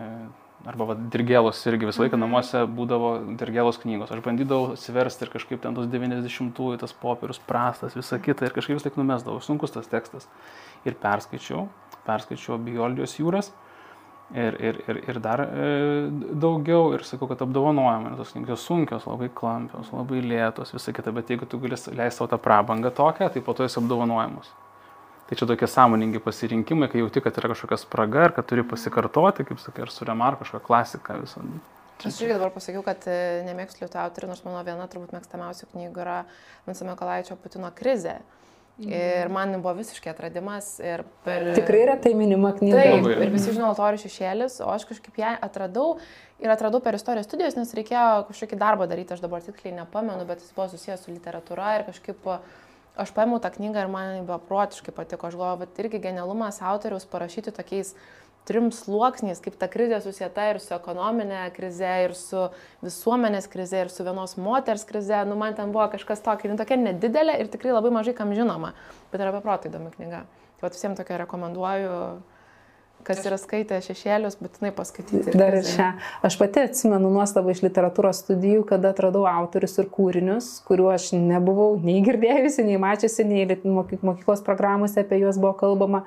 E, 0.00 0.08
Arba 0.68 0.90
va, 0.90 0.94
dirgėlos 1.12 1.62
irgi 1.70 1.88
visą 1.88 2.02
laiką 2.04 2.18
namuose 2.20 2.66
būdavo 2.68 3.14
dirgėlos 3.40 3.78
knygos. 3.80 4.10
Aš 4.12 4.20
bandydavau 4.26 4.74
atsiversti 4.74 5.24
ir 5.24 5.32
kažkaip 5.32 5.62
ten 5.62 5.76
tos 5.76 5.88
90-ųjų, 5.88 6.80
tas 6.82 6.92
popierius 6.92 7.40
prastas, 7.48 7.96
visa 7.96 8.18
kita 8.20 8.44
ir 8.44 8.52
kažkaip 8.56 8.76
vis 8.76 8.84
laik 8.84 8.98
numesdavau. 9.00 9.40
Sunkus 9.40 9.72
tas 9.72 9.88
tekstas. 9.88 10.28
Ir 10.84 10.98
perskaičiau, 11.00 11.64
perskaičiau 12.04 12.60
Bioldijos 12.60 13.16
jūras 13.16 13.48
ir, 14.34 14.56
ir, 14.60 14.82
ir, 14.84 15.02
ir 15.08 15.20
dar 15.24 15.42
e, 15.48 16.08
daugiau 16.44 16.92
ir 16.94 17.04
sakau, 17.08 17.28
kad 17.30 17.40
apdovanojama, 17.46 18.12
nes 18.12 18.20
tos 18.20 18.34
knygos 18.36 18.64
sunkios, 18.66 19.08
labai 19.08 19.30
klampios, 19.34 19.90
labai 19.96 20.20
lėtos, 20.24 20.74
visa 20.76 20.92
kita, 20.94 21.14
bet 21.16 21.32
jeigu 21.32 21.48
tu 21.48 21.60
gali 21.62 21.76
leisti 21.76 22.20
savo 22.20 22.30
tą 22.30 22.38
prabangą 22.42 22.92
tokią, 22.94 23.32
tai 23.32 23.42
po 23.44 23.56
to 23.56 23.64
esi 23.64 23.80
apdovanojamas. 23.80 24.52
Tai 25.30 25.36
čia 25.38 25.46
tokie 25.46 25.66
sąmoningi 25.70 26.18
pasirinkimai, 26.18 26.88
kai 26.90 27.04
jauti, 27.04 27.20
kad 27.22 27.36
yra 27.38 27.52
kažkokia 27.52 27.76
spraga 27.78 28.24
ir 28.26 28.32
kad 28.34 28.48
turi 28.50 28.64
pasikartoti, 28.66 29.44
kaip 29.46 29.60
sakai, 29.62 29.84
ar 29.86 29.92
su 29.94 30.06
remar 30.08 30.34
kažkokia 30.40 30.66
klasika 30.66 31.18
visą. 31.20 31.44
Aš 32.00 32.16
irgi 32.24 32.34
dabar 32.34 32.50
pasakiau, 32.50 32.82
kad 32.82 33.04
e, 33.06 33.14
nemėgstu 33.46 33.84
lietuvių 33.84 34.02
autorių, 34.02 34.30
nors 34.32 34.42
mano 34.42 34.64
viena 34.66 34.88
turbūt 34.90 35.12
mėgstamiausių 35.14 35.68
knygų 35.70 36.02
yra 36.02 36.16
Vinco 36.66 36.88
Mikolaičio 36.88 37.36
Putino 37.38 37.70
krizė. 37.76 38.16
Ir 38.80 39.28
man 39.30 39.52
buvo 39.60 39.74
visiškai 39.76 40.08
atradimas. 40.14 40.70
Per... 40.80 41.04
Tikrai 41.58 41.82
retai 41.90 42.14
minima 42.16 42.54
knyga. 42.56 42.80
Taip, 42.80 43.08
ir 43.12 43.32
visi 43.34 43.52
žino 43.52 43.68
altorių 43.68 44.00
šešėlis, 44.00 44.56
o 44.64 44.70
aš 44.72 44.86
kažkaip 44.88 45.20
ją 45.20 45.34
atradau 45.44 45.98
ir 46.40 46.50
atradau 46.50 46.80
per 46.82 46.96
istorijos 46.96 47.28
studijas, 47.28 47.58
nes 47.58 47.74
reikėjo 47.76 48.24
kažkokį 48.30 48.58
darbą 48.58 48.88
daryti, 48.88 49.12
aš 49.12 49.20
dabar 49.22 49.44
tikrai 49.44 49.74
nepamenu, 49.76 50.24
bet 50.26 50.40
jis 50.40 50.54
buvo 50.56 50.70
susijęs 50.72 51.04
su 51.04 51.12
literatūra 51.12 51.74
ir 51.76 51.86
kažkaip 51.90 52.30
aš 53.02 53.12
paėmiau 53.16 53.40
tą 53.42 53.50
knygą 53.54 53.84
ir 53.84 53.92
man 53.92 54.24
buvo 54.28 54.38
protiškai 54.48 54.94
patiko. 54.96 55.28
Aš 55.28 55.38
galvoju, 55.40 55.66
kad 55.66 55.84
irgi 55.84 56.02
genialumas 56.06 56.60
autoriaus 56.62 57.06
parašyti 57.10 57.54
tokiais 57.56 57.94
trim 58.48 58.70
sluoksniais, 58.74 59.40
kaip 59.44 59.56
ta 59.60 59.68
krizė 59.70 60.00
susieta 60.02 60.48
ir 60.50 60.60
su 60.62 60.72
ekonominė 60.74 61.42
krize, 61.54 61.90
ir 62.06 62.14
su 62.18 62.46
visuomenės 62.84 63.46
krize, 63.52 63.84
ir 63.84 63.92
su 63.92 64.06
vienos 64.06 64.36
moters 64.40 64.86
krize. 64.88 65.22
Nu, 65.28 65.36
man 65.38 65.56
ten 65.58 65.74
buvo 65.74 65.86
kažkas 65.92 66.24
tokio, 66.24 66.50
nu, 66.50 66.58
tokia 66.60 66.78
nedidelė 66.80 67.36
ir 67.42 67.52
tikrai 67.52 67.74
labai 67.76 67.92
mažai 67.94 68.16
kam 68.16 68.34
žinoma, 68.36 68.72
bet 69.12 69.22
yra 69.22 69.34
beprotai 69.36 69.70
įdomi 69.70 69.92
knyga. 69.96 70.24
Tai 70.58 70.66
vat 70.66 70.76
visiems 70.76 70.98
tokia 71.00 71.20
rekomenduoju, 71.22 71.92
kas 73.06 73.22
yra 73.28 73.38
skaitę 73.40 73.78
šešėlius, 73.84 74.38
būtinai 74.40 74.72
paskaityti. 74.76 75.34
Dar 75.38 75.56
ir 75.58 75.66
šią. 75.66 75.90
Aš 76.26 76.38
pati 76.40 76.64
atsimenu 76.66 77.12
nuostabą 77.12 77.54
iš 77.54 77.62
literatūros 77.64 78.22
studijų, 78.24 78.64
kada 78.70 78.94
atradau 78.94 79.26
autorius 79.30 79.78
ir 79.80 79.90
kūrinius, 79.92 80.50
kuriuo 80.68 80.90
aš 80.94 81.12
nebuvau 81.16 81.72
nei 81.82 82.00
girdėjusi, 82.06 82.66
nei 82.66 82.80
mačiusi, 82.80 83.26
nei 83.28 83.46
mokyklos 83.64 84.44
programuose 84.46 85.04
apie 85.04 85.22
juos 85.22 85.40
buvo 85.40 85.56
kalbama. 85.64 86.04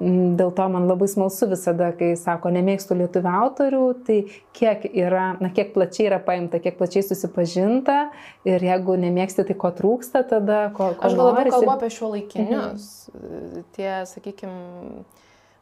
Mm, 0.00 0.38
dėl 0.40 0.48
to 0.56 0.64
man 0.72 0.86
labai 0.88 1.04
smalsu 1.10 1.50
visada, 1.50 1.90
kai 1.92 2.14
sako, 2.16 2.48
nemėgstu 2.54 2.96
lietuvių 2.96 3.32
autorių, 3.42 3.82
tai 4.06 4.16
kiek 4.56 4.86
yra, 4.88 5.34
na, 5.42 5.50
kiek 5.52 5.74
plačiai 5.74 6.06
yra 6.08 6.18
paimta, 6.24 6.62
kiek 6.64 6.78
plačiai 6.78 7.04
susipažinta 7.04 8.06
ir 8.48 8.64
jeigu 8.64 8.96
nemėgsti, 9.02 9.44
tai 9.50 9.56
ko 9.60 9.68
trūksta 9.76 10.24
tada, 10.30 10.62
ko, 10.72 10.94
ko 10.96 11.10
Aš 11.10 11.18
gal 11.18 11.28
labiau 11.28 11.52
kalbu 11.58 11.74
apie 11.74 11.92
šio 11.92 12.08
laikinius. 12.14 12.88
Mhm. 13.12 13.66
Tie, 13.76 13.90
sakykime, 14.08 15.04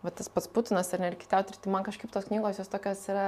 va 0.00 0.10
tas 0.16 0.30
pats 0.32 0.48
Putinas 0.48 0.88
ar 0.96 1.02
ne 1.02 1.10
ir 1.10 1.16
kiti 1.20 1.36
autoriai, 1.36 1.60
tai 1.60 1.72
man 1.74 1.84
kažkaip 1.84 2.10
tos 2.12 2.24
knygos 2.30 2.58
jos 2.60 2.70
tokios 2.72 3.02
yra 3.12 3.24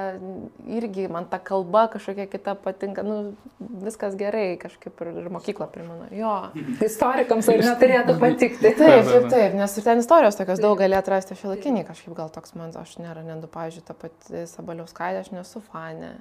irgi, 0.65 1.05
man 1.11 1.27
ta 1.29 1.37
kalba 1.37 1.85
kažkokia 1.93 2.25
kita 2.31 2.55
patinka, 2.63 3.03
nu, 3.05 3.35
viskas 3.83 4.17
gerai, 4.17 4.55
kažkaip 4.61 5.03
ir, 5.05 5.11
ir 5.21 5.29
mokykla 5.33 5.67
primena. 5.73 6.09
Jo. 6.15 6.33
Istorikams 6.81 7.49
ar 7.53 7.61
neturėtų 7.67 8.17
patikti. 8.21 8.73
Taip, 8.73 9.09
taip, 9.09 9.27
taip, 9.29 9.57
nes 9.59 9.77
ir 9.77 9.85
ten 9.85 10.01
istorijos 10.01 10.39
tokios 10.39 10.61
daug 10.63 10.79
gali 10.81 10.97
atrasti 10.97 11.37
šiolaikinį, 11.37 11.85
kažkaip 11.91 12.15
gal 12.17 12.33
toks 12.33 12.55
man, 12.57 12.73
aš 12.81 12.95
nerandu, 13.01 13.49
pavyzdžiui, 13.53 13.85
tą 13.89 13.97
patį 14.05 14.47
Sabaliauskaitę, 14.49 15.21
aš 15.21 15.33
nesu 15.35 15.61
fanė. 15.69 16.15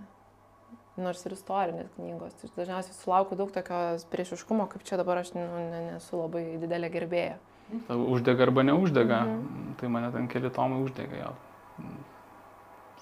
Nors 1.00 1.22
ir 1.24 1.32
istorinės 1.32 1.88
knygos. 1.96 2.34
Ir 2.44 2.52
dažniausiai 2.52 2.92
sulaukiu 2.98 3.38
daug 3.40 3.48
tokios 3.54 4.04
priešiškumo, 4.12 4.66
kaip 4.68 4.84
čia 4.84 4.98
dabar 5.00 5.22
aš 5.22 5.32
nu, 5.32 5.46
nesu 5.72 6.20
labai 6.20 6.44
didelė 6.60 6.92
gerbėja. 6.92 7.38
Uždega 7.88 8.48
arba 8.48 8.64
neuždega. 8.68 9.20
Mhm. 9.26 9.76
Tai 9.80 9.92
mane 9.92 10.12
ten 10.14 10.28
keli 10.30 10.50
tomai 10.52 10.82
uždega 10.84 11.24
jau. 11.24 11.34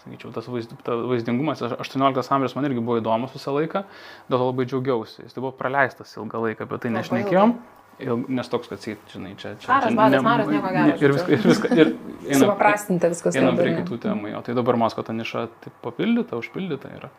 Sakyčiau, 0.01 0.31
tas 0.33 0.47
vaizd, 0.49 0.71
ta 0.81 0.95
vaizdingumas, 0.97 1.61
18 1.61 2.33
amžius 2.33 2.55
man 2.57 2.65
irgi 2.71 2.81
buvo 2.81 2.97
įdomus 3.03 3.35
visą 3.37 3.53
laiką, 3.53 3.83
dėl 4.31 4.39
to 4.41 4.47
labai 4.47 4.65
džiaugiausi. 4.71 5.27
Jis 5.27 5.37
tai 5.37 5.43
buvo 5.45 5.53
praleistas 5.59 6.15
ilgą 6.17 6.41
laiką, 6.47 6.65
apie 6.65 6.79
tai 6.81 6.93
nešnekėjom. 6.95 7.53
Il, 8.01 8.23
nes 8.33 8.49
toks, 8.49 8.71
kad, 8.71 8.81
žinai, 9.13 9.35
čia... 9.37 9.53
čia 9.61 9.69
Karas, 9.69 9.93
badas, 9.99 10.23
maras, 10.25 10.49
nieko 10.49 10.71
gero. 10.73 10.95
Ir 11.05 11.13
viskas, 11.13 11.35
ir 11.35 11.49
viskas, 11.51 11.75
ir 11.77 11.91
eina, 12.31 12.39
Supaprastinta 12.47 13.11
viskas. 13.13 13.37
Einam 13.37 13.59
prie 13.61 13.75
kitų 13.77 13.99
temų, 14.07 14.31
o 14.39 14.41
tai 14.47 14.55
dabar 14.57 14.79
Masko 14.81 15.05
ta 15.05 15.13
niša 15.13 15.43
taip 15.67 15.77
papildyta, 15.85 16.39
užpildyta 16.41 16.95
yra. 16.97 17.11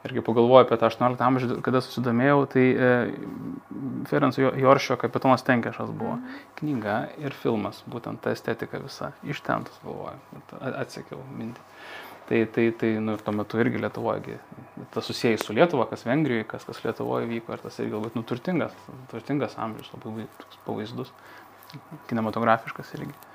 Ir 0.00 0.14
kai 0.16 0.22
pagalvoju 0.24 0.64
apie 0.64 0.78
tą 0.80 0.88
18 0.88 1.24
amžių, 1.26 1.56
kada 1.64 1.82
susidomėjau, 1.84 2.44
tai 2.48 2.62
e, 2.72 2.92
Ferenco 4.08 4.52
Joršio 4.56 4.96
kapitonas 5.00 5.44
Tenkešas 5.44 5.90
buvo 5.92 6.14
knyga 6.60 7.02
ir 7.20 7.36
filmas, 7.36 7.82
būtent 7.90 8.22
ta 8.24 8.32
estetika 8.32 8.80
visa. 8.80 9.10
Iš 9.28 9.42
ten 9.44 9.66
tas 9.68 9.76
galvoju, 9.84 10.40
atsekiau 10.70 11.20
mintį. 11.36 11.66
Tai, 12.30 12.40
tai, 12.54 12.66
tai 12.78 12.94
nu, 13.02 13.16
ir 13.18 13.24
tuo 13.26 13.34
metu 13.34 13.58
irgi 13.60 13.80
Lietuvoje, 13.82 14.38
tas 14.94 15.08
susijęs 15.10 15.44
su 15.44 15.56
Lietuva, 15.56 15.88
kas 15.90 16.06
Vengrijoje, 16.06 16.46
kas, 16.48 16.64
kas 16.68 16.80
Lietuvoje 16.84 17.26
vyko, 17.26 17.56
ir 17.56 17.64
tas 17.64 17.80
irgi 17.82 17.92
galbūt 17.96 18.16
nu, 18.16 18.22
turtingas, 18.24 18.76
turtingas 19.10 19.58
amžius, 19.60 19.90
labai 19.96 20.28
pavaizdus, 20.68 21.10
kinematografiškas 22.06 22.94
irgi 23.00 23.29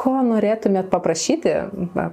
ko 0.00 0.14
norėtumėt 0.24 0.88
paprašyti, 0.92 1.52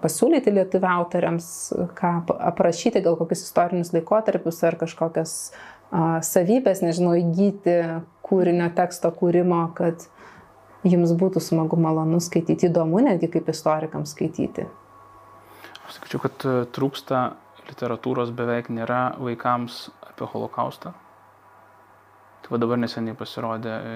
pasiūlyti 0.03 0.51
lietuvių 0.51 0.89
autoriams, 0.91 1.47
ką 1.95 2.11
aprašyti, 2.49 3.03
gal 3.05 3.15
kokius 3.19 3.45
istorinius 3.45 3.93
laikotarpius 3.95 4.59
ar 4.67 4.75
kažkokias 4.81 5.33
a, 5.47 6.19
savybės, 6.25 6.83
nežinau, 6.83 7.15
įgyti 7.21 7.77
kūrinio 8.27 8.67
teksto 8.75 9.11
kūrimo, 9.15 9.61
kad 9.77 10.03
jums 10.87 11.15
būtų 11.17 11.43
smagu, 11.43 11.79
malonu 11.79 12.19
skaityti, 12.23 12.67
įdomu 12.67 13.01
netgi 13.07 13.31
kaip 13.37 13.47
istorikams 13.53 14.13
skaityti? 14.15 14.67
Aš 15.87 15.99
sakyčiau, 15.99 16.23
kad 16.27 16.43
e, 16.43 16.55
trūksta 16.75 17.23
literatūros 17.69 18.33
beveik 18.35 18.67
nėra 18.73 19.13
vaikams 19.19 19.87
apie 20.11 20.27
holokaustą. 20.27 20.91
Tai 22.47 22.55
va 22.55 22.59
dabar 22.63 22.77
neseniai 22.79 23.11
pasirodė 23.19 23.71
e, 23.75 23.95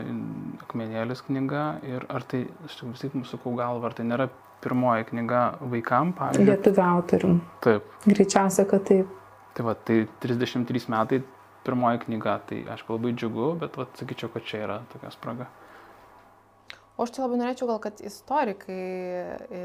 Akmenėlis 0.65 1.21
knyga 1.23 1.61
ir 1.87 2.03
ar 2.11 2.25
tai, 2.27 2.41
aš 2.67 2.81
vis 2.83 3.05
tik 3.05 3.13
sakau 3.29 3.53
galvą, 3.55 3.87
ar 3.87 3.95
tai 3.95 4.03
nėra 4.09 4.25
pirmoji 4.59 5.07
knyga 5.13 5.43
vaikam, 5.71 6.11
pavyzdžiui. 6.17 6.49
Lietuvių 6.49 6.83
autorių. 6.83 7.29
Taip. 7.63 7.93
Greičiausia, 8.03 8.65
kad 8.67 8.83
taip. 8.89 9.13
Tai 9.55 9.65
va, 9.69 9.77
tai 9.87 10.01
33 10.25 10.91
metai 10.91 11.21
pirmoji 11.63 12.03
knyga, 12.03 12.35
tai 12.49 12.59
aš 12.75 12.83
labai 12.89 13.15
džiugu, 13.15 13.53
bet 13.63 13.79
va, 13.79 13.87
sakyčiau, 14.01 14.33
kad 14.35 14.43
čia 14.51 14.65
yra 14.65 14.77
tokia 14.91 15.13
spraga. 15.15 15.47
O 17.01 17.05
aš 17.07 17.15
čia 17.15 17.23
labai 17.23 17.39
norėčiau 17.39 17.65
gal, 17.65 17.79
kad 17.81 17.97
istorikai 18.05 18.75
e, 18.77 19.61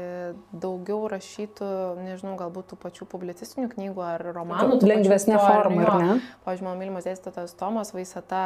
daugiau 0.57 1.03
rašytų, 1.11 1.67
nežinau, 2.01 2.31
galbūt 2.39 2.71
tų 2.71 2.77
pačių 2.81 3.05
publicistinių 3.11 3.69
knygų 3.75 4.01
ar 4.01 4.23
romanų. 4.33 4.79
Lengvesnė 4.81 5.37
forma, 5.37 5.83
ar 5.85 6.01
ne? 6.01 6.15
Pavyzdžiui, 6.47 6.65
mano 6.65 6.79
mylimas 6.81 7.05
dėstytojas 7.05 7.53
Tomas 7.59 7.93
Vaisata, 7.93 8.41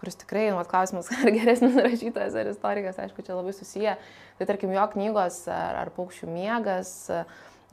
kuris 0.00 0.16
tikrai, 0.22 0.46
nu, 0.54 0.64
klausimas, 0.64 1.12
ar 1.20 1.34
geresnis 1.36 1.76
rašytojas 1.76 2.38
ar 2.40 2.48
istorikas, 2.54 3.02
aišku, 3.04 3.26
čia 3.26 3.36
labai 3.36 3.52
susiję. 3.58 3.98
Tai 4.40 4.48
tarkim, 4.48 4.72
jo 4.72 4.88
knygos 4.94 5.42
ar, 5.52 5.82
ar 5.82 5.92
paukščių 6.00 6.32
miegas, 6.32 6.94
ar, 7.12 7.28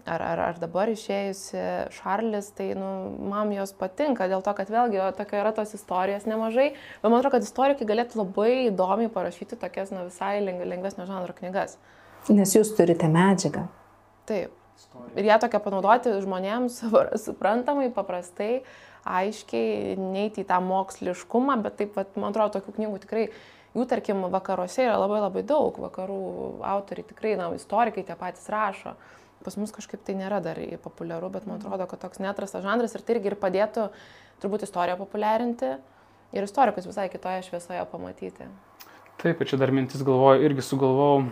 ar, 0.05 0.21
ar 0.21 0.59
dabar 0.61 0.91
išėjusi 0.91 1.63
Šarlis, 1.95 2.51
tai 2.57 2.69
nu, 2.77 2.89
man 3.31 3.51
jos 3.55 3.73
patinka, 3.77 4.27
dėl 4.29 4.43
to, 4.45 4.53
kad 4.57 4.69
vėlgi 4.71 5.01
tokia 5.17 5.41
yra 5.41 5.53
tos 5.55 5.73
istorijos 5.77 6.27
nemažai, 6.29 6.69
bet 6.75 7.07
man 7.07 7.19
atrodo, 7.19 7.37
kad 7.37 7.47
istorikai 7.47 7.87
galėtų 7.89 8.21
labai 8.21 8.51
įdomiai 8.67 9.11
parašyti 9.13 9.59
tokias 9.59 9.93
nu, 9.95 10.05
visai 10.09 10.37
lengvesnio 10.45 11.07
žanro 11.09 11.35
knygas. 11.37 11.77
Nes 12.29 12.53
jūs 12.55 12.73
turite 12.77 13.09
medžiagą. 13.11 13.67
Taip. 14.27 14.53
Ir 15.17 15.25
ją 15.25 15.39
tokią 15.41 15.61
panaudoti 15.63 16.13
žmonėms 16.21 16.81
suprantamai, 17.25 17.89
paprastai, 17.95 18.61
aiškiai, 19.07 19.95
neiti 19.97 20.43
į 20.43 20.49
tą 20.49 20.59
moksliškumą, 20.63 21.61
bet 21.63 21.79
taip, 21.81 21.95
vat, 21.97 22.11
man 22.19 22.33
atrodo, 22.33 22.59
tokių 22.59 22.75
knygų 22.77 22.99
tikrai 23.05 23.27
jų, 23.77 23.85
tarkim, 23.89 24.25
vakaruose 24.33 24.83
yra 24.85 24.97
labai 24.99 25.21
labai 25.23 25.43
daug, 25.47 25.77
vakarų 25.87 26.19
autoriai 26.65 27.07
tikrai, 27.07 27.35
na, 27.39 27.49
istorikai 27.55 28.03
tie 28.07 28.17
patys 28.19 28.49
rašo. 28.51 28.95
Pas 29.45 29.57
mus 29.59 29.71
kažkaip 29.71 30.01
tai 30.03 30.15
nėra 30.17 30.39
dar 30.43 30.59
populiaru, 30.83 31.29
bet 31.33 31.45
man 31.47 31.59
atrodo, 31.61 31.85
kad 31.89 32.01
toks 32.01 32.21
netrastas 32.23 32.65
žanras 32.65 32.95
ir 32.95 33.03
tai 33.05 33.17
irgi 33.17 33.31
ir 33.31 33.37
padėtų 33.39 33.89
turbūt 34.41 34.65
istoriją 34.67 34.97
populiarinti 34.99 35.75
ir 36.35 36.47
istorikus 36.47 36.87
visai 36.89 37.07
kitoje 37.13 37.45
šviesoje 37.47 37.83
pamatyti. 37.91 38.49
Taip, 39.21 39.45
čia 39.49 39.57
dar 39.61 39.71
mintis 39.73 40.03
galvoju, 40.05 40.43
irgi 40.45 40.65
sugalvojau 40.65 41.23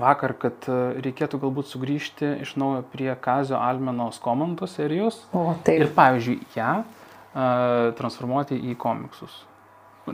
vakar, 0.00 0.34
kad 0.38 0.66
e, 0.70 0.78
reikėtų 1.02 1.38
galbūt 1.42 1.70
sugrįžti 1.70 2.32
iš 2.46 2.54
naujo 2.62 2.82
prie 2.92 3.10
Kazio 3.22 3.58
Almenos 3.58 4.22
komandos 4.22 4.78
serijos. 4.78 5.20
O, 5.34 5.50
taip. 5.66 5.82
Ir 5.82 5.94
pavyzdžiui, 5.94 6.38
ją 6.54 6.72
uh, 6.82 7.90
transformuoti 7.98 8.58
į 8.70 8.78
komiksus 8.78 9.42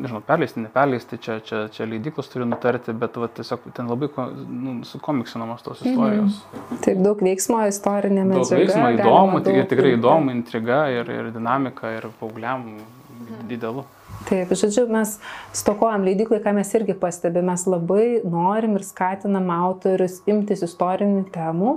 nežinau, 0.01 0.20
perleisti, 0.26 0.62
neperleisti, 0.64 1.18
čia, 1.22 1.38
čia, 1.44 1.62
čia 1.72 1.86
leidyklos 1.88 2.30
turi 2.32 2.47
nutarti, 2.49 2.94
bet 2.97 3.18
va, 3.20 3.28
tiesiog 3.38 3.66
ten 3.76 3.90
labai 3.90 4.09
nu, 4.47 4.78
sukomiksinamos 4.88 5.64
tos 5.66 5.82
mhm. 5.82 5.90
istorijos. 5.92 6.38
Mhm. 6.53 6.80
Taip, 6.86 7.03
daug 7.07 7.26
veiksmo 7.28 7.61
istorinė 7.70 8.24
medžiaga. 8.28 8.49
Daug 8.49 8.62
veiksmo, 8.62 8.92
įdomu, 8.99 9.42
daug, 9.42 9.61
ir 9.61 9.68
tikrai 9.72 9.92
įdomu, 9.97 10.32
intriga 10.36 10.86
ir, 10.94 11.12
ir 11.18 11.30
dinamika 11.34 11.92
ir 11.99 12.09
paaugliam 12.20 12.64
mhm. 12.72 13.47
idealu. 13.59 13.86
Taip, 14.26 14.51
žodžiu, 14.59 14.88
mes 14.90 15.18
stokojam 15.55 16.07
leidiklai, 16.07 16.40
ką 16.42 16.57
mes 16.57 16.72
irgi 16.74 16.97
pastebime, 16.99 17.53
mes 17.53 17.66
labai 17.68 18.07
norim 18.26 18.74
ir 18.78 18.86
skatinam 18.86 19.53
autorius 19.55 20.18
imtis 20.26 20.64
istorinių 20.66 21.28
temų, 21.34 21.76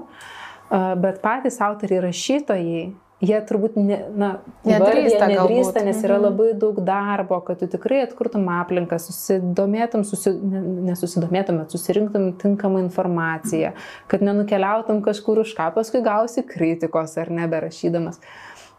bet 1.03 1.20
patys 1.22 1.59
autoriai 1.61 2.01
rašytojai 2.07 2.82
jie 3.22 3.39
turbūt 3.43 3.76
ne, 3.76 3.97
na, 4.15 4.28
Nedrįsta 4.63 5.28
galbūt. 5.28 5.49
nedrįsta, 5.49 5.84
nes 5.84 5.97
yra 6.03 6.15
Mhm. 6.17 6.24
labai 6.24 6.53
daug 6.59 6.78
darbo, 6.86 7.41
kad 7.43 7.59
tu 7.59 7.67
tikrai 7.67 8.01
atkurtum 8.07 8.45
aplinką, 8.47 8.95
susidomėtum, 8.95 10.05
susi, 10.05 10.32
ne- 10.41 10.91
nesusidomėtum, 10.91 11.57
bet 11.59 11.70
susirinktum 11.76 12.34
tinkamą 12.39 12.80
informaciją, 12.88 13.74
kad 14.07 14.22
nenukeliautum 14.22 15.01
kažkur 15.03 15.39
už 15.43 15.53
ką, 15.55 15.74
paskui 15.76 16.01
gausi 16.03 16.43
kritikos 16.43 17.17
ar 17.17 17.28
neberašydamas. 17.30 18.20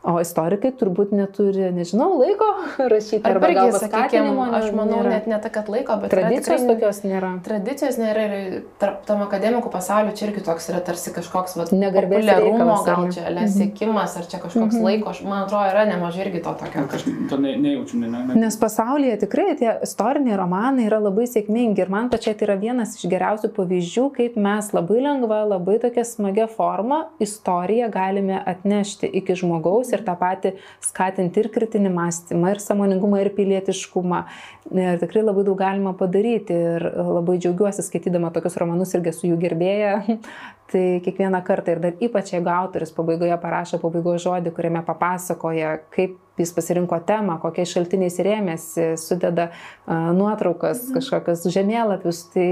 O 0.03 0.15
istorikai 0.17 0.71
turbūt 0.81 1.11
neturi, 1.13 1.67
nežinau, 1.77 2.15
laiko 2.17 2.47
rašyti 2.93 3.21
Arba 3.29 3.51
arba 3.51 3.67
irgi, 3.67 3.81
sakykime, 3.83 4.31
aš 4.57 4.71
manau, 4.73 5.03
nėra. 5.03 5.11
net 5.13 5.27
ne 5.29 5.37
ta, 5.45 5.51
kad 5.53 5.67
laiko, 5.69 5.93
bet 6.01 6.09
tradicijos 6.15 6.63
tikrai- 6.63 6.71
tokios 6.71 7.01
nėra. 7.05 7.33
Tradicijos 7.45 7.99
nėra 8.01 8.23
ir 8.25 8.63
tarp 8.81 9.03
tam 9.05 9.21
akademikų 9.27 9.69
pasauliu 9.75 10.15
čia 10.17 10.31
irgi 10.31 10.41
toks 10.47 10.71
yra 10.73 10.81
tarsi 10.87 11.13
kažkoks 11.13 11.59
populiarumo, 11.61 12.79
ar 12.81 12.87
gal 12.87 13.05
ne? 13.05 13.13
čia 13.13 13.27
Mhm. 13.27 13.35
lesiekimas, 13.43 14.17
ar 14.17 14.25
čia 14.25 14.41
kažkoks 14.41 14.75
Mhm. 14.79 14.85
laiko, 14.89 15.11
aš- 15.13 15.23
man 15.25 15.45
atrodo, 15.45 15.69
yra 15.69 15.85
nemažai 15.93 16.25
irgi 16.27 16.43
to 16.49 16.55
tokio. 16.63 16.87
Kažkaip 16.89 17.29
to 17.29 17.37
ne, 17.37 17.53
nejaučiu, 17.57 18.01
ne, 18.01 18.09
ne. 18.09 18.35
Nes 18.41 18.57
pasaulyje 18.57 19.19
tikrai 19.21 19.57
tie 19.59 19.77
istoriniai 19.83 20.37
romanai 20.41 20.87
yra 20.89 20.99
labai 20.99 21.29
sėkmingi 21.29 21.79
ir 21.79 21.91
man 21.91 22.09
pačiai 22.09 22.35
tai 22.39 22.47
yra 22.49 22.57
vienas 22.59 22.97
iš 22.97 23.05
geriausių 23.11 23.53
pavyzdžių, 23.53 24.09
kaip 24.17 24.37
mes 24.37 24.73
labai 24.73 25.01
lengva, 25.05 25.45
labai 25.45 25.79
tokia 25.79 26.05
smagia 26.09 26.49
forma 26.49 27.05
istoriją 27.21 27.91
galime 27.93 28.43
atnešti 28.47 29.05
iki 29.13 29.35
žmogaus 29.35 29.90
ir 29.97 30.05
tą 30.07 30.15
patį 30.21 30.55
skatinti 30.85 31.43
ir 31.43 31.51
kritinį 31.55 31.93
mąstymą, 31.95 32.55
ir 32.55 32.63
samoningumą, 32.63 33.21
ir 33.23 33.33
pilietiškumą. 33.37 34.23
Ir 34.71 35.01
tikrai 35.03 35.25
labai 35.25 35.45
daug 35.49 35.59
galima 35.59 35.95
padaryti 35.99 36.55
ir 36.55 36.87
labai 36.95 37.39
džiaugiuosi 37.43 37.85
skaitydama 37.87 38.33
tokius 38.35 38.59
romanus 38.61 38.95
irgi 38.99 39.15
su 39.17 39.31
jų 39.31 39.41
gerbėja. 39.45 40.01
Tai 40.71 40.85
kiekvieną 41.03 41.41
kartą 41.43 41.75
ir 41.75 41.81
dar 41.83 42.03
ypač 42.07 42.31
jeigu 42.37 42.51
autoris 42.55 42.93
pabaigoje 42.95 43.35
parašo 43.43 43.81
pabaigos 43.83 44.23
žodį, 44.23 44.53
kuriame 44.55 44.85
papasakoja, 44.87 45.81
kaip 45.91 46.15
jis 46.45 46.53
pasirinko 46.57 46.99
temą, 47.07 47.39
kokiais 47.43 47.71
šaltiniais 47.75 48.19
rėmėsi, 48.25 48.91
sudeda 49.01 49.51
nuotraukas, 49.87 50.87
kažkokius 50.95 51.47
žemėlapius, 51.53 52.23
tai 52.35 52.47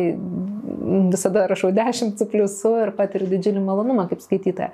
visada 1.13 1.47
rašau 1.51 1.71
10 1.75 2.19
su 2.19 2.27
pliusu 2.31 2.75
ir 2.85 2.93
patiriu 2.97 3.29
didžiulį 3.31 3.63
malonumą 3.65 4.07
kaip 4.11 4.23
skaitytoja. 4.25 4.71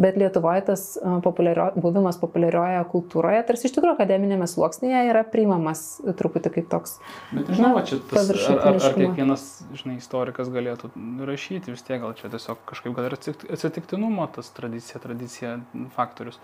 Bet 0.00 0.18
Lietuvoje 0.20 0.64
tas 0.70 0.84
populiario, 1.24 1.70
buvimas 1.78 2.18
populiarioje 2.20 2.80
kultūroje, 2.92 3.42
tarsi 3.48 3.68
iš 3.68 3.76
tikrųjų 3.76 3.96
akademinėme 3.96 4.48
sluoksnėje 4.50 5.04
yra 5.10 5.24
priimamas 5.28 5.84
truputį 6.18 6.54
kaip 6.58 6.70
toks. 6.72 6.98
Bet 7.32 7.50
žinau, 7.54 7.74
Na, 7.78 7.84
čia 7.86 8.00
tas, 8.10 8.30
ar, 8.32 8.56
ar, 8.72 8.80
ar 8.80 8.96
kiekvienas, 8.96 9.44
žinai, 9.78 9.98
istorikas 10.00 10.50
galėtų 10.52 10.90
rašyti, 11.28 11.74
vis 11.74 11.84
tiek 11.86 12.00
gal 12.02 12.14
čia 12.18 12.30
tiesiog 12.32 12.62
kažkaip 12.68 12.96
gal 12.96 13.08
ir 13.10 13.16
atsitik- 13.18 13.48
atsitiktinumo, 13.54 14.26
tas 14.34 14.50
tradicija, 14.56 15.00
tradicija, 15.02 15.58
faktorius. 15.96 16.40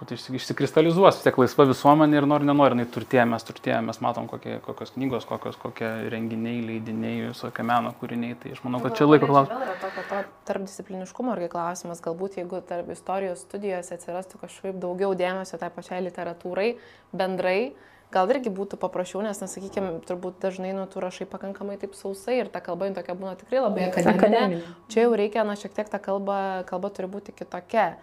Kažkur 0.00 0.08
tai 0.08 0.16
išsi- 0.16 0.34
išsikristalizuos, 0.38 1.16
vis 1.18 1.24
tiek 1.26 1.36
laisva 1.36 1.66
visuomenė 1.68 2.16
ir 2.16 2.26
nori, 2.26 2.46
nenori, 2.48 2.72
jinai 2.72 2.86
turtėja, 2.88 3.26
mes 3.28 3.44
turtėja, 3.44 3.82
mes 3.84 3.98
matom 4.00 4.28
kokie, 4.30 4.54
kokios 4.64 4.94
knygos, 4.94 5.26
kokios, 5.28 5.58
kokie 5.60 6.08
renginiai, 6.08 6.62
leidiniai, 6.64 7.28
visokie 7.28 7.62
meno 7.62 7.92
kūriniai. 8.00 8.38
Tai 8.40 8.52
aš 8.54 8.62
manau, 8.64 8.80
kad 8.80 8.96
čia 8.96 9.04
laiko 9.04 9.28
klausimas. 9.28 9.60
Vėl 9.60 9.66
yra 9.66 9.76
tokio 9.82 10.04
to 10.08 10.22
tarpdiscipliniškumo 10.48 11.34
irgi 11.36 11.50
klausimas, 11.52 12.00
galbūt 12.00 12.38
jeigu 12.40 12.62
tarp 12.64 12.88
istorijos 12.94 13.44
studijose 13.44 13.98
atsirastų 13.98 14.40
kažkaip 14.40 14.80
daugiau 14.80 15.12
dėmesio 15.12 15.60
tai 15.60 15.68
pačiai 15.68 16.00
literatūrai 16.08 16.70
bendrai, 17.12 17.74
gal 18.10 18.32
irgi 18.32 18.48
būtų 18.48 18.78
paprasčiau, 18.80 19.20
nes, 19.20 19.36
nesakykime, 19.44 20.00
turbūt 20.08 20.40
dažnai 20.40 20.72
nu, 20.72 20.86
tu 20.88 21.04
rašai 21.04 21.28
pakankamai 21.28 21.76
taip 21.76 21.92
sausai 21.94 22.40
ir 22.40 22.48
ta 22.48 22.64
kalba 22.64 22.88
jin 22.88 22.96
tokia 22.96 23.14
būna 23.14 23.36
tikrai 23.36 23.60
labai. 23.60 23.90
Akademinė. 23.92 24.62
Čia 24.88 25.04
jau 25.04 25.12
reikia, 25.12 25.44
na, 25.44 25.60
šiek 25.60 25.76
tiek 25.76 25.92
ta 25.92 26.00
kalba, 26.00 26.64
kalba 26.64 26.88
turi 26.88 27.06
būti 27.06 27.36
kitokia. 27.36 27.98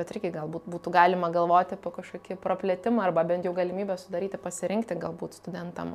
Tai 0.00 0.06
vat 0.06 0.14
irgi 0.16 0.30
galbūt 0.32 0.68
būtų 0.72 0.90
galima 0.94 1.28
galvoti 1.28 1.76
apie 1.76 1.90
kažkokį 1.92 2.38
praplėtimą 2.40 3.02
arba 3.04 3.20
bent 3.28 3.44
jau 3.44 3.50
galimybę 3.52 3.98
sudaryti, 4.00 4.38
pasirinkti 4.40 4.96
galbūt 4.96 5.34
studentam 5.36 5.90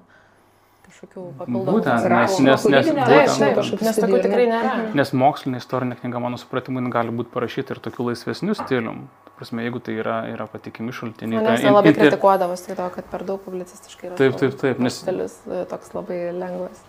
kažkokių 0.86 1.24
papildomų. 1.40 1.72
Būtent, 1.80 2.04
nes, 2.14 2.36
nes, 2.46 2.66
nes, 2.70 2.90
Taip, 2.94 3.56
būtent, 3.58 3.82
nes 3.88 3.98
tokių 3.98 4.20
tikrai 4.28 4.44
nėra. 4.52 4.74
Nes 5.00 5.12
mokslinė 5.18 5.58
istorinė 5.64 5.98
knyga, 6.04 6.22
mano 6.22 6.38
supratimu, 6.38 6.84
gali 6.94 7.16
būti 7.18 7.34
parašyta 7.34 7.74
ir 7.74 7.82
tokiu 7.88 8.06
laisvesniu 8.12 8.54
stilium. 8.60 9.08
Ta 9.26 9.34
Prasme, 9.40 9.66
jeigu 9.66 9.82
tai 9.84 9.98
yra, 9.98 10.20
yra 10.32 10.46
patikimi 10.48 10.94
šaltiniai. 10.96 11.42
Manęs 11.42 11.66
tai 11.66 11.74
labai 11.74 11.96
inter- 11.96 12.06
kritikuodavo, 12.06 12.60
skaitau, 12.62 12.86
kad 12.94 13.10
per 13.10 13.26
daug 13.28 13.42
publicistiškai 13.44 14.12
yra. 14.12 14.20
Taip, 14.22 14.38
taip, 14.40 14.54
taip, 14.62 14.78
nes- 14.86 15.02
Stilius 15.02 15.42
e, 15.50 15.66
toks 15.74 15.92
labai 15.98 16.20
lengvas. 16.38 16.86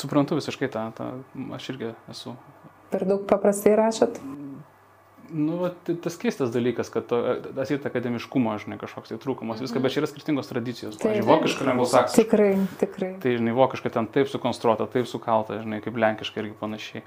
Suprantu 0.00 0.40
visiškai 0.40 0.72
tą, 0.72 0.88
tą, 0.96 1.12
aš 1.60 1.68
irgi 1.76 1.92
esu. 2.10 2.32
Per 2.90 3.04
daug 3.04 3.28
paprastai 3.28 3.76
rašot. 3.78 4.18
Nu, 5.36 5.58
va, 5.60 5.68
tai 5.84 5.98
tas 6.00 6.14
keistas 6.16 6.48
dalykas, 6.54 6.88
kad 6.92 7.04
to 7.10 7.18
atsirita 7.60 7.90
akademiškumo, 7.90 8.54
žinai, 8.62 8.78
kažkoks 8.80 9.12
tai 9.12 9.18
trūkumas, 9.20 9.60
viską, 9.60 9.82
bet 9.84 9.92
čia 9.92 10.00
yra 10.00 10.08
skirtingos 10.08 10.48
tradicijos. 10.48 10.96
Taip. 10.96 11.10
Pavyzdžiui, 11.10 11.28
vokiška 11.28 11.66
ir 11.66 11.72
anglosaksiška. 11.74 12.22
Tikrai, 12.22 12.48
tikrai. 12.80 13.10
Tai, 13.20 13.34
žinai, 13.36 13.52
vokiška 13.58 13.92
ten 13.98 14.08
taip 14.14 14.30
sukonstruota, 14.32 14.86
taip 14.88 15.10
sukalta, 15.10 15.60
žinai, 15.60 15.82
kaip 15.84 16.00
lenkiška 16.00 16.40
irgi 16.40 16.56
panašiai. 16.62 17.04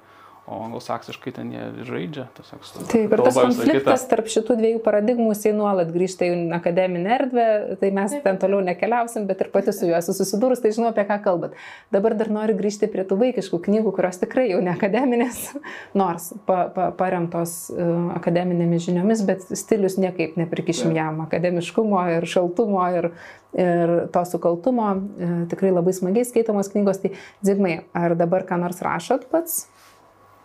O 0.50 0.64
anglosaksiškai 0.66 1.32
ten 1.36 1.52
jie 1.54 1.62
žaidžia, 1.86 2.24
tiesiog 2.34 2.64
Taip, 2.90 3.12
ir 3.14 3.22
tas 3.22 3.36
konfliktas 3.38 4.06
tarp 4.10 4.30
šitų 4.34 4.56
dviejų 4.58 4.80
paradigmų, 4.82 5.28
jisai 5.36 5.52
nuolat 5.54 5.92
grįžta 5.94 6.26
į 6.26 6.40
akademinę 6.58 7.12
erdvę, 7.20 7.46
tai 7.78 7.92
mes 7.94 8.16
ten 8.24 8.40
toliau 8.42 8.64
nekeliausim, 8.66 9.28
bet 9.30 9.44
ir 9.46 9.52
pati 9.54 9.76
su 9.76 9.86
juo 9.86 9.94
esu 10.00 10.16
susidūrus, 10.18 10.64
tai 10.64 10.72
žinau, 10.74 10.90
apie 10.90 11.06
ką 11.06 11.20
kalbat. 11.28 11.54
Dabar 11.94 12.18
dar 12.18 12.34
noriu 12.34 12.58
grįžti 12.58 12.90
prie 12.90 13.06
tų 13.06 13.20
vaikiškų 13.22 13.62
knygų, 13.68 13.94
kurios 14.00 14.18
tikrai 14.24 14.48
jau 14.50 14.64
ne 14.66 14.74
akademinės, 14.74 15.44
nors 16.02 16.32
pa, 16.50 16.64
pa, 16.74 16.90
paremtos 16.98 17.58
uh, 17.76 18.10
akademinėmis 18.18 18.90
žiniomis, 18.90 19.26
bet 19.30 19.46
stilius 19.54 20.00
niekaip 20.02 20.40
neprikišim 20.42 20.98
jam 20.98 21.22
akademiškumo 21.28 22.08
ir 22.16 22.26
šaltumo 22.26 22.88
ir, 22.98 23.12
ir 23.54 23.98
to 24.16 24.26
sukaltumo. 24.34 24.96
Uh, 24.98 25.42
tikrai 25.54 25.76
labai 25.78 25.94
smagiai 25.94 26.26
skaitomos 26.26 26.74
knygos. 26.74 27.04
Tai 27.06 27.14
Zigmai, 27.46 27.84
ar 27.94 28.18
dabar 28.18 28.50
ką 28.50 28.58
nors 28.66 28.82
rašot 28.82 29.30
pats? 29.30 29.68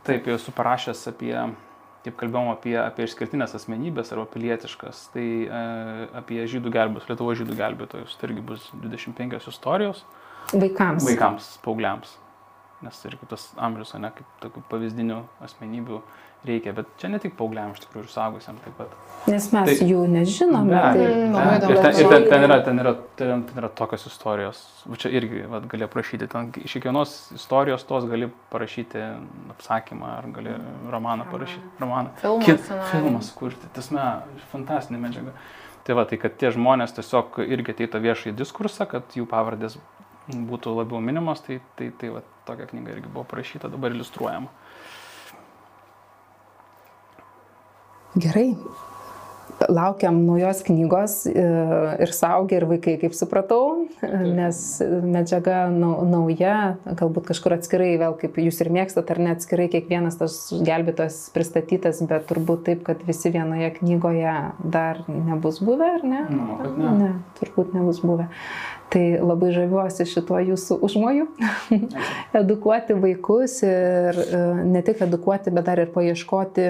Taip, 0.04 0.26
jau 0.28 0.36
esu 0.36 0.52
parašęs 0.52 1.06
apie, 1.08 1.32
kaip 2.04 2.16
kalbėjom, 2.20 2.50
apie, 2.52 2.74
apie 2.80 3.06
išskirtinės 3.08 3.54
asmenybės 3.56 4.12
arba 4.12 4.26
pilietiškas, 4.34 5.06
tai 5.14 5.28
e, 5.46 5.62
apie 6.20 6.42
žydų 6.50 6.72
gelbėtojus, 6.74 7.08
Lietuvo 7.12 7.36
žydų 7.40 7.56
gelbėtojus. 7.56 8.18
Tai 8.20 8.28
irgi 8.28 8.44
bus 8.44 8.66
25 8.74 9.48
istorijos 9.52 10.04
Vaikams. 10.52 11.06
vaikams, 11.08 11.48
paaugliams. 11.64 12.18
Nes 12.84 12.98
irgi 13.08 13.30
tas 13.30 13.46
amžius, 13.56 13.94
ne 13.96 14.10
kaip 14.12 14.28
tokių 14.42 14.64
pavyzdinių 14.68 15.22
asmenybių 15.46 16.02
reikia, 16.46 16.72
bet 16.76 16.86
čia 17.00 17.08
ne 17.08 17.18
tik 17.22 17.34
paaugliams, 17.38 17.78
iš 17.78 17.86
tikrųjų 17.86 18.04
ir 18.04 18.12
saugusiam 18.12 18.58
taip 18.64 18.76
pat. 18.78 18.92
Nes 19.26 19.46
mes 19.54 19.70
Tai- 19.78 19.86
jų 19.88 20.02
nežinome. 20.12 20.68
Be 20.68 20.80
tai- 20.80 20.94
be 20.98 21.58
daug 21.62 21.70
Ir 21.70 21.80
ten, 21.82 21.94
ir 21.96 22.08
ten, 22.08 22.28
ten, 22.28 22.42
yra, 22.44 22.58
ten, 22.64 22.78
yra, 22.82 22.94
ten, 23.16 23.42
ten 23.48 23.62
yra 23.62 23.68
tokios 23.68 24.04
istorijos. 24.06 24.60
Va 24.86 24.96
Čia 25.00 25.08
irgi 25.16 25.46
vat, 25.48 25.66
gali 25.66 25.84
aprašyti. 25.84 26.28
Ten 26.28 26.52
iš 26.60 26.76
kiekvienos 26.76 27.32
istorijos 27.34 27.84
tos 27.88 28.04
gali 28.04 28.28
parašyti 28.52 29.00
apsakymą 29.56 30.06
ar 30.18 30.24
gali 30.32 30.52
romaną 30.90 31.24
parašyti. 31.30 31.64
Romaną. 31.80 32.10
Scenarijų. 32.20 32.90
Filmas 32.92 33.32
kurti. 33.32 33.66
Tasme, 33.72 34.04
fantastinė 34.52 35.00
medžiaga. 35.00 35.32
Tai 35.84 35.94
va, 35.94 36.04
tai 36.04 36.16
kad 36.16 36.36
tie 36.40 36.48
žmonės 36.52 36.94
tiesiog 36.96 37.40
irgi 37.48 37.72
ateitų 37.74 38.00
viešai 38.00 38.32
diskursą, 38.36 38.86
kad 38.88 39.02
jų 39.16 39.26
pavardės 39.28 39.78
būtų 40.28 40.72
labiau 40.76 41.00
minimos, 41.00 41.40
tai, 41.44 41.60
tai, 41.76 41.90
tai 42.00 42.08
va, 42.08 42.22
tokia 42.46 42.66
knyga 42.70 42.94
irgi 42.94 43.08
buvo 43.12 43.24
parašyta, 43.28 43.68
dabar 43.68 43.92
iliustruojama. 43.92 44.48
Gerai. 48.16 48.54
Laukiam 49.70 50.16
naujos 50.26 50.64
knygos 50.66 51.12
e, 51.30 51.42
ir 52.02 52.10
saugiai, 52.12 52.58
ir 52.58 52.64
vaikai, 52.68 52.94
kaip 53.00 53.14
supratau, 53.16 53.84
e, 54.02 54.08
nes 54.34 54.58
medžiaga 54.82 55.68
nau- 55.72 56.02
nauja, 56.10 56.74
galbūt 56.98 57.30
kažkur 57.30 57.54
atskirai, 57.56 57.92
vėl 58.02 58.16
kaip 58.18 58.36
jūs 58.42 58.58
ir 58.64 58.72
mėgstat, 58.74 59.12
ar 59.14 59.22
ne 59.22 59.30
atskirai 59.32 59.68
kiekvienas 59.72 60.18
tas 60.20 60.36
gelbėtas 60.66 61.20
pristatytas, 61.32 62.02
bet 62.10 62.26
turbūt 62.28 62.66
taip, 62.66 62.82
kad 62.90 63.06
visi 63.06 63.30
vienoje 63.34 63.70
knygoje 63.78 64.34
dar 64.74 65.04
nebus 65.08 65.62
buvę, 65.64 65.92
ar 66.00 66.04
ne? 66.04 66.24
Manau, 66.28 66.58
kad 66.60 66.78
ne. 66.82 66.94
Ne, 67.04 67.12
turbūt 67.40 67.78
nebus 67.78 68.02
buvę. 68.04 68.26
Tai 68.94 69.02
labai 69.18 69.48
žaviuosi 69.50 70.04
šituo 70.06 70.38
jūsų 70.52 70.76
užmoju. 70.86 71.24
edukuoti 72.42 72.94
vaikus 73.02 73.56
ir 73.66 74.20
e, 74.22 74.42
ne 74.70 74.82
tik 74.86 75.02
edukuoti, 75.02 75.50
bet 75.54 75.66
dar 75.66 75.82
ir 75.82 75.90
paieškoti, 75.94 76.68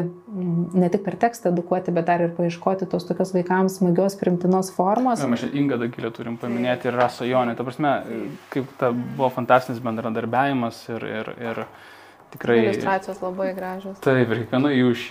ne 0.81 0.89
tik 0.93 1.05
per 1.05 1.19
tekstą 1.21 1.53
edukuoti, 1.53 1.93
bet 1.93 2.09
dar 2.09 2.25
ir 2.25 2.33
paieškoti 2.37 2.89
tos 2.89 3.05
tokios 3.05 3.35
vaikams 3.37 3.77
smagios, 3.81 4.17
primtinos 4.21 4.73
formos. 4.73 5.21
Na, 5.21 5.29
mes 5.35 5.45
čia 5.45 5.53
Inga 5.53 5.77
Dagilė 5.83 6.15
turim 6.17 6.39
paminėti 6.41 6.89
ir 6.89 6.97
Raso 6.97 7.29
Jonė. 7.29 7.59
Ta 7.59 7.67
prasme, 7.67 7.93
kaip 8.55 8.73
ta 8.81 8.95
buvo 8.95 9.29
fantastinis 9.35 9.85
bendradarbiavimas 9.85 10.81
ir, 10.97 11.05
ir, 11.21 11.35
ir 11.51 11.63
tikrai... 12.35 12.59
Iliustracijos 12.63 13.21
labai 13.25 13.51
gražios. 13.57 13.99
Taip, 14.05 14.29
ir 14.29 14.43
kiekviena 14.45 14.73
jų 14.75 14.95
iš, 14.95 15.05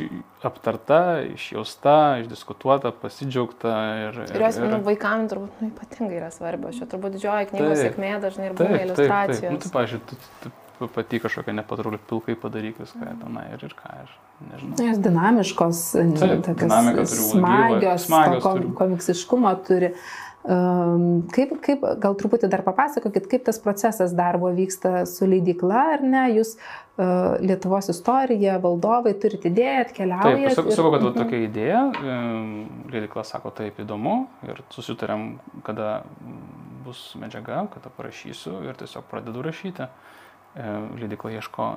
aptarta, 0.46 1.02
išjausta, 1.34 1.98
išdiskutuota, 2.24 2.94
pasidžiaugta. 3.04 3.76
Ir, 4.08 4.20
Ir 4.30 4.46
jos 4.48 4.60
nu, 4.64 4.82
vaikams 4.88 5.32
turbūt 5.34 5.64
nu, 5.64 5.72
ypatingai 5.72 6.20
yra 6.20 6.34
svarbios. 6.36 6.80
Čia 6.80 6.90
turbūt 6.92 7.18
didžioji 7.18 7.54
knygos 7.54 7.80
sėkmė 7.82 8.18
dažnai 8.24 8.50
ir 8.50 8.58
būna 8.60 8.68
taip, 8.68 8.76
taip. 8.76 8.84
Nu, 8.84 8.90
iliustracijos. 8.90 9.64
tai, 9.64 9.74
pažiūrėjau, 9.78 10.54
pati 10.94 11.20
kažkokia 11.24 11.54
nepatrauli 11.54 12.00
pilkai 12.10 12.36
padaryk 12.40 12.82
viską 12.82 13.16
tenai 13.22 13.46
ir, 13.54 13.64
ir 13.64 13.76
ką, 13.78 13.94
ir 14.04 14.14
nežinau. 14.50 14.90
Jos 14.90 15.02
dinamiškos, 15.08 15.82
gyva, 16.18 17.06
smagios, 17.08 18.08
smagios 18.08 18.44
būt. 18.44 18.70
komiksiškumo 18.80 19.54
turi. 19.68 19.94
Um, 20.44 21.22
kaip, 21.32 21.54
kaip, 21.64 21.84
gal 22.04 22.18
truputį 22.20 22.50
dar 22.52 22.66
papasakokit, 22.66 23.30
kaip 23.32 23.46
tas 23.48 23.56
procesas 23.64 24.12
darbo 24.12 24.50
vyksta 24.52 25.06
su 25.08 25.24
leidykla, 25.24 25.84
ar 25.94 26.02
ne? 26.04 26.24
Jūs 26.36 26.58
uh, 26.58 27.38
Lietuvos 27.40 27.88
istorija, 27.94 28.58
valdovai 28.60 29.14
turite 29.24 29.48
idėją, 29.48 29.78
Taip, 29.86 29.94
atkeliaujate. 29.94 30.50
aš 30.52 30.58
sakau, 30.60 30.74
ir- 30.74 30.76
kad 30.98 31.02
va, 31.06 31.12
Mhm. 31.14 31.16
tokia 31.22 31.40
idėja, 31.48 31.82
leidikla 32.92 33.24
sako, 33.24 33.52
taip 33.56 33.80
įdomu 33.80 34.28
ir 34.44 34.60
susitarėm, 34.70 35.38
kada 35.64 36.04
bus 36.84 37.16
medžiaga, 37.16 37.70
kada 37.72 37.90
parašysiu 37.98 38.66
ir 38.68 38.74
tiesiog 38.76 39.04
pradedu 39.10 39.42
rašyti. 39.48 39.88
Leidikla 41.00 41.32
ieško 41.40 41.70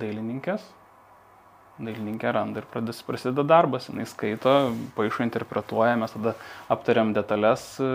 dailininkės, 0.00 0.62
dailininkė 1.80 2.32
randa 2.36 2.62
ir 2.62 2.66
pradės, 2.70 3.00
prasideda 3.06 3.44
darbas, 3.46 3.88
jinai 3.90 4.06
skaito, 4.08 4.54
paaišo 4.96 5.24
interpretuoja, 5.26 5.96
mes 6.00 6.14
tada 6.16 6.34
aptariam 6.72 7.14
detalės, 7.16 7.64
e, 7.82 7.90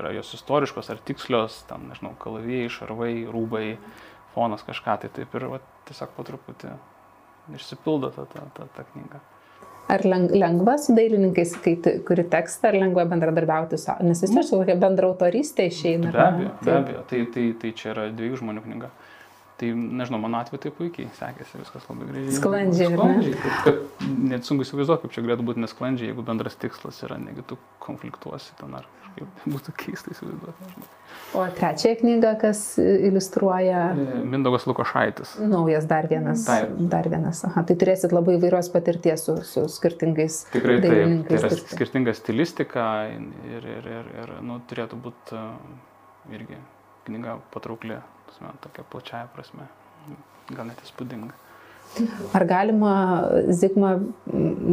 ar 0.00 0.10
jos 0.16 0.32
istoriškos, 0.38 0.90
ar 0.92 1.02
tikslios, 1.06 1.62
ten, 1.70 1.88
nežinau, 1.92 2.14
kalavijai, 2.22 2.70
šarvai, 2.72 3.12
rūbai, 3.30 3.66
fonas 4.34 4.64
kažką, 4.66 5.00
tai 5.02 5.12
taip 5.20 5.34
ir 5.36 5.48
va, 5.52 5.60
tiesiog 5.90 6.16
po 6.16 6.24
truputį 6.26 6.72
išsipildo 7.56 8.10
ta, 8.14 8.26
ta, 8.30 8.46
ta, 8.54 8.66
ta 8.76 8.86
knyga. 8.92 9.20
Ar 9.90 10.04
leng- 10.06 10.30
lengva 10.30 10.76
su 10.78 10.94
dailininkais, 10.94 11.56
kai 11.64 11.72
kuri 12.06 12.22
tekstą, 12.30 12.70
ar 12.70 12.76
lengva 12.78 13.04
bendradarbiauti 13.10 13.78
su, 13.80 13.90
nes 14.06 14.20
vis 14.22 14.30
tiek 14.30 14.46
su 14.46 14.60
kokia 14.60 14.76
bendra 14.78 15.08
autoristė 15.10 15.66
išeina. 15.66 16.12
Be 16.14 16.22
abejo, 16.22 16.52
be 16.62 16.76
abejo. 16.76 17.00
Tai, 17.10 17.22
tai, 17.34 17.46
tai 17.58 17.72
čia 17.74 17.90
yra 17.94 18.04
dviejų 18.14 18.38
žmonių 18.44 18.62
knyga. 18.68 18.92
Tai, 19.60 19.72
nežinau, 19.76 20.20
mano 20.22 20.38
atveju 20.40 20.62
tai 20.64 20.70
puikiai 20.72 21.10
sekėsi, 21.18 21.58
viskas 21.60 21.84
labai 21.90 22.06
gražiai. 22.08 22.36
Sklandžiai, 22.38 22.86
ar 22.86 22.94
ne? 22.94 22.96
Sklandžiai. 22.96 23.34
Kad, 23.42 23.58
kad 23.66 24.06
net 24.30 24.48
sunku 24.48 24.64
įsivaizduoti, 24.64 25.04
kaip 25.04 25.16
čia 25.16 25.24
galėtų 25.26 25.44
būti 25.50 25.64
nesklandžiai, 25.66 26.08
jeigu 26.14 26.24
bendras 26.24 26.56
tikslas 26.60 27.02
yra, 27.04 27.18
negi 27.20 27.44
tu 27.50 27.58
konfliktuosi 27.84 28.56
ten 28.56 28.78
ar 28.78 28.88
kažkaip 29.10 29.44
būtų 29.52 29.74
keista 29.82 30.14
įsivaizduoti. 30.14 30.88
O 31.34 31.44
trečiąją 31.58 31.98
knygą, 32.00 32.32
kas 32.40 32.62
iliustruoja 32.78 33.82
Mindaugas 34.24 34.66
Lukošaitis. 34.66 35.36
naujas 35.38 35.86
dar 35.90 36.08
vienas. 36.08 36.44
Taip. 36.46 36.72
Dar 36.90 37.08
vienas. 37.10 37.44
Aha, 37.44 37.62
tai 37.66 37.76
turėsit 37.78 38.14
labai 38.14 38.38
įvairios 38.38 38.70
patirties 38.72 39.26
su, 39.28 39.36
su 39.46 39.66
skirtingais 39.68 40.44
Tikrai 40.54 40.80
taip. 40.82 41.28
Tai 41.28 41.38
yra 41.42 41.52
skirtinga 41.60 42.14
stilistika 42.16 42.86
ir, 43.12 43.68
ir, 43.76 43.90
ir, 43.98 44.12
ir 44.24 44.36
nu, 44.46 44.60
turėtų 44.70 44.98
būti 45.04 45.44
irgi 46.34 46.58
knyga 47.06 47.38
patraukli, 47.54 48.00
prasme, 48.30 48.56
tokia 48.62 48.86
plačiaja 48.90 49.28
prasme. 49.34 49.68
Gal 50.50 50.66
net 50.70 50.82
įspūdinga. 50.86 51.34
Ar 52.32 52.44
galima 52.46 52.92
Zigma, 53.50 53.96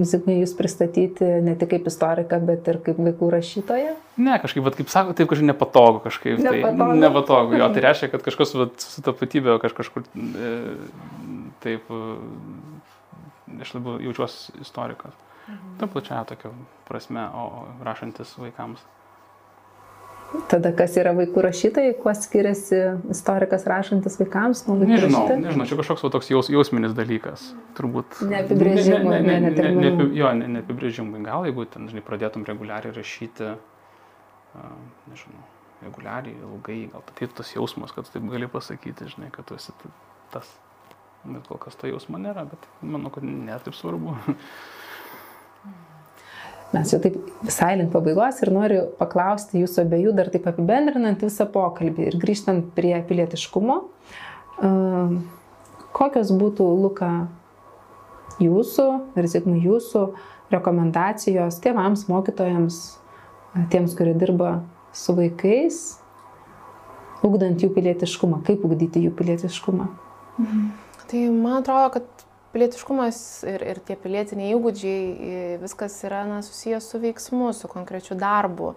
Zigma 0.05 0.35
jūs 0.37 0.53
pristatyti 0.57 1.25
ne 1.41 1.55
tik 1.57 1.71
kaip 1.71 1.87
istoriką, 1.89 2.37
bet 2.45 2.67
ir 2.69 2.77
kaip 2.85 2.99
vaikų 3.01 3.29
rašytoją? 3.33 3.95
Ne, 4.21 4.35
kažkaip, 4.43 4.61
vat, 4.65 4.77
kaip 4.77 4.91
sako, 4.93 5.15
taip 5.17 5.29
kažkaip 5.31 5.49
nepatogu 5.49 6.03
kažkaip. 6.05 6.37
Nepatogu. 6.37 6.77
Tai, 6.83 6.99
nepatogu. 7.01 7.57
Jo, 7.57 7.69
tai 7.73 7.83
reiškia, 7.87 8.11
kad 8.13 8.25
kažkas 8.25 8.53
vat, 8.59 8.85
su 8.85 9.01
tapatybė 9.05 9.57
kaž, 9.63 9.73
kažkur 9.79 10.05
e, 10.05 10.51
taip, 11.65 11.89
e, 11.89 13.55
aš 13.65 13.73
labiau 13.79 13.97
jaučiuosi 14.05 14.61
istorikas. 14.61 15.17
Mhm. 15.47 15.73
Ta 15.81 15.89
plačiaja 15.89 16.27
tokia 16.35 16.53
prasme, 16.85 17.25
o 17.33 17.65
rašantis 17.87 18.37
vaikams. 18.37 18.85
Tada 20.51 20.73
kas 20.75 20.97
yra 20.99 21.13
vaikų 21.15 21.39
rašytojai, 21.45 21.93
kuo 22.01 22.11
skiriasi 22.15 22.79
istorikas 23.13 23.63
rašantis 23.69 24.17
vaikams 24.19 24.65
nuo 24.67 24.75
vaikų 24.81 24.89
Nežinau, 24.91 25.21
rašytojų? 25.23 25.43
nežinau, 25.45 25.67
čia 25.69 25.77
kažkoks 25.79 26.03
va, 26.03 26.11
toks 26.17 26.31
jaus, 26.33 26.49
jausminis 26.51 26.95
dalykas. 26.97 27.45
Turbūt. 27.79 28.19
Neapibrėžimų, 28.27 29.13
Ne, 29.13 29.21
ne, 29.23 29.37
ne, 29.45 29.51
ne, 29.55 29.91
ne, 29.95 30.07
jo, 30.19 30.31
ne, 30.35 30.49
neapibrėžimai. 30.57 31.21
Gal 31.23 31.47
jeigu 31.47 31.63
ten, 31.71 31.87
žinai, 31.91 32.03
pradėtum 32.03 32.43
reguliariai 32.47 32.95
rašyti, 32.97 33.53
a, 34.59 34.67
nežinau, 35.13 35.45
reguliariai, 35.85 36.35
ilgai, 36.43 36.79
gal 36.91 37.05
ateitų 37.07 37.39
tas 37.39 37.53
jausmas, 37.55 37.95
kad 37.95 38.11
taip 38.11 38.27
gali 38.31 38.51
pasakyti, 38.51 39.07
žinai, 39.15 39.31
kad 39.31 39.47
tu 39.47 39.55
esi 39.55 39.71
tas. 40.33 40.51
Bet 41.27 41.47
kol 41.47 41.59
kas 41.59 41.75
to 41.79 41.87
jausmo 41.87 42.19
nėra, 42.21 42.43
bet 42.51 42.67
manau, 42.83 43.11
kad 43.15 43.23
netaip 43.23 43.75
svarbu. 43.75 44.15
Mes 46.75 46.91
jau 46.91 46.99
taip 46.99 47.15
visai 47.47 47.77
link 47.79 47.93
pabaigos 47.93 48.41
ir 48.43 48.51
noriu 48.51 48.81
paklausti 48.99 49.61
jūsų 49.61 49.85
abiejų, 49.85 50.13
dar 50.17 50.31
taip 50.33 50.49
apibendrinant 50.51 51.21
visą 51.23 51.47
pokalbį 51.51 52.09
ir 52.09 52.17
grįžtant 52.19 52.73
prie 52.75 52.95
pilietiškumo. 53.07 53.77
Um, 54.57 55.21
kokios 55.95 56.33
būtų, 56.35 56.67
Luka, 56.83 57.11
jūsų 58.43 58.87
ir 59.17 59.29
Zigmai 59.31 59.61
jūsų 59.63 60.03
rekomendacijos 60.51 61.61
tėvams, 61.63 62.05
mokytojams, 62.11 62.81
tiems, 63.71 63.95
kurie 63.97 64.13
dirba 64.19 64.57
su 64.95 65.15
vaikais, 65.17 65.79
ugdant 67.25 67.63
jų 67.63 67.71
pilietiškumą, 67.75 68.43
kaip 68.47 68.63
ugdyti 68.67 69.07
jų 69.07 69.15
pilietiškumą? 69.17 69.87
Tai 71.07 71.23
man 71.31 71.61
atrodo, 71.61 71.89
kad 71.95 72.16
pilietiškumas 72.53 73.19
ir, 73.47 73.63
ir 73.73 73.81
tie 73.87 73.97
pilietiniai 73.99 74.53
įgūdžiai, 74.55 75.57
viskas 75.61 75.97
yra 76.07 76.23
na, 76.29 76.41
susijęs 76.45 76.87
su 76.91 77.01
veiksmu, 77.03 77.51
su 77.55 77.69
konkrečiu 77.71 78.17
darbu, 78.19 78.73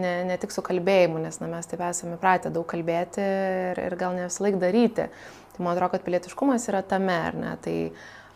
ne, 0.00 0.14
ne 0.28 0.38
tik 0.40 0.54
su 0.54 0.64
kalbėjimu, 0.66 1.20
nes 1.22 1.40
na, 1.42 1.50
mes 1.50 1.68
taip 1.70 1.82
esame 1.86 2.18
pratę 2.20 2.52
daug 2.54 2.66
kalbėti 2.70 3.24
ir, 3.24 3.82
ir 3.88 3.98
gal 4.00 4.16
ne 4.16 4.28
visą 4.28 4.46
laiką 4.46 4.62
daryti. 4.62 5.10
Tai 5.54 5.66
man 5.66 5.74
atrodo, 5.74 5.96
kad 5.96 6.06
pilietiškumas 6.06 6.68
yra 6.72 6.82
tame, 6.86 7.16
ar 7.30 7.38
ne? 7.38 7.54
Tai 7.64 7.76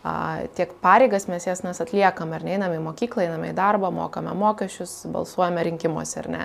a, 0.05 0.15
tiek 0.57 0.75
pareigas 0.83 1.29
mes 1.31 1.47
jas 1.47 1.63
nes 1.65 1.81
atliekam, 1.81 2.33
ar 2.35 2.45
ne, 2.45 2.57
einame 2.59 2.79
į 2.79 2.85
mokyklą, 2.85 3.25
einame 3.25 3.53
į 3.53 3.57
darbą, 3.57 3.91
mokame 3.95 4.35
mokesčius, 4.37 5.01
balsuojame 5.13 5.63
rinkimuose, 5.71 6.19
ar 6.23 6.31
ne. 6.31 6.43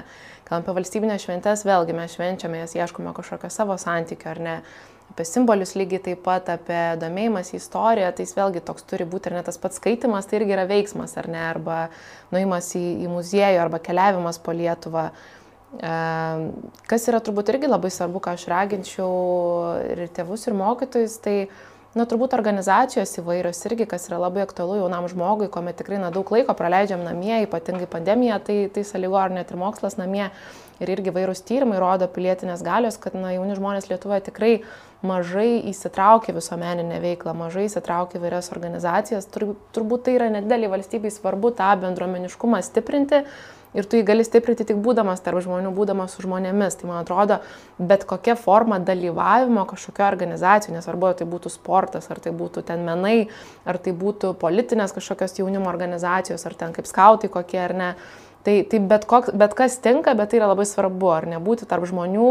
Kalbant 0.49 0.67
apie 0.67 0.81
valstybinės 0.81 1.27
šventės, 1.27 1.67
vėlgi 1.69 1.95
mes 1.95 2.17
švenčiame, 2.17 2.65
jas 2.65 2.75
ieškome 2.79 3.13
kažkokio 3.15 3.53
savo 3.55 3.77
santykio, 3.79 4.33
ar 4.33 4.41
ne 4.43 4.57
apie 5.11 5.27
simbolius 5.27 5.75
lygiai 5.79 6.03
taip 6.05 6.23
pat, 6.25 6.49
apie 6.53 6.79
domėjimas 7.01 7.53
istoriją, 7.57 8.13
tai 8.15 8.27
jis 8.27 8.37
vėlgi 8.39 8.63
toks 8.67 8.87
turi 8.89 9.07
būti 9.09 9.31
ir 9.31 9.39
net 9.39 9.49
tas 9.51 9.59
pats 9.61 9.81
skaitimas, 9.81 10.29
tai 10.31 10.41
irgi 10.41 10.55
yra 10.57 10.69
veiksmas, 10.71 11.17
ar 11.21 11.29
ne, 11.31 11.43
arba 11.51 11.81
nuimas 12.35 12.71
į, 12.79 12.85
į 13.05 13.11
muziejų, 13.11 13.61
arba 13.63 13.83
keliavimas 13.83 14.39
po 14.43 14.55
Lietuvą. 14.57 15.09
E, 15.11 15.95
Kas 16.91 17.09
yra 17.11 17.21
turbūt 17.25 17.53
irgi 17.53 17.71
labai 17.71 17.91
svarbu, 17.95 18.23
ką 18.23 18.37
aš 18.39 18.47
raginčiau 18.51 19.11
ir 19.91 20.07
tėvus, 20.15 20.47
ir 20.47 20.59
mokytojus, 20.59 21.19
tai 21.25 21.37
Na, 21.91 22.05
turbūt 22.07 22.37
organizacijos 22.37 23.17
įvairios 23.19 23.65
irgi, 23.67 23.83
kas 23.91 24.05
yra 24.07 24.21
labai 24.23 24.45
aktualu 24.45 24.77
jaunam 24.79 25.09
žmogui, 25.11 25.49
kuomet 25.51 25.75
tikrai 25.81 25.99
na, 25.99 26.13
daug 26.15 26.29
laiko 26.31 26.55
praleidžiam 26.55 27.03
namie, 27.03 27.41
ypatingai 27.49 27.89
pandemija, 27.91 28.37
tai, 28.47 28.61
tai 28.71 28.85
sąlygo 28.87 29.19
ar 29.19 29.35
net 29.35 29.51
ir 29.51 29.59
mokslas 29.59 29.99
namie. 29.99 30.29
Ir 30.79 30.93
irgi 30.95 31.11
vairūs 31.13 31.43
tyrimai 31.45 31.81
rodo 31.83 32.07
pilietinės 32.09 32.63
galios, 32.63 32.95
kad 33.03 33.19
na, 33.19 33.35
jauni 33.35 33.59
žmonės 33.59 33.91
Lietuvoje 33.91 34.23
tikrai 34.31 34.53
mažai 35.03 35.65
įsitraukia 35.73 36.37
visuomeninę 36.37 37.03
veiklą, 37.03 37.35
mažai 37.37 37.67
įsitraukia 37.67 38.23
vairias 38.23 38.53
organizacijas. 38.55 39.27
Tur, 39.35 39.57
turbūt 39.75 40.07
tai 40.07 40.15
yra 40.21 40.31
nedidelį 40.31 40.71
valstybei 40.71 41.11
svarbu 41.11 41.51
tą 41.59 41.75
bendruomeniškumą 41.83 42.63
stiprinti. 42.71 43.25
Ir 43.77 43.87
tu 43.87 43.99
jį 44.01 44.05
gali 44.07 44.25
stiprinti 44.27 44.65
tik 44.67 44.81
būdamas 44.83 45.23
tarp 45.23 45.43
žmonių, 45.45 45.71
būdamas 45.77 46.17
su 46.17 46.25
žmonėmis. 46.25 46.75
Tai 46.81 46.89
man 46.91 47.03
atrodo, 47.05 47.39
bet 47.79 48.03
kokia 48.09 48.35
forma 48.39 48.81
dalyvavimo 48.83 49.63
kažkokio 49.71 50.09
organizacijų, 50.09 50.75
nesvarbu, 50.79 51.13
ar 51.13 51.21
tai 51.21 51.29
būtų 51.31 51.53
sportas, 51.55 52.11
ar 52.11 52.19
tai 52.23 52.35
būtų 52.35 52.65
ten 52.67 52.83
menai, 52.87 53.29
ar 53.65 53.79
tai 53.79 53.95
būtų 53.95 54.35
politinės 54.41 54.97
kažkokios 54.97 55.39
jaunimo 55.39 55.71
organizacijos, 55.71 56.47
ar 56.51 56.59
ten 56.59 56.75
kaip 56.75 56.91
skautai 56.91 57.31
kokie 57.31 57.63
ar 57.63 57.77
ne. 57.79 57.93
Tai, 58.41 58.55
tai 58.65 58.79
bet, 58.81 59.05
koks, 59.05 59.35
bet 59.37 59.53
kas 59.53 59.77
tinka, 59.85 60.15
bet 60.17 60.31
tai 60.33 60.39
yra 60.39 60.49
labai 60.49 60.65
svarbu, 60.65 61.11
ar 61.13 61.27
nebūti 61.29 61.67
tarp 61.69 61.85
žmonių, 61.91 62.31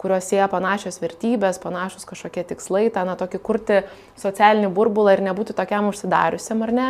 kuriuos 0.00 0.30
sieja 0.32 0.46
panašios 0.48 0.96
vertybės, 1.02 1.60
panašus 1.60 2.08
kažkokie 2.08 2.46
tikslai, 2.48 2.86
tą, 2.94 3.04
na, 3.04 3.12
tokį 3.20 3.40
kurti 3.44 3.82
socialinį 4.22 4.72
burbulą 4.72 5.18
ir 5.18 5.22
nebūti 5.26 5.52
tokiam 5.58 5.90
užsidariusiam, 5.92 6.64
ar 6.64 6.72
ne. 6.72 6.88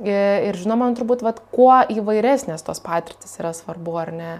Ir 0.00 0.56
žinoma, 0.56 0.86
man 0.86 0.94
turbūt, 0.96 1.20
vat, 1.20 1.42
kuo 1.52 1.74
įvairesnės 1.92 2.64
tos 2.64 2.80
patirtis 2.80 3.36
yra 3.36 3.50
svarbu, 3.52 3.96
ar 4.00 4.12
ne, 4.16 4.30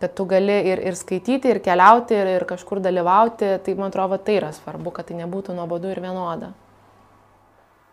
kad 0.00 0.12
tu 0.16 0.26
gali 0.28 0.58
ir, 0.72 0.82
ir 0.90 0.96
skaityti, 0.96 1.48
ir 1.48 1.60
keliauti, 1.64 2.16
ir, 2.16 2.34
ir 2.36 2.44
kažkur 2.48 2.82
dalyvauti, 2.84 3.54
tai 3.64 3.76
man 3.78 3.88
atrodo, 3.88 4.18
tai 4.20 4.36
yra 4.42 4.50
svarbu, 4.52 4.92
kad 4.96 5.08
tai 5.08 5.16
nebūtų 5.22 5.56
nuobodu 5.56 5.88
ir 5.88 6.02
vienoda. 6.04 6.52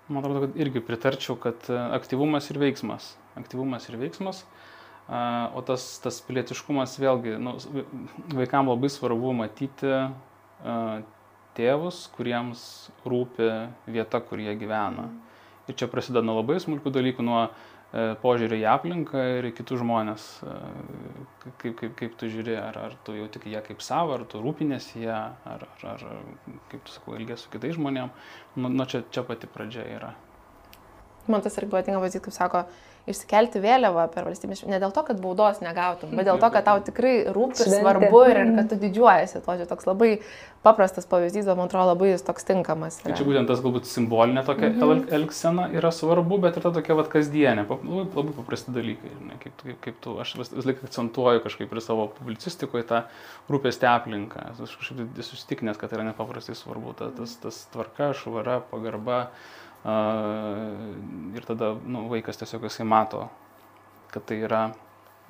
Man 0.07 0.19
atrodo, 0.19 0.45
kad 0.45 0.59
irgi 0.59 0.83
pritarčiau, 0.83 1.35
kad 1.39 1.67
e, 1.71 1.79
aktyvumas 1.95 2.47
ir 2.51 2.59
veiksmas. 2.59 3.13
Aktyvumas 3.39 3.87
ir 3.87 3.97
veiksmas. 3.99 4.43
a, 5.07 5.51
O 5.55 5.63
tas, 5.67 5.83
tas 6.03 6.19
pilietiškumas 6.27 6.95
vėlgi, 6.99 7.37
nu, 7.43 7.55
vaikams 8.35 8.71
labai 8.71 8.91
svarbu 8.91 9.31
matyti 9.35 9.95
tėvus, 11.57 12.03
kuriems 12.15 12.61
rūpi 13.07 13.47
vieta, 13.87 14.21
kur 14.23 14.39
jie 14.43 14.55
gyvena. 14.59 15.09
Ir 15.67 15.75
čia 15.75 15.89
prasideda 15.91 16.23
nuo 16.25 16.37
labai 16.39 16.59
smulkių 16.63 16.93
dalykų, 16.95 17.23
nuo 17.27 17.41
e, 17.43 18.13
požiūrį 18.21 18.61
į 18.61 18.67
aplinką 18.71 19.23
ir 19.37 19.49
į 19.49 19.53
kitus 19.57 19.81
žmonės. 19.81 20.27
E, 20.47 20.53
kaip, 21.63 21.73
kaip, 21.81 21.95
kaip 21.99 22.15
tu 22.19 22.29
žiūri, 22.31 22.55
ar, 22.59 22.79
ar 22.87 22.95
tu 23.03 23.17
jau 23.17 23.27
tik 23.33 23.49
ją 23.51 23.63
kaip 23.65 23.83
savo, 23.83 24.15
ar 24.15 24.23
tu 24.31 24.39
rūpinėsi 24.43 25.03
ją, 25.03 25.19
ar, 25.55 25.67
ar, 25.67 25.89
ar 25.91 26.05
kaip 26.71 26.87
tu 26.87 26.95
sakau, 26.95 27.17
ilgės 27.19 27.43
su 27.43 27.51
kitais 27.53 27.75
žmonėmis. 27.75 28.31
Nu, 28.55 28.71
nu 28.71 28.87
čia, 28.87 29.03
čia 29.11 29.25
pati 29.27 29.49
pradžia 29.51 29.83
yra. 29.97 30.13
Man 31.27 31.43
tas 31.43 31.59
irgi 31.59 31.73
patinka 31.73 31.99
pavyzdys, 31.99 32.23
kaip 32.23 32.35
sako, 32.35 32.63
išsikelti 33.07 33.61
vėliavą 33.63 34.05
per 34.11 34.27
valstybės, 34.27 34.65
ne 34.67 34.79
dėl 34.81 34.91
to, 34.95 35.03
kad 35.07 35.19
baudos 35.23 35.61
negautum, 35.63 36.11
bet 36.17 36.27
dėl 36.27 36.39
to, 36.41 36.49
kad 36.53 36.65
tau 36.67 36.81
tikrai 36.83 37.13
rūpi 37.33 37.63
ir 37.63 37.71
svarbu 37.71 38.21
ir, 38.27 38.39
ir 38.41 38.53
kad 38.57 38.69
tu 38.71 38.77
didžiuojasi. 38.81 39.41
To 39.45 39.55
čia 39.59 39.67
toks 39.69 39.87
labai 39.87 40.09
paprastas 40.65 41.07
pavyzdys, 41.07 41.47
bet 41.47 41.57
man 41.59 41.69
atrodo 41.69 41.93
labai 41.93 42.11
jis 42.11 42.25
toks 42.27 42.47
tinkamas. 42.47 42.99
Yra. 42.99 43.11
Tai 43.11 43.19
čia 43.19 43.27
būtent 43.27 43.51
tas 43.51 43.61
galbūt 43.63 43.87
simbolinė 43.87 44.43
tokia 44.47 44.69
mm 44.69 44.81
-hmm. 44.81 45.13
elgsena 45.19 45.67
yra 45.79 45.91
svarbu, 45.95 46.39
bet 46.43 46.57
ir 46.57 46.65
ta 46.65 46.71
tokia 46.75 46.97
vat 46.99 47.11
kasdienė, 47.13 47.63
labai, 47.69 48.07
labai 48.15 48.33
paprasti 48.41 48.73
dalykai. 48.75 49.11
Ne, 49.27 49.37
kaip, 49.43 49.53
kaip, 49.63 49.79
kaip 49.85 50.01
tu, 50.01 50.17
aš 50.19 50.35
vis, 50.39 50.51
vis 50.53 50.65
laik 50.65 50.83
akcentuoju 50.83 51.43
kažkaip 51.43 51.71
ir 51.71 51.81
savo 51.81 52.07
publicistikoje 52.19 52.83
tą 52.83 53.03
rūpestį 53.49 53.87
aplinką. 53.93 54.49
Aš 54.63 54.75
kažkaip 54.81 55.21
susitikinęs, 55.21 55.77
kad 55.77 55.89
tai 55.89 55.99
yra 55.99 56.09
nepaprastai 56.11 56.55
svarbu. 56.55 56.93
Ta, 56.97 57.11
tas, 57.17 57.37
tas 57.43 57.65
tvarka, 57.71 58.11
švara, 58.13 58.59
pagarba 58.71 59.29
ir 59.87 61.45
tada 61.47 61.75
nu, 61.85 62.07
vaikas 62.11 62.39
tiesiog 62.41 62.65
jisai 62.67 62.85
mato, 62.87 63.27
kad 64.11 64.25
tai 64.27 64.41
yra, 64.43 64.63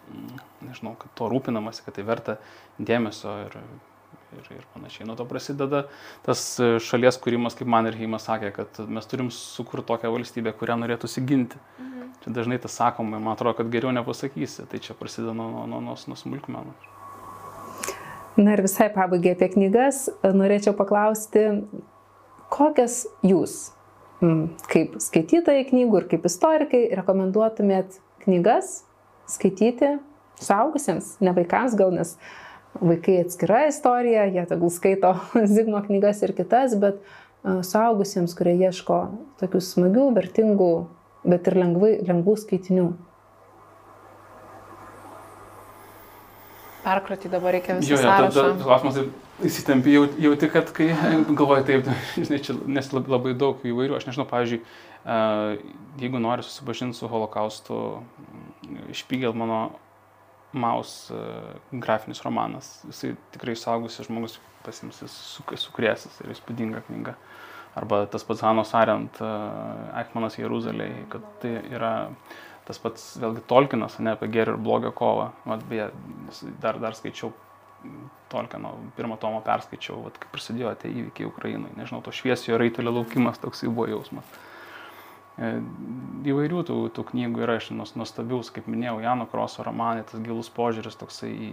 mm, 0.09 0.39
nežinau, 0.69 0.95
kad 0.97 1.13
to 1.17 1.27
rūpinamasi, 1.29 1.83
kad 1.85 1.97
tai 1.97 2.05
verta 2.07 2.37
dėmesio 2.79 3.35
ir, 3.45 3.57
ir, 4.39 4.49
ir 4.57 4.65
panašiai. 4.73 5.05
Nuo 5.09 5.17
to 5.19 5.27
prasideda 5.29 5.83
tas 6.25 6.43
šalies 6.89 7.21
kūrimas, 7.21 7.57
kaip 7.57 7.69
man 7.69 7.89
ir 7.89 7.99
Heimas 7.99 8.25
sakė, 8.29 8.51
kad 8.55 8.81
mes 8.89 9.09
turim 9.09 9.29
sukurti 9.33 9.91
tokią 9.91 10.13
valstybę, 10.15 10.55
kurią 10.57 10.79
norėtų 10.81 11.11
įsiginti. 11.11 11.61
Mhm. 11.77 12.09
Čia 12.23 12.35
dažnai 12.39 12.57
tas 12.61 12.73
sakoma, 12.81 13.21
man 13.21 13.35
atrodo, 13.35 13.59
kad 13.61 13.69
geriau 13.73 13.93
nepasakysi, 13.93 14.65
tai 14.71 14.81
čia 14.81 14.97
prasideda 14.97 15.37
nuo, 15.37 15.51
nuo, 15.53 15.67
nuo, 15.69 15.85
nuo, 15.91 15.97
nuo 16.07 16.17
smulkmenų. 16.17 16.73
Na 18.37 18.53
ir 18.53 18.61
visai 18.61 18.89
pabaigai 18.93 19.33
apie 19.33 19.47
knygas, 19.53 20.03
norėčiau 20.21 20.75
paklausti, 20.77 21.47
kokias 22.53 23.03
jūs 23.25 23.76
kaip 24.71 24.97
skaitytojai 25.01 25.67
knygų 25.69 26.01
ir 26.01 26.07
kaip 26.13 26.25
istorikai 26.29 26.87
rekomenduotumėt 26.97 27.99
knygas 28.23 28.81
skaityti 29.29 29.97
suaugusiems, 30.41 31.17
ne 31.21 31.33
vaikams 31.35 31.75
gal, 31.77 31.93
nes 31.93 32.15
vaikai 32.77 33.21
atskira 33.23 33.65
istorija, 33.69 34.27
jie 34.29 34.45
tegul 34.49 34.71
skaito 34.73 35.15
Zigmo 35.53 35.81
knygas 35.85 36.23
ir 36.25 36.33
kitas, 36.37 36.75
bet 36.81 37.01
suaugusiems, 37.43 38.33
kurie 38.37 38.55
ieško 38.67 39.01
tokių 39.41 39.61
smagių, 39.63 40.07
vertingų, 40.17 40.71
bet 41.27 41.47
ir 41.49 41.59
lengvai, 41.61 41.93
lengvų 42.07 42.37
skaitinių. 42.43 42.87
Perkratyti 46.87 47.31
dabar 47.31 47.57
reikia 47.57 47.77
visą 47.77 47.93
jo, 47.93 47.97
jo, 47.97 48.03
sąrašą. 48.05 48.51
Klausimas 48.63 48.99
Įsitempi, 49.37 49.91
jau, 49.93 50.07
jauti, 50.17 50.47
kad 50.49 50.69
kai 50.73 50.87
galvoji 51.29 51.65
taip, 51.67 51.89
žinai, 52.17 52.39
čia, 52.41 52.55
nes 52.65 52.87
labai 52.95 53.35
daug 53.37 53.61
įvairių, 53.69 53.93
aš 53.93 54.07
nežinau, 54.07 54.25
pavyzdžiui, 54.31 54.63
jeigu 56.01 56.21
nori 56.23 56.45
susipažinti 56.45 56.97
su 56.97 57.09
holokaustu, 57.11 57.77
Špygelmano 58.97 59.59
Maus 60.57 61.11
grafinis 61.69 62.23
romanas, 62.25 62.71
jisai 62.89 63.13
tikrai 63.35 63.53
saugusi 63.59 64.07
žmogus 64.07 64.39
pasims, 64.65 65.03
jis 65.05 65.21
sukrėsis 65.67 66.17
ir 66.23 66.33
įspūdinga 66.33 66.81
knyga. 66.87 67.13
Arba 67.77 68.07
tas 68.09 68.25
pats 68.25 68.41
Hanos 68.41 68.73
Arent, 68.73 69.21
Ekmanas 70.01 70.39
Jeruzalėje, 70.41 71.03
kad 71.13 71.25
tai 71.43 71.59
yra 71.77 71.93
tas 72.65 72.81
pats, 72.81 73.11
vėlgi, 73.21 73.45
Tolkinas, 73.47 73.99
ne 74.01 74.17
apie 74.17 74.31
gerį 74.33 74.55
ir 74.55 74.63
blogio 74.65 74.89
kovą. 74.97 75.29
Vat, 75.45 75.61
beje, 75.69 75.91
dar, 76.63 76.81
dar 76.81 76.97
skaičiau 76.97 77.29
Tolkieno 78.31 78.73
pirmą 78.97 79.15
tomą 79.21 79.39
perskaičiau, 79.45 80.01
vat, 80.07 80.17
kai 80.19 80.29
prasidėjo 80.33 80.73
tie 80.81 80.91
įvykiai 80.91 81.29
Ukrainai. 81.29 81.71
Nežinau, 81.77 82.01
to 82.03 82.11
šviesiojo 82.15 82.59
raitelio 82.59 82.91
laukimas 82.91 83.39
toks 83.39 83.63
buvo 83.69 83.87
jausmas. 83.91 84.31
E, 85.37 85.51
įvairių 86.27 86.63
tų, 86.67 86.77
tų 86.97 87.05
knygų 87.11 87.45
yra 87.45 87.59
iš 87.61 87.69
nuostabiaus, 87.77 88.49
kaip 88.55 88.67
minėjau, 88.67 88.97
Jano 89.05 89.29
Kroso 89.31 89.63
romanai, 89.63 90.03
tas 90.09 90.23
gilus 90.25 90.49
požiūris 90.53 90.99
toksai 90.99 91.31
į, 91.31 91.51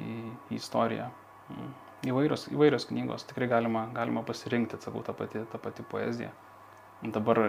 į 0.50 0.58
istoriją. 0.58 1.10
Mm. 1.52 1.70
Įvairios, 2.10 2.48
įvairios 2.52 2.88
knygos, 2.90 3.28
tikrai 3.28 3.48
galima, 3.48 3.86
galima 3.94 4.24
pasirinkti, 4.26 4.80
sakau, 4.82 5.04
tą 5.06 5.14
patį, 5.16 5.46
tą 5.52 5.60
patį 5.62 5.86
poeziją. 5.88 6.32
Dabar 7.04 7.40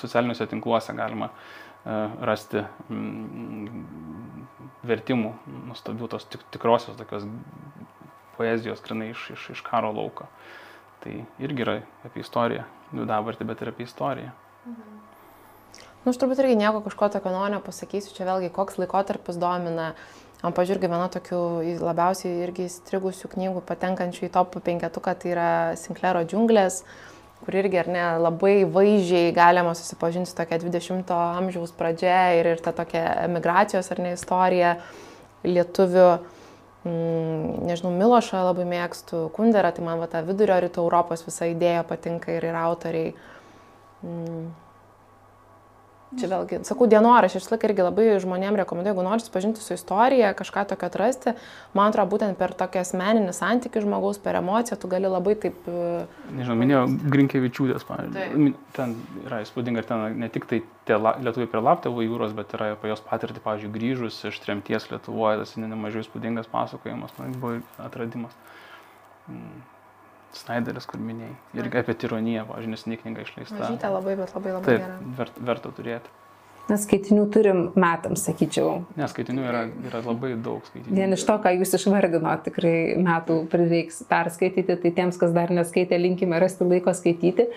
socialiniuose 0.00 0.46
tinkluose 0.48 0.92
galima 0.96 1.28
uh, 1.28 1.64
rasti 1.84 2.62
mm, 2.88 3.84
vertimų 4.88 5.32
nuostabių 5.68 6.08
tos 6.14 6.24
tik, 6.32 6.44
tikrosios 6.54 6.96
tokios 6.96 7.26
poezijos 8.36 8.82
grinai 8.84 9.12
iš, 9.12 9.30
iš, 9.36 9.50
iš 9.56 9.62
karo 9.66 9.92
lauko. 9.94 10.28
Tai 11.04 11.14
irgi 11.42 11.64
yra 11.66 11.78
apie 12.06 12.24
istoriją, 12.24 12.64
nu 12.96 13.06
dabartį, 13.08 13.46
bet 13.48 13.62
ir 13.62 13.72
apie 13.74 13.88
istoriją. 13.88 14.34
Mhm. 14.64 15.00
Nu, 16.04 16.12
aš 16.12 16.18
turbūt 16.20 16.42
irgi 16.42 16.58
nieko 16.60 16.82
kažko 16.84 17.08
tokio 17.14 17.30
noriu 17.32 17.62
pasakysiu, 17.64 18.12
čia 18.12 18.26
vėlgi 18.28 18.52
koks 18.52 18.76
laikotarpis 18.76 19.40
domina. 19.40 19.94
Man 20.42 20.52
pažiūrėjau, 20.52 20.90
viena 20.92 21.06
tokių 21.08 21.38
labiausiai 21.80 22.42
irgi 22.44 22.66
įstrigusių 22.68 23.30
knygų 23.32 23.62
patenkančių 23.64 24.26
į 24.26 24.32
top 24.34 24.58
penketuką, 24.66 25.14
tai 25.16 25.30
yra 25.32 25.46
Sinklero 25.80 26.20
džiunglės, 26.28 26.82
kur 27.40 27.56
irgi 27.56 27.80
ar 27.80 27.88
ne 27.88 28.02
labai 28.20 28.66
vaizdžiai 28.68 29.32
galima 29.36 29.72
susipažinti 29.72 30.28
su 30.28 30.36
tokia 30.36 30.60
20-ojo 30.60 31.38
amžiaus 31.40 31.72
pradžia 31.78 32.18
ir, 32.36 32.50
ir 32.52 32.60
ta 32.60 32.74
tokia 32.76 33.06
emigracijos 33.24 33.88
ar 33.88 34.04
ne 34.04 34.12
istorija 34.18 34.74
lietuvių 35.48 36.08
mm, 36.84 37.64
nežinau, 37.68 37.92
Milošą 37.96 38.42
labai 38.48 38.66
mėgstu, 38.68 39.28
Kunderą, 39.36 39.72
tai 39.74 39.84
man 39.86 40.02
va 40.02 40.08
ta 40.10 40.24
vidurio 40.26 40.58
rytų 40.64 40.84
Europos 40.84 41.24
visa 41.26 41.48
idėja 41.50 41.84
patinka 41.88 42.32
ir, 42.36 42.48
ir 42.50 42.60
autoriai. 42.60 43.14
Mm. 44.04 44.52
Čia 46.14 46.28
vėlgi, 46.30 46.60
sakau, 46.68 46.86
dienorašį, 46.90 47.40
aš 47.40 47.46
laiką 47.50 47.68
irgi 47.68 47.84
labai 47.84 48.04
žmonėms 48.22 48.60
rekomenduoju, 48.60 48.92
jeigu 48.92 49.04
nori 49.06 49.22
susipažinti 49.22 49.62
su 49.62 49.74
istorija, 49.74 50.30
kažką 50.38 50.62
tokio 50.70 50.86
atrasti, 50.90 51.34
man 51.74 51.90
atrodo, 51.90 52.12
būtent 52.12 52.38
per 52.38 52.54
tokį 52.54 52.80
asmeninį 52.82 53.34
santykių 53.34 53.82
žmogaus, 53.82 54.20
per 54.22 54.38
emociją, 54.38 54.78
tu 54.78 54.90
gali 54.92 55.10
labai 55.10 55.34
taip... 55.42 55.58
E, 55.66 56.04
Nežinau, 56.38 56.56
minėjau 56.60 56.84
Grinkevičiūdės, 57.16 57.86
pavyzdžiui. 57.88 58.54
Ten 58.78 58.96
yra 59.24 59.42
įspūdinga, 59.42 59.82
ir 59.82 59.90
ten 59.90 60.06
ne 60.22 60.30
tik 60.32 60.46
tai 60.50 60.62
tie 60.86 61.00
lietuviai 61.02 61.50
prie 61.50 61.66
Laptevo 61.66 62.06
jūros, 62.06 62.36
bet 62.38 62.54
yra 62.54 62.72
apie 62.76 62.92
jos 62.92 63.02
patirtį, 63.04 63.42
pavyzdžiui, 63.44 63.74
grįžus 63.74 64.22
iš 64.30 64.42
tremties 64.46 64.90
Lietuvoje, 64.92 65.42
tas 65.42 65.58
nemažai 65.58 66.06
įspūdingas 66.06 66.50
pasakojimas, 66.52 67.16
man 67.18 67.38
buvo 67.42 67.58
atradimas. 67.82 68.38
Mm. 69.26 69.73
Snyderis, 70.38 70.88
kur 70.90 71.00
minėjai. 71.02 71.36
Irgi 71.60 71.80
apie 71.80 71.94
tironiją, 72.04 72.44
pavyzdžiui, 72.50 72.74
nesiniai 72.74 73.00
knyga 73.04 73.24
išleista. 73.26 73.60
Mažytė 73.60 73.94
labai, 73.94 74.18
bet 74.18 74.36
labai 74.36 74.52
labai 74.56 74.68
Taip, 74.68 74.84
gera. 74.84 75.00
Vert, 75.20 75.40
verta 75.50 75.72
turėti. 75.76 76.14
Nes 76.64 76.80
skaitinių 76.86 77.26
turim 77.28 77.58
metams, 77.76 78.22
sakyčiau. 78.24 78.78
Nes 78.96 79.12
skaitinių 79.12 79.42
yra, 79.44 79.58
yra 79.84 79.98
labai 80.00 80.30
daug 80.40 80.64
skaitinių. 80.64 80.94
Vien 80.96 81.12
iš 81.12 81.24
to, 81.28 81.36
ką 81.44 81.52
jūs 81.58 81.74
išvardino, 81.76 82.32
tikrai 82.46 82.76
metų 83.04 83.36
prireiks 83.52 84.00
perskaityti, 84.08 84.78
tai 84.80 84.92
tiems, 84.96 85.18
kas 85.20 85.34
dar 85.36 85.52
neskaitė, 85.52 85.98
linkime 86.00 86.40
rasti 86.40 86.64
laiko 86.64 86.94
skaityti. 86.96 87.50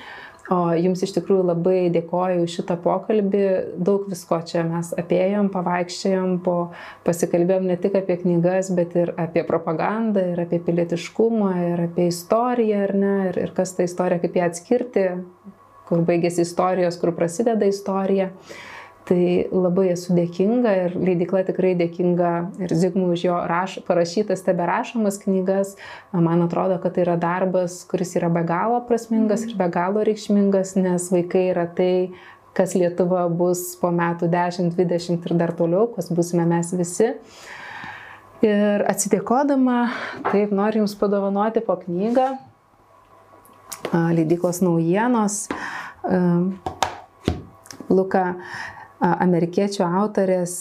O 0.48 0.58
jums 0.80 1.02
iš 1.04 1.12
tikrųjų 1.18 1.44
labai 1.50 1.80
dėkoju 1.92 2.46
už 2.46 2.54
šitą 2.62 2.78
pokalbį. 2.80 3.42
Daug 3.84 4.06
visko 4.08 4.38
čia 4.48 4.62
mes 4.64 4.94
apėjom, 4.96 5.50
pavaikščiojom, 5.52 6.38
po, 6.46 6.56
pasikalbėjom 7.04 7.68
ne 7.68 7.76
tik 7.84 7.98
apie 8.00 8.16
knygas, 8.22 8.72
bet 8.78 8.96
ir 8.96 9.12
apie 9.20 9.44
propagandą, 9.48 10.24
ir 10.32 10.40
apie 10.46 10.62
pilietiškumą, 10.64 11.52
ir 11.74 11.84
apie 11.90 12.08
istoriją, 12.14 12.86
ir, 12.88 12.96
ne, 12.96 13.14
ir, 13.34 13.42
ir 13.44 13.54
kas 13.58 13.76
ta 13.76 13.84
istorija, 13.88 14.22
kaip 14.24 14.40
ją 14.40 14.48
atskirti, 14.48 15.06
kur 15.90 16.08
baigėsi 16.08 16.46
istorijos, 16.48 16.96
kur 17.02 17.12
prasideda 17.18 17.68
istorija. 17.68 18.32
Tai 19.08 19.48
labai 19.56 19.94
esu 19.94 20.12
dėkinga 20.12 20.72
ir 20.82 20.96
leidikla 21.00 21.46
tikrai 21.48 21.72
dėkinga 21.80 22.32
ir 22.66 22.74
Zigmui 22.76 23.14
už 23.16 23.22
jo 23.24 23.36
raš, 23.48 23.78
parašytas, 23.88 24.42
tebe 24.44 24.66
rašomas 24.68 25.22
knygas. 25.22 25.78
Man 26.12 26.44
atrodo, 26.44 26.76
kad 26.84 26.98
tai 26.98 27.06
yra 27.06 27.16
darbas, 27.22 27.80
kuris 27.88 28.12
yra 28.20 28.28
be 28.28 28.44
galo 28.48 28.82
prasmingas 28.90 29.46
ir 29.48 29.56
be 29.56 29.70
galo 29.72 30.04
reikšmingas, 30.04 30.76
nes 30.76 31.08
vaikai 31.14 31.46
yra 31.54 31.64
tai, 31.78 31.94
kas 32.58 32.76
Lietuva 32.76 33.24
bus 33.32 33.78
po 33.80 33.94
metų 33.96 34.28
10, 34.34 34.74
20 34.76 35.24
ir 35.30 35.38
dar 35.40 35.56
toliau, 35.56 35.88
kas 35.96 36.12
busime 36.12 36.44
mes 36.50 36.76
visi. 36.76 37.14
Ir 38.44 38.84
atsidėkodama, 38.92 39.80
taip 40.34 40.52
noriu 40.52 40.84
Jums 40.84 41.00
padovanoti 41.00 41.64
po 41.64 41.80
knygą 41.80 42.34
leidyklos 43.94 44.60
naujienos. 44.62 45.46
Luka 47.88 48.36
amerikiečių 49.04 49.86
autorės 49.86 50.58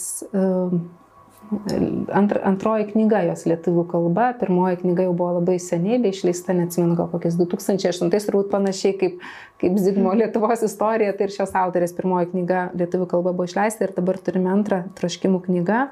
antr, 2.11 2.39
antroji 2.43 2.89
knyga 2.91 3.21
jos 3.29 3.45
lietuvių 3.47 3.85
kalba, 3.91 4.27
pirmoji 4.39 4.81
knyga 4.81 5.05
jau 5.07 5.13
buvo 5.15 5.37
labai 5.37 5.57
seniai, 5.63 5.99
bei 6.03 6.11
išleista, 6.11 6.55
neatsimenu, 6.57 6.97
gal 6.99 7.07
kokiais 7.11 7.37
2008, 7.39 8.11
turbūt 8.27 8.49
panašiai 8.51 8.97
kaip, 8.99 9.21
kaip 9.61 9.77
Zigmo 9.81 10.13
Lietuvos 10.17 10.65
istorija, 10.67 11.15
tai 11.15 11.29
ir 11.29 11.35
šios 11.37 11.55
autorės 11.57 11.95
pirmoji 11.97 12.31
knyga 12.33 12.67
lietuvių 12.77 13.07
kalba 13.13 13.33
buvo 13.33 13.47
išleista 13.47 13.87
ir 13.87 13.95
dabar 13.95 14.19
turime 14.19 14.51
antrą 14.51 14.83
traškimų 14.99 15.43
knygą. 15.47 15.83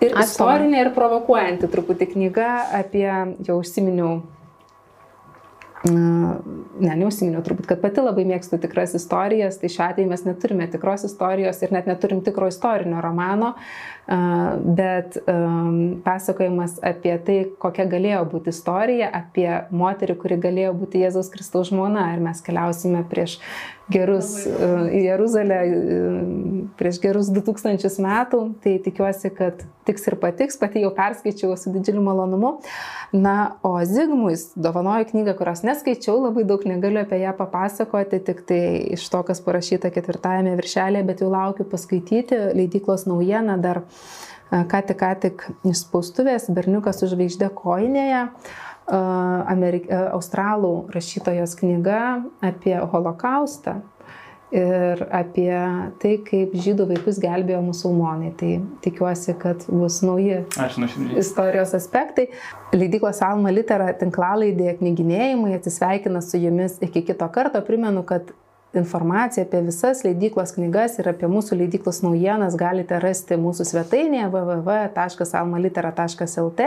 Ir 0.00 0.14
istorinė 0.16 0.84
ir 0.86 0.92
provokuojanti 0.96 1.68
truputį 1.68 2.12
knyga 2.14 2.50
apie, 2.78 3.08
jau 3.44 3.58
užsiminiau, 3.60 4.20
ne, 5.88 6.94
neužsiminiau 7.00 7.42
turbūt, 7.44 7.68
kad 7.70 7.80
pati 7.82 8.02
labai 8.04 8.26
mėgstu 8.28 8.58
tikras 8.60 8.94
istorijas, 8.98 9.60
tai 9.60 9.70
šiuo 9.72 9.86
atveju 9.86 10.10
mes 10.10 10.24
neturime 10.26 10.66
tikros 10.72 11.06
istorijos 11.08 11.62
ir 11.64 11.72
net 11.76 11.88
neturim 11.88 12.20
tikro 12.26 12.50
istorinio 12.52 13.00
romano, 13.04 13.54
bet 14.10 15.18
pasakojimas 16.04 16.78
apie 16.82 17.12
tai, 17.26 17.38
kokia 17.62 17.86
galėjo 17.90 18.24
būti 18.32 18.50
istorija, 18.50 19.10
apie 19.14 19.48
moterį, 19.70 20.16
kuri 20.18 20.40
galėjo 20.42 20.72
būti 20.80 21.04
Jėzaus 21.04 21.30
Kristaus 21.30 21.70
žmona 21.70 22.08
ir 22.14 22.24
mes 22.24 22.42
keliausime 22.42 23.04
prieš 23.10 23.38
gerus 23.90 24.32
į 24.46 25.02
Jeruzalę 25.04 25.58
prieš 26.78 27.00
gerus 27.02 27.30
2000 27.34 28.02
metų, 28.04 28.40
tai 28.62 28.78
tikiuosi, 28.82 29.30
kad 29.34 29.64
tiks 29.88 30.06
ir 30.06 30.16
patiks, 30.20 30.58
pati 30.60 30.84
jau 30.84 30.92
perskaičiau 30.94 31.56
su 31.58 31.72
didžiuliu 31.74 32.02
malonumu. 32.04 32.52
Na, 33.12 33.56
o 33.66 33.72
Zigmui 33.84 34.36
dovanoju 34.54 35.08
knygą, 35.10 35.34
kurios 35.38 35.64
neskaičiau, 35.66 36.20
labai 36.28 36.44
daug 36.46 36.62
negaliu 36.68 37.02
apie 37.02 37.18
ją 37.24 37.34
papasakoti, 37.38 38.20
tik 38.26 38.44
tai 38.46 38.62
iš 38.94 39.08
to, 39.10 39.24
kas 39.26 39.42
parašyta 39.42 39.90
ketvirtajame 39.94 40.54
viršelėje, 40.60 41.06
bet 41.08 41.24
jau 41.24 41.32
laukiu 41.32 41.66
paskaityti 41.66 42.38
leidyklos 42.54 43.08
naujieną 43.10 43.58
dar 43.64 43.82
ką 44.50 44.82
tik, 44.88 44.98
ką 44.98 45.12
tik 45.26 45.46
iš 45.70 45.84
spaustuvės 45.84 46.50
berniukas 46.50 47.04
už 47.04 47.14
žvaigždė 47.14 47.52
koinėje. 47.54 48.26
Amerik 48.90 49.84
australų 49.92 50.90
rašytojos 50.90 51.52
knyga 51.60 52.24
apie 52.42 52.74
holokaustą 52.74 53.76
ir 54.50 55.04
apie 55.14 55.52
tai, 56.02 56.16
kaip 56.26 56.56
žydų 56.58 56.88
vaikus 56.90 57.20
gelbėjo 57.22 57.60
musulmonai. 57.68 58.32
Tai 58.34 58.50
tikiuosi, 58.82 59.36
kad 59.38 59.62
bus 59.70 60.00
nauji 60.02 60.40
istorijos 61.20 61.76
aspektai. 61.78 62.28
Leidyklos 62.74 63.22
Alma 63.22 63.54
Litera 63.54 63.92
tinklalaidėje 64.00 64.80
knyginėjimai 64.80 65.54
atsisveikina 65.60 66.22
su 66.24 66.42
jumis 66.42 66.80
iki 66.82 67.04
kito 67.06 67.30
karto. 67.30 67.62
Primenu, 67.66 68.02
kad 68.06 68.34
informaciją 68.74 69.46
apie 69.46 69.62
visas 69.66 70.04
leidyklos 70.04 70.52
knygas 70.54 70.98
ir 71.00 71.08
apie 71.10 71.26
mūsų 71.30 71.56
leidyklos 71.58 72.02
naujienas 72.04 72.56
galite 72.58 72.98
rasti 73.02 73.34
mūsų 73.40 73.64
svetainėje 73.66 74.28
www.almalitera.lt, 74.30 76.60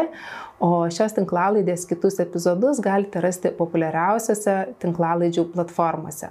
o 0.60 0.90
šios 0.92 1.14
tinklalaidės 1.18 1.86
kitus 1.88 2.20
epizodus 2.24 2.80
galite 2.84 3.22
rasti 3.24 3.50
populiariausiose 3.58 4.56
tinklalaidžių 4.84 5.44
platformose. 5.56 6.28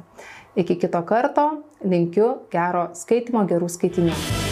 Iki 0.57 0.77
kito 0.85 1.03
karto 1.09 1.51
linkiu 1.81 2.29
gero 2.53 2.91
skaitimo, 2.99 3.47
gerų 3.49 3.69
skaitinių. 3.73 4.52